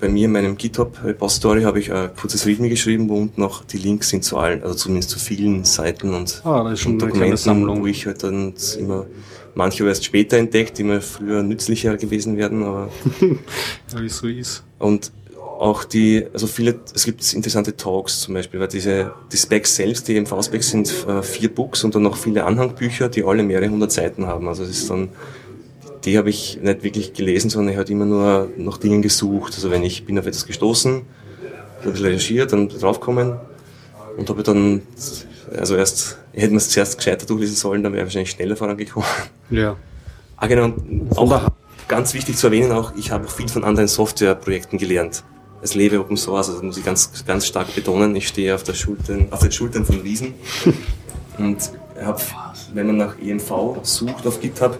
bei 0.00 0.08
mir 0.08 0.24
in 0.26 0.32
meinem 0.32 0.56
GitHub-Repository 0.56 1.62
habe 1.62 1.78
ich 1.80 1.92
ein 1.92 2.10
kurzes 2.16 2.46
README 2.46 2.68
geschrieben, 2.68 3.08
wo 3.08 3.16
unten 3.16 3.40
noch 3.40 3.64
die 3.64 3.78
Links 3.78 4.08
sind 4.08 4.24
zu 4.24 4.36
allen, 4.36 4.62
also 4.62 4.74
zumindest 4.74 5.10
zu 5.10 5.18
vielen 5.18 5.64
Seiten 5.64 6.14
und, 6.14 6.40
Ah, 6.44 6.60
und 6.62 7.02
Dokumenten, 7.02 7.66
wo 7.80 7.86
ich 7.86 8.06
halt 8.06 8.22
dann 8.22 8.54
immer 8.78 9.06
manche 9.54 9.86
erst 9.86 10.04
später 10.04 10.38
entdeckt, 10.38 10.78
die 10.78 10.84
mir 10.84 11.00
früher 11.00 11.42
nützlicher 11.42 11.96
gewesen 11.96 12.36
wären, 12.36 12.62
aber 12.62 12.88
Wie 13.20 14.06
es 14.06 14.16
so 14.18 14.26
ist. 14.26 14.64
und 14.78 15.12
auch 15.58 15.84
die, 15.84 16.26
also 16.32 16.48
viele, 16.48 16.80
es 16.92 17.04
gibt 17.04 17.32
interessante 17.34 17.76
Talks 17.76 18.22
zum 18.22 18.34
Beispiel, 18.34 18.58
weil 18.58 18.66
diese, 18.66 19.12
die 19.30 19.36
Specs 19.36 19.76
selbst, 19.76 20.08
die 20.08 20.16
EMV-Specs 20.16 20.70
sind 20.70 21.06
äh, 21.06 21.22
vier 21.22 21.54
Books 21.54 21.84
und 21.84 21.94
dann 21.94 22.02
noch 22.02 22.16
viele 22.16 22.44
Anhangbücher, 22.44 23.08
die 23.08 23.22
alle 23.22 23.44
mehrere 23.44 23.68
hundert 23.68 23.92
Seiten 23.92 24.26
haben. 24.26 24.48
Also 24.48 24.64
es 24.64 24.70
ist 24.70 24.90
dann, 24.90 25.10
die 26.04 26.18
habe 26.18 26.30
ich 26.30 26.58
nicht 26.60 26.82
wirklich 26.82 27.12
gelesen, 27.12 27.50
sondern 27.50 27.74
ich 27.74 27.78
habe 27.78 27.90
immer 27.90 28.04
nur 28.04 28.48
nach 28.56 28.78
Dingen 28.78 29.02
gesucht. 29.02 29.54
Also 29.54 29.70
wenn 29.70 29.82
ich 29.82 30.04
bin 30.04 30.18
auf 30.18 30.26
etwas 30.26 30.46
gestoßen, 30.46 30.94
ein 30.96 31.90
bisschen 31.90 32.06
recherchiert, 32.06 32.52
dann 32.52 32.68
draufkommen 32.68 33.36
und 34.16 34.28
habe 34.28 34.42
dann, 34.42 34.82
also 35.56 35.76
erst, 35.76 36.18
ich 36.32 36.42
hätte 36.42 36.52
mir 36.52 36.58
es 36.58 36.68
zuerst 36.70 36.96
gescheiter 36.96 37.26
durchlesen 37.26 37.56
sollen, 37.56 37.82
dann 37.82 37.92
wäre 37.92 38.02
ich 38.02 38.06
wahrscheinlich 38.06 38.30
schneller 38.30 38.56
vorangekommen. 38.56 39.08
Ja. 39.50 39.76
Ah 40.36 40.46
genau, 40.46 40.64
und 40.64 41.16
auch 41.16 41.50
ganz 41.88 42.14
wichtig 42.14 42.36
zu 42.36 42.48
erwähnen 42.48 42.72
auch, 42.72 42.92
ich 42.96 43.10
habe 43.10 43.26
auch 43.26 43.30
viel 43.30 43.48
von 43.48 43.64
anderen 43.64 43.88
Softwareprojekten 43.88 44.78
gelernt. 44.78 45.24
Es 45.60 45.74
lebe 45.74 46.00
Open 46.00 46.16
Source, 46.16 46.48
also 46.48 46.54
das 46.54 46.62
muss 46.62 46.78
ich 46.78 46.84
ganz, 46.84 47.24
ganz 47.24 47.46
stark 47.46 47.72
betonen. 47.74 48.16
Ich 48.16 48.26
stehe 48.26 48.52
auf, 48.54 48.64
der 48.64 48.74
Schultern, 48.74 49.28
auf 49.30 49.40
den 49.40 49.52
Schultern 49.52 49.84
von 49.84 50.00
Riesen. 50.00 50.34
Und 51.38 51.70
hab, 52.02 52.20
wenn 52.74 52.88
man 52.88 52.96
nach 52.96 53.14
EMV 53.20 53.76
sucht 53.82 54.26
auf 54.26 54.40
GitHub, 54.40 54.78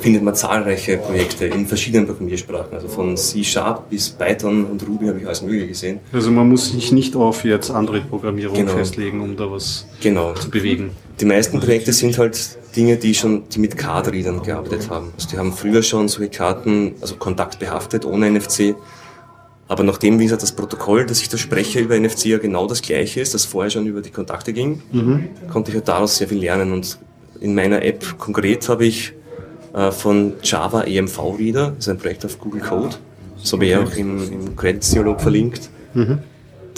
findet 0.00 0.22
man 0.22 0.34
zahlreiche 0.34 0.96
Projekte 0.98 1.46
in 1.46 1.66
verschiedenen 1.66 2.06
Programmiersprachen. 2.06 2.72
Also 2.74 2.88
von 2.88 3.16
C-Sharp 3.16 3.90
bis 3.90 4.10
Python 4.10 4.64
und 4.64 4.86
Ruby 4.86 5.06
habe 5.06 5.18
ich 5.20 5.26
alles 5.26 5.42
Mögliche 5.42 5.68
gesehen. 5.68 6.00
Also 6.12 6.30
man 6.30 6.48
muss 6.48 6.70
sich 6.72 6.92
nicht 6.92 7.16
auf 7.16 7.44
jetzt 7.44 7.70
Android-Programmierung 7.70 8.56
Genau. 8.56 8.72
festlegen, 8.72 9.20
um 9.20 9.36
da 9.36 9.50
was 9.50 9.86
Genau. 10.00 10.34
zu 10.34 10.50
bewegen. 10.50 10.90
Die 11.20 11.24
meisten 11.24 11.58
Projekte 11.58 11.92
sind 11.92 12.16
halt 12.18 12.58
Dinge, 12.76 12.96
die 12.96 13.14
schon, 13.14 13.42
die 13.48 13.58
mit 13.58 13.76
Card-Readern 13.76 14.42
gearbeitet 14.42 14.88
haben. 14.88 15.10
Also 15.16 15.28
die 15.30 15.38
haben 15.38 15.52
früher 15.52 15.82
schon 15.82 16.08
solche 16.08 16.30
Karten, 16.30 16.94
also 17.00 17.16
kontaktbehaftet, 17.16 18.04
ohne 18.04 18.26
NFC. 18.30 18.76
Aber 19.66 19.82
nachdem, 19.82 20.18
wie 20.18 20.24
gesagt, 20.24 20.42
das 20.42 20.52
Protokoll, 20.52 21.04
das 21.04 21.20
ich 21.20 21.28
da 21.28 21.36
spreche 21.36 21.80
über 21.80 21.98
NFC 21.98 22.26
ja 22.26 22.38
genau 22.38 22.66
das 22.66 22.80
gleiche 22.80 23.20
ist, 23.20 23.34
das 23.34 23.44
vorher 23.44 23.70
schon 23.70 23.86
über 23.86 24.00
die 24.00 24.10
Kontakte 24.10 24.52
ging, 24.54 24.80
konnte 25.52 25.70
ich 25.70 25.74
halt 25.76 25.88
daraus 25.88 26.16
sehr 26.16 26.28
viel 26.28 26.38
lernen. 26.38 26.72
Und 26.72 26.98
in 27.40 27.54
meiner 27.54 27.82
App 27.82 28.16
konkret 28.18 28.66
habe 28.68 28.86
ich 28.86 29.12
äh, 29.74 29.90
von 29.90 30.34
Java 30.42 30.82
EMV 30.82 31.18
Reader, 31.38 31.72
das 31.76 31.86
ist 31.86 31.88
ein 31.88 31.98
Projekt 31.98 32.24
auf 32.24 32.38
Google 32.38 32.60
Code, 32.60 32.96
das 33.40 33.52
habe 33.52 33.66
ich 33.66 33.76
auch 33.76 33.94
im, 33.94 34.32
im 34.32 34.56
Credits-Dialog 34.56 35.20
verlinkt. 35.20 35.70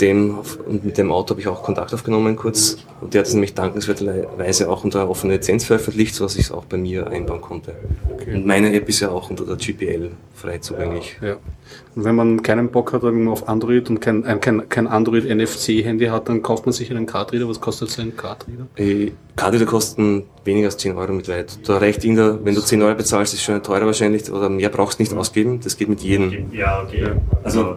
Dem, 0.01 0.38
und 0.66 0.84
mit 0.84 0.98
dem 0.98 1.12
Auto 1.12 1.30
habe 1.30 1.40
ich 1.40 1.48
auch 1.48 1.62
Kontakt 1.62 1.92
aufgenommen 1.92 2.36
kurz. 2.36 2.78
Und 3.01 3.14
der 3.14 3.20
hat 3.20 3.28
es 3.28 3.34
nämlich 3.34 3.55
dankenswerterweise 3.55 4.70
auch 4.70 4.84
unter 4.84 5.09
offener 5.09 5.34
Lizenz 5.34 5.64
veröffentlicht, 5.64 6.14
sodass 6.14 6.36
ich 6.36 6.46
es 6.46 6.53
auch 6.53 6.64
bei 6.64 6.76
mir 6.76 7.09
einbauen 7.09 7.40
konnte. 7.40 7.74
Und 8.26 8.46
meine 8.46 8.72
App 8.72 8.88
ist 8.88 9.01
ja 9.01 9.11
auch 9.11 9.30
unter 9.30 9.44
der 9.44 9.57
GPL 9.57 10.11
frei 10.34 10.59
zugänglich. 10.59 11.16
Ja. 11.20 11.36
Und 11.94 12.05
wenn 12.05 12.14
man 12.14 12.42
keinen 12.42 12.70
Bock 12.70 12.92
hat 12.92 13.03
irgendwie 13.03 13.28
auf 13.28 13.48
Android 13.48 13.90
und 13.90 14.01
kein, 14.01 14.24
ein, 14.24 14.40
kein, 14.40 14.68
kein 14.68 14.86
Android-NFC-Handy 14.86 16.07
hat, 16.07 16.28
dann 16.28 16.42
kauft 16.42 16.66
man 16.66 16.72
sich 16.72 16.90
einen 16.90 17.07
Cardreader. 17.07 17.48
Was 17.48 17.61
kostet 17.61 17.90
so 17.90 18.03
ein 18.03 18.16
Cardreader? 18.16 18.66
Äh, 18.76 19.12
Karte 19.36 19.64
kosten 19.64 20.24
weniger 20.44 20.66
als 20.66 20.76
10 20.78 20.96
Euro 20.96 21.12
mit 21.12 21.28
weit. 21.28 21.59
Da 21.66 21.78
reicht 21.78 22.05
irgendein, 22.05 22.44
wenn 22.44 22.55
du 22.55 22.61
10 22.61 22.82
Euro 22.82 22.94
bezahlst, 22.94 23.34
ist 23.34 23.42
schon 23.42 23.62
teurer 23.62 23.86
wahrscheinlich, 23.86 24.30
oder 24.30 24.48
mehr 24.48 24.68
brauchst 24.68 24.98
du 24.98 25.03
nicht 25.03 25.14
ausgeben. 25.14 25.61
Das 25.62 25.76
geht 25.76 25.88
mit 25.88 26.01
jedem. 26.01 26.53
Ja, 26.53 26.82
okay. 26.82 27.12
Also, 27.42 27.76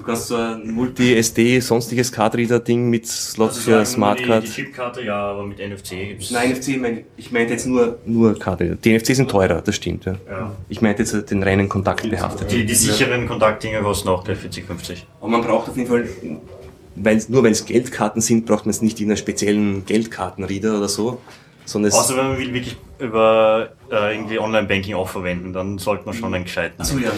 du 0.00 0.06
kannst 0.06 0.28
so 0.28 0.36
ein 0.36 0.70
Multi-SD, 0.70 1.60
sonstiges 1.60 2.10
Cardreader-Ding 2.10 2.88
mit 2.88 3.06
Slots 3.06 3.58
Also 3.58 3.70
für 3.70 3.84
Smartcard. 3.84 4.42
Die, 4.42 4.46
die 4.46 4.52
Chipkarte, 4.52 5.02
ja, 5.02 5.30
aber 5.30 5.46
mit 5.46 5.58
NFC 5.58 5.90
gibt's. 5.90 6.30
Nein, 6.30 6.52
NFC, 6.52 6.78
mein, 6.80 7.04
ich 7.16 7.30
meinte 7.30 7.52
jetzt 7.52 7.66
nur, 7.66 7.98
nur 8.06 8.38
Cardreader. 8.38 8.76
Die 8.76 8.96
NFC 8.96 9.14
sind 9.14 9.30
teurer, 9.30 9.60
das 9.60 9.76
stimmt, 9.76 10.06
ja. 10.06 10.16
Ja. 10.28 10.56
Ich 10.68 10.80
meinte 10.80 11.02
jetzt 11.02 11.30
den 11.30 11.42
reinen 11.42 11.68
Kontakt 11.68 12.08
behaftet. 12.08 12.50
Die, 12.50 12.64
die 12.64 12.74
sicheren 12.74 13.28
Kontaktdinger 13.28 13.80
kosten 13.82 14.08
auch 14.08 14.24
gleich 14.24 14.38
40, 14.38 14.64
50. 14.64 15.06
Aber 15.20 15.28
man 15.28 15.42
braucht 15.42 15.68
auf 15.68 15.76
jeden 15.76 15.88
Fall, 15.88 16.08
weil, 16.96 17.22
nur 17.28 17.42
weil 17.42 17.52
es 17.52 17.66
Geldkarten 17.66 18.20
sind, 18.20 18.46
braucht 18.46 18.64
man 18.64 18.70
es 18.70 18.82
nicht 18.82 19.00
in 19.00 19.06
einer 19.06 19.16
speziellen 19.16 19.84
Geldkartenreader 19.84 20.78
oder 20.78 20.88
so, 20.88 21.20
sondern 21.70 21.90
es, 21.90 21.94
Außer 21.94 22.16
wenn 22.16 22.28
man 22.28 22.38
will 22.38 22.52
wirklich 22.52 22.76
über 22.98 23.70
äh, 23.90 24.14
irgendwie 24.14 24.38
Online-Banking 24.38 24.94
auch 24.94 25.08
verwenden, 25.08 25.52
dann 25.52 25.78
sollte 25.78 26.04
man 26.04 26.14
schon 26.14 26.34
einen 26.34 26.44
gescheiten. 26.44 26.80
Achso, 26.80 26.98
ja, 26.98 27.12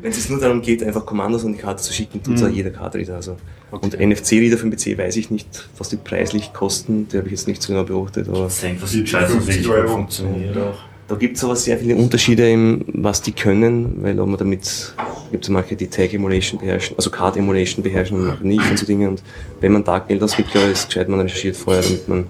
wenn 0.00 0.10
es 0.10 0.28
nur 0.28 0.40
darum 0.40 0.60
geht, 0.60 0.82
einfach 0.82 1.06
Kommandos 1.06 1.44
an 1.44 1.52
die 1.52 1.58
Karte 1.58 1.82
zu 1.82 1.92
schicken, 1.92 2.22
tut 2.22 2.34
es 2.34 2.42
auch 2.42 2.48
jeder 2.48 2.70
Cardreader. 2.70 3.14
Also. 3.14 3.36
Und 3.70 3.98
NFC-Reader 3.98 4.58
für 4.58 4.68
den 4.68 4.76
PC 4.76 4.98
weiß 4.98 5.16
ich 5.16 5.30
nicht, 5.30 5.68
was 5.78 5.90
die 5.90 5.96
preislich 5.96 6.52
kosten, 6.52 7.06
die 7.08 7.18
habe 7.18 7.28
ich 7.28 7.32
jetzt 7.32 7.46
nicht 7.46 7.62
so 7.62 7.72
genau 7.72 7.84
beobachtet, 7.84 8.28
aber 8.28 8.48
Ich 8.48 8.60
denke, 8.60 8.82
was 8.82 8.94
wirklich 8.94 9.66
gut 9.66 9.88
funktioniert 9.88 10.56
auch. 10.56 10.78
da 11.06 11.14
gibt 11.14 11.36
es 11.36 11.44
aber 11.44 11.54
sehr 11.54 11.78
viele 11.78 11.94
Unterschiede, 11.94 12.50
im, 12.50 12.84
was 12.88 13.22
die 13.22 13.32
können, 13.32 14.02
weil 14.02 14.18
ob 14.18 14.28
man 14.28 14.38
damit, 14.38 14.94
gibt 15.30 15.44
es 15.44 15.50
manche, 15.50 15.76
die 15.76 15.86
Tag 15.86 16.12
Emulation 16.14 16.58
beherrschen, 16.58 16.96
also 16.96 17.10
Card 17.10 17.36
Emulation 17.36 17.82
beherrschen 17.82 18.18
und 18.18 18.26
manche 18.26 18.46
nicht 18.46 18.70
und 18.70 18.78
so 18.78 18.86
Dinge. 18.86 19.08
Und 19.08 19.22
wenn 19.60 19.72
man 19.72 19.84
da 19.84 20.00
Geld 20.00 20.22
ausgibt, 20.22 20.54
ich, 20.54 20.62
ist 20.62 20.88
gescheit, 20.88 21.08
man 21.08 21.20
recherchiert 21.20 21.56
vorher, 21.56 21.82
damit 21.82 22.08
man, 22.08 22.26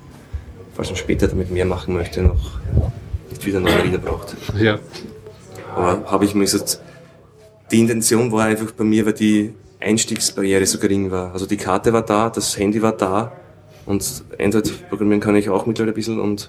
falls 0.78 0.90
man 0.90 0.96
später 0.96 1.26
damit 1.26 1.50
mehr 1.50 1.64
machen 1.64 1.92
möchte, 1.92 2.22
noch 2.22 2.60
nicht 3.30 3.44
wieder 3.44 3.58
neue 3.58 3.82
Reader 3.82 3.98
braucht. 3.98 4.36
Ja. 4.56 4.78
Aber 5.74 6.08
habe 6.08 6.24
ich 6.24 6.36
mir 6.36 6.44
gesagt, 6.44 6.80
die 7.72 7.80
Intention 7.80 8.30
war 8.30 8.44
einfach 8.44 8.70
bei 8.70 8.84
mir, 8.84 9.04
weil 9.04 9.12
die 9.12 9.54
Einstiegsbarriere 9.80 10.64
so 10.66 10.78
gering 10.78 11.10
war. 11.10 11.32
Also 11.32 11.46
die 11.46 11.56
Karte 11.56 11.92
war 11.92 12.02
da, 12.02 12.30
das 12.30 12.56
Handy 12.56 12.80
war 12.80 12.92
da 12.92 13.32
und 13.86 14.22
Android 14.38 14.88
programmieren 14.88 15.18
kann 15.18 15.34
ich 15.34 15.50
auch 15.50 15.66
mittlerweile 15.66 15.92
ein 15.92 15.96
bisschen 15.96 16.20
und 16.20 16.48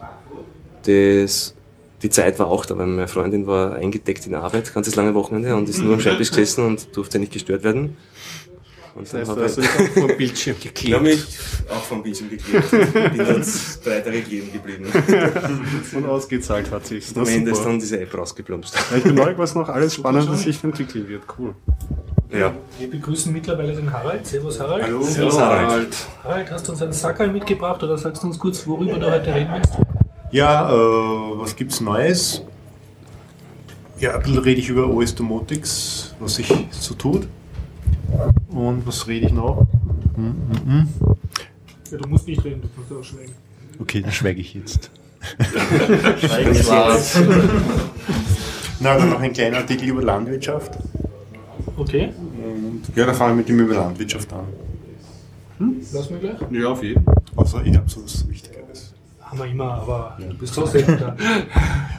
das, 0.84 1.56
die 2.04 2.12
Zeit 2.12 2.38
war 2.38 2.50
auch 2.50 2.68
da, 2.68 2.78
weil 2.78 2.86
meine 2.86 3.08
Freundin 3.08 3.48
war 3.48 3.78
eingedeckt 3.78 4.28
in 4.28 4.36
Arbeit, 4.36 4.72
ganzes 4.72 4.96
lange 4.96 5.16
Wochenende 5.16 5.56
und 5.56 5.68
ist 5.68 5.82
nur 5.82 5.96
am 5.96 6.02
Schreibtisch 6.02 6.30
gesessen 6.30 6.68
und 6.68 6.96
durfte 6.96 7.18
nicht 7.18 7.34
gestört 7.34 7.64
werden. 7.64 7.98
Und 9.00 9.06
Das 9.06 9.28
dann 9.28 9.38
heißt, 9.46 9.58
du 9.58 9.62
ich, 9.64 9.68
hast 9.68 9.80
dich 9.80 9.88
auch 9.90 9.94
vom 9.94 10.18
Bildschirm 10.18 10.56
ich 10.60 10.66
habe 10.66 10.74
geklebt. 10.74 11.02
mich 11.02 11.26
auch 11.70 11.84
vom 11.84 12.04
Bildschirm 12.04 12.30
geklebt. 12.30 12.70
Bin 12.70 13.18
dann 13.18 13.46
drei 13.86 14.00
Tage 14.02 14.22
kleben 14.24 14.52
geblieben. 14.52 14.86
Und 15.96 16.06
ausgezahlt 16.06 16.70
hat 16.70 16.86
sich. 16.86 17.16
Am 17.16 17.26
Ende 17.26 17.52
ist 17.52 17.64
dann 17.64 17.80
diese 17.80 18.02
App 18.02 18.14
rausgeplumpst. 18.14 18.76
Ja, 18.76 18.98
ich 18.98 19.04
bin 19.04 19.16
neugierig, 19.16 19.38
was 19.38 19.56
noch 19.56 19.70
alles 19.70 19.96
Spannendes 19.96 20.42
sich 20.44 20.62
entwickeln 20.62 21.08
wird. 21.08 21.24
Cool. 21.38 21.56
Ja. 22.30 22.54
Wir 22.78 22.90
begrüßen 22.90 23.32
mittlerweile 23.32 23.74
den 23.74 23.90
Harald. 23.92 24.28
Servus 24.28 24.60
Harald. 24.60 24.84
Hallo, 24.84 25.02
Servus, 25.02 25.40
Harald. 25.40 25.96
Harald, 26.26 26.52
hast 26.52 26.68
du 26.68 26.74
uns 26.74 26.82
einen 26.82 26.92
Sackerl 26.92 27.32
mitgebracht 27.32 27.82
oder 27.82 27.98
sagst 27.98 28.22
du 28.22 28.28
uns 28.28 28.38
kurz, 28.38 28.68
worüber 28.68 29.00
du 29.00 29.10
heute 29.10 29.34
reden 29.34 29.50
willst? 29.54 29.74
Ja, 30.32 30.70
äh, 30.70 30.76
was 30.76 31.56
gibt's 31.56 31.80
Neues? 31.80 32.42
Ja, 33.98 34.16
ein 34.16 34.22
bisschen 34.22 34.40
rede 34.40 34.60
ich 34.60 34.68
über 34.68 34.88
OS 34.90 35.16
Domotics, 35.16 36.14
was 36.20 36.36
sich 36.36 36.54
so 36.72 36.94
tut. 36.96 37.30
Und 38.50 38.86
was 38.88 39.08
rede 39.08 39.28
ich 39.28 39.34
noch? 39.34 39.66
Hm, 40.16 40.36
hm, 40.66 40.66
hm. 40.66 40.88
Ja, 41.92 41.98
du 41.98 42.10
musst 42.10 42.28
nicht 42.28 42.44
reden, 42.44 42.62
du 42.62 42.68
kannst 42.76 42.92
auch 42.92 43.04
schweigen. 43.04 43.34
Okay, 43.80 44.02
dann 44.02 44.12
schweige 44.12 44.42
ich 44.42 44.54
jetzt. 44.54 44.92
Schweigen 46.20 46.68
war's. 46.68 47.20
Na, 48.80 48.98
dann 48.98 49.10
noch 49.10 49.20
ein 49.20 49.34
kleiner 49.34 49.58
Artikel 49.58 49.90
über 49.90 50.02
Landwirtschaft. 50.02 50.78
Okay, 51.78 52.10
Und 52.44 52.82
ja, 52.96 53.06
da 53.06 53.14
fangen 53.14 53.32
wir 53.34 53.36
mit 53.38 53.50
dem 53.50 53.60
über 53.60 53.76
Landwirtschaft 53.76 54.32
an. 54.34 54.46
lass 55.94 56.10
mir 56.10 56.20
gleich. 56.20 56.38
Ja, 56.52 56.68
auf 56.70 56.84
jeden. 56.84 57.06
Außer 57.36 57.62
ich 57.66 57.76
habe 57.76 57.90
so 57.90 58.04
was 58.04 58.28
Wichtigeres. 58.28 58.94
Haben 59.22 59.40
wir 59.40 59.46
immer, 59.46 59.74
aber 59.76 60.18
du 60.20 60.38
bist 60.38 60.54
so 60.54 60.66
selten 60.66 60.98
da. 61.00 61.16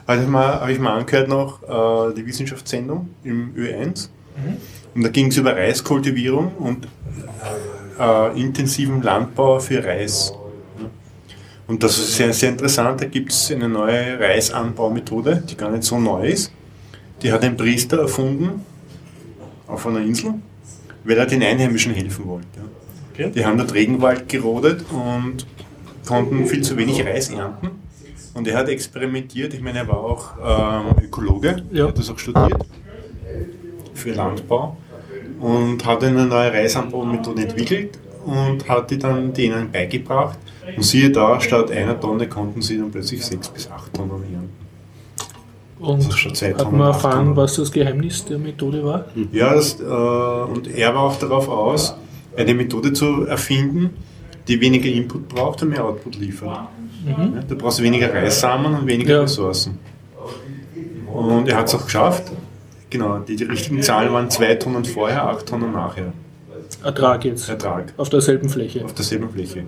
Also 0.06 0.26
mal, 0.28 0.60
habe 0.60 0.72
ich 0.72 0.78
mal 0.78 0.98
angehört 0.98 1.28
noch 1.28 1.62
äh, 1.62 2.14
die 2.14 2.26
Wissenschaftssendung 2.26 3.10
im 3.22 3.54
Ö1. 3.54 4.08
Und 4.94 5.02
da 5.04 5.08
ging 5.08 5.28
es 5.28 5.36
über 5.36 5.54
Reiskultivierung 5.56 6.52
und 6.58 6.88
äh, 7.98 8.40
intensiven 8.40 9.02
Landbau 9.02 9.60
für 9.60 9.84
Reis. 9.84 10.32
Und 11.66 11.82
das 11.84 11.98
ist 11.98 12.16
sehr, 12.16 12.32
sehr 12.32 12.48
interessant. 12.50 13.00
Da 13.00 13.04
gibt 13.06 13.30
es 13.30 13.52
eine 13.52 13.68
neue 13.68 14.18
Reisanbaumethode, 14.18 15.44
die 15.48 15.56
gar 15.56 15.70
nicht 15.70 15.84
so 15.84 15.98
neu 16.00 16.26
ist. 16.26 16.52
Die 17.22 17.30
hat 17.32 17.44
ein 17.44 17.56
Priester 17.56 17.98
erfunden 18.00 18.64
auf 19.68 19.86
einer 19.86 20.00
Insel, 20.00 20.34
weil 21.04 21.18
er 21.18 21.26
den 21.26 21.42
Einheimischen 21.42 21.94
helfen 21.94 22.26
wollte. 22.26 22.46
Okay. 23.12 23.30
Die 23.32 23.44
haben 23.44 23.58
dort 23.58 23.72
Regenwald 23.74 24.28
gerodet 24.28 24.84
und 24.90 25.46
konnten 26.06 26.46
viel 26.46 26.62
zu 26.62 26.76
wenig 26.76 27.04
Reis 27.04 27.28
ernten. 27.28 27.70
Und 28.34 28.48
er 28.48 28.56
hat 28.58 28.68
experimentiert, 28.68 29.54
ich 29.54 29.60
meine, 29.60 29.80
er 29.80 29.88
war 29.88 29.98
auch 29.98 30.88
ähm, 30.98 31.04
Ökologe, 31.04 31.62
Ja. 31.70 31.88
hat 31.88 31.98
das 31.98 32.10
auch 32.10 32.18
studiert 32.18 32.64
für 34.00 34.12
Landbau 34.12 34.76
und 35.40 35.84
hat 35.86 36.02
eine 36.04 36.26
neue 36.26 36.52
Reisanbaumethode 36.52 37.42
entwickelt 37.42 37.98
und 38.24 38.68
hat 38.68 38.90
die 38.90 38.98
dann 38.98 39.32
denen 39.32 39.70
beigebracht. 39.70 40.38
Und 40.76 40.82
siehe 40.82 41.10
da, 41.10 41.40
statt 41.40 41.70
einer 41.70 41.98
Tonne 41.98 42.28
konnten 42.28 42.62
sie 42.62 42.78
dann 42.78 42.90
plötzlich 42.90 43.24
sechs 43.24 43.48
bis 43.48 43.70
acht 43.70 43.92
Tonnen 43.94 44.10
ernten. 44.10 44.50
Und 45.80 46.00
ist 46.00 46.18
schon 46.18 46.34
seit 46.34 46.58
hat 46.58 46.70
man 46.70 46.80
erfahren, 46.88 47.28
1800. 47.30 47.36
was 47.36 47.56
das 47.56 47.72
Geheimnis 47.72 48.24
der 48.26 48.38
Methode 48.38 48.84
war? 48.84 49.06
Ja, 49.32 49.54
das, 49.54 49.80
äh, 49.80 49.84
und 49.84 50.68
er 50.68 50.94
war 50.94 51.02
auch 51.04 51.16
darauf 51.18 51.48
aus, 51.48 51.94
eine 52.36 52.52
Methode 52.54 52.92
zu 52.92 53.24
erfinden, 53.26 53.90
die 54.46 54.60
weniger 54.60 54.88
Input 54.90 55.28
braucht 55.28 55.62
und 55.62 55.70
mehr 55.70 55.84
Output 55.84 56.16
liefert. 56.16 56.68
Ja, 57.06 57.32
da 57.48 57.54
brauchst 57.54 57.78
du 57.78 57.82
weniger 57.82 58.12
Reissamen 58.12 58.74
und 58.74 58.86
weniger 58.86 59.14
Ja. 59.14 59.20
Ressourcen. 59.22 59.78
Und 61.12 61.48
er 61.48 61.56
hat 61.56 61.68
es 61.68 61.74
auch 61.74 61.84
geschafft. 61.86 62.24
Genau, 62.90 63.18
die, 63.18 63.36
die 63.36 63.44
richtigen 63.44 63.82
Zahlen 63.82 64.12
waren 64.12 64.28
2 64.30 64.56
Tonnen 64.56 64.84
vorher, 64.84 65.26
8 65.28 65.46
Tonnen 65.46 65.72
nachher. 65.72 66.12
Ertrag 66.84 67.24
jetzt. 67.24 67.48
Ertrag 67.48 67.92
Auf 67.96 68.10
derselben 68.10 68.48
Fläche. 68.48 68.84
auf 68.84 68.94
derselben 68.94 69.28
Fläche. 69.30 69.64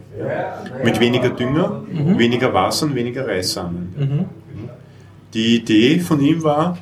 Mit 0.84 1.00
weniger 1.00 1.30
Dünger, 1.30 1.82
weniger 1.90 2.52
Wasser 2.54 2.86
und 2.86 2.94
weniger 2.94 3.26
Reissamen. 3.26 4.26
Die 5.34 5.56
Idee 5.56 5.98
von 6.00 6.20
ihm 6.20 6.42
war, 6.42 6.78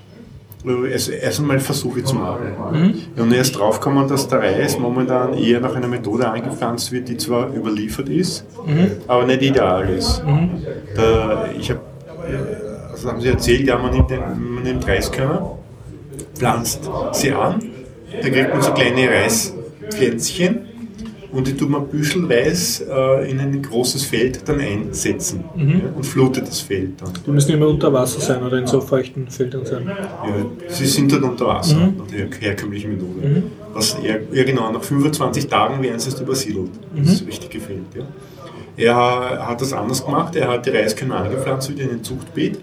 äh, 0.67 0.91
erst, 0.91 1.09
erst 1.11 1.41
einmal 1.41 1.59
Versuche 1.61 2.03
zu 2.05 2.17
machen. 2.17 2.95
Und 3.17 3.33
er 3.33 3.41
ist 3.41 3.53
draufgekommen, 3.53 4.09
dass 4.09 4.29
der 4.29 4.41
Reis 4.41 4.79
momentan 4.79 5.35
eher 5.35 5.61
nach 5.61 5.75
einer 5.75 5.89
Methode 5.89 6.29
angepflanzt 6.29 6.93
wird, 6.93 7.09
die 7.09 7.17
zwar 7.17 7.55
überliefert 7.55 8.09
ist, 8.09 8.45
aber 9.07 9.25
nicht 9.27 9.43
ideal 9.43 9.89
ist. 9.91 10.23
Da, 10.97 11.47
ich 11.59 11.71
habe, 11.71 11.81
also 12.93 13.09
haben 13.09 13.21
sie 13.21 13.29
erzählt, 13.29 13.67
ja, 13.67 13.79
man 13.79 13.93
nimmt, 13.93 14.11
den, 14.11 14.21
man 14.55 14.63
nimmt 14.65 14.87
Reiskörner, 14.87 15.57
pflanzt 16.41 16.91
sie 17.13 17.33
an, 17.33 17.61
da 18.23 18.29
kriegt 18.31 18.51
man 18.51 18.63
so 18.63 18.73
kleine 18.73 19.09
Reispflänzchen 19.11 20.61
und 21.33 21.47
die 21.47 21.55
tut 21.55 21.69
man 21.69 21.87
büschelweise 21.87 22.87
äh, 22.91 23.31
in 23.31 23.39
ein 23.39 23.63
großes 23.63 24.05
Feld 24.05 24.49
dann 24.49 24.59
einsetzen 24.59 25.45
ja, 25.55 25.65
und 25.95 26.05
flutet 26.05 26.49
das 26.49 26.61
Feld 26.61 27.01
dann. 27.01 27.13
Die 27.25 27.31
müssen 27.31 27.53
immer 27.53 27.69
unter 27.69 27.93
Wasser 27.93 28.21
sein 28.21 28.43
oder 28.43 28.59
in 28.59 28.67
so 28.67 28.81
feuchten 28.81 29.29
Feldern 29.29 29.65
sein. 29.67 29.87
Ja, 29.87 30.69
sie 30.69 30.87
sind 30.87 31.13
dort 31.13 31.23
unter 31.23 31.47
Wasser, 31.47 31.93
nach 31.97 32.07
der 32.07 32.27
herkömmlichen 32.41 32.93
Methode. 32.93 33.43
Was 33.75 33.97
er, 34.03 34.21
ja 34.33 34.45
genau, 34.45 34.73
nach 34.73 34.83
25 34.83 35.47
Tagen 35.47 35.83
werden 35.83 36.01
sie 36.01 36.09
erst 36.09 36.21
übersiedelt, 36.21 36.71
das 36.97 37.25
richtige 37.25 37.61
Feld. 37.61 37.85
Ja. 37.95 38.03
Er 38.77 39.47
hat 39.47 39.61
das 39.61 39.75
anders 39.75 40.05
gemacht, 40.05 40.35
er 40.35 40.49
hat 40.49 40.65
die 40.65 40.71
Reiskörner 40.71 41.17
angepflanzt 41.17 41.71
wieder 41.71 41.85
in 41.85 41.91
ein 41.91 42.03
Zuchtbeet 42.03 42.59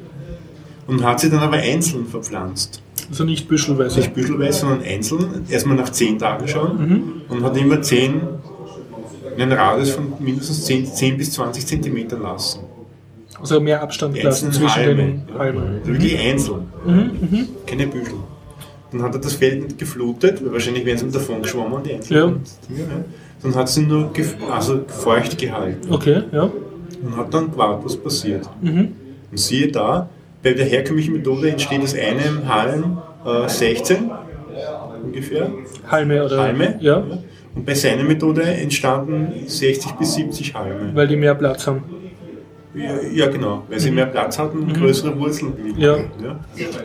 und 0.88 1.04
hat 1.04 1.20
sie 1.20 1.30
dann 1.30 1.40
aber 1.40 1.58
einzeln 1.58 2.08
verpflanzt. 2.08 2.82
Also 3.10 3.24
nicht 3.24 3.48
büschelweise. 3.48 4.00
Nicht 4.00 4.14
büschelweise, 4.14 4.60
sondern 4.62 4.84
einzeln, 4.84 5.46
erstmal 5.50 5.78
nach 5.78 5.90
10 5.90 6.20
Tagen 6.20 6.48
schon 6.48 7.24
und 7.30 7.44
hat 7.44 7.56
immer 7.58 7.82
10, 7.82 8.22
einen 9.38 9.52
Radius 9.52 9.92
von 9.92 10.14
mindestens 10.20 10.66
10, 10.66 10.86
10 10.86 11.18
bis 11.18 11.32
20 11.34 11.66
Zentimeter 11.66 12.18
lassen. 12.18 12.62
Also 13.40 13.60
mehr 13.62 13.82
Abstand 13.82 14.22
lassen 14.22 14.52
zwischen 14.52 14.76
Halme. 14.76 14.96
den 14.96 15.22
ja. 15.32 15.40
Halmen. 15.40 15.80
Also 15.80 15.94
wirklich 15.94 16.20
einzeln. 16.20 16.62
Keine 17.66 17.88
Büschel. 17.88 18.16
Dann 18.92 19.04
hat 19.04 19.14
er 19.14 19.22
das 19.22 19.34
Feld 19.34 19.64
nicht 19.64 19.78
geflutet, 19.78 20.44
weil 20.44 20.54
wahrscheinlich 20.54 20.86
wären 20.86 20.98
sie 20.98 21.10
davon 21.10 21.42
geschwommen, 21.42 21.84
die 21.84 21.94
einzelnen 21.94 22.42
Dinge. 22.70 22.80
Ja. 22.80 22.86
Dann 23.44 23.56
hat 23.56 23.70
sie 23.70 23.82
nur 23.82 24.12
also 24.52 24.80
feucht 24.88 25.38
gehalten 25.38 25.94
Okay, 25.94 26.24
ja. 26.32 26.50
und 27.04 27.16
hat 27.16 27.32
dann 27.34 27.52
gewartet, 27.52 27.86
was 27.86 27.96
passiert. 27.98 28.50
Und 28.62 28.96
siehe 29.34 29.68
da, 29.72 30.10
bei 30.44 30.54
der 30.54 30.66
herkömmlichen 30.66 31.14
Methode 31.14 31.50
entsteht 31.50 31.82
aus 31.82 31.96
einem 31.96 32.48
Halm 32.48 32.98
äh, 33.26 33.48
16 33.48 34.12
ungefähr 35.08 35.52
Halme 35.90 36.26
oder. 36.26 36.38
Halme. 36.40 36.78
Ja. 36.82 37.04
Und 37.56 37.66
bei 37.66 37.74
seiner 37.74 38.04
Methode 38.04 38.44
entstanden 38.44 39.48
60 39.48 39.94
bis 39.94 40.16
70 40.16 40.54
Halme. 40.54 40.92
Weil 40.94 41.08
die 41.08 41.16
mehr 41.16 41.36
Platz 41.36 41.66
haben. 41.66 41.84
Ja, 42.78 43.26
ja, 43.26 43.28
genau, 43.32 43.64
weil 43.70 43.80
sie 43.80 43.92
mehr 43.92 44.06
Platz 44.06 44.38
hatten 44.38 44.60
und 44.60 44.74
größere 44.74 45.18
Wurzeln 45.20 45.54
bilden. 45.54 45.80
Ja. 45.82 45.98
Ja. 45.98 46.40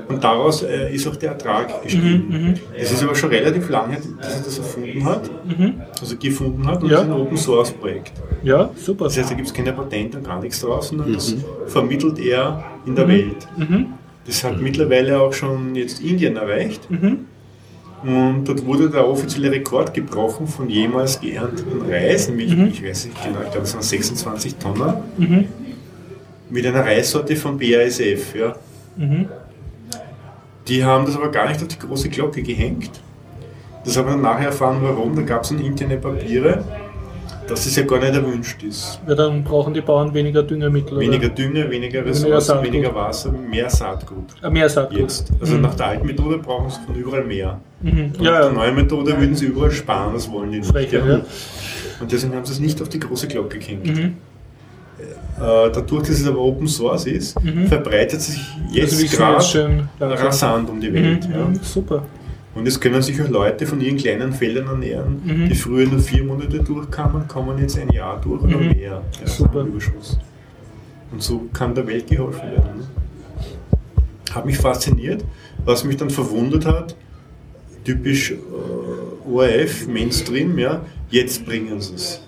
Und 0.09 0.23
daraus 0.25 0.63
äh, 0.63 0.95
ist 0.95 1.07
auch 1.07 1.17
der 1.17 1.33
Ertrag 1.33 1.83
gestiegen. 1.83 2.59
Es 2.77 2.93
ist 2.93 3.03
aber 3.03 3.15
schon 3.15 3.31
relativ 3.31 3.69
lange, 3.69 3.97
dass 4.21 4.37
er 4.39 4.43
das 4.45 4.59
erfunden 4.59 5.05
hat, 5.05 5.31
also 6.01 6.17
gefunden 6.17 6.67
hat, 6.67 6.83
und 6.83 6.91
Ja. 6.91 6.99
es 6.99 7.03
ist 7.05 7.11
ein 7.11 7.17
Open 7.17 7.37
Source 7.37 7.71
Projekt. 7.73 8.13
Ja, 8.43 8.71
super. 8.77 9.05
Das 9.05 9.19
heißt, 9.19 9.31
da 9.31 9.35
gibt 9.35 9.49
es 9.49 9.55
keine 9.55 9.73
Patente 9.73 10.19
und 10.19 10.25
gar 10.27 10.41
nichts 10.41 10.61
draus, 10.61 10.89
sondern 10.89 11.13
das 11.13 11.35
vermittelt 11.67 12.19
er 12.19 12.65
in 12.87 12.95
der 12.97 13.07
Welt. 13.09 13.47
Das 14.27 14.45
hat 14.45 14.61
mittlerweile 14.61 15.21
auch 15.21 15.33
schon 15.33 15.75
jetzt 15.75 16.01
Indien 16.01 16.37
erreicht. 16.37 16.89
Und 18.05 18.45
dort 18.49 18.67
wurde 18.67 18.91
der 18.91 19.07
offizielle 19.07 19.53
Rekord 19.53 19.95
gebrochen 19.95 20.49
von 20.49 20.69
jemals 20.69 21.21
geernteten 21.21 21.83
Reis, 21.89 22.29
nämlich, 22.29 22.53
ich 22.53 22.85
weiß 22.85 23.07
nicht 23.07 23.23
genau, 23.25 23.39
ich 23.45 23.51
glaube, 23.53 23.65
es 23.65 23.75
waren 23.75 23.83
26 23.83 24.57
Tonnen, 24.57 24.95
mit 26.53 26.67
einer 26.67 26.85
Reissorte 26.85 27.35
von 27.37 27.59
BASF. 27.59 28.35
Ja. 28.35 28.55
Die 30.69 30.85
haben 30.85 31.07
das 31.07 31.17
aber 31.17 31.31
gar 31.31 31.49
nicht 31.49 31.61
auf 31.63 31.69
die 31.69 31.79
große 31.79 32.09
Glocke 32.09 32.43
gehängt. 32.43 32.91
Das 33.85 33.97
haben 33.97 34.07
wir 34.07 34.13
dann 34.13 34.23
nachher 34.23 34.47
erfahren, 34.47 34.79
warum. 34.83 35.17
Da 35.17 35.23
gab 35.23 35.43
es 35.43 35.51
in 35.51 35.59
interne 35.61 35.97
Papiere, 35.97 36.63
dass 37.49 37.67
es 37.67 37.75
ja 37.75 37.83
gar 37.83 37.99
nicht 37.99 38.15
erwünscht 38.15 38.63
ist. 38.63 39.01
Ja, 39.09 39.15
dann 39.17 39.43
brauchen 39.43 39.75
die 39.75 39.81
Bauern 39.81 40.15
weniger 40.15 40.43
Düngemittel. 40.45 41.01
Weniger 41.01 41.27
Oder? 41.27 41.35
Dünger, 41.35 41.71
weniger 41.71 42.05
Ressourcen, 42.05 42.63
weniger 42.63 42.95
Wasser, 42.95 43.33
mehr 43.33 43.69
Saatgut. 43.69 44.27
Ah, 44.41 44.51
mehr 44.51 44.69
Saatgut. 44.69 45.01
Jetzt. 45.01 45.33
Also 45.41 45.57
nach 45.57 45.75
der 45.75 45.87
alten 45.87 46.07
Methode 46.07 46.39
brauchen 46.39 46.71
sie 46.71 46.79
von 46.87 46.95
überall 46.95 47.25
mehr. 47.25 47.59
Mhm. 47.81 48.13
Und 48.19 48.21
Ja, 48.21 48.33
der 48.39 48.47
ja. 48.49 48.53
neuen 48.53 48.75
Methode 48.77 49.19
würden 49.19 49.35
sie 49.35 49.47
überall 49.47 49.73
sparen, 49.73 50.13
das 50.15 50.31
wollen 50.31 50.53
die 50.53 50.59
nicht. 50.59 50.71
Frecher, 50.71 51.05
ja. 51.05 51.21
Und 51.99 52.13
deswegen 52.13 52.35
haben 52.37 52.45
sie 52.45 52.53
es 52.53 52.61
nicht 52.61 52.81
auf 52.81 52.89
die 52.89 53.01
große 53.01 53.27
Glocke 53.27 53.59
gehängt. 53.59 53.87
Mhm. 53.87 54.17
Äh, 55.43 55.71
dadurch, 55.73 56.03
dass 56.07 56.21
es 56.21 56.27
aber 56.27 56.39
Open 56.39 56.69
Source 56.69 57.07
ist, 57.07 57.37
verbreitet 57.69 58.21
sich 58.21 58.39
Also 58.65 58.75
jetzt 58.79 59.03
wir 59.03 59.09
gerade 59.09 59.43
schön 59.43 59.89
rasant 60.01 60.71
um 60.71 60.81
die 60.81 60.91
Mhm. 60.91 60.95
Welt. 60.95 61.29
Ja. 61.33 61.45
mhm, 61.47 61.61
Super. 61.63 62.05
Und 62.55 62.69
es 62.69 62.79
können 62.79 63.01
sich 63.03 63.21
auch 63.23 63.29
Leute 63.29 63.67
von 63.67 63.81
ihren 63.81 63.97
kleinen 63.97 64.33
Feldern 64.33 64.67
ernähren, 64.67 65.21
Mhm. 65.25 65.49
die 65.49 65.55
früher 65.55 65.87
nur 65.89 66.01
vier 66.01 66.23
Monate 66.23 66.61
durchkamen, 66.61 67.27
kommen 67.27 67.59
jetzt 67.59 67.79
ein 67.79 67.89
Jahr 67.91 68.21
durch 68.21 68.43
oder 68.43 68.59
Mhm. 68.59 68.69
mehr. 68.69 69.03
Ja, 69.21 69.27
Super. 69.27 69.63
Überschuss. 69.63 70.19
Und 71.11 71.23
so 71.23 71.47
kann 71.53 71.75
der 71.75 71.87
Welt 71.87 72.07
geholfen 72.09 72.43
werden. 72.43 72.79
ne? 72.79 74.35
Hat 74.35 74.47
mich 74.47 74.59
fasziniert. 74.59 75.25
Was 75.65 75.85
mich 75.85 75.97
dann 75.97 76.11
verwundert 76.11 76.67
hat, 76.67 76.95
typisch 77.85 78.33
äh, 78.33 79.29
ORF, 79.29 79.87
Mainstream, 79.89 80.59
ja, 80.59 80.81
jetzt 81.11 81.45
bringen 81.45 81.81
sie 81.81 81.95
es. 81.95 82.21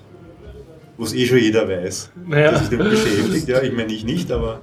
Was 0.97 1.13
eh 1.15 1.27
schon 1.27 1.39
jeder 1.39 1.69
weiß, 1.69 2.11
Naja. 2.27 2.51
der 2.51 2.59
sich 2.61 2.69
damit 2.69 2.91
beschäftigt. 2.91 3.49
Ja, 3.49 3.63
ich 3.63 3.73
meine, 3.73 3.93
ich 3.93 4.05
nicht, 4.05 4.31
aber 4.31 4.61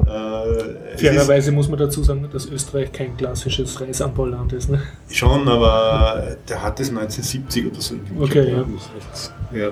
äh, 0.00 0.96
Fairerweise 0.96 1.50
muss 1.52 1.68
man 1.68 1.78
dazu 1.78 2.02
sagen, 2.02 2.28
dass 2.32 2.46
Österreich 2.46 2.92
kein 2.92 3.16
klassisches 3.16 3.80
Reisanbauland 3.80 4.52
ist. 4.52 4.70
Ne? 4.70 4.80
schon, 5.10 5.48
aber 5.48 6.36
der 6.48 6.62
hat 6.62 6.78
es 6.80 6.90
1970 6.90 7.66
oder 7.66 7.80
so. 7.80 7.94
Okay, 8.20 8.52
ja. 8.52 9.58
Ja. 9.58 9.70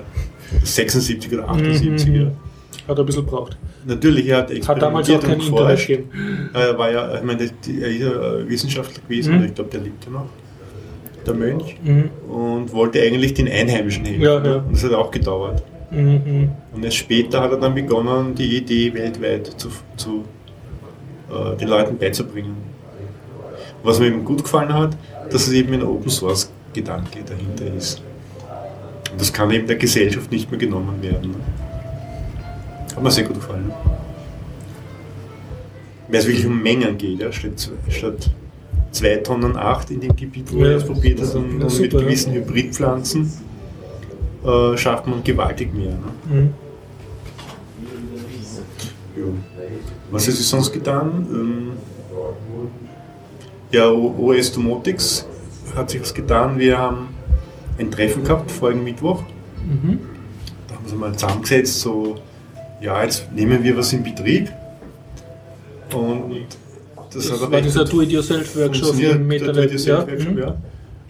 76 0.63 1.33
oder 1.33 1.47
78. 1.49 2.07
Mhm. 2.07 2.15
Ja. 2.15 2.31
Hat 2.87 2.99
ein 2.99 3.05
bisschen 3.05 3.25
braucht. 3.25 3.57
Natürlich, 3.85 4.27
er 4.27 4.37
hat 4.39 4.67
Hat 4.67 4.81
damals 4.81 5.09
auch 5.09 5.19
kein 5.21 5.39
Internet 5.39 5.51
geforscht. 5.51 5.87
gegeben. 5.87 6.49
Er 6.53 6.77
war 6.77 6.91
ja, 6.91 7.15
ich 7.15 7.23
meine, 7.23 7.43
er 7.43 7.45
ist 7.45 7.99
ja 8.01 8.33
äh, 8.37 8.49
Wissenschaftler 8.49 9.01
gewesen, 9.07 9.37
Mhm. 9.39 9.45
ich 9.45 9.53
glaube, 9.55 9.69
der 9.71 9.81
lebt 9.81 10.05
ja 10.05 10.11
noch, 10.11 10.25
der 11.25 11.33
Mönch, 11.33 11.77
Mhm. 11.83 12.09
und 12.29 12.73
wollte 12.73 13.01
eigentlich 13.01 13.33
den 13.33 13.47
Einheimischen 13.47 14.05
helfen. 14.05 14.21
Ja, 14.21 14.43
ja. 14.43 14.55
Und 14.57 14.73
das 14.73 14.83
hat 14.83 14.93
auch 14.93 15.09
gedauert. 15.11 15.63
Mhm. 15.91 16.51
Und 16.73 16.83
erst 16.83 16.97
später 16.97 17.41
hat 17.41 17.51
er 17.51 17.57
dann 17.57 17.75
begonnen, 17.75 18.35
die 18.35 18.57
Idee 18.57 18.93
weltweit 18.93 19.47
zu, 19.59 19.69
zu 19.95 20.23
äh, 21.29 21.55
den 21.57 21.67
Leuten 21.67 21.97
beizubringen. 21.97 22.55
Was 23.83 23.99
mir 23.99 24.07
eben 24.07 24.25
gut 24.25 24.43
gefallen 24.43 24.73
hat, 24.73 24.97
dass 25.29 25.47
es 25.47 25.53
eben 25.53 25.73
ein 25.73 25.83
Open 25.83 26.09
Source 26.09 26.51
Gedanke 26.73 27.19
dahinter 27.23 27.73
ist. 27.75 28.01
Und 29.11 29.21
das 29.21 29.31
kann 29.31 29.49
eben 29.51 29.67
der 29.67 29.77
Gesellschaft 29.77 30.31
nicht 30.31 30.49
mehr 30.51 30.59
genommen 30.59 31.01
werden. 31.01 31.31
Ne? 31.31 31.37
Hat 32.95 33.03
mir 33.03 33.11
sehr 33.11 33.23
gut 33.23 33.35
gefallen. 33.35 33.71
Weil 36.07 36.19
es 36.19 36.27
wirklich 36.27 36.45
um 36.45 36.61
Mengen 36.61 36.97
geht, 36.97 37.19
ja, 37.19 37.31
statt, 37.31 37.71
statt 37.89 38.29
2 38.91 39.15
Tonnen 39.17 39.55
8 39.57 39.91
in 39.91 40.01
dem 40.01 40.15
Gebiet, 40.15 40.53
wo 40.53 40.63
er 40.63 40.75
das 40.75 40.85
probiert 40.85 41.21
hat, 41.21 41.33
und, 41.35 41.61
und 41.61 41.79
mit 41.79 41.91
gewissen 41.91 42.33
Hybridpflanzen 42.33 43.31
äh, 44.45 44.77
schafft 44.77 45.07
man 45.07 45.23
gewaltig 45.23 45.73
mehr. 45.73 45.91
Ne? 45.91 46.11
Mhm. 46.29 46.53
Ja. 49.15 49.23
Was 50.11 50.27
hat 50.27 50.33
sich 50.35 50.45
sonst 50.47 50.71
getan? 50.73 51.25
Ähm, 51.31 51.67
ja, 53.71 53.89
OS 53.89 54.51
Domotics 54.51 55.25
hat 55.75 55.89
sich 55.89 56.01
was 56.01 56.13
getan. 56.13 56.59
Wir 56.59 56.77
haben 56.77 57.07
ein 57.77 57.91
Treffen 57.91 58.23
gehabt, 58.23 58.51
vorigen 58.51 58.83
Mittwoch. 58.83 59.23
Mhm. 59.65 59.99
Da 60.67 60.75
haben 60.75 60.85
wir 60.85 60.91
uns 60.91 60.99
mal 60.99 61.13
zusammengesetzt, 61.13 61.81
so, 61.81 62.15
ja, 62.81 63.03
jetzt 63.03 63.31
nehmen 63.33 63.63
wir 63.63 63.75
was 63.77 63.91
in 63.93 64.03
Betrieb. 64.03 64.51
Und 65.93 66.45
das, 67.13 67.27
Das 67.29 67.31
hat 67.33 67.47
aber 67.47 67.61
dieser 67.61 67.85
Do-it-yourself-Workshop 67.85 68.95
Metanet. 69.19 69.55
Do-it-yourself-Workshop, 69.57 70.33
Mhm. 70.33 70.37
ja. 70.39 70.47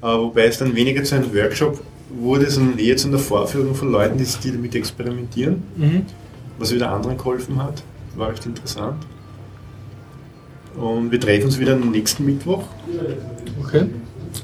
Äh, 0.01 0.17
wobei 0.19 0.45
es 0.45 0.57
dann 0.57 0.75
weniger 0.75 1.03
zu 1.03 1.15
einem 1.15 1.33
Workshop 1.33 1.79
wurde, 2.09 2.49
sondern 2.49 2.77
eher 2.79 2.97
zu 2.97 3.07
einer 3.07 3.17
Vorführung 3.19 3.75
von 3.75 3.91
Leuten, 3.91 4.17
die, 4.17 4.25
die 4.43 4.51
damit 4.51 4.75
experimentieren 4.75 5.63
Mhm. 5.75 6.01
was 6.59 6.73
wieder 6.73 6.91
anderen 6.91 7.17
geholfen 7.17 7.61
hat. 7.61 7.83
War 8.15 8.29
recht 8.29 8.45
interessant. 8.45 9.05
Und 10.77 11.11
wir 11.11 11.19
treffen 11.19 11.45
uns 11.45 11.59
wieder 11.59 11.75
nächsten 11.91 12.25
Mittwoch. 12.25 12.63
Okay. 13.63 13.85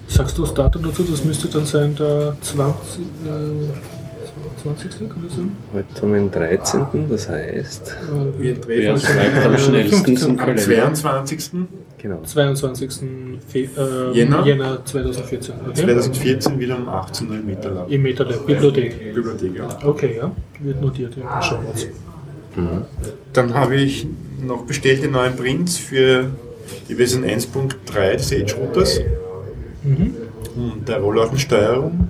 Sagst 0.08 0.38
du 0.38 0.44
das 0.44 0.54
Datum 0.54 0.84
dazu? 0.84 1.04
Das 1.04 1.24
müsste 1.26 1.48
dann 1.50 1.66
sein 1.66 1.96
der 1.96 2.36
20. 2.42 3.00
Äh, 3.26 3.72
20. 4.64 5.10
kann 5.10 5.24
das 5.28 5.36
sein? 5.36 5.52
Heute 5.74 6.02
haben 6.02 6.14
wir 6.14 6.20
den 6.20 6.32
13. 6.32 7.10
Das 7.10 7.28
heißt, 7.30 7.96
Äh, 8.40 8.42
Wir 8.42 8.62
treffen 8.62 8.92
uns 8.92 9.06
am 9.46 9.58
schnellsten 9.58 10.18
zum 10.18 10.32
am 10.32 10.38
Kalender? 10.38 10.62
22. 10.94 11.52
genau. 12.02 12.22
22. 12.24 12.92
Fe 13.48 13.60
äh, 13.60 14.16
Jänner? 14.16 14.46
Jänner 14.46 14.86
2014. 14.86 15.56
Okay. 15.68 15.82
2014 15.82 16.60
wieder 16.60 16.78
um 16.78 16.90
18 16.90 17.30
Uhr 17.30 17.36
im 17.36 17.46
Meterlab. 17.46 17.92
Im 17.92 18.02
MetaLab, 18.02 18.46
Bibliothek. 18.46 19.14
Bibliothek, 19.14 19.56
ja. 19.56 19.68
Okay, 19.84 20.18
ja. 20.18 20.32
Wird 20.60 20.82
notiert 20.82 21.16
in 21.16 21.24
den 21.24 21.42
Shownotes. 21.42 21.88
Dann 23.34 23.54
habe 23.54 23.76
ich 23.76 24.08
noch 24.42 24.66
bestellt 24.66 25.04
den 25.04 25.12
neuen 25.12 25.36
Prints 25.36 25.78
für 25.78 26.30
die 26.90 26.96
Version 26.96 27.24
1.3 27.24 28.14
des 28.14 28.32
Edge 28.32 28.56
Routers 28.56 29.00
und 29.84 30.88
der 30.88 30.98
Rolloutensteuerung. 31.00 32.10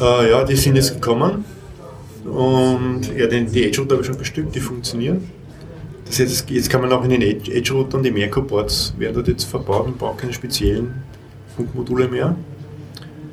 Äh, 0.00 0.30
ja, 0.30 0.44
die 0.44 0.56
sind 0.56 0.76
jetzt 0.76 0.94
gekommen 0.94 1.44
und 2.24 3.02
ja, 3.16 3.26
den, 3.26 3.50
die 3.50 3.64
Edge 3.64 3.80
Router 3.80 3.94
habe 3.94 4.02
ich 4.02 4.06
schon 4.06 4.18
bestückt, 4.18 4.54
die 4.54 4.60
funktionieren. 4.60 5.28
Das 6.10 6.18
heißt, 6.18 6.50
jetzt 6.50 6.68
kann 6.68 6.80
man 6.80 6.92
auch 6.92 7.04
in 7.04 7.10
den 7.10 7.22
Edge 7.22 7.52
Edge 7.52 7.72
Routern 7.72 8.02
die 8.02 8.10
Merco-Boards 8.10 8.94
werden 8.98 9.14
dort 9.14 9.28
jetzt 9.28 9.44
verbaut 9.44 9.86
und 9.86 9.96
braucht 9.96 10.18
keine 10.18 10.32
speziellen 10.32 10.92
Funkmodule 11.56 12.08
mehr. 12.08 12.34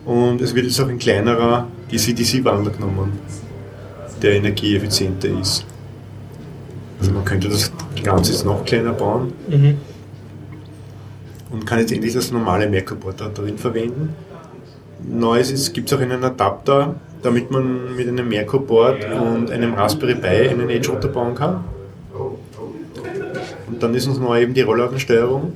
Und 0.05 0.39
es 0.41 0.53
wird 0.53 0.67
jetzt 0.67 0.79
auch 0.79 0.87
ein 0.87 0.99
kleinerer 0.99 1.67
DC-DC-Wandler 1.91 2.69
genommen 2.71 3.13
der 4.21 4.33
energieeffizienter 4.33 5.27
ist. 5.39 5.65
Also 6.99 7.11
man 7.11 7.25
könnte 7.25 7.49
das 7.49 7.71
Ganze 8.03 8.31
jetzt 8.31 8.45
noch 8.45 8.63
kleiner 8.63 8.93
bauen 8.93 9.33
Mhm. 9.47 9.77
und 11.51 11.65
kann 11.65 11.79
jetzt 11.79 11.91
endlich 11.91 12.13
das 12.13 12.31
normale 12.31 12.69
Merco-Board 12.69 13.21
da 13.21 13.29
drin 13.29 13.57
verwenden. 13.57 14.15
Neues 15.03 15.51
ist, 15.51 15.73
gibt 15.73 15.91
es 15.91 15.97
auch 15.97 16.01
einen 16.01 16.23
Adapter, 16.23 16.95
damit 17.23 17.49
man 17.51 17.95
mit 17.95 18.07
einem 18.07 18.27
Merco-Board 18.29 19.05
und 19.11 19.49
einem 19.51 19.73
Raspberry 19.73 20.15
Pi 20.15 20.49
einen 20.49 20.69
Edge-Router 20.69 21.07
bauen 21.07 21.33
kann. 21.33 21.63
Und 23.67 23.83
dann 23.83 23.93
ist 23.93 24.07
uns 24.07 24.19
neu 24.19 24.41
eben 24.41 24.53
die 24.53 24.61
Rollladensteuerung. 24.61 25.53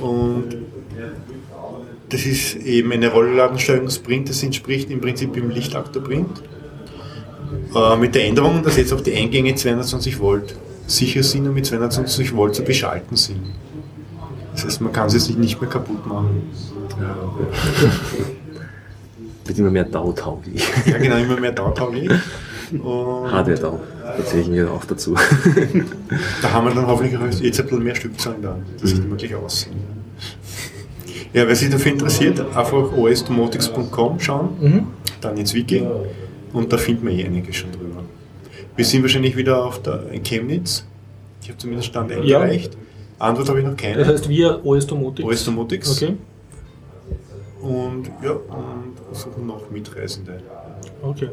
Und 0.00 0.56
das 2.08 2.24
ist 2.24 2.56
eben 2.56 2.92
eine 2.92 3.12
Rollladensteuerungsprint, 3.12 4.30
das 4.30 4.42
entspricht 4.42 4.90
im 4.90 5.00
Prinzip 5.00 5.34
dem 5.34 5.50
Lichtaktorprint. 5.50 6.42
Äh, 7.74 7.96
mit 7.96 8.14
der 8.14 8.26
Änderung, 8.26 8.62
dass 8.62 8.76
jetzt 8.76 8.92
auch 8.92 9.00
die 9.00 9.14
Eingänge 9.14 9.54
220 9.54 10.20
Volt 10.20 10.54
sicher 10.86 11.22
sind 11.22 11.46
und 11.46 11.54
mit 11.54 11.66
220 11.66 12.34
Volt 12.34 12.54
zu 12.54 12.62
beschalten 12.62 13.16
sind. 13.16 13.40
Das 14.52 14.64
heißt, 14.64 14.80
man 14.80 14.92
kann 14.92 15.10
sie 15.10 15.18
jetzt 15.18 15.38
nicht 15.38 15.60
mehr 15.60 15.70
kaputt 15.70 16.06
machen. 16.06 16.50
Wird 19.44 19.58
immer 19.58 19.70
mehr 19.70 19.90
tauglich. 19.90 20.66
Ja, 20.86 20.98
genau, 20.98 21.16
immer 21.16 21.38
mehr 21.38 21.54
tauglich. 21.54 22.10
Und 22.72 23.32
Hardware-Tau. 23.32 23.80
Da 24.18 24.24
zähle 24.26 24.42
ich 24.42 24.48
mir 24.48 24.70
auch 24.70 24.84
dazu. 24.84 25.14
da 26.42 26.52
haben 26.52 26.66
wir 26.66 26.74
dann 26.74 26.86
hoffentlich 26.86 27.16
auch 27.16 27.24
jetzt 27.40 27.60
ein 27.60 27.66
bisschen 27.66 27.82
mehr 27.84 27.94
Stückzahlen 27.94 28.42
da. 28.42 28.56
Das 28.80 28.90
sieht 28.90 28.98
immer 29.04 29.16
gleich 29.16 29.34
aussehen. 29.34 29.76
Ja, 31.32 31.46
wer 31.46 31.54
sich 31.54 31.70
dafür 31.70 31.92
interessiert, 31.92 32.40
einfach 32.54 32.92
osdomotics.com 32.92 34.18
schauen, 34.20 34.86
dann 35.20 35.36
ins 35.36 35.54
Wiki 35.54 35.82
und 36.52 36.72
da 36.72 36.76
findet 36.78 37.04
man 37.04 37.12
eh 37.12 37.24
einiges 37.24 37.56
schon 37.56 37.70
drüber. 37.72 38.02
Wir 38.76 38.84
sind 38.84 39.02
wahrscheinlich 39.02 39.36
wieder 39.36 39.64
auf 39.64 39.82
der, 39.82 40.10
in 40.10 40.22
Chemnitz. 40.22 40.84
Ich 41.42 41.48
habe 41.48 41.58
zumindest 41.58 41.88
Stand 41.88 42.10
Ja. 42.10 42.16
eingereicht. 42.40 42.76
Antwort 43.18 43.48
habe 43.48 43.58
ich 43.60 43.64
noch 43.66 43.74
Das 43.74 43.82
keine. 43.82 44.06
heißt, 44.06 44.28
wir. 44.28 44.64
OS 44.64 44.86
Domotics. 44.86 46.02
Okay. 46.02 46.14
Und 47.60 48.06
ja, 48.22 48.32
und 48.32 48.94
suchen 49.16 49.46
noch 49.46 49.70
Mitreisende. 49.70 50.40
Okay. 51.02 51.28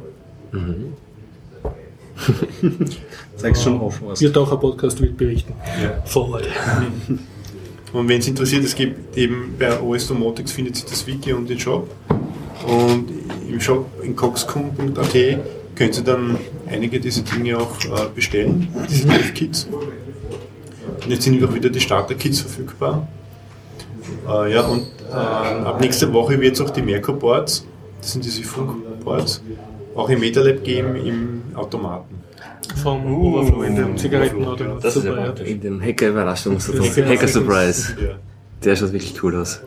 Zeigst 3.36 3.64
schon 3.64 3.80
auf 3.80 4.02
was. 4.04 4.22
Wird 4.22 4.38
auch 4.38 4.52
ein 4.52 4.60
Podcast 4.60 5.02
wird 5.02 5.18
berichten. 5.18 5.54
Ja. 5.82 6.02
Vor 6.06 6.30
Ort. 6.30 6.48
Und 7.94 8.10
wenn 8.10 8.20
es 8.20 8.28
interessiert, 8.28 8.64
es 8.66 8.76
gibt 8.76 9.18
eben 9.18 9.56
bei 9.58 9.80
OS 9.80 10.08
Domotics 10.08 10.52
findet 10.52 10.76
sich 10.76 10.86
das 10.86 11.08
Wiki 11.08 11.32
und 11.32 11.50
den 11.50 11.58
Shop. 11.58 11.90
Und 12.68 13.08
im 13.50 13.62
Shop 13.62 13.86
in 14.04 14.18
coxcom.at 14.18 15.14
können 15.76 15.94
Sie 15.94 16.04
dann 16.04 16.38
einige 16.68 17.00
dieser 17.00 17.22
Dinge 17.22 17.58
auch 17.58 17.80
äh, 17.86 18.10
bestellen, 18.14 18.68
diese 18.90 19.08
Kits. 19.34 19.70
Und 19.72 21.10
jetzt 21.10 21.24
sind 21.24 21.42
auch 21.42 21.54
wieder 21.54 21.70
die 21.70 21.80
Starter-Kits 21.80 22.42
verfügbar. 22.42 23.08
Äh, 24.28 24.54
ja, 24.54 24.62
und 24.62 24.88
äh, 25.10 25.16
ab 25.16 25.80
nächster 25.80 26.12
Woche 26.12 26.40
wird 26.42 26.56
es 26.56 26.62
auch 26.62 26.72
die 26.72 26.82
Merco-Boards, 26.82 27.66
das 28.02 28.12
sind 28.12 28.26
diese 28.26 28.44
Funkboards, 28.44 29.42
auch 29.96 30.10
im 30.10 30.20
MetaLab 30.20 30.64
geben 30.64 30.96
im 30.96 31.42
Automaten. 31.56 32.16
Vom 32.82 33.06
Uh, 33.06 33.28
Overflow, 33.40 33.62
in 33.64 33.76
dem 33.76 33.98
Zigarettenautomat. 33.98 34.84
Das 34.84 34.96
ist 34.96 35.06
ja 35.06 35.16
ja. 35.16 35.32
In 35.46 35.62
den 35.62 35.82
Hacker-Überraschungs- 35.82 36.72
Das 36.76 36.98
ist 36.98 36.98
Hacker-Surprise. 37.06 37.96
Ja. 38.02 38.16
Der 38.64 38.76
schaut 38.76 38.92
wirklich 38.92 39.22
cool 39.24 39.36
aus. 39.36 39.62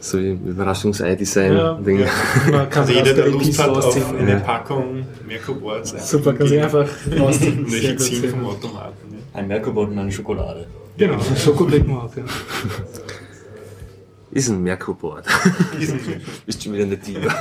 So 0.00 0.18
wie 0.18 0.30
Überraschungsei-Design. 0.32 1.52
Ja. 1.56 1.74
Ding. 1.74 2.04
Man 2.50 2.70
kann 2.70 2.82
Also 2.82 2.92
jeder, 2.92 3.14
der 3.14 3.28
Lust 3.28 3.58
hat 3.58 3.70
auf 3.70 3.84
rausziehen. 3.84 4.04
eine 4.18 4.30
Ja. 4.32 4.38
Packung 4.40 5.04
Merco-Boards, 5.26 5.94
einfach 5.94 6.06
Super, 6.06 6.34
kann 6.34 6.46
sich 6.46 6.60
einfach 6.62 6.86
rausziehen. 7.18 7.66
Ziehen 7.98 8.30
vom. 8.30 8.46
Automaten. 8.46 8.94
Ja. 9.10 9.40
Ein 9.40 9.48
Merkobot 9.48 9.88
und 9.90 9.98
eine 9.98 10.12
Schokolade. 10.12 10.66
Genau, 10.96 11.16
Schokolade 11.36 11.84
auf, 11.90 12.16
ja. 12.16 12.22
Ist 14.30 14.50
ein 14.50 14.62
Merco-Board. 14.62 15.24
Bist 16.46 16.62
schon 16.62 16.74
wieder 16.74 16.84
eine 16.84 16.96
Diva. 16.96 17.34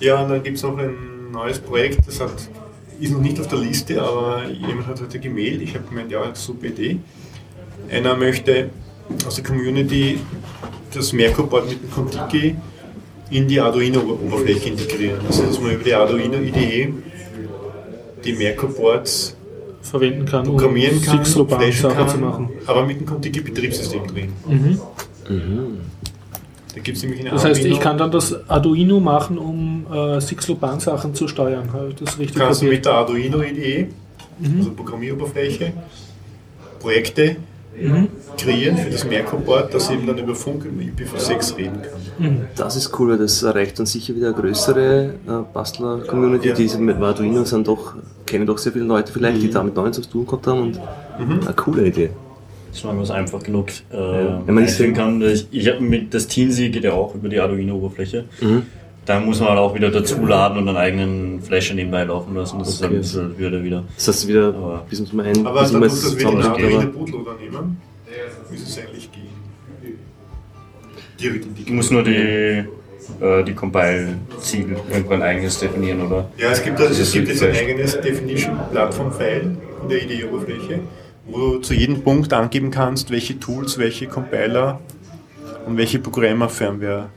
Ja, 0.00 0.22
und 0.22 0.30
dann 0.30 0.42
gibt 0.42 0.56
es 0.56 0.62
noch 0.62 0.78
ein 0.78 1.30
neues 1.30 1.58
Projekt, 1.58 2.06
das 2.06 2.20
hat, 2.20 2.32
ist 3.00 3.12
noch 3.12 3.20
nicht 3.20 3.38
auf 3.38 3.48
der 3.48 3.58
Liste, 3.58 4.02
aber 4.02 4.44
jemand 4.48 4.86
hat 4.86 5.00
heute 5.00 5.18
gemeldet. 5.18 5.62
Ich 5.62 5.74
habe 5.74 5.84
gemeint, 5.88 6.10
ja, 6.10 6.34
super 6.34 6.66
Idee. 6.66 6.98
Einer 7.90 8.16
möchte 8.16 8.70
aus 9.26 9.34
der 9.36 9.44
Community 9.44 10.18
das 10.94 11.12
Merco-Board 11.12 11.68
mit 11.68 11.82
dem 11.82 11.90
Contiki 11.90 12.56
in 13.30 13.46
die 13.46 13.60
Arduino-Oberfläche 13.60 14.70
integrieren. 14.70 15.20
Also, 15.26 15.44
dass 15.44 15.60
man 15.60 15.72
über 15.72 15.84
die 15.84 15.94
Arduino 15.94 16.38
IDE 16.38 16.94
die 18.24 18.32
Merco-Boards 18.32 19.36
Verwenden 19.82 20.26
kann, 20.26 20.46
um 20.46 20.56
programmieren 20.56 21.00
kann, 21.02 21.24
Six-Loban 21.24 21.58
flashen 21.58 21.82
Sachen 21.82 22.08
zu 22.08 22.14
kann, 22.14 22.20
machen. 22.20 22.48
aber 22.66 22.86
mit 22.86 23.00
dem 23.00 23.06
Contiki-Betriebssystem 23.06 24.06
drin. 24.06 24.32
Mhm. 24.46 24.78
Da 26.80 26.84
gibt 26.84 26.96
es 26.96 27.02
nämlich 27.02 27.20
eine 27.20 27.30
Das 27.30 27.44
heißt, 27.44 27.60
ich 27.62 27.74
Arduino- 27.74 27.80
kann 27.82 27.98
dann 27.98 28.10
das 28.10 28.48
Arduino 28.48 29.00
machen, 29.00 29.36
um 29.36 29.86
äh, 29.92 30.18
Six-Loban-Sachen 30.18 31.14
zu 31.14 31.28
steuern. 31.28 31.70
Habe 31.74 31.90
ich 31.90 31.96
das 31.96 32.18
richtig 32.18 32.38
kannst 32.38 32.62
du 32.62 32.66
kapiert? 32.66 32.78
mit 32.78 32.86
der 32.86 32.94
Arduino 32.94 33.42
IDE, 33.42 33.88
also 34.56 34.70
Programmieroberfläche, 34.70 35.74
Projekte 36.78 37.36
kreieren 38.38 38.78
für 38.78 38.88
das 38.90 39.04
Merco-Board, 39.04 39.74
das 39.74 39.90
eben 39.90 40.06
dann 40.06 40.16
über 40.16 40.34
Funk 40.34 40.64
im 40.64 40.80
IPv6 40.80 41.56
reden 41.58 41.82
kann. 41.82 42.46
Das 42.56 42.76
ist 42.76 42.98
cool, 42.98 43.10
weil 43.10 43.18
das 43.18 43.42
erreicht 43.42 43.78
dann 43.78 43.84
sicher 43.86 44.14
wieder 44.16 44.28
eine 44.28 44.36
größere 44.36 45.04
äh, 45.04 45.30
Bastler-Community. 45.52 46.48
Ja. 46.48 46.54
Die 46.54 46.68
mit 46.78 46.96
Arduino 46.96 47.44
sind 47.44 47.68
doch, 47.68 47.94
kennen 48.24 48.46
doch 48.46 48.56
sehr 48.56 48.72
viele 48.72 48.86
Leute 48.86 49.12
vielleicht, 49.12 49.42
die 49.42 49.50
damit 49.50 49.76
Neues 49.76 49.96
zu 49.96 50.08
tun 50.08 50.24
gehabt 50.24 50.46
haben. 50.46 50.60
Und 50.62 50.80
eine 51.18 51.54
coole 51.54 51.86
Idee. 51.86 52.10
Solange 52.72 52.96
man 52.98 53.04
es 53.04 53.10
einfach 53.10 53.42
genug 53.42 53.68
äh, 53.92 53.96
Ja. 53.96 54.42
Wenn 54.46 54.54
man 54.54 54.64
nicht 54.64 54.72
einführen 54.80 54.94
so- 54.94 55.00
kann. 55.00 55.22
Ich, 55.22 55.46
ich 55.50 55.68
hab 55.68 55.80
mit 55.80 56.14
das 56.14 56.26
Teensy 56.28 56.68
geht 56.70 56.84
ja 56.84 56.92
auch 56.92 57.14
über 57.14 57.28
die 57.28 57.38
Arduino-Oberfläche. 57.40 58.24
Mhm. 58.40 58.62
Da 59.06 59.18
muss 59.18 59.40
man 59.40 59.48
halt 59.50 59.58
auch 59.58 59.74
wieder 59.74 59.90
dazuladen 59.90 60.58
und 60.58 60.68
einen 60.68 60.76
eigenen 60.76 61.42
Flasher 61.42 61.74
nebenbei 61.74 62.04
laufen 62.04 62.34
lassen. 62.34 62.58
Das 62.60 62.68
ist 62.68 62.82
Okay. 62.84 62.94
ein 62.94 63.00
bisschen 63.00 63.34
Hürde 63.38 63.64
wieder. 63.64 63.82
Das 63.96 64.06
heißt 64.08 64.28
wieder, 64.28 64.48
Aber- 64.48 64.86
bis 64.88 65.00
uns 65.00 65.12
mal 65.12 65.26
ein 65.26 65.44
Aber 65.46 65.62
wir 65.68 65.80
den 65.80 65.90
zusammensteht, 65.90 66.44
Arduino 66.44 66.76
aber- 66.78 66.86
Bootloader 66.86 67.36
nehmen, 67.42 67.76
müsste 68.50 68.66
es 68.68 68.78
eigentlich 68.78 69.10
gehen. 69.10 69.26
Direkt 71.20 71.44
in 71.46 71.54
die 71.54 71.64
Du 71.64 71.72
musst 71.74 71.90
nur 71.92 72.02
die, 72.02 72.12
äh, 72.12 72.64
die 73.46 73.52
Compile-Ziel 73.54 74.76
irgendwann 74.92 75.22
eigenes 75.22 75.58
definieren, 75.58 76.06
oder? 76.06 76.30
Ja, 76.38 76.50
es 76.52 76.62
gibt, 76.62 76.78
also, 76.80 76.92
es 76.92 77.00
ist 77.00 77.12
gibt 77.12 77.28
jetzt 77.28 77.42
ein 77.42 77.54
eigenes 77.54 78.00
Definition-Plattform-File 78.00 79.56
in 79.82 79.88
der 79.88 80.02
IDE-Oberfläche, 80.04 80.80
wo 81.26 81.38
du 81.38 81.58
zu 81.58 81.74
jedem 81.74 82.02
Punkt 82.02 82.32
angeben 82.32 82.70
kannst, 82.70 83.10
welche 83.10 83.38
Tools, 83.38 83.78
welche 83.78 84.06
Compiler 84.06 84.80
und 85.66 85.76
welche 85.76 85.98
Programmer-Firmware 85.98 87.10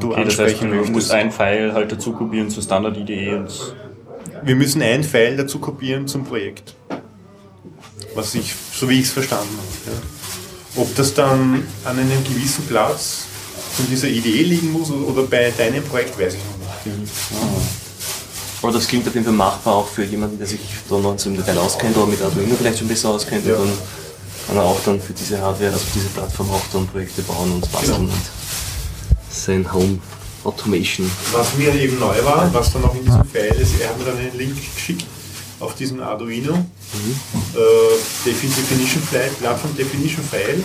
du 0.00 0.12
Okay, 0.12 0.24
das 0.24 0.38
heißt, 0.38 0.40
ansprechen 0.40 0.70
du 0.70 0.92
musst 0.92 1.10
ein 1.10 1.30
File 1.30 1.72
halt 1.72 1.92
dazu 1.92 2.12
kopieren 2.12 2.50
zur 2.50 2.62
Standard-IDE 2.62 3.36
und 3.36 3.76
Wir 4.42 4.56
müssen 4.56 4.82
ein 4.82 5.02
File 5.02 5.36
dazu 5.36 5.58
kopieren 5.58 6.06
zum 6.06 6.24
Projekt. 6.24 6.74
Was 8.14 8.34
ich, 8.34 8.54
so 8.72 8.88
wie 8.88 9.00
ich 9.00 9.06
es 9.06 9.12
verstanden 9.12 9.56
habe. 9.56 9.96
Ja. 9.96 10.82
Ob 10.82 10.94
das 10.96 11.14
dann 11.14 11.62
an 11.84 11.98
einem 11.98 12.24
gewissen 12.24 12.66
Platz 12.66 13.26
von 13.72 13.86
dieser 13.88 14.08
Idee 14.08 14.42
liegen 14.42 14.72
muss 14.72 14.90
oder 14.90 15.22
bei 15.22 15.52
deinem 15.56 15.82
Projekt, 15.84 16.18
weiß 16.18 16.34
ich 16.34 16.40
noch 16.44 16.58
nicht. 16.96 17.83
Aber 18.64 18.72
das 18.72 18.88
klingt 18.88 19.06
auf 19.06 19.12
jeden 19.12 19.26
Fall 19.26 19.34
machbar 19.34 19.74
auch 19.74 19.86
für 19.88 20.04
jemanden, 20.04 20.38
der 20.38 20.46
sich 20.46 20.58
da 20.88 20.96
noch 20.96 21.18
so 21.18 21.28
im 21.28 21.36
Detail 21.36 21.58
auskennt 21.58 21.94
oder 21.98 22.06
mit 22.06 22.22
Arduino 22.22 22.54
vielleicht 22.56 22.78
schon 22.78 22.88
besser 22.88 23.10
auskennt. 23.10 23.46
Ja. 23.46 23.56
Und 23.56 23.68
dann 23.68 23.78
kann 24.46 24.56
er 24.56 24.62
auch 24.62 24.80
dann 24.86 24.98
für 24.98 25.12
diese 25.12 25.38
Hardware, 25.38 25.70
also 25.72 25.84
für 25.84 25.92
diese 25.98 26.06
Plattform 26.08 26.50
auch 26.50 26.62
dann 26.72 26.86
Projekte 26.86 27.20
bauen 27.22 27.52
und 27.52 27.70
basteln 27.70 28.08
und 28.08 28.12
sein 29.30 29.70
Home 29.70 29.98
Automation. 30.44 31.10
Was 31.32 31.54
mir 31.56 31.74
eben 31.74 31.98
neu 31.98 32.24
war, 32.24 32.48
was 32.54 32.72
dann 32.72 32.84
auch 32.84 32.94
in 32.94 33.04
diesem 33.04 33.24
File 33.26 33.54
ist, 33.60 33.78
er 33.80 33.90
hat 33.90 33.98
mir 33.98 34.06
dann 34.06 34.16
einen 34.18 34.36
Link 34.38 34.56
geschickt 34.74 35.04
auf 35.60 35.74
diesen 35.74 36.00
Arduino 36.00 36.54
äh, 36.54 37.58
Defi- 38.26 38.48
Definition 38.48 39.02
File, 39.02 39.30
Plattform 39.40 39.76
Definition 39.76 40.24
File 40.24 40.62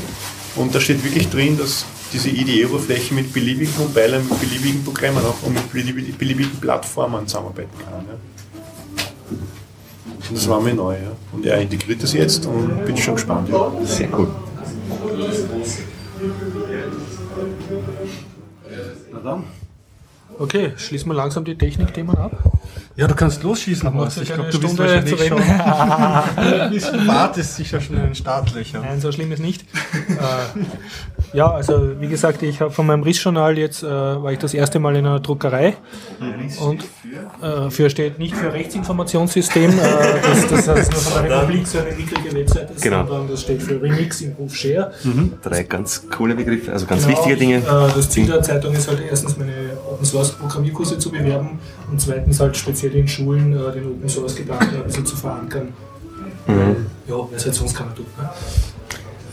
und 0.56 0.74
da 0.74 0.80
steht 0.80 1.04
wirklich 1.04 1.28
drin, 1.30 1.58
dass 1.58 1.84
diese 2.12 2.30
IDE-Oberfläche 2.30 3.14
mit 3.14 3.34
beliebigen 3.34 3.76
Compilern, 3.76 4.28
mit 4.28 4.40
beliebigen 4.40 4.84
Programmen 4.84 5.24
auch 5.26 5.42
und 5.44 5.54
mit 5.54 5.72
beliebigen, 5.72 6.18
beliebigen 6.18 6.60
Plattformen 6.60 7.28
zusammenarbeiten 7.28 7.78
kann. 7.84 8.06
Ja. 8.08 9.38
Und 10.30 10.38
das 10.38 10.48
war 10.48 10.62
mir 10.62 10.74
neu. 10.74 10.94
Ja. 10.94 11.12
Und 11.32 11.46
er 11.46 11.60
integriert 11.60 12.04
das 12.04 12.14
jetzt 12.14 12.46
und 12.46 12.86
bin 12.86 12.98
schon 12.98 13.16
gespannt. 13.16 13.50
Ja. 13.50 13.72
Sehr 13.86 14.10
cool. 14.18 14.28
Na 19.12 19.20
dann. 19.24 19.44
Okay, 20.38 20.72
schließen 20.78 21.10
wir 21.10 21.16
langsam 21.16 21.44
die 21.44 21.58
Technikthemen 21.58 22.18
ab. 22.18 22.32
Ja, 22.96 23.08
du 23.08 23.16
kannst 23.16 23.44
losschießen, 23.44 23.94
Horst. 23.94 24.18
noch 24.18 24.24
Ich 24.24 24.34
eine 24.34 24.44
glaube, 24.44 24.52
du 24.52 24.60
bist 24.60 24.74
Stunde 24.74 24.92
wahrscheinlich 24.92 25.18
zu 25.18 25.26
schon 25.26 25.40
reden. 25.40 26.70
bisschen 26.72 27.08
wartest 27.08 27.56
sicher 27.56 27.82
schon 27.82 27.96
in 27.96 28.04
den 28.04 28.16
Startlöchern. 28.16 28.82
Nein, 28.82 29.00
so 29.02 29.12
schlimm 29.12 29.32
ist 29.32 29.40
nicht. 29.40 29.62
äh, 30.10 31.19
ja, 31.34 31.52
also 31.52 32.00
wie 32.00 32.08
gesagt, 32.08 32.42
ich 32.44 32.60
habe 32.62 32.72
von 32.72 32.86
meinem 32.86 33.04
Rissjournal 33.04 33.58
jetzt, 33.58 33.84
äh, 33.84 33.88
war 33.88 34.32
ich 34.32 34.40
das 34.40 34.54
erste 34.54 34.80
Mal 34.80 34.96
in 34.96 35.06
einer 35.06 35.20
Druckerei 35.20 35.76
und 36.62 36.84
äh, 37.42 37.70
für 37.70 37.90
steht 37.90 38.18
nicht 38.20 38.36
für 38.36 38.52
Rechtsinformationssystem, 38.52 39.72
äh, 39.72 39.74
das, 40.22 40.48
das 40.48 40.68
heißt 40.68 40.92
nur 40.92 41.02
von 41.02 41.24
der 41.24 41.32
Republik 41.42 41.68
so 41.68 41.80
eine 41.80 41.94
niedrige 41.94 42.36
Webseite, 42.36 42.74
ist, 42.74 42.82
Genau. 42.82 43.06
sondern 43.06 43.28
das 43.30 43.42
steht 43.42 43.62
für 43.62 43.82
Remix 43.82 44.22
Improve 44.22 44.50
Share. 44.54 44.92
Drei 45.42 45.64
ganz 45.64 46.04
coole 46.10 46.36
Begriffe, 46.36 46.72
also 46.72 46.86
ganz 46.86 47.06
Genau, 47.06 47.18
wichtige 47.18 47.38
Dinge. 47.38 47.58
Äh, 47.58 47.62
das 47.96 48.10
Ziel 48.10 48.26
der 48.28 48.42
Zeitung 48.42 48.74
ist 48.74 48.88
halt 48.88 49.02
erstens 49.10 49.38
meine 49.38 49.54
Open 49.92 50.06
Source 50.06 50.32
Programmierkurse 50.32 50.98
zu 50.98 51.12
bewerben 51.12 51.60
und 51.92 52.00
zweitens 52.02 52.40
halt 52.40 52.56
speziell 52.58 52.96
in 52.96 53.08
Schulen 53.08 53.54
äh, 53.54 53.72
den 53.72 53.86
Open 53.92 54.10
Source 54.10 54.36
Gedanken 54.36 54.76
ein 54.76 54.84
bisschen 54.84 55.06
zu 55.06 55.16
verankern. 55.16 55.74
Ja, 56.48 57.16
weil 57.16 57.26
es 57.36 57.46
halt 57.46 57.54
sonst 57.56 57.76
keiner 57.76 57.94
tut. 57.94 58.06
Ne? 58.18 58.28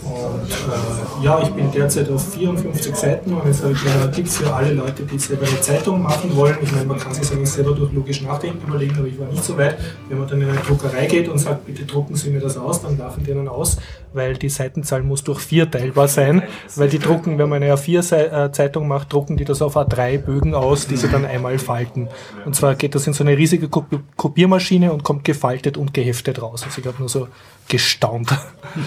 Und 0.07 0.49
äh, 0.49 1.25
ja, 1.25 1.41
ich 1.41 1.49
bin 1.49 1.71
derzeit 1.71 2.09
auf 2.09 2.33
54 2.33 2.95
Seiten 2.95 3.33
und 3.33 3.47
es 3.47 3.57
ist 3.59 3.65
ein 3.65 3.73
kleiner 3.73 4.11
Tipp 4.11 4.27
für 4.27 4.53
alle 4.53 4.73
Leute, 4.73 5.03
die 5.03 5.19
selber 5.19 5.45
eine 5.45 5.59
Zeitung 5.61 6.01
machen 6.01 6.35
wollen. 6.35 6.57
Ich 6.61 6.71
meine, 6.71 6.85
man 6.85 6.97
kann 6.97 7.13
sich 7.13 7.25
sagen, 7.25 7.45
selber 7.45 7.73
durch 7.73 7.91
logisch 7.91 8.21
nachdenken 8.21 8.67
überlegen, 8.67 8.95
aber 8.97 9.07
ich 9.07 9.19
war 9.19 9.27
nicht 9.27 9.43
so 9.43 9.57
weit. 9.57 9.77
Wenn 10.07 10.19
man 10.19 10.27
dann 10.27 10.41
in 10.41 10.49
eine 10.49 10.59
Druckerei 10.59 11.05
geht 11.07 11.27
und 11.27 11.39
sagt, 11.39 11.65
bitte 11.65 11.85
drucken 11.85 12.15
Sie 12.15 12.29
mir 12.29 12.39
das 12.39 12.57
aus, 12.57 12.81
dann 12.81 12.97
lachen 12.97 13.23
die 13.23 13.33
dann 13.33 13.47
aus, 13.47 13.77
weil 14.13 14.35
die 14.35 14.49
Seitenzahl 14.49 15.03
muss 15.03 15.23
durch 15.23 15.39
vier 15.39 15.69
teilbar 15.69 16.07
sein, 16.07 16.43
weil 16.75 16.89
die 16.89 16.99
drucken, 16.99 17.37
wenn 17.37 17.49
man 17.49 17.61
eine 17.61 17.73
A4-Zeitung 17.73 18.87
macht, 18.87 19.11
drucken 19.11 19.37
die 19.37 19.45
das 19.45 19.61
auf 19.61 19.75
A3 19.75 20.17
Bögen 20.19 20.53
aus, 20.55 20.87
die 20.87 20.97
sie 20.97 21.09
dann 21.09 21.25
einmal 21.25 21.59
falten. 21.59 22.07
Und 22.45 22.55
zwar 22.55 22.75
geht 22.75 22.95
das 22.95 23.05
in 23.07 23.13
so 23.13 23.23
eine 23.23 23.37
riesige 23.37 23.67
Kopi- 23.67 23.99
Kopiermaschine 24.15 24.91
und 24.93 25.03
kommt 25.03 25.23
gefaltet 25.23 25.77
und 25.77 25.93
geheftet 25.93 26.41
raus. 26.41 26.63
Also 26.63 26.81
ich 26.81 26.87
habe 26.87 26.97
nur 26.99 27.09
so 27.09 27.27
gestaunt. 27.67 28.29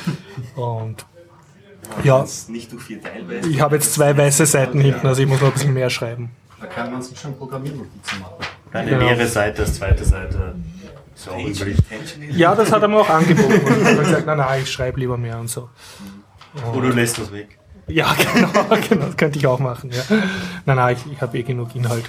Und 0.57 1.05
ja, 2.05 2.25
Nicht 2.49 2.73
durch 2.73 2.83
vier 2.83 3.03
teilweise. 3.03 3.49
ich 3.49 3.61
habe 3.61 3.77
jetzt 3.77 3.93
zwei 3.95 4.17
weiße 4.17 4.47
Seiten 4.47 4.81
hinten, 4.81 5.07
also 5.07 5.23
ich 5.23 5.29
muss 5.29 5.41
noch 5.41 5.49
ein 5.49 5.53
bisschen 5.55 5.75
mehr 5.75 5.91
schreiben. 5.91 6.31
Da 6.61 6.67
kann 6.67 6.91
man 6.93 7.03
sich 7.03 7.19
schon 7.19 7.37
Programmiernotizen 7.37 8.21
machen. 8.21 8.35
Eine 8.73 8.91
Ja. 8.93 8.99
leere 8.99 9.27
Seite 9.27 9.63
als 9.63 9.75
zweite 9.75 10.05
Seite. 10.05 10.55
So. 11.15 11.31
Ja, 12.31 12.55
das 12.55 12.73
hat 12.73 12.81
er 12.83 12.89
mir 12.89 12.99
auch 12.99 13.09
angeboten. 13.11 13.53
Und 13.53 13.81
ich 13.83 13.87
habe 13.89 13.97
gesagt, 13.99 14.27
nein, 14.27 14.39
nein, 14.39 14.63
ich 14.63 14.71
schreibe 14.73 15.01
lieber 15.01 15.17
mehr 15.19 15.39
und 15.39 15.49
so. 15.49 15.69
Oder 16.73 16.89
du 16.89 16.95
lässt 16.95 17.19
das 17.19 17.31
weg. 17.33 17.59
Ja, 17.89 18.15
genau, 18.35 18.49
genau, 18.89 19.07
das 19.07 19.17
könnte 19.17 19.39
ich 19.39 19.47
auch 19.47 19.59
machen. 19.59 19.91
Ja. 19.93 20.03
Nein, 20.65 20.77
nein, 20.77 20.97
ich, 20.97 21.13
ich 21.13 21.21
habe 21.21 21.37
eh 21.39 21.43
genug 21.43 21.75
Inhalt. 21.75 22.05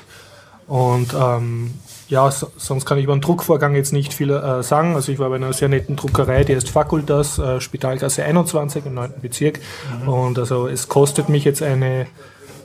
Und 0.71 1.13
ähm, 1.13 1.71
ja, 2.07 2.31
so, 2.31 2.49
sonst 2.55 2.85
kann 2.85 2.97
ich 2.97 3.03
über 3.03 3.13
den 3.13 3.19
Druckvorgang 3.19 3.75
jetzt 3.75 3.91
nicht 3.91 4.13
viel 4.13 4.29
äh, 4.29 4.63
sagen. 4.63 4.95
Also 4.95 5.11
ich 5.11 5.19
war 5.19 5.27
bei 5.27 5.35
einer 5.35 5.51
sehr 5.51 5.67
netten 5.67 5.97
Druckerei, 5.97 6.45
die 6.45 6.55
heißt 6.55 6.69
Fakultas, 6.69 7.39
äh, 7.39 7.59
Spitalgasse 7.59 8.23
21 8.23 8.85
im 8.85 8.93
9. 8.93 9.15
Bezirk. 9.21 9.59
Und 10.05 10.39
also 10.39 10.69
es 10.69 10.87
kostet 10.87 11.27
mich 11.27 11.43
jetzt 11.43 11.61
eine 11.61 12.07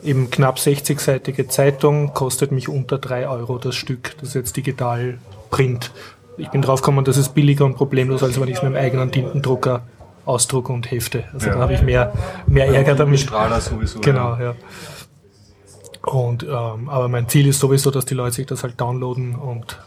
eben 0.05 0.29
knapp 0.29 0.55
60-seitige 0.57 1.49
Zeitung, 1.49 2.13
kostet 2.13 2.53
mich 2.53 2.69
unter 2.69 2.97
3 2.97 3.27
Euro 3.27 3.57
das 3.57 3.75
Stück. 3.75 4.15
Das 4.21 4.29
ist 4.29 4.35
jetzt 4.35 4.55
digital 4.55 5.17
Print. 5.49 5.91
Ich 6.37 6.47
bin 6.47 6.61
drauf 6.61 6.79
gekommen, 6.81 7.03
das 7.03 7.17
ist 7.17 7.33
billiger 7.33 7.65
und 7.65 7.75
problemlos, 7.75 8.23
als 8.23 8.39
wenn 8.39 8.47
ich 8.47 8.55
es 8.55 8.63
mit 8.63 8.71
dem 8.71 8.77
eigenen 8.77 9.11
Tintendrucker 9.11 9.81
ausdrucke 10.23 10.71
und 10.71 10.89
hefte. 10.91 11.25
Also 11.33 11.49
da 11.49 11.59
habe 11.59 11.73
ich 11.73 11.81
mehr, 11.81 12.13
mehr 12.45 12.69
Ärger 12.69 12.95
damit. 12.95 13.19
Strahler 13.19 13.59
sowieso. 13.59 13.99
Genau, 13.99 14.37
ja. 14.39 14.55
Und, 16.07 16.43
ähm, 16.43 16.89
aber 16.89 17.09
mein 17.09 17.27
Ziel 17.27 17.47
ist 17.47 17.59
sowieso, 17.59 17.91
dass 17.91 18.05
die 18.05 18.13
Leute 18.13 18.35
sich 18.35 18.45
das 18.45 18.63
halt 18.63 18.79
downloaden 18.79 19.35
und 19.35 19.77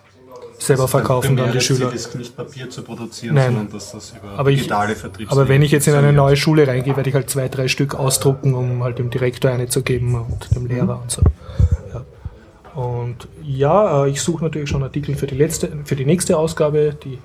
selber 0.59 0.87
verkaufen 0.87 1.35
dann 1.35 1.53
die 1.53 1.61
Schüler. 1.61 1.89
Ziel 1.89 1.97
ist 1.97 2.15
nicht 2.15 2.37
Papier 2.37 2.69
zu 2.69 2.83
produzieren, 2.83 3.35
Nein. 3.35 3.55
sondern 3.55 3.73
dass 3.73 3.93
das 3.93 4.13
über 4.13 4.39
Aber, 4.39 4.51
digitale 4.51 4.95
Vertriebs 4.95 5.33
aber 5.33 5.49
wenn 5.49 5.63
ich 5.63 5.71
jetzt 5.71 5.89
in 5.89 5.95
eine 5.95 6.13
neue 6.13 6.37
Schule 6.37 6.67
reingehe, 6.67 6.95
werde 6.95 7.09
ich 7.09 7.15
halt 7.15 7.31
zwei, 7.31 7.49
drei 7.49 7.69
Stück 7.69 7.95
ausdrucken, 7.95 8.55
um 8.55 8.85
halt 8.85 8.99
dem 8.99 9.09
Direktor 9.09 9.51
eine 9.51 9.69
zu 9.69 9.83
geben 9.83 10.15
und 10.15 10.55
dem 10.55 10.67
Lehrer 10.67 11.01
und 11.01 11.11
so. 11.11 11.23
Ja. 11.95 12.81
Und 12.81 13.27
ja, 13.43 14.05
äh, 14.05 14.11
ich 14.11 14.21
suche 14.21 14.45
natürlich 14.45 14.69
schon 14.69 14.83
Artikel 14.83 15.15
für 15.15 15.27
die 15.27 15.37
letzte, 15.37 15.73
für 15.85 15.97
die 15.97 16.05
nächste 16.05 16.37
Ausgabe, 16.37 16.97
die 17.03 17.19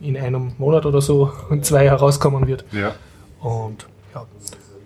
in 0.00 0.18
einem 0.18 0.52
Monat 0.58 0.84
oder 0.84 1.00
so 1.00 1.32
in 1.50 1.62
zwei 1.62 1.86
herauskommen 1.86 2.46
wird. 2.46 2.66
Ja. 2.72 2.94
Und 3.40 3.86
ja, 4.14 4.26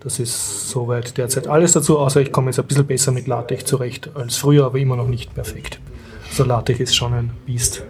das 0.03 0.19
ist 0.19 0.69
soweit 0.69 1.17
derzeit 1.17 1.47
alles 1.47 1.73
dazu, 1.73 1.99
außer 1.99 2.21
ich 2.21 2.31
komme 2.31 2.47
jetzt 2.47 2.59
ein 2.59 2.65
bisschen 2.65 2.85
besser 2.85 3.11
mit 3.11 3.27
LaTeX 3.27 3.65
zurecht 3.65 4.09
als 4.15 4.37
früher, 4.37 4.65
aber 4.65 4.79
immer 4.79 4.95
noch 4.95 5.07
nicht 5.07 5.33
perfekt. 5.33 5.79
Also 6.29 6.43
LaTeX 6.43 6.79
ist 6.79 6.95
schon 6.95 7.13
ein 7.13 7.31
Biest. 7.45 7.83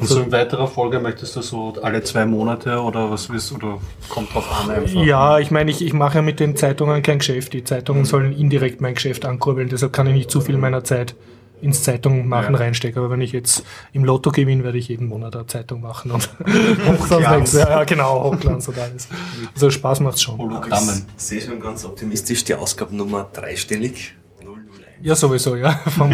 Und 0.00 0.08
so 0.08 0.20
in 0.20 0.32
weiterer 0.32 0.66
Folge 0.66 0.98
möchtest 0.98 1.36
du 1.36 1.42
so 1.42 1.74
alle 1.82 2.02
zwei 2.02 2.26
Monate 2.26 2.80
oder 2.80 3.10
was 3.10 3.30
willst 3.30 3.50
du, 3.50 3.56
oder 3.56 3.78
kommt 4.08 4.34
drauf 4.34 4.46
an 4.60 4.70
einfach? 4.70 5.04
Ja, 5.04 5.38
ich 5.38 5.50
meine, 5.50 5.70
ich, 5.70 5.84
ich 5.84 5.92
mache 5.92 6.16
ja 6.16 6.22
mit 6.22 6.40
den 6.40 6.56
Zeitungen 6.56 7.02
kein 7.02 7.18
Geschäft. 7.18 7.52
Die 7.52 7.64
Zeitungen 7.64 8.04
sollen 8.04 8.32
indirekt 8.32 8.80
mein 8.80 8.94
Geschäft 8.94 9.24
ankurbeln, 9.24 9.68
deshalb 9.68 9.92
kann 9.92 10.06
ich 10.06 10.14
nicht 10.14 10.30
zu 10.30 10.40
viel 10.40 10.58
meiner 10.58 10.84
Zeit 10.84 11.14
ins 11.64 11.82
Zeitung 11.82 12.28
machen 12.28 12.54
Ja. 12.54 12.60
reinstecken. 12.60 12.98
Aber 12.98 13.10
wenn 13.10 13.20
ich 13.20 13.32
jetzt 13.32 13.64
im 13.92 14.04
Lotto 14.04 14.30
gewinne, 14.30 14.62
werde 14.64 14.78
ich 14.78 14.88
jeden 14.88 15.08
Monat 15.08 15.34
eine 15.34 15.46
Zeitung 15.46 15.80
machen 15.80 16.10
und, 16.10 16.28
nichts. 16.46 17.54
Ja, 17.54 17.84
genau, 17.84 18.24
Hochglanz 18.32 18.68
und 18.68 18.78
alles. 18.78 19.08
Also 19.54 19.70
Spaß 19.70 20.00
macht's 20.00 20.22
schon. 20.22 20.38
Hologrammen. 20.38 21.04
Ich 21.16 21.22
sehe 21.22 21.40
schon 21.40 21.58
ganz 21.60 21.84
optimistisch 21.84 22.44
die 22.44 22.54
Ausgabennummer 22.54 23.28
dreistellig. 23.32 24.14
001. 24.40 24.50
Ja, 25.02 25.14
sowieso, 25.16 25.56
ja. 25.56 25.72
Vom 25.96 26.10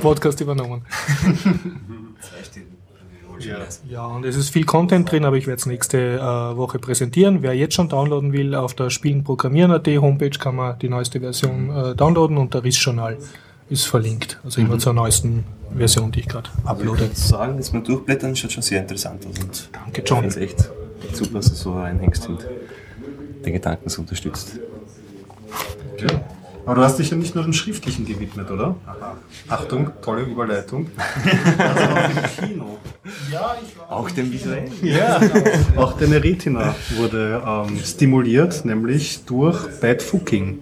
Podcast 0.00 0.40
übernommen. 0.40 0.82
Zweistellig. 2.20 2.68
Ja. 3.40 3.56
Ja, 3.88 4.04
und 4.06 4.26
es 4.26 4.36
ist 4.36 4.50
viel 4.50 4.64
Content 4.66 5.10
drin, 5.10 5.24
aber 5.24 5.36
ich 5.36 5.46
werde 5.46 5.58
es 5.58 5.64
nächste 5.64 6.18
äh, 6.18 6.56
Woche 6.58 6.78
präsentieren. 6.78 7.40
Wer 7.42 7.54
jetzt 7.54 7.74
schon 7.74 7.88
downloaden 7.88 8.34
will, 8.34 8.54
auf 8.54 8.74
der 8.74 8.90
Spielenprogrammieren.at 8.90 9.86
Homepage 9.86 10.28
kann 10.38 10.56
man 10.56 10.78
die 10.78 10.90
neueste 10.90 11.20
Version 11.20 11.70
äh, 11.74 11.94
downloaden 11.94 12.36
und 12.36 12.52
der 12.52 12.64
Rissjournal 12.64 13.16
ist 13.70 13.86
verlinkt. 13.86 14.38
Also 14.44 14.60
immer 14.60 14.78
zur 14.78 14.92
neuesten 14.92 15.44
Version, 15.76 16.10
die 16.12 16.20
ich 16.20 16.28
gerade 16.28 16.50
Ich 16.62 16.68
uploade. 16.68 17.00
würde 17.00 17.14
sagen, 17.14 17.56
jetzt 17.56 17.72
mal 17.72 17.82
durchblättern, 17.82 18.34
schaut 18.36 18.52
schon 18.52 18.62
sehr 18.62 18.80
interessant 18.80 19.24
aus. 19.26 19.38
Und 19.42 19.68
Danke, 19.72 20.02
ich 20.02 20.08
John. 20.08 20.24
es 20.24 20.36
echt 20.36 20.68
super, 21.12 21.34
dass 21.38 21.48
du 21.48 21.54
so 21.54 21.74
reinhängst 21.78 22.28
und 22.28 22.44
den 23.44 23.52
Gedanken 23.52 23.88
so 23.88 24.02
unterstützt. 24.02 24.58
Aber 26.66 26.74
du 26.74 26.82
hast 26.82 26.98
dich 26.98 27.10
ja 27.10 27.16
nicht 27.16 27.34
nur 27.34 27.42
dem 27.44 27.52
Schriftlichen 27.52 28.04
gewidmet, 28.04 28.50
oder? 28.50 28.76
Achtung, 29.48 29.90
tolle 30.02 30.22
Überleitung. 30.22 30.88
Also 31.58 31.84
auch 31.84 32.10
im 32.10 32.48
Kino. 32.48 32.78
Auch 33.88 34.10
dem 34.10 34.30
visuellen. 34.32 34.70
Ja, 34.82 35.20
auch 35.76 35.94
deine 35.98 36.22
Retina 36.22 36.74
wurde 36.96 37.42
ähm, 37.46 37.78
stimuliert, 37.82 38.64
nämlich 38.64 39.24
durch 39.24 39.80
Bad 39.80 40.02
Fucking. 40.02 40.58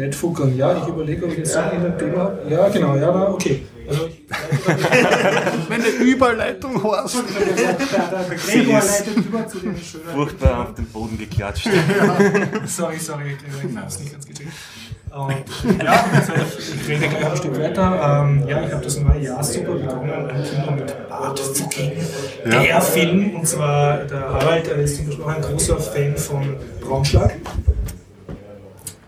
Bad 0.00 0.14
Fuckern, 0.14 0.56
ja, 0.56 0.78
ich 0.78 0.88
überlege, 0.88 1.26
ob 1.26 1.32
ich 1.32 1.38
jetzt 1.38 1.52
sagen 1.52 1.76
in 1.76 1.82
dem 1.82 1.98
Thema 1.98 2.24
habe. 2.24 2.38
Ja, 2.48 2.68
genau, 2.70 2.96
ja, 2.96 3.12
na, 3.12 3.28
okay. 3.28 3.66
Also 3.86 4.08
Meine 5.68 5.88
Überleitung, 5.88 6.82
Horst. 6.82 7.16
der, 7.16 7.72
der, 7.74 8.24
der 8.24 8.36
Gregor 8.36 8.80
leitet 8.80 9.16
über 9.16 9.46
zu 9.46 9.58
den 9.58 9.76
schönen. 9.76 10.04
Furchtbar 10.14 10.62
auf 10.62 10.74
den 10.74 10.86
Boden 10.86 11.18
geklatscht. 11.18 11.68
Sorry, 12.66 12.98
sorry, 12.98 13.36
Gregor, 13.36 13.70
ich 13.70 13.76
habe 13.76 13.86
es 13.88 13.98
nicht 14.00 14.12
ganz 14.12 14.26
gecheckt. 14.26 14.48
Und, 15.10 15.82
ja, 15.82 16.04
also 16.14 16.32
ich, 16.34 16.82
ich 16.82 16.88
rede 16.88 17.08
gleich 17.08 17.30
ein 17.30 17.36
Stück 17.36 17.58
weiter. 17.58 18.22
Ähm, 18.22 18.48
ja, 18.48 18.64
ich 18.64 18.72
habe 18.72 18.84
das 18.84 19.00
neue 19.00 19.20
Jahr 19.20 19.42
super 19.42 19.72
begonnen 19.72 20.30
im 20.30 20.44
Kino 20.44 20.70
mit 20.76 21.08
Bart 21.08 21.40
Fucking. 21.40 21.92
Der 22.46 22.80
Film, 22.80 23.34
und 23.34 23.46
zwar 23.46 23.98
der 24.04 24.20
Harald 24.20 24.68
äh, 24.68 24.84
ist 24.84 24.96
zum 24.96 25.06
Beispiel 25.06 25.24
auch 25.24 25.28
ein 25.28 25.42
großer 25.42 25.78
Fan 25.78 26.16
von 26.16 26.56
Braunschlag. 26.80 27.32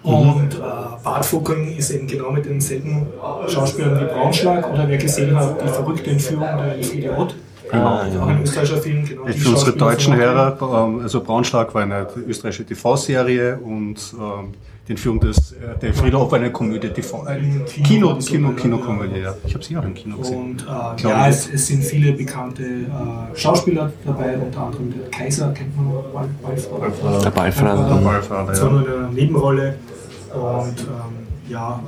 Und 0.02 0.54
äh, 0.54 0.58
Bart 0.58 1.02
Bartfucking 1.04 1.76
ist 1.76 1.90
eben 1.90 2.06
genau 2.06 2.30
mit 2.32 2.44
denselben 2.44 3.06
Schauspielern 3.48 4.00
wie 4.00 4.04
Braunschlag 4.06 4.72
oder 4.72 4.88
wer 4.88 4.98
gesehen 4.98 5.34
hat, 5.36 5.62
die 5.62 5.68
verrückte 5.68 6.10
Entführung 6.10 6.44
der 6.56 6.74
Elfriede 6.76 7.16
Ott. 7.16 7.34
Ah, 7.70 8.04
Auch 8.20 8.26
ein 8.26 8.42
österreichischer 8.42 8.78
Film, 8.82 9.04
genau. 9.04 9.24
die 9.24 9.32
Für 9.32 9.48
unsere 9.50 9.72
deutschen 9.72 10.14
Hörer, 10.14 10.58
ähm, 10.60 11.00
also 11.00 11.22
Braunschlag 11.22 11.74
war 11.74 11.82
eine 11.82 12.06
österreichische 12.28 12.66
TV-Serie 12.66 13.56
und 13.64 13.96
ähm, 14.12 14.48
die 14.86 14.92
Entführung 14.92 15.20
des, 15.20 15.52
äh, 15.52 15.78
der 15.80 15.94
Frieda 15.94 16.18
war 16.18 16.34
eine 16.34 16.50
Komödie, 16.52 16.88
TV, 16.90 17.24
äh, 17.26 17.38
Kino 17.38 17.64
Kino, 17.64 18.06
war 18.08 18.14
das 18.16 18.26
Kino, 18.26 18.50
Kinokomödie, 18.50 19.20
ja. 19.20 19.34
Ich 19.46 19.54
habe 19.54 19.64
sie 19.64 19.76
auch 19.78 19.84
im 19.84 19.94
Kino 19.94 20.18
gesehen. 20.18 20.38
Und 20.42 20.66
äh, 20.66 21.08
ja, 21.08 21.28
es, 21.28 21.48
es 21.50 21.68
sind 21.68 21.82
viele 21.82 22.12
bekannte 22.12 22.62
äh, 22.62 23.36
Schauspieler 23.38 23.90
dabei, 24.04 24.36
unter 24.36 24.64
anderem 24.64 24.92
der 24.98 25.08
Kaiser, 25.10 25.50
kennt 25.54 25.74
man, 25.74 25.94
Wal- 26.12 26.28
Walfrau. 26.42 27.20
Der 27.22 27.30
Ballfahrer. 27.30 27.88
Der 27.94 28.04
Ballfahrer, 28.04 28.52
Zwar 28.52 28.66
ja. 28.66 28.72
nur 28.76 28.86
in 28.86 28.92
einer 28.92 29.08
Nebenrolle. 29.12 29.74
Und 30.34 30.80
ähm, 30.80 31.26
ja, 31.48 31.82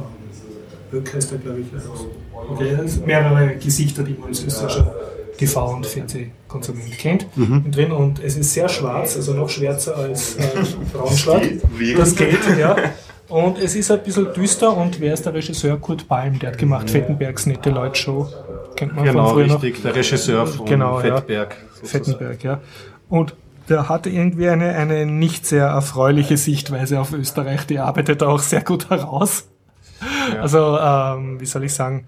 Böck 0.91 1.15
heißt 1.15 1.33
er, 1.33 1.39
glaube 1.39 1.61
ich. 1.61 1.67
also, 1.75 2.11
Okay, 2.51 2.77
mehrere 3.07 3.55
Gesichter, 3.57 4.03
die 4.03 4.13
man 4.15 4.29
als 4.29 4.45
österreichischer 4.45 4.93
TV- 5.39 5.75
und 5.77 5.87
Fernsehkonsument 5.87 6.99
kennt. 6.99 7.27
Drin. 7.71 7.91
Und 7.93 8.23
es 8.23 8.37
ist 8.37 8.53
sehr 8.53 8.69
schwarz, 8.69 9.17
also 9.17 9.33
noch 9.35 9.49
schwärzer 9.49 9.97
als 9.97 10.37
äh, 10.37 10.43
Braunschlag. 10.93 11.43
Das 11.97 12.15
geht, 12.15 12.39
ja. 12.59 12.77
Und 13.29 13.59
es 13.59 13.75
ist 13.77 13.91
ein 13.91 14.03
bisschen 14.03 14.33
düster 14.35 14.77
und 14.77 15.01
wer 15.01 15.15
ist 15.15 15.25
der 15.25 15.33
Regisseur? 15.33 15.79
Kurt 15.79 16.07
Palm, 16.07 16.39
der 16.39 16.51
hat 16.51 16.59
gemacht 16.59 16.91
Fettenbergs 16.91 17.47
Nette 17.47 17.71
Leute 17.71 17.95
Show. 17.99 18.29
Kennt 18.77 18.95
man 18.95 19.05
Genau, 19.05 19.25
von 19.29 19.35
früher 19.35 19.47
noch. 19.47 19.63
richtig, 19.63 19.83
der 19.83 19.95
Regisseur 19.95 20.47
von 20.47 20.67
Genau, 20.67 21.01
ja. 21.01 21.17
Fettberg. 21.17 21.57
sozusagen. 21.81 22.05
Fettenberg, 22.05 22.45
ja. 22.45 22.61
Und 23.09 23.35
der 23.69 23.89
hatte 23.89 24.11
irgendwie 24.11 24.49
eine, 24.49 24.75
eine 24.75 25.07
nicht 25.07 25.47
sehr 25.47 25.67
erfreuliche 25.67 26.37
Sichtweise 26.37 27.01
auf 27.01 27.13
Österreich. 27.13 27.67
Die 27.67 27.79
arbeitet 27.79 28.23
auch 28.23 28.41
sehr 28.41 28.63
gut 28.63 28.91
heraus. 28.91 29.49
Also, 30.41 30.79
ähm, 30.79 31.41
wie 31.41 31.47
soll 31.47 31.65
ich 31.65 31.73
sagen, 31.73 32.07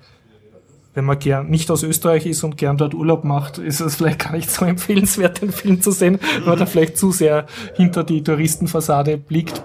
wenn 0.94 1.04
man 1.04 1.18
gern 1.18 1.48
nicht 1.48 1.70
aus 1.70 1.82
Österreich 1.82 2.26
ist 2.26 2.42
und 2.42 2.56
gern 2.56 2.78
dort 2.78 2.94
Urlaub 2.94 3.24
macht, 3.24 3.58
ist 3.58 3.80
es 3.80 3.96
vielleicht 3.96 4.18
gar 4.18 4.32
nicht 4.32 4.50
so 4.50 4.64
empfehlenswert, 4.66 5.42
den 5.42 5.52
Film 5.52 5.80
zu 5.80 5.90
sehen, 5.90 6.18
weil 6.40 6.50
man 6.50 6.58
da 6.58 6.66
vielleicht 6.66 6.96
zu 6.96 7.12
sehr 7.12 7.46
hinter 7.74 8.02
die 8.02 8.22
Touristenfassade 8.22 9.18
blickt. 9.18 9.62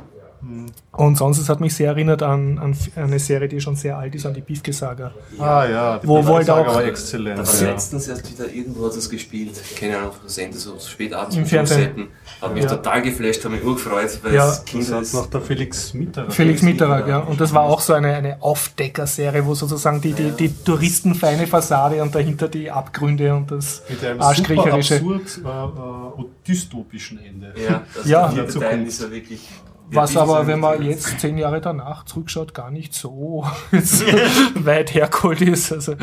Und 0.94 1.18
sonst, 1.18 1.38
es 1.38 1.48
hat 1.48 1.62
mich 1.62 1.74
sehr 1.74 1.88
erinnert 1.88 2.22
an, 2.22 2.60
an 2.60 2.76
eine 2.98 3.18
Serie, 3.18 3.48
die 3.48 3.62
schon 3.62 3.78
sehr 3.78 3.98
alt 3.98 4.14
ist, 4.14 4.26
an 4.26 4.34
die 4.34 4.42
Biefke-Saga. 4.42 5.12
Ah 5.40 5.66
ja, 5.66 5.98
die 6.00 6.06
Wo 6.08 6.26
wollte 6.28 6.54
auch- 6.54 6.68
war 6.68 6.84
exzellent. 6.84 7.40
Das 7.40 7.62
ja. 7.62 7.70
letztens 7.70 8.10
erst 8.10 8.30
wieder 8.30 8.52
irgendwo 8.52 8.86
hat 8.88 8.92
es 8.98 9.10
gespielt. 9.10 9.54
Keine 9.80 9.98
Ahnung, 9.98 10.10
auf 10.10 10.20
der 10.20 10.30
Sender, 10.30 10.58
so 10.58 10.78
spät 10.80 11.14
abends 11.14 11.38
Im 11.38 11.46
Fernsehen. 11.46 12.10
Hat 12.42 12.54
mich 12.54 12.64
Ja. 12.66 12.72
total 12.72 13.02
geflasht, 13.04 13.44
habe 13.46 13.56
mich 13.56 13.64
urgefreut, 13.64 14.20
weil 14.22 14.34
Ja. 14.34 14.50
es 14.50 14.66
Das 14.66 14.92
hat 14.92 15.02
ist. 15.04 15.14
noch 15.14 15.28
der 15.28 15.40
Felix 15.42 15.94
Mitterer. 15.94 16.30
Felix 16.30 16.62
Mitterrag, 16.62 17.08
ja. 17.08 17.20
Und 17.20 17.40
das 17.40 17.54
war 17.54 17.64
auch 17.64 17.80
so 17.80 17.94
eine, 17.94 18.14
eine 18.14 18.42
Aufdecker-Serie, 18.42 19.46
wo 19.46 19.56
sozusagen 19.56 20.02
die, 20.02 20.12
die, 20.12 20.32
die 20.32 20.50
touristenfeine 20.54 21.48
Fassade 21.48 22.02
und 22.02 22.14
dahinter 22.14 22.50
die 22.50 22.70
Abgründe 22.70 23.34
und 23.34 23.50
das 23.50 23.82
Mit 23.88 24.04
einem 24.04 24.16
super 24.16 24.26
Arschkriecherische. 24.26 24.96
absurd 24.96 25.40
äh, 25.46 25.48
äh, 25.48 26.20
und 26.22 26.28
dystopischen 26.46 27.18
Ende. 27.24 27.54
Ja, 27.66 27.84
das 27.96 28.06
Ja. 28.06 28.30
Zukunft. 28.48 28.88
ist 28.88 29.02
ja 29.02 29.10
wirklich. 29.10 29.48
Was 29.92 30.16
aber, 30.18 30.48
wenn 30.48 30.60
man 30.60 30.82
jetzt 30.84 31.20
zehn 31.20 31.38
Jahre 31.38 31.60
danach 31.62 32.06
zurückschaut, 32.06 32.54
gar 32.54 32.72
nicht 32.72 32.94
so 32.94 33.46
weit 34.56 34.94
hergeholt 34.94 35.42
ist. 35.42 35.72
Also, 35.72 35.96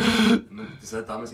Das 0.81 0.93
hat 0.93 1.09
damals, 1.09 1.33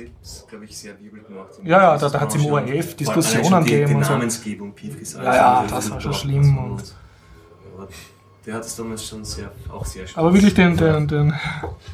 glaube 0.49 0.65
ich, 0.65 0.77
sehr 0.77 0.99
Wirbel 1.01 1.23
gemacht. 1.23 1.51
Ja, 1.63 1.83
ja, 1.83 1.99
da- 1.99 2.09
da 2.09 2.21
hat's 2.21 2.35
im 2.37 2.47
ORF 2.47 2.95
Diskussionen 2.97 3.65
die, 3.65 3.71
gegeben 3.71 3.89
Die 3.91 3.95
und 3.97 4.05
so. 4.05 4.13
Namensgebung, 4.13 4.73
Pief 4.73 4.99
gesagt. 4.99 5.25
Ja, 5.25 5.35
ja, 5.35 5.67
das 5.69 5.91
war 5.91 6.01
schon 6.01 6.15
schlimm 6.15 6.59
und- 6.59 6.95
Der 8.47 8.55
hat 8.55 8.65
es 8.65 8.77
damals 8.77 9.07
schon 9.07 9.25
sehr, 9.25 9.51
auch 9.73 9.87
sehr 9.87 10.07
schön. 10.07 10.19
aber 10.19 10.35
wirklich 10.35 10.53
den, 10.53 10.77
den, 10.77 11.09
den, 11.09 11.33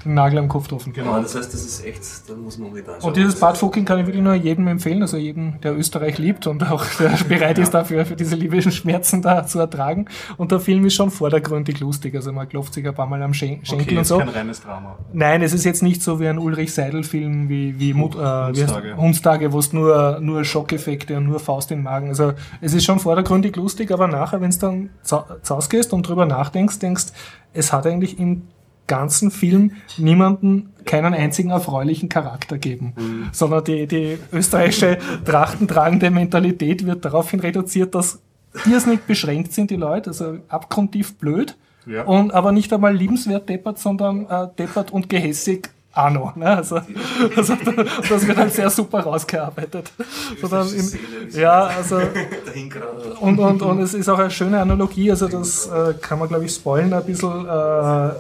den 0.05 0.15
Nagel 0.15 0.41
am 0.41 0.49
Kopf 0.49 0.65
getroffen. 0.65 0.93
Genau, 0.93 1.21
das 1.23 1.37
heißt, 1.37 1.55
das 1.55 1.65
ist 1.65 1.85
echt, 1.85 2.03
da 2.29 2.35
muss 2.35 2.59
man 2.59 2.69
unbedingt 2.69 2.89
anschauen. 2.89 3.09
Und 3.09 3.17
dieses 3.17 3.39
Bartfucking 3.39 3.85
kann 3.85 4.01
ich 4.01 4.07
wirklich 4.07 4.23
nur 4.23 4.35
jedem 4.35 4.67
empfehlen, 4.67 5.01
also 5.03 5.17
jedem, 5.17 5.61
der 5.61 5.77
Österreich 5.77 6.19
liebt 6.19 6.49
und 6.49 6.69
auch 6.69 6.85
der 6.99 7.11
bereit 7.29 7.59
ist 7.59 7.73
dafür, 7.73 8.05
für 8.05 8.17
diese 8.17 8.35
lieblichen 8.35 8.73
Schmerzen 8.73 9.23
da 9.23 9.47
zu 9.47 9.61
ertragen. 9.61 10.07
Und 10.39 10.51
der 10.51 10.59
Film 10.59 10.85
ist 10.87 10.95
schon 10.95 11.13
vordergründig 11.13 11.79
lustig, 11.79 12.17
also 12.17 12.33
man 12.33 12.49
klopft 12.49 12.75
sich 12.75 12.87
ein 12.87 12.95
paar 12.95 13.07
Mal 13.07 13.23
am 13.23 13.33
Schen 13.33 13.65
Schenkel 13.65 13.87
Okay, 13.87 13.97
und 13.97 14.03
ist 14.03 14.09
so. 14.09 14.19
kein 14.19 14.29
reines 14.31 14.61
Drama. 14.61 14.99
Nein, 15.13 15.43
es 15.43 15.53
ist 15.53 15.65
jetzt 15.65 15.85
nicht 15.85 16.03
so 16.03 16.19
wie 16.19 16.27
ein 16.27 16.39
Ulrich 16.39 16.75
Seidel-Film 16.75 17.49
wie, 17.49 17.79
wie 17.79 17.95
Mut, 17.95 18.17
äh, 18.17 18.97
Hundstage. 18.97 19.53
Wo 19.53 19.61
es 19.61 19.73
nur, 19.73 20.19
nur 20.21 20.45
Schockeffekte 20.45 21.17
und 21.17 21.27
nur 21.27 21.39
Faust 21.39 21.71
im 21.71 21.85
Magen. 21.85 22.09
Also 22.09 22.33
es 22.61 22.75
ist 22.75 22.85
schon 22.85 22.99
vordergründig 22.99 23.55
lustig, 23.55 23.93
aber 23.93 24.09
nachher, 24.09 24.41
wenn 24.41 24.51
es 24.51 24.59
dann 24.59 24.91
zu 25.03 25.25
Hause 25.49 25.69
gehst 25.69 25.93
und 25.93 26.09
drüber 26.09 26.27
nachdenkst, 26.27 26.40
denkst, 26.49 26.79
es 27.53 27.73
hat 27.73 27.87
eigentlich 27.87 28.19
im 28.19 28.43
ganzen 28.87 29.31
Film 29.31 29.73
niemanden, 29.99 30.71
keinen 30.85 31.15
einzigen 31.15 31.51
erfreulichen 31.51 32.09
Charakter 32.09 32.59
geben, 32.59 33.29
sondern 33.33 33.63
die, 33.65 33.87
die 33.87 34.19
österreichische 34.33 34.99
trachtentragende 35.25 36.11
Mentalität 36.11 36.85
wird 36.87 37.05
daraufhin 37.05 37.39
reduziert, 37.41 37.95
dass 37.95 38.19
irrsinnig 38.67 39.03
beschränkt 39.03 39.53
sind 39.53 39.71
die 39.71 39.77
Leute, 39.77 40.11
also 40.11 40.39
abgrundtief 40.49 41.15
blöd, 41.19 41.57
Ja. 41.87 42.03
und 42.05 42.33
aber 42.35 42.51
nicht 42.53 42.73
einmal 42.73 42.95
liebenswert 42.97 43.49
deppert, 43.49 43.79
sondern 43.79 44.27
äh, 44.27 44.49
deppert 44.59 44.91
und 44.91 45.09
gehässig 45.09 45.71
auch 45.93 46.11
noch. 46.11 46.37
Ne? 46.37 46.57
Also, 46.57 46.81
also 47.37 47.57
das 48.09 48.27
wird 48.27 48.39
halt 48.39 48.53
sehr 48.53 48.71
super 48.71 49.01
rausgearbeitet. 49.01 49.93
Sondern 50.41 50.69
ja, 51.33 51.67
also 51.67 51.97
und, 53.21 53.39
und, 53.39 53.63
und 53.63 53.81
es 53.81 53.95
ist 53.95 54.09
auch 54.09 54.19
eine 54.19 54.31
schöne 54.31 54.61
Analogie, 54.61 55.11
also 55.11 55.29
das 55.29 55.67
äh, 55.67 55.95
kann 56.01 56.19
man 56.19 56.29
glaube 56.29 56.45
ich 56.45 56.55
spoilen 56.55 56.93
ein 56.93 57.05
bisschen. 57.05 57.47
Äh, 57.47 58.11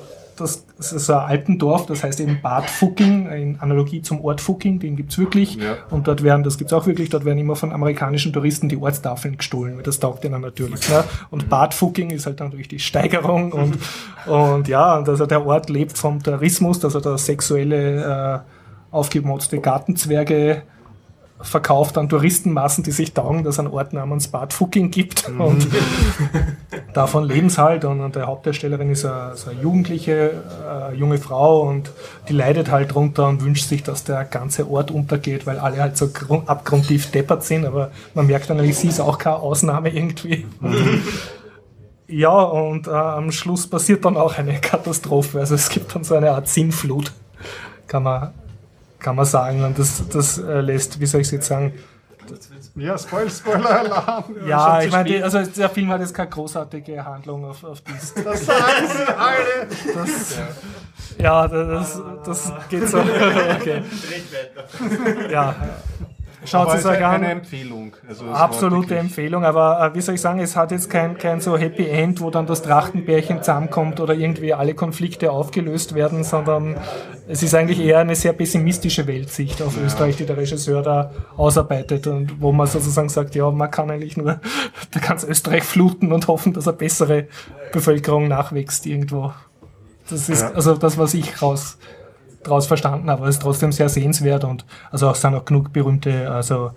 das, 0.40 0.66
das 0.76 0.92
ist 0.92 1.10
ein 1.10 1.18
Alpendorf, 1.18 1.86
das 1.86 2.02
heißt 2.02 2.20
eben 2.20 2.40
Bad 2.42 2.68
Fucking, 2.68 3.30
in 3.30 3.60
Analogie 3.60 4.02
zum 4.02 4.24
Ort 4.24 4.40
Fucking, 4.40 4.78
den 4.78 4.96
gibt's 4.96 5.18
wirklich. 5.18 5.56
Ja. 5.56 5.76
Und 5.90 6.08
dort 6.08 6.22
werden, 6.22 6.42
das 6.42 6.58
gibt's 6.58 6.72
auch 6.72 6.86
wirklich, 6.86 7.10
dort 7.10 7.24
werden 7.24 7.38
immer 7.38 7.56
von 7.56 7.72
amerikanischen 7.72 8.32
Touristen 8.32 8.68
die 8.68 8.76
Ortstafeln 8.76 9.36
gestohlen, 9.36 9.76
weil 9.76 9.82
das 9.82 10.00
taugt 10.00 10.24
ihnen 10.24 10.40
natürlich. 10.40 10.88
Ne? 10.88 11.04
Und 11.30 11.48
Bad 11.48 11.74
Fucking 11.74 12.10
ist 12.10 12.26
halt 12.26 12.40
dann 12.40 12.50
durch 12.50 12.68
die 12.68 12.78
Steigerung 12.78 13.52
und, 13.52 13.78
und 14.26 14.68
ja, 14.68 14.96
und 14.96 15.08
also 15.08 15.26
der 15.26 15.44
Ort 15.46 15.70
lebt 15.70 15.98
vom 15.98 16.22
Tourismus, 16.22 16.80
dass 16.80 16.94
er 16.94 17.00
da 17.00 17.18
sexuelle 17.18 18.44
äh, 18.44 18.94
aufgemotzte 18.94 19.60
Gartenzwerge 19.60 20.62
verkauft 21.42 21.96
an 21.96 22.08
Touristenmassen, 22.08 22.84
die 22.84 22.90
sich 22.90 23.14
taugen, 23.14 23.44
dass 23.44 23.54
es 23.54 23.58
einen 23.58 23.68
Ort 23.68 23.92
namens 23.92 24.28
Bad 24.28 24.52
Fucking 24.52 24.90
gibt. 24.90 25.28
Und 25.38 25.68
davon 26.94 27.24
leben 27.24 27.48
sie 27.48 27.62
halt. 27.62 27.84
Und, 27.84 28.00
und 28.00 28.16
der 28.16 28.26
Hauptdarstellerin 28.26 28.90
ist 28.90 29.04
eine, 29.04 29.36
so 29.36 29.50
eine 29.50 29.60
jugendliche, 29.60 30.32
äh, 30.68 30.94
junge 30.94 31.18
Frau 31.18 31.62
und 31.62 31.90
die 32.28 32.32
leidet 32.34 32.70
halt 32.70 32.94
drunter 32.94 33.28
und 33.28 33.42
wünscht 33.44 33.68
sich, 33.68 33.82
dass 33.82 34.04
der 34.04 34.24
ganze 34.24 34.70
Ort 34.70 34.90
untergeht, 34.90 35.46
weil 35.46 35.58
alle 35.58 35.78
halt 35.78 35.96
so 35.96 36.08
grund, 36.08 36.48
abgrundtief 36.48 37.10
deppert 37.10 37.44
sind. 37.44 37.64
Aber 37.64 37.90
man 38.14 38.26
merkt 38.26 38.50
dann 38.50 38.60
sie 38.72 38.88
ist 38.88 39.00
auch 39.00 39.18
keine 39.18 39.36
Ausnahme 39.36 39.88
irgendwie. 39.90 40.46
Ja, 42.06 42.42
und 42.42 42.88
äh, 42.88 42.90
am 42.90 43.30
Schluss 43.30 43.68
passiert 43.68 44.04
dann 44.04 44.16
auch 44.16 44.36
eine 44.36 44.60
Katastrophe. 44.60 45.38
Also 45.38 45.54
es 45.54 45.68
gibt 45.68 45.94
dann 45.94 46.04
so 46.04 46.14
eine 46.16 46.32
Art 46.32 46.48
Sinnflut, 46.48 47.12
kann 47.86 48.02
man, 48.02 48.34
kann 49.00 49.16
man 49.16 49.24
sagen. 49.24 49.64
Und 49.64 49.78
das, 49.78 50.02
das 50.08 50.38
äh, 50.38 50.60
lässt, 50.60 51.00
wie 51.00 51.06
soll 51.06 51.20
ich 51.22 51.26
es 51.28 51.32
jetzt 51.32 51.46
sagen, 51.46 51.72
Ja, 52.76 52.96
Spoiler, 52.96 53.30
Spoiler-Alarm. 53.30 54.24
ja, 54.46 54.82
ich 54.82 54.92
meine, 54.92 55.24
also 55.24 55.42
der 55.42 55.68
Film 55.68 55.88
hat 55.88 56.00
jetzt 56.00 56.14
keine 56.14 56.30
großartige 56.30 57.04
Handlung 57.04 57.44
auf, 57.44 57.64
auf 57.64 57.80
dies. 57.80 58.14
Das 58.24 58.46
sagen 58.46 58.86
sie 58.86 59.18
alle. 59.18 59.68
Das, 59.94 60.38
ja, 61.18 61.48
das, 61.48 62.02
das 62.24 62.52
geht 62.68 62.88
so. 62.88 62.98
Okay. 63.60 63.82
Ja, 65.30 65.54
schaut 66.44 66.68
Aber 66.68 66.78
es 66.78 66.84
euch 66.84 66.92
ist 66.92 67.02
eine 67.02 67.06
an. 67.06 67.22
Empfehlung. 67.22 67.96
Also 68.08 68.26
Absolute 68.26 68.96
Empfehlung, 68.96 69.44
aber 69.44 69.90
äh, 69.92 69.94
wie 69.94 70.00
soll 70.00 70.14
ich 70.14 70.20
sagen, 70.20 70.40
es 70.40 70.56
hat 70.56 70.70
jetzt 70.70 70.90
kein, 70.90 71.18
kein 71.18 71.40
so 71.40 71.56
Happy 71.56 71.86
End, 71.86 72.20
wo 72.20 72.30
dann 72.30 72.46
das 72.46 72.62
Trachtenbärchen 72.62 73.38
zusammenkommt 73.42 74.00
oder 74.00 74.14
irgendwie 74.14 74.54
alle 74.54 74.74
Konflikte 74.74 75.30
aufgelöst 75.32 75.94
werden, 75.94 76.24
sondern 76.24 76.76
es 77.28 77.42
ist 77.42 77.54
eigentlich 77.54 77.80
eher 77.80 77.98
eine 77.98 78.14
sehr 78.14 78.32
pessimistische 78.32 79.06
Weltsicht 79.06 79.62
auf 79.62 79.76
Österreich, 79.76 80.16
die 80.16 80.26
der 80.26 80.36
Regisseur 80.36 80.82
da 80.82 81.10
ausarbeitet 81.36 82.06
und 82.06 82.40
wo 82.40 82.52
man 82.52 82.66
sozusagen 82.66 83.08
sagt, 83.08 83.34
ja, 83.34 83.50
man 83.50 83.70
kann 83.70 83.90
eigentlich 83.90 84.16
nur 84.16 84.40
ganz 85.06 85.24
Österreich 85.24 85.64
fluten 85.64 86.12
und 86.12 86.26
hoffen, 86.28 86.52
dass 86.52 86.66
eine 86.66 86.76
bessere 86.76 87.28
Bevölkerung 87.72 88.28
nachwächst 88.28 88.86
irgendwo. 88.86 89.32
Das 90.08 90.28
ist 90.28 90.42
also 90.42 90.74
das, 90.74 90.98
was 90.98 91.14
ich 91.14 91.40
raus 91.40 91.78
draus 92.42 92.66
verstanden 92.66 93.10
habe. 93.10 93.24
Es 93.28 93.36
ist 93.36 93.42
trotzdem 93.42 93.72
sehr 93.72 93.88
sehenswert 93.88 94.44
und 94.44 94.64
also 94.90 95.08
auch 95.08 95.14
sind 95.14 95.34
auch 95.34 95.44
genug 95.44 95.72
berühmte, 95.72 96.30
also 96.30 96.70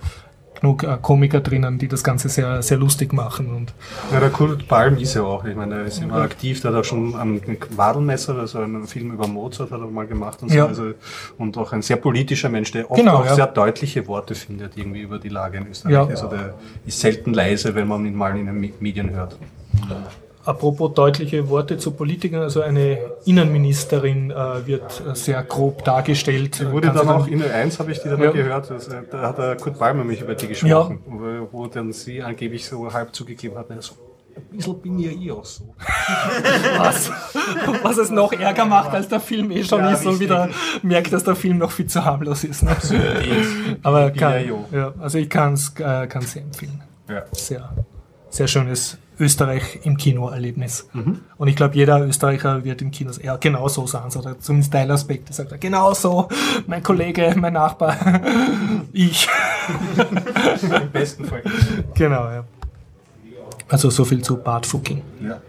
genug 0.59 0.83
äh, 0.83 0.97
Komiker 1.01 1.41
drinnen, 1.41 1.77
die 1.77 1.87
das 1.89 2.03
Ganze 2.03 2.29
sehr, 2.29 2.61
sehr 2.61 2.77
lustig 2.77 3.11
machen. 3.11 3.53
Und 3.53 3.73
Ja, 4.11 4.19
der 4.19 4.29
Kurt 4.29 4.67
Palm 4.67 4.97
ist 4.97 5.13
ja 5.15 5.23
auch, 5.23 5.43
ich 5.45 5.55
meine, 5.55 5.75
er 5.75 5.85
ist 5.85 6.01
immer 6.01 6.17
aktiv, 6.17 6.61
der 6.61 6.71
hat 6.71 6.79
auch 6.79 6.83
schon 6.85 7.15
am 7.15 7.41
Wadelmesser, 7.75 8.35
also 8.37 8.59
einen 8.59 8.85
Film 8.87 9.11
über 9.11 9.27
Mozart 9.27 9.71
hat 9.71 9.81
er 9.81 9.87
mal 9.87 10.05
gemacht 10.07 10.41
und 10.41 10.49
so, 10.49 10.55
Ja. 10.57 10.67
also, 10.67 10.91
und 11.37 11.57
auch 11.57 11.73
ein 11.73 11.81
sehr 11.81 11.97
politischer 11.97 12.49
Mensch, 12.49 12.71
der 12.71 12.89
oft 12.89 12.99
Genau, 12.99 13.17
auch 13.17 13.25
ja. 13.25 13.35
sehr 13.35 13.47
deutliche 13.47 14.07
Worte 14.07 14.35
findet, 14.35 14.77
irgendwie 14.77 15.01
über 15.01 15.17
die 15.19 15.29
Lage 15.29 15.57
in 15.57 15.67
Österreich. 15.67 15.93
Ja. 15.93 16.05
Also 16.05 16.27
der 16.27 16.53
ist 16.85 16.99
selten 16.99 17.33
leise, 17.33 17.73
wenn 17.75 17.87
man 17.87 18.05
ihn 18.05 18.15
mal 18.15 18.37
in 18.37 18.45
den 18.45 18.59
Me- 18.59 18.71
Medien 18.79 19.09
hört. 19.09 19.37
Apropos 20.45 20.93
deutliche 20.93 21.49
Worte 21.49 21.77
zu 21.77 21.91
Politikern, 21.91 22.41
also 22.41 22.61
eine 22.61 22.99
Innenministerin 23.25 24.31
äh, 24.31 24.65
wird 24.65 25.01
äh, 25.07 25.15
sehr 25.15 25.43
grob 25.43 25.83
dargestellt. 25.83 26.59
Die 26.59 26.71
wurde 26.71 26.87
Kannst 26.87 27.03
dann 27.03 27.09
auch 27.09 27.27
in 27.27 27.39
der 27.39 27.53
1 27.55 27.79
habe 27.79 27.91
ich 27.91 28.01
die 28.01 28.09
dann 28.09 28.21
Ja. 28.21 28.31
gehört. 28.31 28.71
Also, 28.71 28.91
da 29.09 29.21
hat 29.21 29.37
der 29.37 29.55
Kurt 29.57 29.79
Balmer 29.79 30.03
mich 30.03 30.21
über 30.21 30.35
die 30.35 30.47
gesprochen, 30.47 30.99
wo, 31.05 31.47
wo 31.51 31.67
dann 31.67 31.91
sie 31.93 32.21
angeblich 32.21 32.65
so 32.65 32.91
halb 32.91 33.13
zugegeben 33.15 33.57
hat, 33.57 33.67
so 33.79 33.93
ein 34.35 34.57
bisschen 34.57 34.81
bin 34.81 34.99
ja 34.99 35.11
ich 35.11 35.31
auch 35.31 35.45
so. 35.45 35.75
was, 36.77 37.11
was 37.83 37.97
es 37.97 38.09
noch 38.09 38.33
ärger 38.33 38.65
macht, 38.65 38.91
als 38.91 39.07
der 39.07 39.19
Film 39.19 39.51
eh 39.51 39.63
schon 39.63 39.83
ist 39.85 40.05
und 40.05 40.19
wieder 40.19 40.49
merkt, 40.81 41.13
dass 41.13 41.23
der 41.23 41.35
Film 41.35 41.59
noch 41.59 41.71
viel 41.71 41.87
zu 41.87 42.03
harmlos 42.03 42.43
ist. 42.43 42.63
Ne? 42.63 42.75
Aber 43.83 44.05
ja 44.05 44.09
kann, 44.09 44.45
ja, 44.71 44.93
also 44.99 45.17
ich 45.19 45.29
kann 45.29 45.53
es 45.53 45.73
äh, 45.79 46.07
kann's 46.07 46.33
sehr 46.33 46.41
empfehlen. 46.43 46.81
Ja. 47.07 47.23
Sehr, 47.31 47.73
sehr 48.29 48.47
schönes 48.47 48.97
Österreich 49.19 49.79
im 49.83 49.97
Kino-Erlebnis. 49.97 50.87
Mhm. 50.93 51.19
Und 51.37 51.47
ich 51.47 51.55
glaube, 51.55 51.75
jeder 51.75 52.05
Österreicher 52.05 52.63
wird 52.63 52.81
im 52.81 52.91
Kino 52.91 53.11
eher 53.19 53.37
genau 53.37 53.67
so 53.67 53.85
sein, 53.87 54.09
oder 54.17 54.39
zumindest 54.39 54.73
Teilaspekte 54.73 55.33
sagt 55.33 55.51
er, 55.51 55.57
genau 55.57 55.93
so, 55.93 56.27
mein 56.67 56.81
Kollege, 56.83 57.33
mein 57.37 57.53
Nachbar, 57.53 57.95
ich. 58.93 59.27
Im 60.61 60.91
besten 60.91 61.25
Fall. 61.25 61.41
genau, 61.93 62.29
ja. 62.29 62.43
Also 63.69 63.89
so 63.89 64.03
viel 64.05 64.21
zu 64.21 64.37
Bartfucking. 64.37 65.01
Ja. 65.23 65.41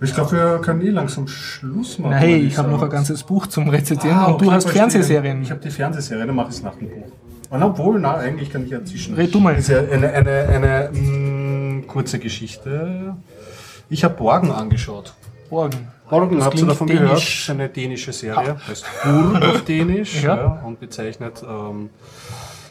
Ich 0.00 0.14
glaube, 0.14 0.30
wir 0.32 0.58
können 0.62 0.80
eh 0.82 0.90
langsam 0.90 1.26
Schluss 1.26 1.98
machen. 1.98 2.12
Würde 2.20 2.36
ich 2.36 2.56
habe 2.56 2.70
noch 2.70 2.80
ein 2.82 2.88
ganzes 2.90 3.24
Buch 3.24 3.48
zum 3.48 3.68
Rezitieren 3.68 4.16
Ah, 4.16 4.26
und 4.26 4.40
du 4.40 4.46
okay, 4.46 4.54
hast 4.54 4.62
verstehe. 4.64 4.82
Fernsehserien. 4.82 5.42
Ich 5.42 5.50
habe 5.50 5.60
die 5.60 5.70
Fernsehserie, 5.70 6.24
dann 6.26 6.36
mache 6.36 6.50
ich 6.50 6.54
es 6.56 6.62
nach 6.62 6.76
dem 6.76 6.88
Buch. 6.88 7.08
Und 7.50 7.62
obwohl, 7.62 7.98
na, 7.98 8.14
eigentlich 8.16 8.50
kann 8.52 8.64
ich 8.64 8.70
ja 8.70 8.84
zwischen. 8.84 9.14
Red 9.14 9.34
du 9.34 9.40
mal. 9.40 9.54
Ist 9.56 9.68
ja 9.68 9.78
eine, 9.80 10.12
eine, 10.12 10.30
eine 10.48 10.90
mh, 10.92 11.00
kurze 11.98 12.20
Geschichte. 12.20 13.16
Ich 13.90 14.04
habe 14.04 14.14
Borgen 14.14 14.52
angeschaut. 14.52 15.14
Morgen. 15.50 15.88
Borgen, 16.08 16.36
Das 16.36 16.44
habt 16.46 16.60
ihr 16.60 16.66
davon 16.66 16.86
dänisch. 16.86 17.02
gehört? 17.02 17.18
Das 17.18 17.28
ist 17.28 17.50
eine 17.50 17.68
dänische 17.68 18.12
Serie. 18.12 18.56
Heißt 18.68 18.84
Burg 19.04 19.42
auf 19.44 19.64
Dänisch 19.64 20.22
Ja. 20.22 20.36
ja. 20.36 20.62
und 20.64 20.78
bezeichnet 20.78 21.42
ähm, 21.42 21.90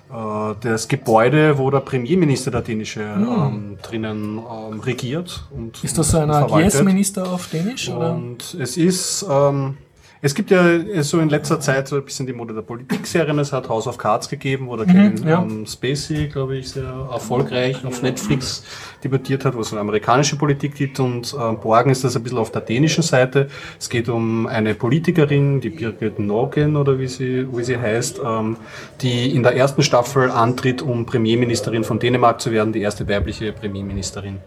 äh, 0.10 0.56
das 0.62 0.88
Gebäude, 0.88 1.58
wo 1.58 1.70
der 1.70 1.82
Premierminister 1.82 2.52
der 2.52 2.62
dänische 2.62 3.02
ähm, 3.02 3.78
drinnen 3.82 4.38
ähm, 4.40 4.80
regiert. 4.80 5.44
Und, 5.52 5.76
Hm. 5.76 5.84
Ist 5.86 5.98
das 5.98 6.12
so 6.12 6.20
verwaltet. 6.20 6.74
Yes-Minister 6.74 7.30
auf 7.30 7.50
Dänisch? 7.50 7.90
Oder? 7.90 8.14
Und 8.14 8.54
es 8.54 8.78
ist, 8.78 9.26
ähm, 9.30 9.78
es 10.22 10.34
gibt 10.34 10.50
ja 10.50 10.64
so 11.04 11.20
in 11.20 11.30
letzter 11.30 11.60
Zeit 11.60 11.88
so 11.88 11.96
ein 11.96 12.04
bisschen 12.04 12.26
die 12.26 12.34
Mode 12.34 12.54
der 12.54 12.62
Politikserien. 12.62 13.38
Es 13.40 13.54
hat 13.54 13.70
House 13.70 13.88
of 13.88 13.98
Cards 13.98 14.28
gegeben, 14.30 14.68
wo 14.68 14.76
der 14.76 14.86
Kevin 14.86 15.14
Mhm, 15.22 15.28
ja. 15.28 15.42
ähm, 15.42 15.66
Spacey, 15.66 16.28
glaube 16.28 16.58
ich, 16.58 16.70
sehr 16.70 17.08
erfolgreich 17.12 17.86
auf 17.86 18.02
Netflix 18.02 18.64
debütiert 19.04 19.46
hat, 19.46 19.56
wo 19.56 19.62
es 19.62 19.72
eine 19.72 19.82
amerikanische 19.82 20.36
Politik 20.36 20.76
gibt. 20.76 21.00
Und 21.00 21.36
ähm, 21.40 21.60
Borgen 21.60 21.92
ist 21.92 22.04
das 22.04 22.16
ein 22.16 22.24
bisschen 22.24 22.40
auf 22.40 22.52
der 22.52 22.62
dänischen 22.62 23.04
Seite. 23.04 23.48
Es 23.80 23.90
geht 23.90 24.10
um 24.10 24.48
eine 24.48 24.74
Politikerin, 24.74 25.62
die 25.62 25.70
Birgit 25.70 26.20
Norgen 26.20 26.76
oder 26.76 26.98
wie 27.00 27.08
sie, 27.08 27.48
wie 27.56 27.64
sie 27.64 27.78
heißt, 27.78 28.20
ähm, 28.26 28.58
die 29.02 29.36
in 29.36 29.44
der 29.44 29.56
ersten 29.56 29.84
Staffel 29.84 30.32
antritt, 30.32 30.82
um 30.82 31.06
Premierministerin 31.06 31.84
von 31.84 32.00
Dänemark 32.00 32.42
zu 32.42 32.52
werden, 32.52 32.74
die 32.74 32.82
erste 32.82 33.08
weibliche 33.08 33.52
Premierministerin. 33.54 34.38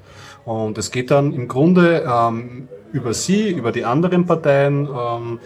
Und 0.44 0.78
es 0.78 0.90
geht 0.90 1.10
dann 1.10 1.32
im 1.32 1.48
Grunde 1.48 2.04
ähm, 2.08 2.68
über 2.92 3.14
sie, 3.14 3.50
über 3.50 3.72
die 3.72 3.84
anderen 3.84 4.26
Parteien, 4.26 4.88
ähm, 4.88 5.40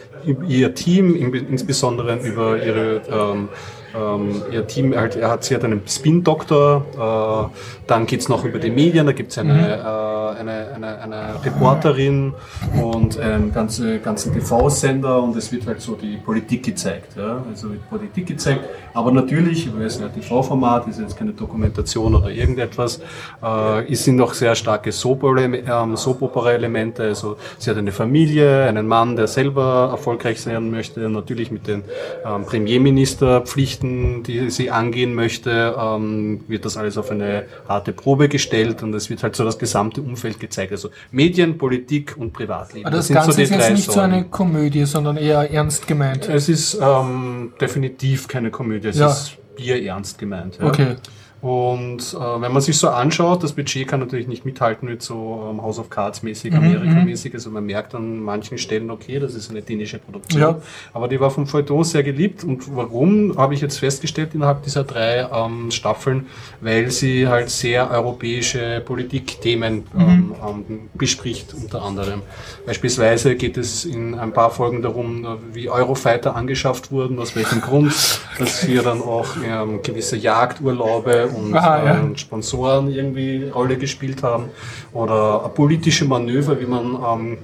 ihr 0.49 0.75
Team, 0.75 1.15
insbesondere 1.15 2.16
über 2.16 2.62
ihre 2.65 3.03
ähm, 3.11 3.49
ähm, 3.95 4.43
ihr 4.51 4.66
Team, 4.66 4.97
halt, 4.97 5.16
er 5.16 5.31
hat, 5.31 5.45
sie 5.45 5.55
hat 5.55 5.65
einen 5.65 5.83
Spin-Doktor, 5.87 7.51
äh, 7.53 7.87
dann 7.87 8.07
geht's 8.07 8.29
noch 8.29 8.45
über 8.45 8.59
die 8.59 8.71
Medien, 8.71 9.07
da 9.07 9.12
gibt's 9.12 9.39
eine, 9.39 9.77
äh, 9.77 10.41
eine, 10.41 10.66
eine, 10.75 11.01
eine 11.01 11.45
Reporterin 11.45 12.35
und 12.83 13.19
einen 13.19 13.53
ganze, 13.53 13.99
ganzen 13.99 14.33
TV-Sender 14.33 15.23
und 15.23 15.37
es 15.37 15.53
wird 15.53 15.66
halt 15.66 15.81
so 15.81 15.95
die 15.95 16.16
Politik 16.16 16.65
gezeigt. 16.65 17.16
Ja? 17.16 17.43
Also 17.51 17.71
wird 17.71 17.89
Politik 17.89 18.27
gezeigt, 18.27 18.65
aber 18.95 19.12
natürlich, 19.12 19.73
weil 19.75 19.87
es 19.87 20.01
ein 20.01 20.12
TV-Format 20.12 20.89
ist, 20.89 21.01
jetzt 21.01 21.16
keine 21.16 21.33
Dokumentation 21.33 22.15
oder 22.15 22.31
irgendetwas, 22.31 23.01
äh, 23.43 23.93
es 23.93 24.05
sind 24.05 24.16
noch 24.16 24.35
sehr 24.35 24.55
starke 24.55 24.91
ähm, 24.91 25.97
Soap-Opera-Elemente. 25.97 27.03
Also 27.03 27.37
sie 27.59 27.71
hat 27.71 27.77
eine 27.77 27.93
Familie, 27.93 28.65
einen 28.65 28.87
Mann, 28.87 29.16
der 29.16 29.27
selber 29.27 29.89
erfolgreich 29.91 30.41
sein 30.41 30.71
möchte, 30.71 31.01
natürlich 31.09 31.51
mit 31.51 31.66
den 31.66 31.85
ähm, 32.25 32.45
Premierministerpflichten, 32.45 33.84
die 34.23 34.51
sie 34.51 34.70
angehen 34.70 35.15
möchte, 35.15 35.74
ähm, 35.78 36.40
wird 36.48 36.65
das 36.65 36.77
alles 36.77 36.97
auf 36.98 37.11
eine 37.11 37.44
harte 37.69 37.93
Probe 37.93 38.28
gestellt 38.28 38.82
und 38.82 38.94
es 38.94 39.11
wird 39.11 39.23
halt 39.23 39.36
so 39.36 39.44
das 39.44 39.59
gesamte 39.59 40.01
Umfeld 40.01 40.40
gezeigt. 40.40 40.73
Also 40.73 40.90
Medien, 41.11 41.59
Politik 41.59 42.16
und 42.19 42.32
Privatleben. 42.32 42.86
Aber 42.86 42.97
das, 42.97 43.06
sind 43.09 43.15
Ganze 43.16 43.36
die 43.36 43.43
ist 43.43 43.51
jetzt 43.51 43.70
nicht 43.70 43.85
so 43.85 43.93
Säulen. 43.93 44.12
eine 44.12 44.24
Komödie, 44.24 44.85
sondern 44.85 45.16
eher 45.16 45.51
ernst 45.51 45.86
gemeint. 45.86 46.28
Es 46.28 46.48
ist 46.48 46.78
ähm, 46.81 47.52
definitiv 47.61 48.28
keine 48.28 48.51
Komödie, 48.51 48.89
es 48.89 48.98
Ja. 48.98 49.09
ist 49.09 49.36
bierernst 49.56 50.19
gemeint. 50.19 50.59
Ja. 50.61 50.66
Okay. 50.66 50.97
Und 51.45 52.16
äh, 52.19 52.41
wenn 52.41 52.53
man 52.53 52.62
sich 52.62 52.79
so 52.79 52.89
anschaut, 52.89 53.43
das 53.43 53.53
Budget 53.53 53.87
kann 53.87 54.01
natürlich 54.01 54.27
nicht 54.27 54.47
mithalten 54.47 54.89
mit 54.89 55.03
so 55.03 55.47
ähm, 55.51 55.61
House 55.61 55.79
of 55.79 55.91
Cards 55.91 56.23
mäßig, 56.23 56.55
Mhm, 56.55 56.57
Amerika-mäßig. 56.57 57.35
Also 57.35 57.51
man 57.51 57.66
merkt 57.66 57.95
an 57.95 58.21
manchen 58.21 58.57
Stellen, 58.57 58.91
okay, 58.91 59.19
das 59.19 59.35
ist 59.35 59.51
eine 59.51 59.61
dänische 59.61 59.99
Produktion. 59.99 60.41
Ja. 60.41 60.59
Aber 60.95 61.07
die 61.07 61.21
war 61.21 61.31
vom 61.31 61.47
Feuilleton 61.47 61.85
sehr 61.85 62.03
geliebt. 62.03 62.45
Und 62.45 62.75
warum, 62.75 63.37
habe 63.37 63.53
ich 63.53 63.61
jetzt 63.61 63.79
festgestellt 63.79 64.31
innerhalb 64.33 64.62
dieser 64.62 64.85
drei 64.85 65.29
ähm, 65.31 65.71
Staffeln, 65.71 66.29
weil 66.62 66.91
sie 66.91 67.29
halt 67.29 67.51
sehr 67.51 67.91
europäische 67.91 68.83
Politikthemen 68.83 69.83
ähm, 69.95 70.35
ähm, 70.43 70.89
bespricht, 70.95 71.53
unter 71.53 71.83
anderem. 71.83 72.23
Beispielsweise 72.65 73.37
geht 73.37 73.59
es 73.59 73.85
in 73.85 74.15
ein 74.15 74.33
paar 74.33 74.51
Folgen 74.51 74.81
darum, 74.81 75.27
äh, 75.27 75.29
wie 75.53 75.69
Eurofighter 75.69 76.37
angeschafft 76.37 76.91
wurden, 76.91 77.19
aus 77.19 77.37
welchem 77.37 77.61
Grund, 77.61 77.93
dass 78.39 78.62
hier 78.62 78.83
dann 78.83 79.03
auch 79.03 79.29
ähm, 79.47 79.83
gewisse 79.83 80.16
Jagdurlaube 80.16 81.34
und 81.35 81.55
Aha, 81.55 81.85
ja. 81.85 81.98
ähm, 81.98 82.16
Sponsoren 82.16 82.90
irgendwie 82.90 83.51
Rolle 83.55 83.77
gespielt 83.77 84.23
haben 84.23 84.51
oder 84.93 85.51
politische 85.55 86.05
Manöver, 86.05 86.61
wie 86.61 86.66
man 86.66 86.94
ähm, 86.94 87.39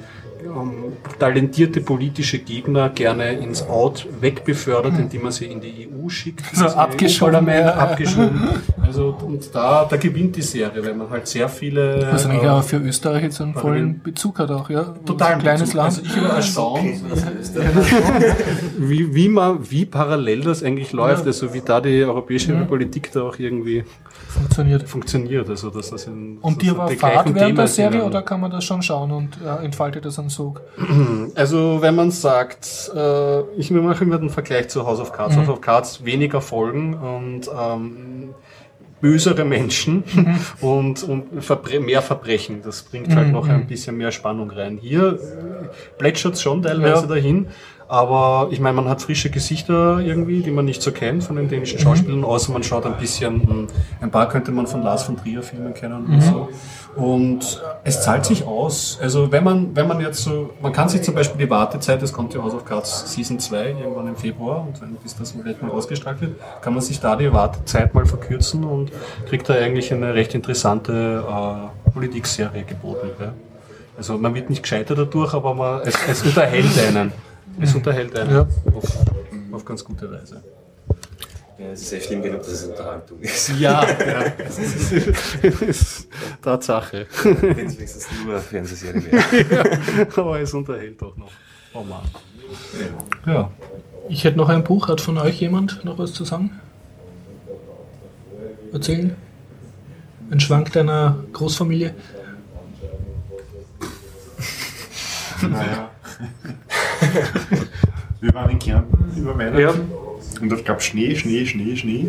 ähm, 0.45 0.93
talentierte 1.19 1.81
politische 1.81 2.39
Gegner 2.39 2.89
gerne 2.91 3.33
ins 3.33 3.63
Out 3.63 4.07
wegbefördert, 4.21 4.99
indem 4.99 5.23
man 5.23 5.33
sie 5.33 5.47
in 5.47 5.61
die 5.61 5.89
EU 5.89 6.09
schickt. 6.09 6.45
So 6.55 6.67
abgeschoben, 6.67 7.49
ja. 7.49 7.75
abgeschoben. 7.75 8.41
Also 8.83 9.17
und 9.23 9.55
da, 9.55 9.85
da 9.85 9.97
gewinnt 9.97 10.37
die 10.37 10.43
Serie, 10.43 10.85
weil 10.85 10.95
man 10.95 11.11
halt 11.11 11.27
sehr 11.27 11.49
viele 11.49 12.09
Was 12.11 12.27
eigentlich 12.27 12.43
äh, 12.43 12.49
auch 12.49 12.63
für 12.63 12.79
Österreich 12.79 13.25
jetzt 13.25 13.41
einen 13.41 13.55
vollen? 13.55 14.01
Bezug 14.03 14.39
hat 14.39 14.51
auch, 14.51 14.69
ja. 14.71 14.95
total 15.07 15.35
ein 15.35 15.39
kleines 15.41 15.71
Bezug. 15.71 15.77
Land. 15.77 15.99
Also 15.99 16.03
ich 16.03 16.23
war 16.23 16.37
erstaunt, 16.37 16.81
wie, 18.79 19.15
wie, 19.15 19.29
man, 19.29 19.71
wie 19.71 19.85
parallel 19.85 20.41
das 20.43 20.63
eigentlich 20.63 20.93
läuft, 20.93 21.27
also 21.27 21.53
wie 21.55 21.61
da 21.61 21.81
die 21.81 22.03
europäische 22.03 22.55
Politik 22.67 23.13
da 23.13 23.23
auch 23.23 23.39
irgendwie 23.39 23.85
funktioniert. 24.31 24.89
funktioniert. 24.89 25.49
Also 25.49 25.71
dass 25.71 25.91
das 25.91 26.07
in, 26.07 26.39
Und 26.39 26.63
dir 26.63 26.77
war 26.77 26.89
die 26.89 26.97
Fahrt 26.97 27.35
während 27.35 27.59
der. 27.59 27.67
Serie 27.67 28.05
oder 28.05 28.23
kann 28.23 28.41
man 28.41 28.51
das 28.51 28.65
schon 28.65 28.83
schauen 28.83 29.11
und 29.11 29.39
äh, 29.45 29.65
entfaltet 29.65 30.05
das 30.05 30.19
einen 30.19 30.29
Sog? 30.31 30.63
Also 31.35 31.79
wenn 31.81 31.95
man 31.95 32.11
sagt, 32.11 32.91
äh, 32.95 33.41
ich 33.59 33.71
mache 33.71 34.05
immer 34.05 34.19
den 34.19 34.31
Vergleich 34.31 34.69
zu 34.69 34.87
House 34.87 35.01
of 35.01 35.13
Cards. 35.13 35.37
House 35.37 35.49
of 35.49 35.61
Cards 35.61 36.05
weniger 36.05 36.41
Folgen 36.41 36.95
und 36.95 37.49
ähm, 37.49 38.31
bösere 39.01 39.45
Menschen 39.45 40.05
und, 40.61 41.03
und 41.03 41.43
Verbre 41.43 41.81
mehr 41.81 42.03
Verbrechen. 42.03 42.61
Das 42.63 42.83
bringt 42.83 43.15
halt 43.15 43.33
noch 43.33 43.49
ein 43.49 43.67
bisschen 43.67 43.97
mehr 43.97 44.13
Spannung 44.13 44.51
rein. 44.51 44.79
Hier 44.81 45.13
äh, 45.15 45.97
plätschert 45.99 46.35
es 46.35 46.43
schon 46.43 46.63
teilweise 46.63 47.03
Ja. 47.03 47.07
dahin. 47.15 47.47
Aber 47.91 48.47
ich 48.53 48.61
meine, 48.61 48.77
man 48.77 48.89
hat 48.89 49.03
frische 49.03 49.31
Gesichter 49.31 49.99
irgendwie, 49.99 50.43
die 50.43 50.53
man 50.53 50.65
nicht 50.65 50.81
so 50.81 50.93
kennt 50.93 51.25
von 51.25 51.35
den 51.35 51.49
dänischen 51.49 51.81
Schauspielern, 51.81 52.23
außer 52.23 52.53
man 52.53 52.63
schaut 52.63 52.87
ein 52.87 52.97
bisschen, 52.99 53.39
mh, 53.39 53.67
ein 54.01 54.13
paar 54.13 54.29
könnte 54.29 54.53
man 54.53 54.69
von 54.69 54.85
Lars 54.85 55.03
von 55.03 55.17
Trier 55.17 55.43
Filmen 55.43 55.75
kennen 55.75 56.07
und 56.07 56.21
so. 56.23 56.49
Und 56.95 57.61
es 57.83 58.01
zahlt 58.01 58.27
sich 58.27 58.47
aus. 58.47 58.97
Also 59.03 59.33
wenn 59.33 59.43
man, 59.43 59.75
wenn 59.75 59.89
man 59.89 60.01
jetzt 60.01 60.23
so, 60.23 60.51
man 60.63 60.73
kann 60.73 60.89
sich 60.89 61.03
zum 61.03 61.17
Beispiel 61.17 61.45
die 61.45 61.51
Wartezeit, 61.51 62.01
das 62.01 62.13
kommt 62.13 62.33
ja 62.33 62.41
House 62.41 62.55
of 62.55 62.65
Cards 62.65 63.13
Season 63.13 63.41
2 63.41 63.71
irgendwann 63.81 64.07
im 64.07 64.15
Februar 64.15 64.65
und 64.69 64.81
wenn, 64.81 64.95
bis 64.95 65.17
das 65.17 65.33
vielleicht 65.33 65.61
mal 65.61 65.73
ausgestrahlt 65.73 66.21
wird, 66.21 66.37
kann 66.63 66.73
man 66.75 66.83
sich 66.83 67.01
da 67.01 67.17
die 67.17 67.33
Wartezeit 67.33 67.93
mal 67.93 68.07
verkürzen 68.07 68.63
und 68.63 68.93
kriegt 69.29 69.49
da 69.49 69.55
eigentlich 69.55 69.93
eine 69.93 70.15
recht 70.15 70.37
interessante 70.37 71.25
äh, 71.29 71.91
Politikserie 71.91 72.63
geboten. 72.63 73.09
Ja. 73.21 73.33
Also 73.99 74.17
man 74.17 74.33
wird 74.33 74.49
nicht 74.49 74.63
gescheiter 74.63 74.95
dadurch, 74.95 75.35
aber 75.35 75.55
man, 75.55 75.81
es, 75.85 75.95
es 76.09 76.23
unterhält 76.23 76.79
einen. 76.87 77.11
Es 77.59 77.75
unterhält 77.75 78.17
einen 78.19 78.31
Ja. 78.31 78.47
auf, 78.75 78.85
auf 79.53 79.65
ganz 79.65 79.85
gute 79.85 80.11
Weise. 80.11 80.43
Ja, 81.59 81.67
es 81.73 81.83
ist 81.83 81.91
sehr 81.91 82.01
schlimm 82.01 82.23
genug, 82.23 82.39
dass 82.39 82.49
es 82.49 82.65
Unterhaltung 82.65 83.21
ist. 83.21 83.51
Ja, 83.59 83.85
ja. 83.85 84.25
Das 84.39 84.59
ist 85.63 86.09
Tatsache. 86.43 87.07
Wenn 87.23 87.67
es 87.67 87.77
wenigstens 87.77 88.07
nur 88.25 88.35
eine 88.35 88.43
Fernsehserie 88.43 89.03
wäre. 89.13 90.09
Aber 90.17 90.41
es 90.41 90.55
unterhält 90.55 91.03
auch 91.03 91.17
noch. 91.17 91.31
Oh 91.75 91.83
Mann. 91.83 92.03
Ja. 93.27 93.51
Ich 94.09 94.25
hätte 94.25 94.39
noch 94.39 94.49
ein 94.49 94.65
Buch. 94.65 94.89
Hat 94.89 95.01
von 95.01 95.19
euch 95.19 95.41
jemand 95.41 95.85
noch 95.85 95.99
was 95.99 96.13
zu 96.15 96.25
sagen? 96.25 96.59
Erzählen? 98.73 99.15
Ein 100.31 100.41
Schwank 100.41 100.73
deiner 100.73 101.23
Großfamilie? 101.33 101.95
Naja. 105.43 105.91
wir 108.21 108.35
waren 108.35 108.51
in 108.51 108.59
Kärnten 108.59 109.13
über 109.17 109.37
Weihnachten 109.39 109.61
Ja. 109.61 109.75
und 110.41 110.53
es 110.53 110.65
gab 110.65 110.83
Schnee, 110.83 111.15
Schnee, 111.17 111.47
Schnee, 111.47 111.77
Schnee. 111.77 112.09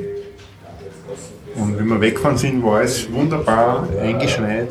Und 1.56 1.78
wenn 1.78 1.88
wir 1.88 2.00
weggefahren 2.00 2.38
sind, 2.38 2.64
war 2.64 2.82
es 2.82 3.12
wunderbar 3.12 3.88
eingeschneit. 4.02 4.70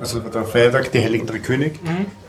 Also 0.00 0.20
der 0.20 0.44
Feiertag, 0.44 0.90
die 0.92 1.00
Heiligen 1.00 1.26
Drei 1.26 1.38
König. 1.38 1.78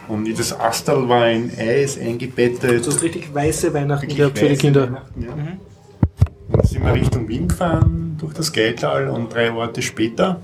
Und 0.07 0.27
das 0.37 0.59
Astal 0.59 1.07
war 1.07 1.29
in 1.29 1.51
Eis 1.57 1.97
eingebettet. 1.99 2.85
Du 2.85 2.89
hast 2.91 3.03
richtig 3.03 3.33
weiße 3.33 3.73
Weihnachten 3.73 4.03
Wirklich 4.03 4.17
gehabt 4.17 4.39
für 4.39 4.49
die 4.49 4.55
Kinder. 4.55 5.03
Ja. 5.19 5.29
Und 5.31 6.57
dann 6.57 6.65
sind 6.65 6.83
wir 6.83 6.93
Richtung 6.93 7.27
Wien 7.27 7.47
gefahren, 7.47 8.17
durch 8.19 8.33
das 8.33 8.51
Geital 8.51 9.07
und 9.09 9.33
drei 9.33 9.51
Orte 9.51 9.83
später 9.83 10.41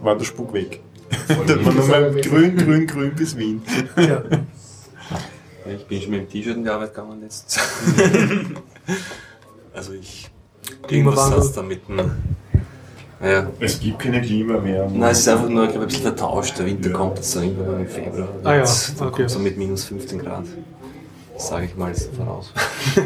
war 0.00 0.16
der 0.16 0.24
Spuk 0.24 0.52
weg. 0.52 0.80
da 1.46 1.64
war 1.64 1.72
nur 1.72 1.86
mal 1.86 2.12
grün, 2.20 2.56
grün, 2.56 2.86
grün 2.86 3.12
bis 3.14 3.36
Wien. 3.36 3.62
Ja. 3.96 4.22
Ich 5.74 5.86
bin 5.86 6.00
schon 6.00 6.10
mit 6.10 6.20
dem 6.20 6.28
T-Shirt 6.28 6.56
in 6.56 6.64
die 6.64 6.70
Arbeit 6.70 6.94
gegangen 6.94 7.22
jetzt. 7.22 7.58
also 9.74 9.92
ich. 9.92 10.30
Irgendwas 10.88 10.88
Klimawandel. 10.88 11.38
hat's 11.38 11.52
da 11.52 11.62
mit 11.62 11.88
dem. 11.88 12.10
Naja. 13.20 13.46
Es 13.60 13.80
gibt 13.80 13.98
keine 13.98 14.20
Klima 14.20 14.58
mehr. 14.58 14.88
Nein, 14.92 15.10
es 15.10 15.20
ist 15.20 15.28
einfach 15.28 15.48
nur, 15.48 15.64
ich 15.64 15.70
glaube, 15.70 15.86
ein 15.86 15.88
bisschen 15.88 16.02
vertauscht. 16.02 16.58
Der 16.58 16.66
Winter 16.66 16.90
kommt 16.90 17.16
jetzt 17.16 17.32
so 17.32 17.40
irgendwann 17.40 17.80
im 17.80 17.88
Februar. 17.88 18.28
Ah 18.44 18.52
ja, 18.52 18.58
Jetzt, 18.58 19.00
dann 19.00 19.08
okay. 19.08 19.16
kommt 19.22 19.30
so 19.30 19.38
mit 19.38 19.56
minus 19.56 19.84
15 19.84 20.18
Grad. 20.18 20.44
Das 21.34 21.48
sage 21.48 21.66
ich 21.66 21.76
mal 21.76 21.88
jetzt 21.88 22.14
voraus. 22.14 22.52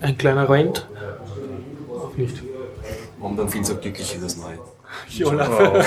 Ein 0.00 0.18
kleiner 0.18 0.48
Rent. 0.48 0.86
Auch 1.90 2.16
nicht. 2.16 2.42
Und 3.20 3.36
dann 3.36 3.48
viel 3.48 3.64
so 3.64 3.74
glücklich 3.76 4.14
ist 4.14 4.22
das 4.22 4.36
Neue. 4.36 4.58
Jola. 5.08 5.48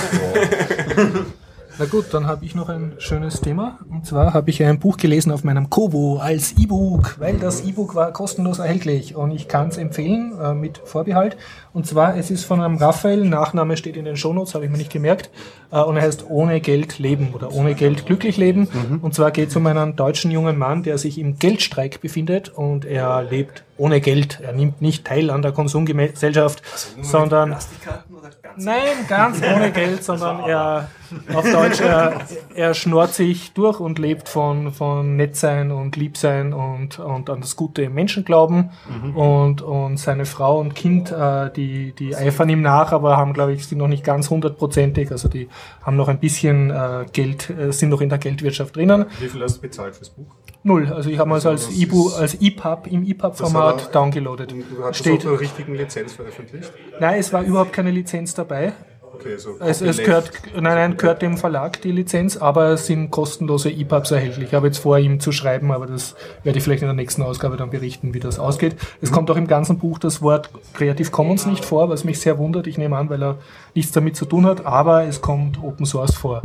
Na 1.80 1.86
gut, 1.86 2.14
dann 2.14 2.28
habe 2.28 2.44
ich 2.44 2.56
noch 2.56 2.68
ein 2.68 2.96
schönes 2.98 3.40
Thema. 3.40 3.80
Und 3.90 4.06
zwar 4.06 4.34
habe 4.34 4.50
ich 4.50 4.62
ein 4.62 4.80
Buch 4.80 4.98
gelesen 4.98 5.32
auf 5.32 5.46
meinem 5.46 5.70
Kobo 5.70 6.18
als 6.18 6.58
E-Book, 6.58 7.16
weil 7.22 7.38
das 7.38 7.64
E-Book 7.64 7.96
war 7.96 8.12
kostenlos 8.12 8.60
erhältlich 8.60 9.16
und 9.16 9.32
ich 9.32 9.48
kann 9.48 9.70
es 9.70 9.78
empfehlen 9.78 10.38
äh, 10.38 10.54
mit 10.54 10.80
Vorbehalt. 10.80 11.38
Und 11.74 11.86
zwar, 11.86 12.18
es 12.18 12.32
ist 12.32 12.46
von 12.46 12.62
einem 12.62 12.78
Raphael, 12.78 13.26
Nachname 13.26 13.78
steht 13.78 13.96
in 13.96 14.06
den 14.06 14.18
Shownotes, 14.18 14.56
habe 14.56 14.66
ich 14.66 14.72
mir 14.72 14.78
nicht 14.78 14.92
gemerkt. 14.92 15.30
Äh, 15.72 15.80
und 15.80 15.98
er 15.98 16.04
heißt 16.04 16.26
Ohne 16.30 16.62
Geld 16.62 17.00
leben 17.00 17.34
oder 17.34 17.52
Ohne 17.52 17.76
Geld 17.76 18.06
glücklich 18.06 18.38
leben. 18.38 18.68
Und 19.02 19.14
zwar 19.14 19.32
geht 19.32 19.50
es 19.50 19.56
um 19.56 19.66
einen 19.68 19.96
deutschen 19.96 20.32
jungen 20.32 20.58
Mann, 20.58 20.84
der 20.84 20.98
sich 20.98 21.18
im 21.18 21.38
Geldstreik 21.38 22.02
befindet 22.02 22.50
und 22.50 22.86
er 22.86 23.24
lebt 23.24 23.64
ohne 23.80 24.02
Geld. 24.02 24.40
Er 24.42 24.52
nimmt 24.52 24.82
nicht 24.82 25.06
teil 25.06 25.30
an 25.30 25.42
der 25.42 25.54
Konsumgesellschaft, 25.54 26.62
sondern 27.02 27.52
oder 27.52 28.30
ganz? 28.42 28.66
Nein, 28.66 29.06
ganz 29.08 29.42
ohne 29.42 29.72
Geld, 29.72 30.04
sondern 30.04 30.42
er 30.42 30.90
auf 31.34 31.50
Deutsch, 31.50 31.80
er, 31.82 32.20
er 32.54 32.74
schnort 32.74 33.14
sich 33.14 33.54
durch 33.54 33.80
und 33.80 33.98
lebt 33.98 34.30
von, 34.30 34.74
von 34.74 35.16
Nettsein 35.16 35.72
und 35.72 35.96
Liebsein 35.96 36.54
und, 36.54 37.00
und 37.00 37.30
an 37.30 37.42
das 37.42 37.56
Gute 37.56 37.84
im 37.84 37.94
Menschenglauben. 37.94 38.72
Und, 39.16 39.62
und 39.62 39.98
seine 39.98 40.26
Frau 40.26 40.60
und 40.60 40.76
Kind, 40.76 41.12
äh, 41.12 41.50
die, 41.52 41.59
die 41.92 42.16
eifern 42.16 42.50
ihm 42.50 42.62
nach, 42.62 42.92
aber 42.92 43.18
haben, 43.18 43.34
glaube 43.34 43.54
ich, 43.54 43.66
sind 43.68 43.78
noch 43.80 43.88
nicht 43.88 44.04
ganz 44.04 44.30
hundertprozentig. 44.30 45.12
Also 45.12 45.28
die 45.28 45.50
haben 45.84 45.96
noch 45.98 46.08
ein 46.08 46.20
bisschen 46.20 46.70
äh, 46.72 47.06
Geld, 47.12 47.50
äh, 47.50 47.72
sind 47.72 47.90
noch 47.90 48.02
in 48.02 48.10
der 48.10 48.18
Geldwirtschaft 48.18 48.76
drinnen. 48.76 49.06
Wie 49.20 49.28
viel 49.28 49.42
hast 49.42 49.58
du 49.58 49.62
bezahlt 49.62 49.96
fürs 49.96 50.10
Buch? 50.10 50.28
Null. 50.64 50.92
Also 50.94 51.10
ich 51.10 51.18
habe 51.20 51.34
es 51.36 51.46
als 51.46 51.70
ist- 51.70 52.16
als 52.20 52.36
EPUB 52.42 52.88
im 52.88 53.04
EPUB-Format 53.06 53.96
downgeloadet. 53.96 54.52
Und 54.52 54.64
du 54.70 54.84
hast 54.84 54.98
Steht. 54.98 55.24
das 55.24 55.32
auf 55.32 55.40
richtigen 55.40 55.76
Lizenz 55.76 56.14
veröffentlicht? 56.14 56.72
Nein, 57.00 57.20
es 57.20 57.32
war 57.32 57.44
überhaupt 57.44 57.72
keine 57.74 57.92
Lizenz 57.92 58.34
dabei. 58.34 58.74
Okay, 59.20 59.38
so 59.38 59.58
Es, 59.60 59.82
es 59.82 59.98
gehört, 59.98 60.32
nein, 60.54 60.64
nein, 60.64 60.98
gehört 60.98 61.22
dem 61.22 61.38
Verlag 61.38 61.82
die 61.82 61.92
Lizenz, 61.92 62.38
aber 62.38 62.70
es 62.70 62.86
sind 62.86 63.12
kostenlose 63.12 63.70
EPUBs 63.70 64.12
erhältlich. 64.12 64.48
Ich 64.48 64.54
habe 64.54 64.68
jetzt 64.68 64.78
vor, 64.78 64.98
ihm 64.98 65.20
zu 65.20 65.34
schreiben, 65.34 65.72
aber 65.72 65.88
das 65.88 66.16
werde 66.44 66.58
ich 66.58 66.64
vielleicht 66.64 66.84
in 66.84 66.88
der 66.88 66.96
nächsten 66.96 67.22
Ausgabe 67.22 67.58
dann 67.58 67.70
berichten, 67.70 68.14
wie 68.14 68.22
das 68.22 68.40
ausgeht. 68.40 68.78
Es 69.02 69.12
kommt 69.12 69.30
auch 69.30 69.36
im 69.36 69.48
ganzen 69.48 69.78
Buch 69.78 70.00
das 70.00 70.22
Wort 70.22 70.50
Creative 70.74 71.12
Commons 71.12 71.46
nicht 71.46 71.66
vor, 71.66 71.90
was 71.90 72.06
mich 72.06 72.22
sehr 72.22 72.38
wundert. 72.38 72.66
Ich 72.68 72.78
nehme 72.78 72.96
an, 72.96 73.10
weil 73.10 73.22
er 73.22 73.38
nichts 73.76 73.92
damit 73.92 74.16
zu 74.16 74.26
tun 74.26 74.46
hat, 74.46 74.66
aber 74.66 75.04
es 75.04 75.20
kommt 75.20 75.62
Open 75.62 75.86
Source 75.86 76.16
vor. 76.16 76.42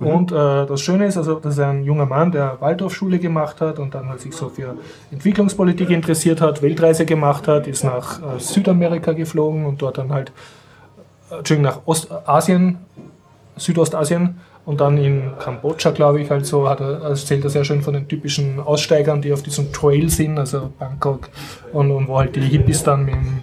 Und 0.00 0.32
äh, 0.32 0.34
das 0.66 0.80
Schöne 0.80 1.06
ist, 1.06 1.18
also, 1.18 1.34
das 1.34 1.54
ist 1.54 1.60
ein 1.60 1.84
junger 1.84 2.06
Mann, 2.06 2.32
der 2.32 2.56
Waldorfschule 2.60 3.18
gemacht 3.18 3.60
hat 3.60 3.78
und 3.78 3.94
dann 3.94 4.08
halt 4.08 4.20
sich 4.20 4.34
so 4.34 4.48
für 4.48 4.76
Entwicklungspolitik 5.12 5.90
interessiert 5.90 6.40
hat, 6.40 6.62
Weltreise 6.62 7.04
gemacht 7.04 7.46
hat, 7.46 7.66
ist 7.66 7.84
nach 7.84 8.18
äh, 8.18 8.38
Südamerika 8.40 9.12
geflogen 9.12 9.66
und 9.66 9.82
dort 9.82 9.98
dann 9.98 10.10
halt 10.10 10.32
Entschuldigung, 11.38 11.72
nach 11.72 11.80
Ostasien, 11.86 12.78
Südostasien 13.56 14.40
und 14.64 14.80
dann 14.80 14.98
in 14.98 15.32
Kambodscha, 15.38 15.90
glaube 15.90 16.20
ich, 16.20 16.30
halt 16.30 16.46
so, 16.46 16.68
hat 16.68 16.80
er, 16.80 17.02
erzählt 17.02 17.44
er 17.44 17.50
sehr 17.50 17.64
schön 17.64 17.82
von 17.82 17.94
den 17.94 18.08
typischen 18.08 18.60
Aussteigern, 18.60 19.22
die 19.22 19.32
auf 19.32 19.42
diesem 19.42 19.72
Trail 19.72 20.08
sind, 20.10 20.38
also 20.38 20.72
Bangkok, 20.78 21.28
und, 21.72 21.90
und 21.90 22.08
wo 22.08 22.18
halt 22.18 22.36
die 22.36 22.40
Hippies 22.40 22.82
dann 22.82 23.04
mit 23.04 23.14
dem, 23.14 23.42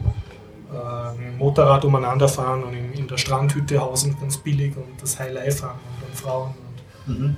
äh, 0.74 1.38
Motorrad 1.38 1.86
umeinander 1.86 2.28
fahren 2.28 2.64
und 2.64 2.74
in, 2.74 2.94
in 2.94 3.08
der 3.08 3.18
Strandhütte 3.18 3.80
hausen, 3.80 4.16
ganz 4.20 4.38
billig 4.38 4.76
und 4.76 5.02
das 5.02 5.20
High 5.20 5.34
Life 5.34 5.64
haben 5.64 5.80
und 5.80 6.08
dann 6.08 6.14
Frauen 6.16 6.54
und, 7.08 7.38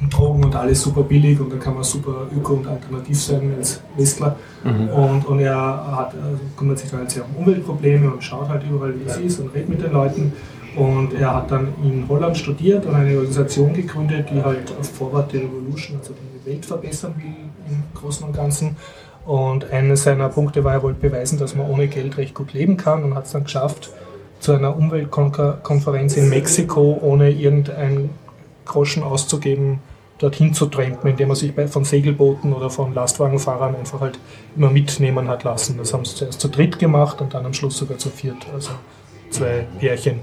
und 0.00 0.12
Drogen 0.12 0.44
und 0.44 0.54
alles 0.54 0.82
super 0.82 1.02
billig 1.02 1.40
und 1.40 1.52
dann 1.52 1.60
kann 1.60 1.74
man 1.74 1.84
super 1.84 2.26
öko 2.36 2.54
und 2.54 2.66
alternativ 2.66 3.20
sein 3.20 3.54
als 3.56 3.80
Westler. 3.96 4.36
Und, 4.64 5.26
und 5.26 5.40
er 5.40 5.56
hat, 5.56 6.14
also 6.14 6.38
kümmert 6.56 6.78
sich 6.78 6.92
halt 6.92 7.10
sehr 7.10 7.24
um 7.24 7.42
Umweltprobleme 7.42 8.12
und 8.12 8.22
schaut 8.22 8.48
halt 8.48 8.62
überall, 8.68 8.94
wie 8.98 9.04
es 9.04 9.16
ist 9.18 9.40
und 9.40 9.54
redet 9.54 9.68
mit 9.68 9.82
den 9.82 9.92
Leuten. 9.92 10.32
Und 10.76 11.12
er 11.14 11.34
hat 11.34 11.50
dann 11.50 11.68
in 11.84 12.04
Holland 12.08 12.36
studiert 12.36 12.84
und 12.86 12.94
eine 12.94 13.14
Organisation 13.14 13.72
gegründet, 13.72 14.28
die 14.32 14.42
halt 14.42 14.70
Forward 14.70 15.30
the 15.30 15.38
Revolution, 15.38 15.98
also 15.98 16.14
die 16.14 16.50
Welt 16.50 16.66
verbessern 16.66 17.14
will 17.16 17.32
im 17.70 17.82
Großen 17.94 18.26
und 18.26 18.34
Ganzen. 18.34 18.76
Und 19.24 19.70
eines 19.70 20.02
seiner 20.02 20.28
Punkte 20.28 20.64
war, 20.64 20.72
er 20.72 20.82
wollte 20.82 21.00
beweisen, 21.00 21.38
dass 21.38 21.54
man 21.54 21.68
ohne 21.70 21.88
Geld 21.88 22.16
recht 22.16 22.34
gut 22.34 22.52
leben 22.52 22.76
kann 22.76 23.04
und 23.04 23.14
hat 23.14 23.26
es 23.26 23.32
dann 23.32 23.44
geschafft, 23.44 23.90
zu 24.40 24.52
einer 24.52 24.76
Umweltkonferenz 24.76 26.16
in 26.16 26.28
Mexiko 26.28 26.98
ohne 27.00 27.30
irgendein 27.30 28.10
Groschen 28.64 29.02
auszugeben, 29.02 29.80
dorthin 30.18 30.54
zu 30.54 30.66
trampen, 30.66 31.10
indem 31.10 31.30
er 31.30 31.36
sich 31.36 31.52
von 31.68 31.84
Segelbooten 31.84 32.52
oder 32.52 32.70
von 32.70 32.94
Lastwagenfahrern 32.94 33.74
einfach 33.74 34.00
halt 34.00 34.18
immer 34.56 34.70
mitnehmen 34.70 35.28
hat 35.28 35.44
lassen. 35.44 35.76
Das 35.78 35.92
haben 35.92 36.04
sie 36.04 36.14
zuerst 36.14 36.40
zu 36.40 36.48
dritt 36.48 36.78
gemacht 36.78 37.20
und 37.20 37.34
dann 37.34 37.44
am 37.44 37.54
Schluss 37.54 37.76
sogar 37.76 37.98
zu 37.98 38.10
viert, 38.10 38.46
also 38.52 38.70
zwei 39.30 39.66
Pärchen. 39.78 40.20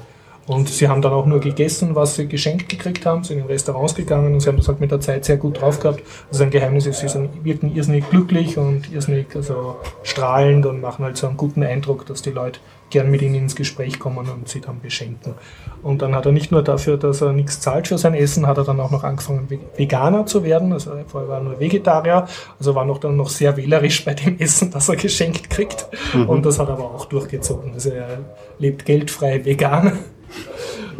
Und 0.48 0.70
sie 0.70 0.88
haben 0.88 1.02
dann 1.02 1.14
auch 1.14 1.28
nur 1.28 1.40
gegessen, 1.40 1.96
was 1.96 2.16
sie 2.16 2.28
geschenkt 2.28 2.68
gekriegt 2.68 3.06
haben, 3.06 3.24
sind 3.24 3.40
in 3.40 3.46
Restaurants 3.46 3.96
gegangen 3.96 4.34
und 4.34 4.40
sie 4.40 4.50
haben 4.50 4.58
das 4.58 4.68
halt 4.68 4.80
mit 4.80 4.92
der 4.92 5.00
Zeit 5.00 5.24
sehr 5.24 5.38
gut 5.38 5.62
drauf 5.62 5.80
gehabt. 5.80 6.02
Das 6.30 6.38
ist 6.38 6.42
ein 6.42 6.50
Geheimnis, 6.50 6.88
ist, 6.88 7.00
sie 7.00 7.08
sind, 7.08 7.46
wirken 7.46 7.74
irrsinnig 7.76 8.10
glücklich 8.10 8.58
und 8.58 8.92
irrsinnig 8.92 9.28
also 9.36 9.78
strahlend 10.04 10.66
und 10.66 10.82
machen 10.82 11.06
halt 11.06 11.16
so 11.16 11.28
einen 11.28 11.38
guten 11.38 11.64
Eindruck, 11.64 12.06
dass 12.08 12.22
die 12.22 12.32
Leute 12.32 12.60
gern 12.90 13.10
mit 13.10 13.22
ihnen 13.22 13.36
ins 13.36 13.56
Gespräch 13.56 14.00
kommen 14.00 14.28
und 14.30 14.50
sie 14.50 14.60
dann 14.60 14.82
beschenken. 14.82 15.36
Und 15.82 16.02
dann 16.02 16.14
hat 16.14 16.26
er 16.26 16.34
nicht 16.34 16.52
nur 16.52 16.64
dafür, 16.64 16.98
dass 16.98 17.22
er 17.22 17.32
nichts 17.32 17.62
zahlt 17.62 17.88
für 17.88 17.98
sein 17.98 18.14
Essen, 18.14 18.48
hat 18.48 18.58
er 18.58 18.66
dann 18.66 18.80
auch 18.82 18.92
noch 18.92 19.04
angefangen, 19.06 19.50
Ve- 19.50 19.60
Veganer 19.78 20.26
zu 20.26 20.44
werden. 20.44 20.74
Also 20.74 20.92
vorher 21.08 21.30
war 21.30 21.38
er 21.38 21.44
nur 21.44 21.60
Vegetarier, 21.60 22.28
also 22.60 22.76
war 22.76 22.84
noch 22.84 22.98
dann 22.98 23.16
noch 23.16 23.30
sehr 23.30 23.56
wählerisch 23.56 24.04
bei 24.04 24.16
dem 24.16 24.38
Essen, 24.40 24.72
das 24.72 24.90
er 24.90 24.98
geschenkt 24.98 25.50
kriegt. 25.50 25.88
Und 26.28 26.46
das 26.46 26.60
hat 26.60 26.68
er 26.68 26.74
aber 26.74 26.84
auch 26.96 27.06
durchgezogen. 27.06 27.74
Also 27.74 27.92
er 27.92 28.20
lebt 28.60 28.84
geldfrei 28.86 29.46
vegan. 29.46 30.00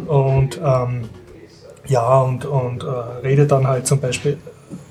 Und 0.06 0.60
ähm, 0.64 1.08
ja, 1.86 2.20
und, 2.20 2.44
und 2.44 2.84
äh, 2.84 2.86
redet 3.22 3.50
dann 3.52 3.66
halt 3.66 3.86
zum 3.86 4.00
Beispiel 4.00 4.38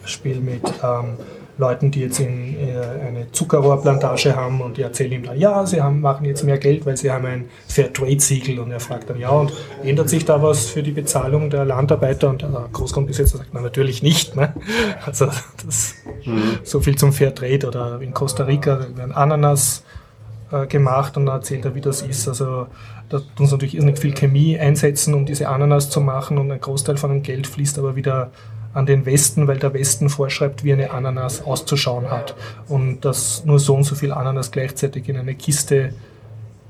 Spiel 0.06 0.40
mit 0.40 0.62
ähm, 0.84 1.18
Leuten, 1.58 1.92
die 1.92 2.02
jetzt 2.02 2.20
in, 2.20 2.58
äh, 2.58 3.08
eine 3.08 3.32
Zuckerrohrplantage 3.32 4.36
haben 4.36 4.62
und 4.62 4.78
die 4.78 4.82
erzählen 4.82 5.12
ihm 5.14 5.24
dann, 5.24 5.40
ja, 5.40 5.66
sie 5.66 5.82
haben, 5.82 6.02
machen 6.02 6.26
jetzt 6.26 6.44
mehr 6.44 6.58
Geld, 6.58 6.86
weil 6.86 6.98
sie 6.98 7.12
haben 7.12 7.26
ein 7.26 7.50
Fairtrade-Siegel 7.68 8.60
und 8.60 8.72
er 8.72 8.80
fragt 8.80 9.10
dann, 9.10 9.20
ja, 9.20 9.30
und 9.30 9.54
ändert 9.84 10.10
sich 10.10 10.26
da 10.26 10.42
was 10.42 10.66
für 10.66 10.84
die 10.84 10.92
Bezahlung 10.92 11.50
der 11.50 11.64
Landarbeiter 11.64 12.30
und 12.30 12.42
der 12.42 12.68
Großgrundbesitzer 12.74 13.38
sagt, 13.38 13.52
na 13.54 13.62
natürlich 13.62 14.04
nicht. 14.04 14.36
Ne? 14.36 14.54
Also 15.06 15.28
das, 15.66 15.96
so 16.64 16.80
viel 16.80 16.96
zum 16.96 17.14
Fairtrade 17.14 17.68
oder 17.68 18.02
in 18.02 18.14
Costa 18.14 18.44
Rica 18.44 18.86
werden 18.96 19.14
Ananas 19.14 19.84
äh, 20.52 20.68
gemacht 20.68 21.18
und 21.18 21.26
dann 21.28 21.38
erzählt 21.38 21.66
er, 21.66 21.76
wie 21.76 21.82
das 21.82 22.02
ist. 22.02 22.28
Also 22.28 22.68
da 23.12 23.20
tun 23.36 23.46
sie 23.46 23.52
natürlich 23.52 23.76
irrsinnig 23.76 24.00
viel 24.00 24.14
Chemie 24.14 24.58
einsetzen, 24.58 25.14
um 25.14 25.26
diese 25.26 25.50
Ananas 25.50 25.90
zu 25.90 26.00
machen 26.00 26.38
und 26.38 26.50
ein 26.50 26.62
Großteil 26.62 26.98
von 26.98 27.12
dem 27.12 27.24
Geld 27.24 27.46
fließt 27.46 27.78
aber 27.78 27.96
wieder 27.96 28.32
an 28.74 28.86
den 28.86 29.06
Westen, 29.06 29.48
weil 29.48 29.60
der 29.60 29.74
Westen 29.74 30.10
vorschreibt, 30.10 30.64
wie 30.64 30.72
eine 30.72 30.92
Ananas 30.92 31.44
auszuschauen 31.44 32.10
hat 32.10 32.36
und 32.70 33.04
dass 33.04 33.44
nur 33.44 33.60
so 33.60 33.76
und 33.76 33.84
so 33.84 33.96
viel 33.96 34.14
Ananas 34.14 34.52
gleichzeitig 34.52 35.10
in 35.10 35.18
eine 35.18 35.36
Kiste 35.36 35.94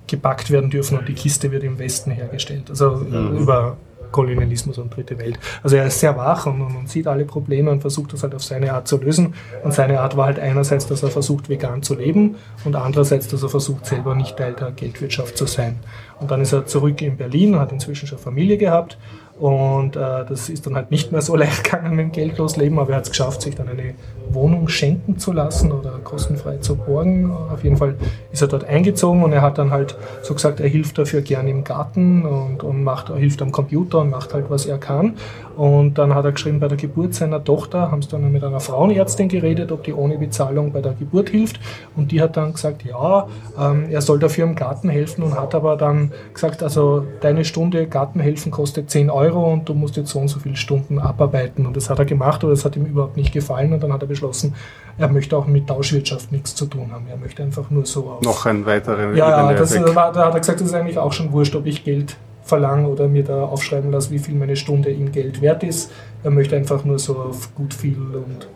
gepackt 0.07 0.49
werden 0.49 0.71
dürfen 0.71 0.97
und 0.97 1.07
die 1.07 1.13
Kiste 1.13 1.51
wird 1.51 1.63
im 1.63 1.77
Westen 1.77 2.09
hergestellt. 2.09 2.69
Also 2.69 3.05
äh, 3.11 3.39
über 3.39 3.77
Kolonialismus 4.11 4.77
und 4.77 4.95
dritte 4.95 5.17
Welt. 5.19 5.39
Also 5.63 5.75
er 5.75 5.87
ist 5.87 5.99
sehr 5.99 6.15
wach 6.17 6.45
und, 6.45 6.61
und, 6.61 6.89
sieht 6.89 7.07
alle 7.07 7.25
Probleme 7.25 7.71
und 7.71 7.81
versucht 7.81 8.13
das 8.13 8.23
halt 8.23 8.35
auf 8.35 8.43
seine 8.43 8.73
Art 8.73 8.87
zu 8.87 8.97
lösen. 8.97 9.33
Und 9.63 9.73
seine 9.73 9.99
Art 10.01 10.17
war 10.17 10.25
halt 10.25 10.39
einerseits, 10.39 10.87
dass 10.87 11.03
er 11.03 11.09
versucht, 11.09 11.49
vegan 11.49 11.83
zu 11.83 11.95
leben 11.95 12.35
und 12.65 12.75
andererseits, 12.75 13.27
dass 13.27 13.43
er 13.43 13.49
versucht, 13.49 13.85
selber 13.85 14.15
nicht 14.15 14.37
Teil 14.37 14.53
der 14.53 14.71
Geldwirtschaft 14.71 15.37
zu 15.37 15.45
sein. 15.45 15.79
Und 16.19 16.31
dann 16.31 16.41
ist 16.41 16.53
er 16.53 16.65
zurück 16.65 17.01
in 17.01 17.17
Berlin, 17.17 17.59
hat 17.59 17.71
inzwischen 17.71 18.07
schon 18.07 18.19
Familie 18.19 18.57
gehabt 18.57 18.97
Und 19.41 19.95
äh, 19.95 20.23
das 20.29 20.49
ist 20.49 20.67
dann 20.67 20.75
halt 20.75 20.91
nicht 20.91 21.11
mehr 21.11 21.23
so 21.23 21.35
leicht 21.35 21.63
gegangen 21.63 21.95
mit 21.95 22.05
dem 22.05 22.11
Geldlosleben, 22.11 22.77
aber 22.77 22.91
er 22.91 22.97
hat 22.97 23.05
es 23.05 23.09
geschafft, 23.09 23.41
sich 23.41 23.55
dann 23.55 23.67
eine 23.67 23.95
Wohnung 24.29 24.67
schenken 24.67 25.17
zu 25.17 25.33
lassen 25.33 25.71
oder 25.71 25.93
kostenfrei 26.03 26.57
zu 26.57 26.75
borgen. 26.75 27.31
Auf 27.31 27.63
jeden 27.63 27.75
Fall 27.75 27.95
ist 28.31 28.43
er 28.43 28.47
dort 28.47 28.65
eingezogen 28.65 29.23
und 29.23 29.33
er 29.33 29.41
hat 29.41 29.57
dann 29.57 29.71
halt 29.71 29.97
so 30.21 30.35
gesagt, 30.35 30.59
er 30.59 30.69
hilft 30.69 30.99
dafür 30.99 31.21
gern 31.21 31.47
im 31.47 31.63
Garten 31.63 32.23
und, 32.23 32.61
und 32.61 32.83
macht, 32.83 33.11
hilft 33.15 33.41
am 33.41 33.51
Computer 33.51 34.01
und 34.01 34.11
macht 34.11 34.35
halt, 34.35 34.45
was 34.49 34.67
er 34.67 34.77
kann. 34.77 35.15
Und 35.61 35.99
dann 35.99 36.15
hat 36.15 36.25
er 36.25 36.31
geschrieben, 36.31 36.59
bei 36.59 36.67
der 36.67 36.75
Geburt 36.75 37.13
seiner 37.13 37.43
Tochter 37.43 37.91
haben 37.91 38.01
sie 38.01 38.09
dann 38.09 38.31
mit 38.31 38.43
einer 38.43 38.59
Frauenärztin 38.59 39.29
geredet, 39.29 39.71
ob 39.71 39.83
die 39.83 39.93
ohne 39.93 40.17
Bezahlung 40.17 40.71
bei 40.71 40.81
der 40.81 40.93
Geburt 40.93 41.29
hilft. 41.29 41.59
Und 41.95 42.11
die 42.11 42.19
hat 42.19 42.35
dann 42.35 42.53
gesagt, 42.53 42.83
ja, 42.83 43.27
ähm, 43.59 43.85
er 43.91 44.01
soll 44.01 44.17
dafür 44.17 44.45
im 44.45 44.55
Garten 44.55 44.89
helfen 44.89 45.23
und 45.23 45.39
hat 45.39 45.53
aber 45.53 45.77
dann 45.77 46.13
gesagt, 46.33 46.63
also 46.63 47.05
deine 47.19 47.45
Stunde 47.45 47.85
Gartenhelfen 47.85 48.51
kostet 48.51 48.89
10 48.89 49.11
Euro 49.11 49.53
und 49.53 49.69
du 49.69 49.75
musst 49.75 49.97
jetzt 49.97 50.09
so 50.09 50.17
und 50.17 50.29
so 50.29 50.39
viele 50.39 50.55
Stunden 50.55 50.97
abarbeiten. 50.97 51.67
Und 51.67 51.77
das 51.77 51.91
hat 51.91 51.99
er 51.99 52.05
gemacht, 52.05 52.43
aber 52.43 52.53
das 52.53 52.65
hat 52.65 52.75
ihm 52.75 52.87
überhaupt 52.87 53.15
nicht 53.15 53.31
gefallen 53.31 53.71
und 53.71 53.83
dann 53.83 53.93
hat 53.93 54.01
er 54.01 54.07
beschlossen, 54.07 54.55
er 54.97 55.09
möchte 55.09 55.37
auch 55.37 55.45
mit 55.45 55.67
Tauschwirtschaft 55.67 56.31
nichts 56.31 56.55
zu 56.55 56.65
tun 56.65 56.89
haben. 56.91 57.05
Er 57.07 57.17
möchte 57.17 57.43
einfach 57.43 57.69
nur 57.69 57.85
so 57.85 58.09
auf. 58.09 58.23
Noch 58.23 58.47
ein 58.47 58.65
weiterer 58.65 59.13
Ja, 59.13 59.51
ja 59.51 59.53
das, 59.53 59.75
war, 59.93 60.11
da 60.11 60.25
hat 60.25 60.33
er 60.33 60.39
gesagt, 60.39 60.59
das 60.59 60.69
ist 60.69 60.73
eigentlich 60.73 60.97
auch 60.97 61.13
schon 61.13 61.31
wurscht, 61.31 61.55
ob 61.55 61.67
ich 61.67 61.83
Geld 61.83 62.17
verlange 62.43 62.87
oder 62.87 63.07
mir 63.07 63.23
da 63.23 63.43
aufschreiben 63.43 63.91
lasse, 63.91 64.11
wie 64.11 64.19
viel 64.19 64.35
meine 64.35 64.55
Stunde 64.55 64.89
ihm 64.91 65.11
Geld 65.11 65.41
wert 65.41 65.63
ist. 65.63 65.91
Er 66.23 66.31
möchte 66.31 66.55
einfach 66.55 66.83
nur 66.85 66.99
so 66.99 67.15
auf 67.17 67.53
gut 67.55 67.73
viel 67.73 67.97
und 67.97 68.47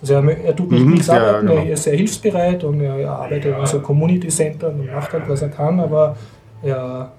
also 0.00 0.14
er, 0.14 0.44
er 0.44 0.54
tut 0.56 0.70
nicht 0.70 0.84
Mhm, 0.84 0.90
nichts 0.92 1.06
ja, 1.06 1.14
arbeiten, 1.14 1.46
genau. 1.46 1.60
er 1.62 1.72
ist 1.72 1.84
sehr 1.84 1.96
hilfsbereit 1.96 2.64
und 2.64 2.80
er, 2.80 2.96
er 2.96 3.10
arbeitet 3.12 3.58
in 3.58 3.66
so 3.66 3.80
Community 3.80 4.28
Center 4.28 4.68
und 4.68 4.86
macht 4.92 5.12
halt, 5.12 5.28
was 5.28 5.40
er 5.42 5.48
kann, 5.48 5.80
aber 5.80 6.16
er, 6.62 7.12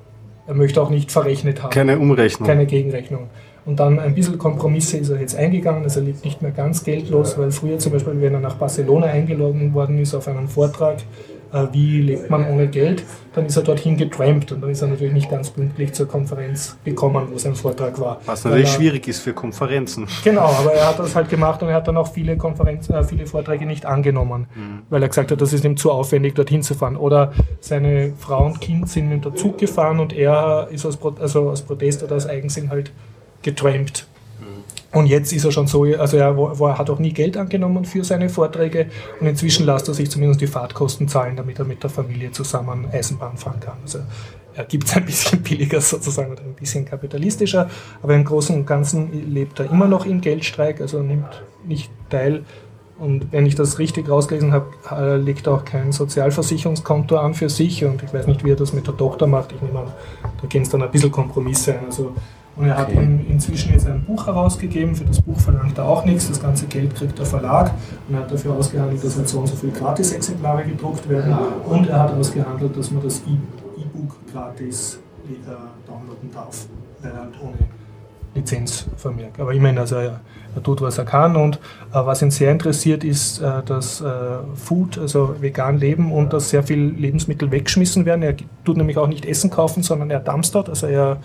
er 0.47 0.53
möchte 0.53 0.81
auch 0.81 0.89
nicht 0.89 1.11
verrechnet 1.11 1.61
haben 1.63 1.71
Keine 1.71 1.97
Umrechnung. 1.97 2.47
keine 2.47 2.65
Gegenrechnung. 2.65 3.27
Und 3.65 3.79
dann 3.81 3.99
ein 3.99 4.13
bisschen 4.15 4.37
Kompromisse 4.37 4.97
ist 4.97 5.09
er 5.09 5.19
jetzt 5.19 5.35
eingegangen, 5.35 5.83
also 5.83 5.99
er 5.99 6.05
lebt 6.05 6.23
nicht 6.23 6.41
mehr 6.41 6.51
ganz 6.51 6.83
geldlos, 6.83 7.37
weil 7.37 7.51
früher 7.51 7.79
zum 7.79 7.91
Beispiel, 7.93 8.13
wenn 8.21 8.33
er 8.33 8.39
nach 8.39 8.55
Barcelona 8.55 9.07
eingeladen 9.07 9.73
worden 9.73 9.97
ist 9.99 10.13
auf 10.15 10.27
einen 10.27 10.47
Vortrag, 10.47 10.97
wie 11.71 12.01
lebt 12.01 12.29
man 12.29 12.47
ohne 12.49 12.67
Geld, 12.67 13.03
dann 13.33 13.45
ist 13.45 13.55
er 13.55 13.63
dorthin 13.63 13.97
getrampt 13.97 14.51
und 14.51 14.61
dann 14.61 14.69
ist 14.69 14.81
er 14.81 14.87
natürlich 14.87 15.13
nicht 15.13 15.29
ganz 15.29 15.49
pünktlich 15.49 15.93
zur 15.93 16.07
Konferenz 16.07 16.75
gekommen, 16.83 17.27
wo 17.31 17.37
sein 17.37 17.55
Vortrag 17.55 17.99
war. 17.99 18.19
Was 18.25 18.43
natürlich 18.43 18.67
er- 18.67 18.73
schwierig 18.75 19.07
ist 19.07 19.19
für 19.21 19.33
Konferenzen. 19.33 20.07
Genau, 20.23 20.41
aber 20.45 20.73
er 20.73 20.87
hat 20.89 20.99
das 20.99 21.15
halt 21.15 21.29
gemacht 21.29 21.61
und 21.61 21.69
er 21.69 21.75
hat 21.75 21.87
dann 21.87 21.97
auch 21.97 22.11
viele 22.11 22.35
Konferenzen, 22.37 22.93
äh, 22.93 23.03
viele 23.03 23.25
Vorträge 23.27 23.65
nicht 23.65 23.85
angenommen, 23.85 24.47
weil 24.89 25.01
er 25.03 25.09
gesagt 25.09 25.31
hat, 25.31 25.39
das 25.41 25.53
ist 25.53 25.63
ihm 25.65 25.77
zu 25.77 25.91
aufwendig, 25.91 26.35
dorthin 26.35 26.63
zu 26.63 26.73
fahren. 26.73 26.95
Oder 26.97 27.31
seine 27.59 28.13
Frau 28.17 28.45
und 28.45 28.59
Kind 28.61 28.89
sind 28.89 29.09
mit 29.09 29.23
dem 29.25 29.35
Zug 29.35 29.57
gefahren 29.57 29.99
und 29.99 30.13
er 30.13 30.67
ist 30.71 30.85
aus, 30.85 30.97
Pro 30.97 31.13
also 31.19 31.49
aus 31.49 31.61
Protest 31.61 32.03
oder 32.03 32.15
aus 32.15 32.25
Eigensinn 32.27 32.69
halt 32.69 32.91
getrampt. 33.43 34.07
Und 34.93 35.07
jetzt 35.07 35.33
ist 35.33 35.43
er 35.43 35.51
schon 35.51 35.67
so, 35.67 35.83
also 35.83 36.17
er, 36.17 36.37
er 36.37 36.77
hat 36.77 36.89
auch 36.89 36.99
nie 36.99 37.11
Geld 37.11 37.35
angenommen 37.35 37.83
für 37.83 38.03
seine 38.03 38.29
Vorträge 38.29 38.87
und 39.19 39.27
inzwischen 39.27 39.65
lässt 39.65 39.87
er 39.87 39.93
sich 39.93 40.09
zumindest 40.09 40.39
die 40.39 40.47
Fahrtkosten 40.47 41.07
zahlen, 41.07 41.35
damit 41.35 41.59
er 41.59 41.65
mit 41.65 41.83
der 41.83 41.89
Familie 41.89 42.31
zusammen 42.31 42.87
Eisenbahn 42.91 43.37
fahren 43.37 43.59
kann. 43.59 43.77
Also 43.83 43.99
er 44.55 44.63
gibt 44.63 44.85
es 44.85 44.95
ein 44.95 45.05
bisschen 45.05 45.41
billiger 45.43 45.81
sozusagen 45.81 46.31
oder 46.31 46.41
ein 46.41 46.53
bisschen 46.53 46.85
kapitalistischer, 46.85 47.69
aber 48.01 48.15
im 48.15 48.23
Großen 48.23 48.55
und 48.55 48.65
Ganzen 48.65 49.33
lebt 49.33 49.59
er 49.59 49.69
immer 49.69 49.87
noch 49.87 50.05
im 50.05 50.21
Geldstreik, 50.21 50.79
also 50.81 51.01
nimmt 51.01 51.43
nicht 51.65 51.91
teil. 52.09 52.43
Und 52.97 53.31
wenn 53.31 53.45
ich 53.45 53.53
das 53.53 53.77
richtig 53.77 54.09
rausgelesen 54.09 54.53
habe, 54.53 54.67
äh, 54.89 55.17
legt 55.17 55.45
er 55.45 55.53
auch 55.53 55.65
kein 55.65 55.91
Sozialversicherungskonto 55.91 57.17
an 57.17 57.35
für 57.35 57.49
sich 57.49 57.85
und 57.85 58.01
ich 58.01 58.11
weiß 58.11 58.25
nicht, 58.25 58.43
wie 58.43 58.51
er 58.51 58.55
das 58.55 58.73
mit 58.73 58.87
der 58.87 58.97
Tochter 58.97 59.27
macht. 59.27 59.51
Ich 59.51 59.61
nehme 59.61 59.79
an, 59.79 59.93
da 60.41 60.47
gehen 60.47 60.63
es 60.63 60.69
dann 60.69 60.81
ein 60.81 60.89
bisschen 60.89 61.11
Kompromisse 61.11 61.73
ein. 61.77 61.85
Also 61.85 62.13
und 62.57 62.67
er 62.67 62.77
hat 62.77 62.91
in, 62.91 63.25
inzwischen 63.27 63.71
jetzt 63.73 63.87
ein 63.87 64.01
Buch 64.03 64.25
herausgegeben. 64.25 64.95
Für 64.95 65.05
das 65.05 65.21
Buch 65.21 65.39
verlangt 65.39 65.77
er 65.77 65.85
auch 65.85 66.03
nichts. 66.05 66.27
Das 66.27 66.41
ganze 66.41 66.65
Geld 66.65 66.95
kriegt 66.95 67.17
der 67.17 67.25
Verlag. 67.25 67.71
Und 68.07 68.15
er 68.15 68.21
hat 68.21 68.31
dafür 68.31 68.55
ausgehandelt, 68.55 69.03
dass 69.03 69.15
halt 69.15 69.29
so 69.29 69.39
und 69.39 69.47
so 69.47 69.55
viele 69.55 69.73
Gratis-Exemplare 69.73 70.63
gedruckt 70.63 71.07
werden. 71.07 71.37
Und 71.69 71.87
er 71.87 71.99
hat 71.99 72.13
ausgehandelt, 72.13 72.75
dass 72.75 72.89
man 72.91 73.03
das 73.03 73.19
E- 73.19 73.81
E-Book 73.81 74.17
gratis 74.31 74.99
downloaden 75.87 76.31
darf. 76.33 76.65
Weil 77.01 77.11
er 77.11 77.17
halt 77.17 77.33
ohne 77.41 77.57
Lizenzvermerk. 78.33 79.39
Aber 79.39 79.53
immerhin, 79.53 79.77
also 79.77 79.95
er, 79.95 80.21
er 80.55 80.63
tut, 80.63 80.81
was 80.81 80.97
er 80.97 81.05
kann. 81.05 81.35
Und 81.35 81.57
äh, 81.57 81.59
was 81.93 82.21
ihn 82.21 82.31
sehr 82.31 82.51
interessiert, 82.51 83.03
ist 83.03 83.39
äh, 83.39 83.61
das 83.65 84.01
äh, 84.01 84.05
Food, 84.55 84.97
also 84.97 85.35
vegan 85.39 85.77
leben 85.77 86.11
und 86.11 86.33
dass 86.33 86.49
sehr 86.49 86.63
viel 86.63 86.79
Lebensmittel 86.79 87.51
weggeschmissen 87.51 88.05
werden. 88.05 88.23
Er 88.23 88.35
tut 88.63 88.77
nämlich 88.77 88.97
auch 88.97 89.07
nicht 89.07 89.25
Essen 89.25 89.49
kaufen, 89.49 89.83
sondern 89.83 90.09
er 90.09 90.19
dumpstert, 90.19 90.69
also 90.69 90.87
er 90.87 91.17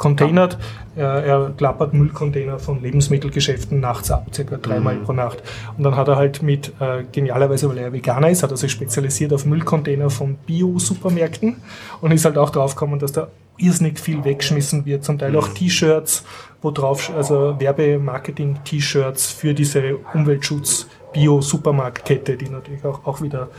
containert, 0.00 0.58
er, 0.96 1.24
er 1.24 1.52
klappert 1.56 1.92
Müllcontainer 1.92 2.58
von 2.58 2.82
Lebensmittelgeschäften 2.82 3.78
nachts 3.80 4.10
ab, 4.10 4.26
circa 4.34 4.56
dreimal 4.56 4.96
pro 4.96 5.12
Nacht. 5.12 5.42
Und 5.76 5.84
dann 5.84 5.94
hat 5.94 6.08
er 6.08 6.16
halt 6.16 6.42
mit, 6.42 6.72
äh, 6.80 7.04
genialerweise, 7.12 7.68
weil 7.68 7.76
er 7.78 7.92
Veganer 7.92 8.30
ist, 8.30 8.42
hat 8.42 8.50
er 8.50 8.56
sich 8.56 8.72
spezialisiert 8.72 9.34
auf 9.34 9.44
Müllcontainer 9.44 10.08
von 10.08 10.36
Bio-Supermärkten 10.46 11.56
und 12.00 12.12
ist 12.12 12.24
halt 12.24 12.38
auch 12.38 12.48
draufgekommen, 12.48 12.98
dass 12.98 13.12
da 13.12 13.28
irrsinnig 13.58 14.00
viel 14.00 14.24
weggeschmissen 14.24 14.86
wird, 14.86 15.04
zum 15.04 15.18
Teil 15.18 15.36
auch 15.36 15.48
T-Shirts, 15.48 16.24
wo 16.62 16.70
drauf, 16.70 17.12
also 17.14 17.60
Werbemarketing-T-Shirts 17.60 19.26
für 19.26 19.52
diese 19.52 19.96
Umweltschutz-Bio-Supermarktkette, 20.14 22.38
die 22.38 22.48
natürlich 22.48 22.82
auch, 22.86 23.06
auch 23.06 23.20
wieder 23.20 23.50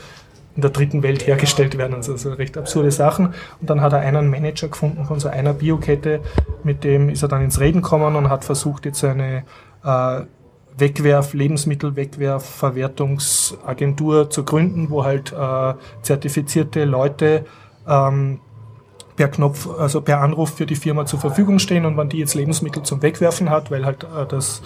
in 0.56 0.62
der 0.62 0.72
dritten 0.72 1.04
Welt 1.04 1.28
hergestellt 1.28 1.78
werden. 1.78 1.96
Also 1.96 2.16
so 2.18 2.34
recht 2.34 2.58
absurde 2.58 2.92
Sachen. 2.92 3.28
Und 3.60 3.70
dann 3.70 3.82
hat 3.82 3.94
er 3.94 4.00
einen 4.00 4.30
Manager 4.30 4.68
gefunden 4.68 5.06
von 5.06 5.20
so 5.20 5.30
einer 5.30 5.54
Biokette, 5.54 6.22
mit 6.64 6.84
dem 6.84 7.10
ist 7.10 7.24
er 7.24 7.30
dann 7.30 7.44
ins 7.44 7.60
Reden 7.60 7.82
gekommen 7.82 8.16
und 8.16 8.30
hat 8.30 8.46
versucht, 8.46 8.86
jetzt 8.86 9.04
eine 9.04 9.44
äh, 9.84 10.22
Wegwerf, 10.78 11.34
Lebensmittelwegwerfverwertungsagentur 11.34 14.30
zu 14.30 14.44
gründen, 14.44 14.90
wo 14.90 15.04
halt 15.04 15.34
äh, 15.34 15.74
zertifizierte 16.02 16.86
Leute 16.86 17.46
ähm, 17.88 18.40
per 19.16 19.30
Knopf, 19.30 19.68
also 19.80 20.02
per 20.02 20.22
Anruf 20.22 20.56
für 20.56 20.66
die 20.66 20.76
Firma 20.76 21.06
zur 21.06 21.20
Verfügung 21.20 21.60
stehen 21.60 21.86
und 21.86 21.96
wenn 21.98 22.10
die 22.10 22.18
jetzt 22.18 22.34
Lebensmittel 22.34 22.82
zum 22.84 23.02
Wegwerfen 23.02 23.50
hat, 23.50 23.72
weil 23.72 23.86
halt 23.86 24.04
äh, 24.04 24.26
das 24.28 24.62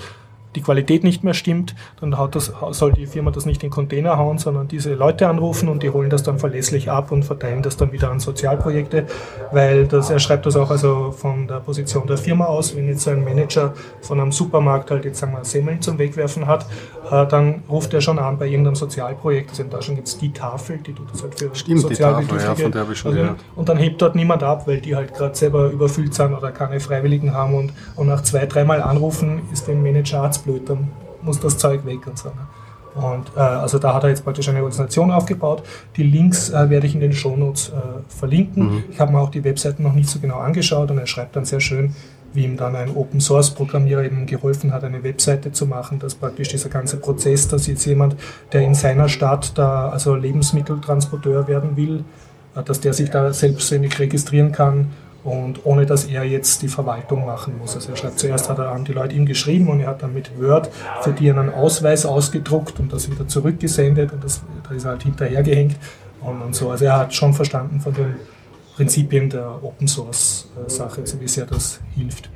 die 0.56 0.62
Qualität 0.62 1.04
nicht 1.04 1.24
mehr 1.24 1.34
stimmt, 1.34 1.76
dann 2.00 2.16
das, 2.32 2.54
soll 2.72 2.94
die 2.94 3.06
Firma 3.06 3.32
das 3.32 3.46
nicht 3.46 3.64
in 3.64 3.70
Container 3.70 4.18
hauen, 4.18 4.38
sondern 4.38 4.68
diese 4.68 4.94
Leute 4.94 5.28
anrufen 5.28 5.70
und 5.70 5.84
die 5.84 5.90
holen 5.90 6.10
das 6.10 6.24
dann 6.24 6.40
verlässlich 6.40 6.90
ab 6.90 7.12
und 7.12 7.24
verteilen 7.24 7.62
das 7.62 7.78
dann 7.78 7.92
wieder 7.92 8.10
an 8.12 8.20
Sozialprojekte, 8.20 9.06
weil 9.52 9.86
das, 9.86 10.10
er 10.10 10.20
schreibt 10.20 10.46
das 10.46 10.56
auch 10.56 10.72
also 10.72 11.12
von 11.12 11.48
der 11.48 11.60
Position 11.60 12.08
der 12.08 12.18
Firma 12.18 12.46
aus, 12.46 12.76
wenn 12.76 12.88
jetzt 12.88 13.04
so 13.04 13.12
ein 13.12 13.24
Manager 13.24 13.74
von 14.02 14.20
einem 14.20 14.32
Supermarkt 14.32 14.92
halt 14.92 15.06
jetzt 15.06 15.20
sagen 15.20 15.34
wir 15.34 15.44
Semmeln 15.44 15.82
zum 15.82 15.98
Wegwerfen 15.98 16.48
hat, 16.48 16.66
äh, 17.12 17.26
dann 17.28 17.64
ruft 17.70 17.94
er 17.94 18.02
schon 18.02 18.20
an 18.20 18.38
bei 18.38 18.48
irgendeinem 18.48 18.76
Sozialprojekt, 18.76 19.52
also 19.52 19.64
in 19.64 19.70
Deutschland 19.70 19.98
gibt 19.98 20.08
es 20.08 20.18
die 20.18 20.32
Tafel, 20.32 20.78
die 20.80 20.94
tut 20.94 21.12
das 21.12 21.22
halt 21.22 21.38
für 21.38 21.54
Stimmt, 21.54 21.78
die 21.78 21.82
Sozialbedürftige. 21.82 22.44
Tafel, 22.44 22.60
ja, 22.60 22.64
von 22.64 22.72
der 22.72 22.82
habe 22.82 22.94
ich 22.94 23.00
schon 23.00 23.18
also, 23.18 23.36
und 23.56 23.70
dann 23.70 23.78
hebt 23.78 24.02
dort 24.02 24.16
niemand 24.16 24.44
ab, 24.44 24.68
weil 24.68 24.80
die 24.80 24.96
halt 24.96 25.14
gerade 25.14 25.36
selber 25.36 25.70
überfüllt 25.70 26.14
sind 26.14 26.34
oder 26.34 26.52
keine 26.52 26.80
Freiwilligen 26.80 27.34
haben 27.34 27.54
und, 27.56 27.74
und 27.96 28.08
nach 28.08 28.22
zwei, 28.24 28.46
dreimal 28.46 28.82
anrufen 28.82 29.42
ist 29.52 29.68
dem 29.68 29.84
Manager 29.84 30.22
Arzt 30.22 30.45
blöd, 30.46 30.70
dann 30.70 30.90
muss 31.22 31.40
das 31.40 31.58
Zeug 31.58 31.86
weg 31.86 32.08
und 32.08 32.18
so. 32.18 32.30
Ne? 32.30 32.48
Und 32.96 33.32
äh, 33.36 33.40
also 33.40 33.78
da 33.78 33.94
hat 33.94 34.04
er 34.04 34.10
jetzt 34.10 34.24
praktisch 34.24 34.48
eine 34.48 34.60
Organisation 34.60 35.12
aufgebaut. 35.12 35.64
Die 35.98 36.04
Links 36.04 36.50
äh, 36.50 36.70
werde 36.70 36.88
ich 36.88 36.94
in 36.94 37.02
den 37.02 37.12
Shownotes 37.12 37.70
äh, 37.70 37.74
verlinken. 38.08 38.86
Ich 38.90 39.00
habe 39.00 39.12
mir 39.12 39.20
auch 39.20 39.30
die 39.30 39.44
Webseiten 39.44 39.84
noch 39.84 39.94
nicht 39.94 40.10
so 40.10 40.20
genau 40.20 40.38
angeschaut 40.38 40.90
und 40.92 40.98
er 40.98 41.08
schreibt 41.08 41.36
dann 41.36 41.44
sehr 41.44 41.60
schön, 41.60 41.94
wie 42.34 42.46
ihm 42.46 42.56
dann 42.56 42.76
ein 42.76 42.96
Open 42.96 43.20
Source 43.20 43.52
Programmierer 43.52 44.04
eben 44.04 44.26
geholfen 44.26 44.74
hat, 44.74 44.86
eine 44.86 45.04
Webseite 45.04 45.52
zu 45.52 45.66
machen, 45.66 46.00
dass 46.00 46.16
praktisch 46.16 46.50
dieser 46.50 46.70
ganze 46.70 46.98
Prozess, 46.98 47.48
dass 47.50 47.68
jetzt 47.68 47.86
jemand, 47.86 48.16
der 48.54 48.62
in 48.62 48.76
seiner 48.76 49.10
Stadt 49.10 49.58
da 49.58 49.90
also 49.90 50.16
Lebensmitteltransporteur 50.16 51.50
werden 51.50 51.76
will, 51.76 52.06
äh, 52.56 52.64
dass 52.64 52.80
der 52.80 52.94
sich 52.94 53.10
da 53.10 53.34
selbstständig 53.34 54.00
registrieren 54.00 54.54
kann 54.54 54.92
und 55.26 55.66
ohne 55.66 55.86
dass 55.86 56.06
er 56.06 56.24
jetzt 56.24 56.62
die 56.62 56.68
Verwaltung 56.68 57.26
machen 57.26 57.58
muss. 57.58 57.76
Also 57.76 57.92
er 57.92 57.98
schreibt 57.98 58.20
zuerst 58.20 58.48
hat 58.48 58.60
er 58.60 58.70
haben 58.70 58.86
die 58.86 58.94
Leute 58.94 59.16
ihm 59.16 59.26
geschrieben 59.26 59.68
und 59.68 59.82
er 59.82 59.88
hat 59.88 60.04
dann 60.04 60.14
mit 60.14 60.40
Word 60.40 60.70
für 61.02 61.12
die 61.12 61.30
einen 61.30 61.52
Ausweis 61.52 62.06
ausgedruckt 62.06 62.80
und 62.80 62.94
das 62.94 63.10
wieder 63.10 63.28
zurückgesendet 63.28 64.14
und 64.14 64.24
das, 64.24 64.44
da 64.68 64.76
ist 64.76 64.86
er 64.86 64.92
halt 64.92 65.04
hinterhergehängt 65.04 65.76
und, 66.22 66.42
und 66.42 66.56
so. 66.56 66.70
Also 66.70 66.86
er 66.86 66.98
hat 66.98 67.14
schon 67.14 67.34
verstanden 67.34 67.82
von 67.82 67.94
den 67.94 68.16
Prinzipien 68.76 69.30
der 69.30 69.64
Open 69.64 69.88
Source 69.88 70.48
äh, 70.64 70.70
Sache, 70.70 71.02
also 71.02 71.20
wie 71.20 71.28
sehr 71.28 71.46
das 71.46 71.80
hilft. 71.96 72.30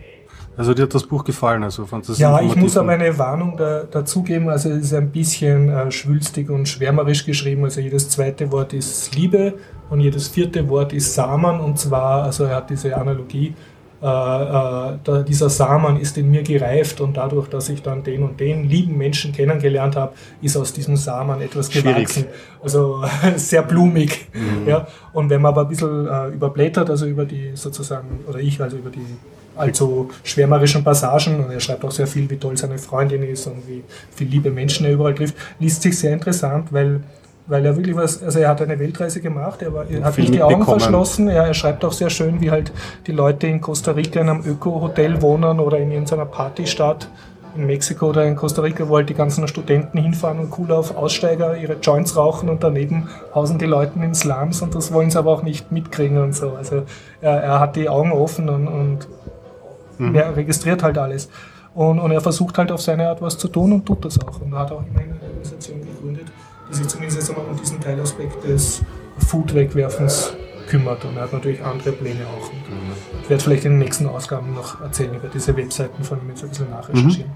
Also 0.58 0.74
dir 0.74 0.84
hat 0.84 0.94
das 0.94 1.04
Buch 1.04 1.24
gefallen, 1.24 1.64
also 1.64 1.86
fand 1.86 2.10
das 2.10 2.18
Ja, 2.18 2.42
ich 2.42 2.56
muss 2.56 2.76
aber 2.76 2.92
eine 2.92 3.18
Warnung 3.18 3.56
da, 3.56 3.84
dazugeben. 3.84 4.50
Also 4.50 4.70
es 4.70 4.86
ist 4.86 4.94
ein 4.94 5.10
bisschen 5.10 5.70
äh, 5.70 5.90
schwülstig 5.90 6.50
und 6.50 6.68
schwärmerisch 6.68 7.26
geschrieben. 7.26 7.64
Also 7.64 7.80
jedes 7.80 8.10
zweite 8.10 8.52
Wort 8.52 8.74
ist 8.74 9.16
Liebe 9.16 9.54
und 9.90 10.02
jedes 10.02 10.28
vierte 10.28 10.68
Wort 10.70 10.94
ist 10.94 11.14
Samen. 11.14 11.60
Und 11.60 11.80
zwar, 11.80 12.24
also 12.24 12.46
er 12.46 12.58
hat 12.58 12.70
diese 12.70 12.96
Analogie, 12.96 13.54
äh, 14.02 14.06
äh, 14.06 15.24
dieser 15.26 15.50
Samen 15.50 16.00
ist 16.00 16.18
in 16.18 16.32
mir 16.32 16.42
gereift 16.42 17.02
und 17.02 17.18
dadurch, 17.18 17.50
dass 17.50 17.68
ich 17.68 17.82
dann 17.82 18.02
den 18.02 18.24
und 18.24 18.40
den 18.40 18.70
lieben 18.70 18.98
Menschen 18.98 19.34
kennengelernt 19.34 19.98
habe, 19.98 20.14
ist 20.42 20.56
aus 20.56 20.72
diesem 20.72 20.96
Samen 20.96 21.42
etwas 21.42 21.70
Schwierig. 21.70 21.96
gewachsen. 21.96 22.26
Also 22.64 23.04
sehr 23.36 23.62
blumig. 23.62 24.30
Ja. 24.66 24.88
Und 25.12 25.30
wenn 25.30 25.42
man 25.42 25.52
aber 25.52 25.64
ein 25.64 25.68
bisschen 25.68 26.08
äh, 26.08 26.28
überblättert, 26.30 26.90
also 26.90 27.08
über 27.08 27.26
die 27.26 27.52
sozusagen, 27.56 28.20
oder 28.26 28.40
ich 28.40 28.62
also 28.62 28.78
über 28.78 28.90
die 28.90 29.06
allzu 29.58 30.10
schwärmerischen 30.24 30.82
Passagen 30.86 31.44
und 31.44 31.52
er 31.52 31.60
schreibt 31.60 31.84
auch 31.84 31.92
sehr 31.92 32.08
viel, 32.08 32.30
wie 32.30 32.38
toll 32.38 32.56
seine 32.56 32.78
Freundin 32.78 33.24
ist 33.24 33.48
und 33.48 33.68
wie 33.68 33.84
viele 34.16 34.30
liebe 34.30 34.50
Menschen 34.50 34.86
er 34.86 34.94
überall 34.94 35.14
trifft. 35.14 35.36
Liest 35.60 35.82
sich 35.82 36.00
sehr 36.00 36.14
interessant, 36.14 36.72
weil 36.72 37.02
weil 37.50 37.66
er 37.66 37.76
wirklich 37.76 37.96
was, 37.96 38.24
also 38.24 38.40
er 38.40 38.50
hat 38.50 38.62
eine 38.62 38.80
Weltreise 38.80 39.20
gemacht, 39.20 39.62
er, 39.62 39.74
war, 39.74 39.86
er 39.90 40.04
hat 40.04 40.18
nicht 40.18 40.34
die 40.34 40.42
Augen 40.42 40.64
verschlossen, 40.64 41.28
er, 41.28 41.46
er 41.48 41.54
schreibt 41.54 41.84
auch 41.84 41.92
sehr 41.92 42.10
schön, 42.10 42.40
wie 42.40 42.52
halt 42.52 42.72
die 43.08 43.12
Leute 43.12 43.48
in 43.48 43.60
Costa 43.60 43.92
Rica 43.92 44.22
in 44.22 44.30
einem 44.30 44.46
Öko-Hotel 44.46 45.22
wohnen 45.22 45.60
oder 45.60 45.80
in 45.80 45.92
irgendeiner 45.92 46.26
Partystadt 46.26 47.10
in 47.56 47.66
Mexiko 47.66 48.10
oder 48.10 48.26
in 48.26 48.36
Costa 48.36 48.62
Rica, 48.62 48.88
wo 48.88 48.96
halt 48.96 49.10
die 49.10 49.16
ganzen 49.16 49.48
Studenten 49.48 49.98
hinfahren 49.98 50.40
und 50.40 50.58
cool 50.60 50.72
auf 50.72 50.96
Aussteiger 50.96 51.58
ihre 51.58 51.78
Joints 51.82 52.16
rauchen 52.16 52.48
und 52.48 52.64
daneben 52.64 53.10
hausen 53.34 53.58
die 53.58 53.66
Leute 53.66 53.94
in 54.00 54.14
Slums 54.14 54.62
und 54.62 54.76
das 54.76 54.94
wollen 54.94 55.10
sie 55.10 55.18
aber 55.18 55.32
auch 55.32 55.42
nicht 55.42 55.72
mitkriegen 55.72 56.20
und 56.20 56.36
so. 56.36 56.52
Also 56.52 56.84
er, 57.22 57.42
er 57.42 57.60
hat 57.60 57.76
die 57.76 57.90
Augen 57.90 58.12
offen 58.12 58.50
und, 58.50 58.68
und 58.68 59.08
er 60.16 60.36
registriert 60.36 60.84
halt 60.84 60.98
alles. 60.98 61.30
Und, 61.74 62.00
und 62.00 62.12
er 62.12 62.22
versucht 62.22 62.58
halt 62.58 62.72
auf 62.72 62.82
seine 62.82 63.10
Art 63.10 63.22
was 63.22 63.38
zu 63.38 63.48
tun 63.48 63.72
und 63.72 63.86
tut 63.86 64.04
das 64.04 64.20
auch. 64.20 64.42
Und 64.42 64.54
er 64.54 64.60
hat 64.60 64.72
auch 64.72 64.84
immerhin 64.86 65.12
eine 65.12 65.22
Organisation 65.22 65.80
gegründet, 65.82 66.19
sich 66.72 66.88
zumindest 66.88 67.20
jetzt 67.20 67.30
einmal 67.30 67.46
um 67.46 67.58
diesen 67.58 67.80
Teilaspekt 67.80 68.44
des 68.44 68.82
Food-Wegwerfens 69.28 70.34
kümmert. 70.68 71.04
Und 71.06 71.18
er 71.18 71.24
hat 71.24 71.34
natürlich 71.34 71.64
andere 71.64 71.92
Pläne 71.92 72.26
auch. 72.28 72.50
Und 72.50 73.24
ich 73.24 73.30
werde 73.30 73.44
vielleicht 73.44 73.66
in 73.66 73.72
den 73.74 73.80
nächsten 73.80 74.08
Ausgaben 74.08 74.54
noch 74.54 74.82
erzählen 74.82 75.14
über 75.16 75.28
diese 75.28 75.56
Webseiten 75.58 76.04
von 76.04 76.22
ihm 76.22 76.30
jetzt 76.30 76.44
ein 76.44 76.50
bisschen 76.50 76.70
nachrecherchieren. 76.70 77.32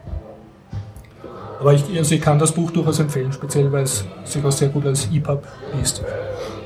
Aber 1.60 1.73
ich, 1.73 1.97
also 1.97 2.15
ich 2.15 2.22
kann 2.22 2.39
das 2.39 2.51
Buch 2.51 2.72
durchaus 2.72 2.99
empfehlen, 2.99 3.31
speziell 3.31 3.72
weil 3.72 3.84
es 3.84 4.05
sich 4.26 4.43
auch 4.43 4.51
sehr 4.51 4.69
gut 4.69 4.85
als 4.85 5.07
EPUB 5.11 5.47
liest. 5.77 6.03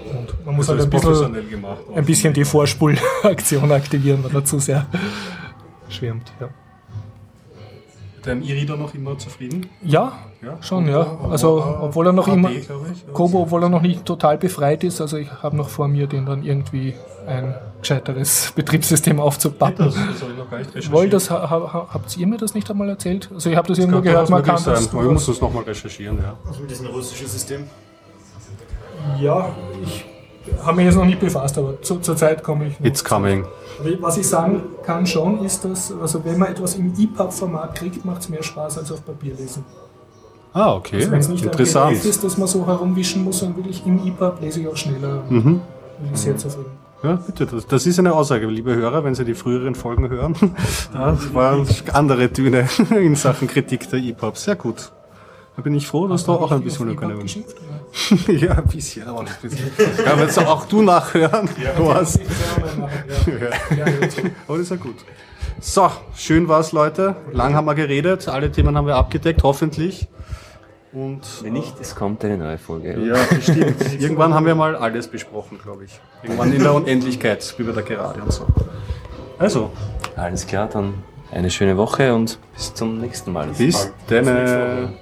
Und 0.09 0.45
man 0.45 0.55
muss 0.55 0.69
halt 0.69 0.81
ein 0.81 0.89
bisschen, 0.89 1.49
gemacht. 1.49 1.81
ein 1.93 2.05
bisschen 2.05 2.33
die 2.33 2.45
Vorspulaktion 2.45 3.71
aktivieren, 3.73 4.23
weil 4.23 4.33
er 4.33 4.45
zu 4.45 4.59
sehr 4.59 4.87
schwärmt. 5.89 6.31
Ja. 6.39 6.49
Dein 8.23 8.41
E-Reader 8.43 8.75
noch 8.75 8.93
immer 8.93 9.17
zufrieden? 9.17 9.67
Ja, 9.83 10.17
Ja, 10.41 10.57
schon, 10.61 10.87
ja. 10.87 11.17
Also, 11.31 11.63
obwohl 11.81 12.07
er 12.07 12.13
noch 12.13 12.27
immer. 12.27 12.49
Kobo, 13.11 13.41
obwohl 13.43 13.63
er 13.63 13.69
noch 13.69 13.81
nicht 13.81 14.05
total 14.05 14.37
befreit 14.37 14.83
ist, 14.83 15.01
also 15.01 15.17
ich 15.17 15.31
habe 15.41 15.55
noch 15.57 15.69
vor 15.69 15.87
mir, 15.87 16.05
den 16.07 16.25
dann 16.25 16.43
irgendwie 16.43 16.93
ein 17.25 17.55
gescheiteres 17.81 18.51
Betriebssystem 18.55 19.19
aufzupappen. 19.19 19.85
Das, 19.85 19.95
das 19.95 20.21
habe 20.21 20.31
ich 20.31 20.37
noch 20.37 20.49
gar 20.49 20.57
nicht 20.59 20.69
recherchiert. 20.69 20.93
Wohl, 20.93 21.09
das 21.09 21.29
ha, 21.31 21.49
ha, 21.49 21.87
habt 21.91 22.15
ihr 22.17 22.27
mir 22.27 22.37
das 22.37 22.53
nicht 22.53 22.69
einmal 22.69 22.87
erzählt? 22.89 23.29
Also 23.33 23.49
ich 23.49 23.55
habe 23.57 23.67
das 23.67 23.79
irgendwo 23.79 24.01
gehört, 24.01 24.29
man 24.29 24.43
kann 24.43 24.55
das. 24.63 24.63
sein. 24.63 24.87
Aber 24.93 25.03
Ich 25.05 25.11
muss 25.11 25.25
das 25.25 25.41
nochmal 25.41 25.63
recherchieren, 25.63 26.17
ja. 26.21 26.35
Also 26.47 26.61
mit 26.61 26.69
diesem 26.69 26.87
russischen 26.87 27.27
System. 27.27 27.63
Ja, 29.19 29.49
ich 29.83 30.05
habe 30.63 30.77
mich 30.77 30.85
jetzt 30.85 30.95
noch 30.95 31.05
nicht 31.05 31.19
befasst, 31.19 31.57
aber 31.57 31.81
zu, 31.81 31.99
zur 31.99 32.15
Zeit 32.15 32.43
komme 32.43 32.67
ich. 32.67 32.79
noch. 32.79 32.85
It's 32.85 33.03
coming. 33.03 33.45
Was 33.99 34.17
ich 34.17 34.27
sagen 34.27 34.63
kann 34.83 35.05
schon, 35.05 35.43
ist, 35.43 35.65
dass, 35.65 35.91
also 35.99 36.23
wenn 36.25 36.37
man 36.37 36.49
etwas 36.49 36.75
im 36.75 36.93
EPUB-Format 36.97 37.75
kriegt, 37.75 38.05
macht 38.05 38.21
es 38.21 38.29
mehr 38.29 38.43
Spaß 38.43 38.77
als 38.79 38.91
auf 38.91 39.05
Papier 39.05 39.33
lesen. 39.35 39.63
Ah, 40.57 40.73
okay. 40.73 40.95
Also 40.95 41.11
wenn 41.11 41.19
es 41.19 41.27
nicht 41.29 41.43
ein 41.43 41.49
Interessant. 41.49 41.91
PDF 41.91 42.05
ist, 42.05 42.23
dass 42.23 42.37
man 42.37 42.47
so 42.47 42.65
herumwischen 42.65 43.23
muss, 43.23 43.39
sondern 43.39 43.57
wirklich 43.57 43.85
im 43.85 44.05
EPUB 44.07 44.41
lese 44.41 44.61
ich 44.61 44.67
auch 44.67 44.75
schneller. 44.75 45.23
Mhm. 45.29 45.61
Bin 45.99 46.13
ich 46.13 46.19
sehr 46.19 46.35
zufrieden. 46.35 46.71
Ja, 47.03 47.13
bitte, 47.13 47.45
das, 47.45 47.67
das 47.67 47.85
ist 47.85 47.99
eine 47.99 48.11
Aussage, 48.13 48.47
liebe 48.47 48.73
Hörer, 48.73 49.03
wenn 49.03 49.13
Sie 49.13 49.23
die 49.23 49.35
früheren 49.35 49.75
Folgen 49.75 50.09
hören. 50.09 50.33
Das 50.93 51.31
waren 51.35 51.67
andere 51.93 52.33
Töne 52.33 52.67
in 52.89 53.15
Sachen 53.15 53.47
Kritik 53.47 53.87
der 53.91 53.99
EPUB. 53.99 54.35
Sehr 54.35 54.55
gut. 54.55 54.91
Da 55.55 55.61
bin 55.61 55.75
ich 55.75 55.87
froh, 55.87 56.07
dass 56.07 56.25
du 56.25 56.31
auch 56.31 56.51
ein 56.51 56.61
bisschen 56.61 56.95
geschimpft, 57.19 57.55
oder? 57.57 58.33
Ja, 58.33 58.53
ein 58.53 58.65
bisschen, 58.65 59.07
aber 59.07 59.23
nicht 59.23 59.41
bisschen. 59.41 59.71
Ja, 60.05 60.19
willst 60.19 60.37
du 60.37 60.41
auch 60.41 60.65
du 60.65 60.81
nachhören? 60.81 61.49
Du 61.77 61.93
hast. 61.93 62.19
Ja. 62.19 62.25
Ja, 63.75 63.85
ja. 63.85 63.85
Aber 64.47 64.57
das 64.57 64.65
ist 64.65 64.69
ja 64.71 64.75
gut. 64.75 64.95
So, 65.59 65.89
schön 66.15 66.47
war's, 66.47 66.71
Leute. 66.71 67.15
Lang 67.31 67.53
haben 67.53 67.65
wir 67.65 67.75
geredet. 67.75 68.27
Alle 68.27 68.51
Themen 68.51 68.75
haben 68.75 68.87
wir 68.87 68.95
abgedeckt, 68.95 69.43
hoffentlich. 69.43 70.07
Und 70.97 71.43
Wenn 71.43 71.53
nicht, 71.53 71.75
es 71.79 71.95
kommt 71.95 72.25
eine 72.25 72.37
neue 72.37 72.57
Folge. 72.57 72.99
ja, 72.99 73.15
bestimmt. 73.29 73.75
Irgendwann 73.99 74.33
haben 74.33 74.47
wir 74.47 74.55
mal 74.55 74.75
alles 74.75 75.07
besprochen, 75.07 75.59
glaube 75.61 75.85
ich. 75.85 75.99
Irgendwann 76.23 76.51
in 76.51 76.63
der 76.63 76.73
Unendlichkeit, 76.73 77.53
wie 77.57 77.67
wir 77.67 77.73
da 77.73 77.81
gerade 77.81 78.19
und 78.21 78.33
so. 78.33 78.47
Also, 79.37 79.71
Alles 80.15 80.47
klar, 80.47 80.67
dann 80.67 80.95
eine 81.31 81.51
schöne 81.51 81.77
Woche 81.77 82.15
und 82.15 82.39
bis 82.55 82.73
zum 82.73 82.99
nächsten 82.99 83.31
Mal. 83.31 83.49
bis 83.49 83.91
dann. 84.07 84.95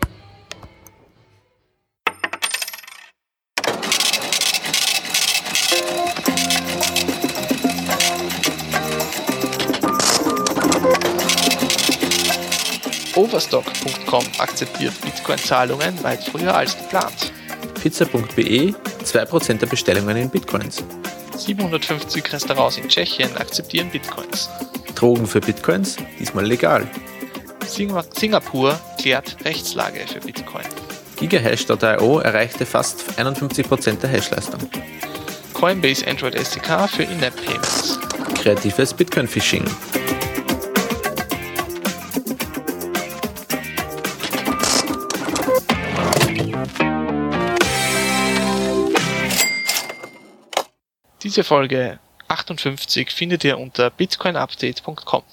Overstock.com 13.36 14.24
akzeptiert 14.38 14.94
Bitcoin-Zahlungen 15.02 16.02
weit 16.06 16.24
früher 16.24 16.56
als 16.56 16.78
geplant. 16.78 17.34
Pizza.be 17.82 18.74
2% 19.04 19.54
der 19.58 19.68
Bestellungen 19.68 20.16
in 20.16 20.30
Bitcoins. 20.30 20.82
750 21.36 22.32
Restaurants 22.32 22.78
in 22.78 22.88
Tschechien 22.88 23.36
akzeptieren 23.36 23.90
Bitcoins. 23.90 24.50
Drogen 24.96 25.28
für 25.28 25.42
Bitcoins, 25.42 25.98
diesmal 26.18 26.46
legal. 26.46 26.88
Sing 27.68 27.94
Singapur 28.14 28.80
klärt 29.02 29.36
Rechtslage 29.44 30.08
für 30.08 30.22
Bitcoin. 30.22 30.64
Gigahash.io 31.18 32.20
erreichte 32.20 32.66
fast 32.66 33.04
51% 33.18 34.00
der 34.00 34.12
Hashleistung. 34.12 34.62
Coinbase 35.54 36.08
Android 36.08 36.36
SDK 36.36 36.88
für 36.90 37.04
In-App-Payments. 37.04 38.00
Kreatives 38.36 38.94
Bitcoin-Phishing. 38.94 39.66
Diese 51.26 51.44
Folge 51.44 51.98
58 52.28 53.10
findet 53.10 53.44
ihr 53.44 53.58
unter 53.58 53.90
bitcoinupdate.com. 53.90 55.24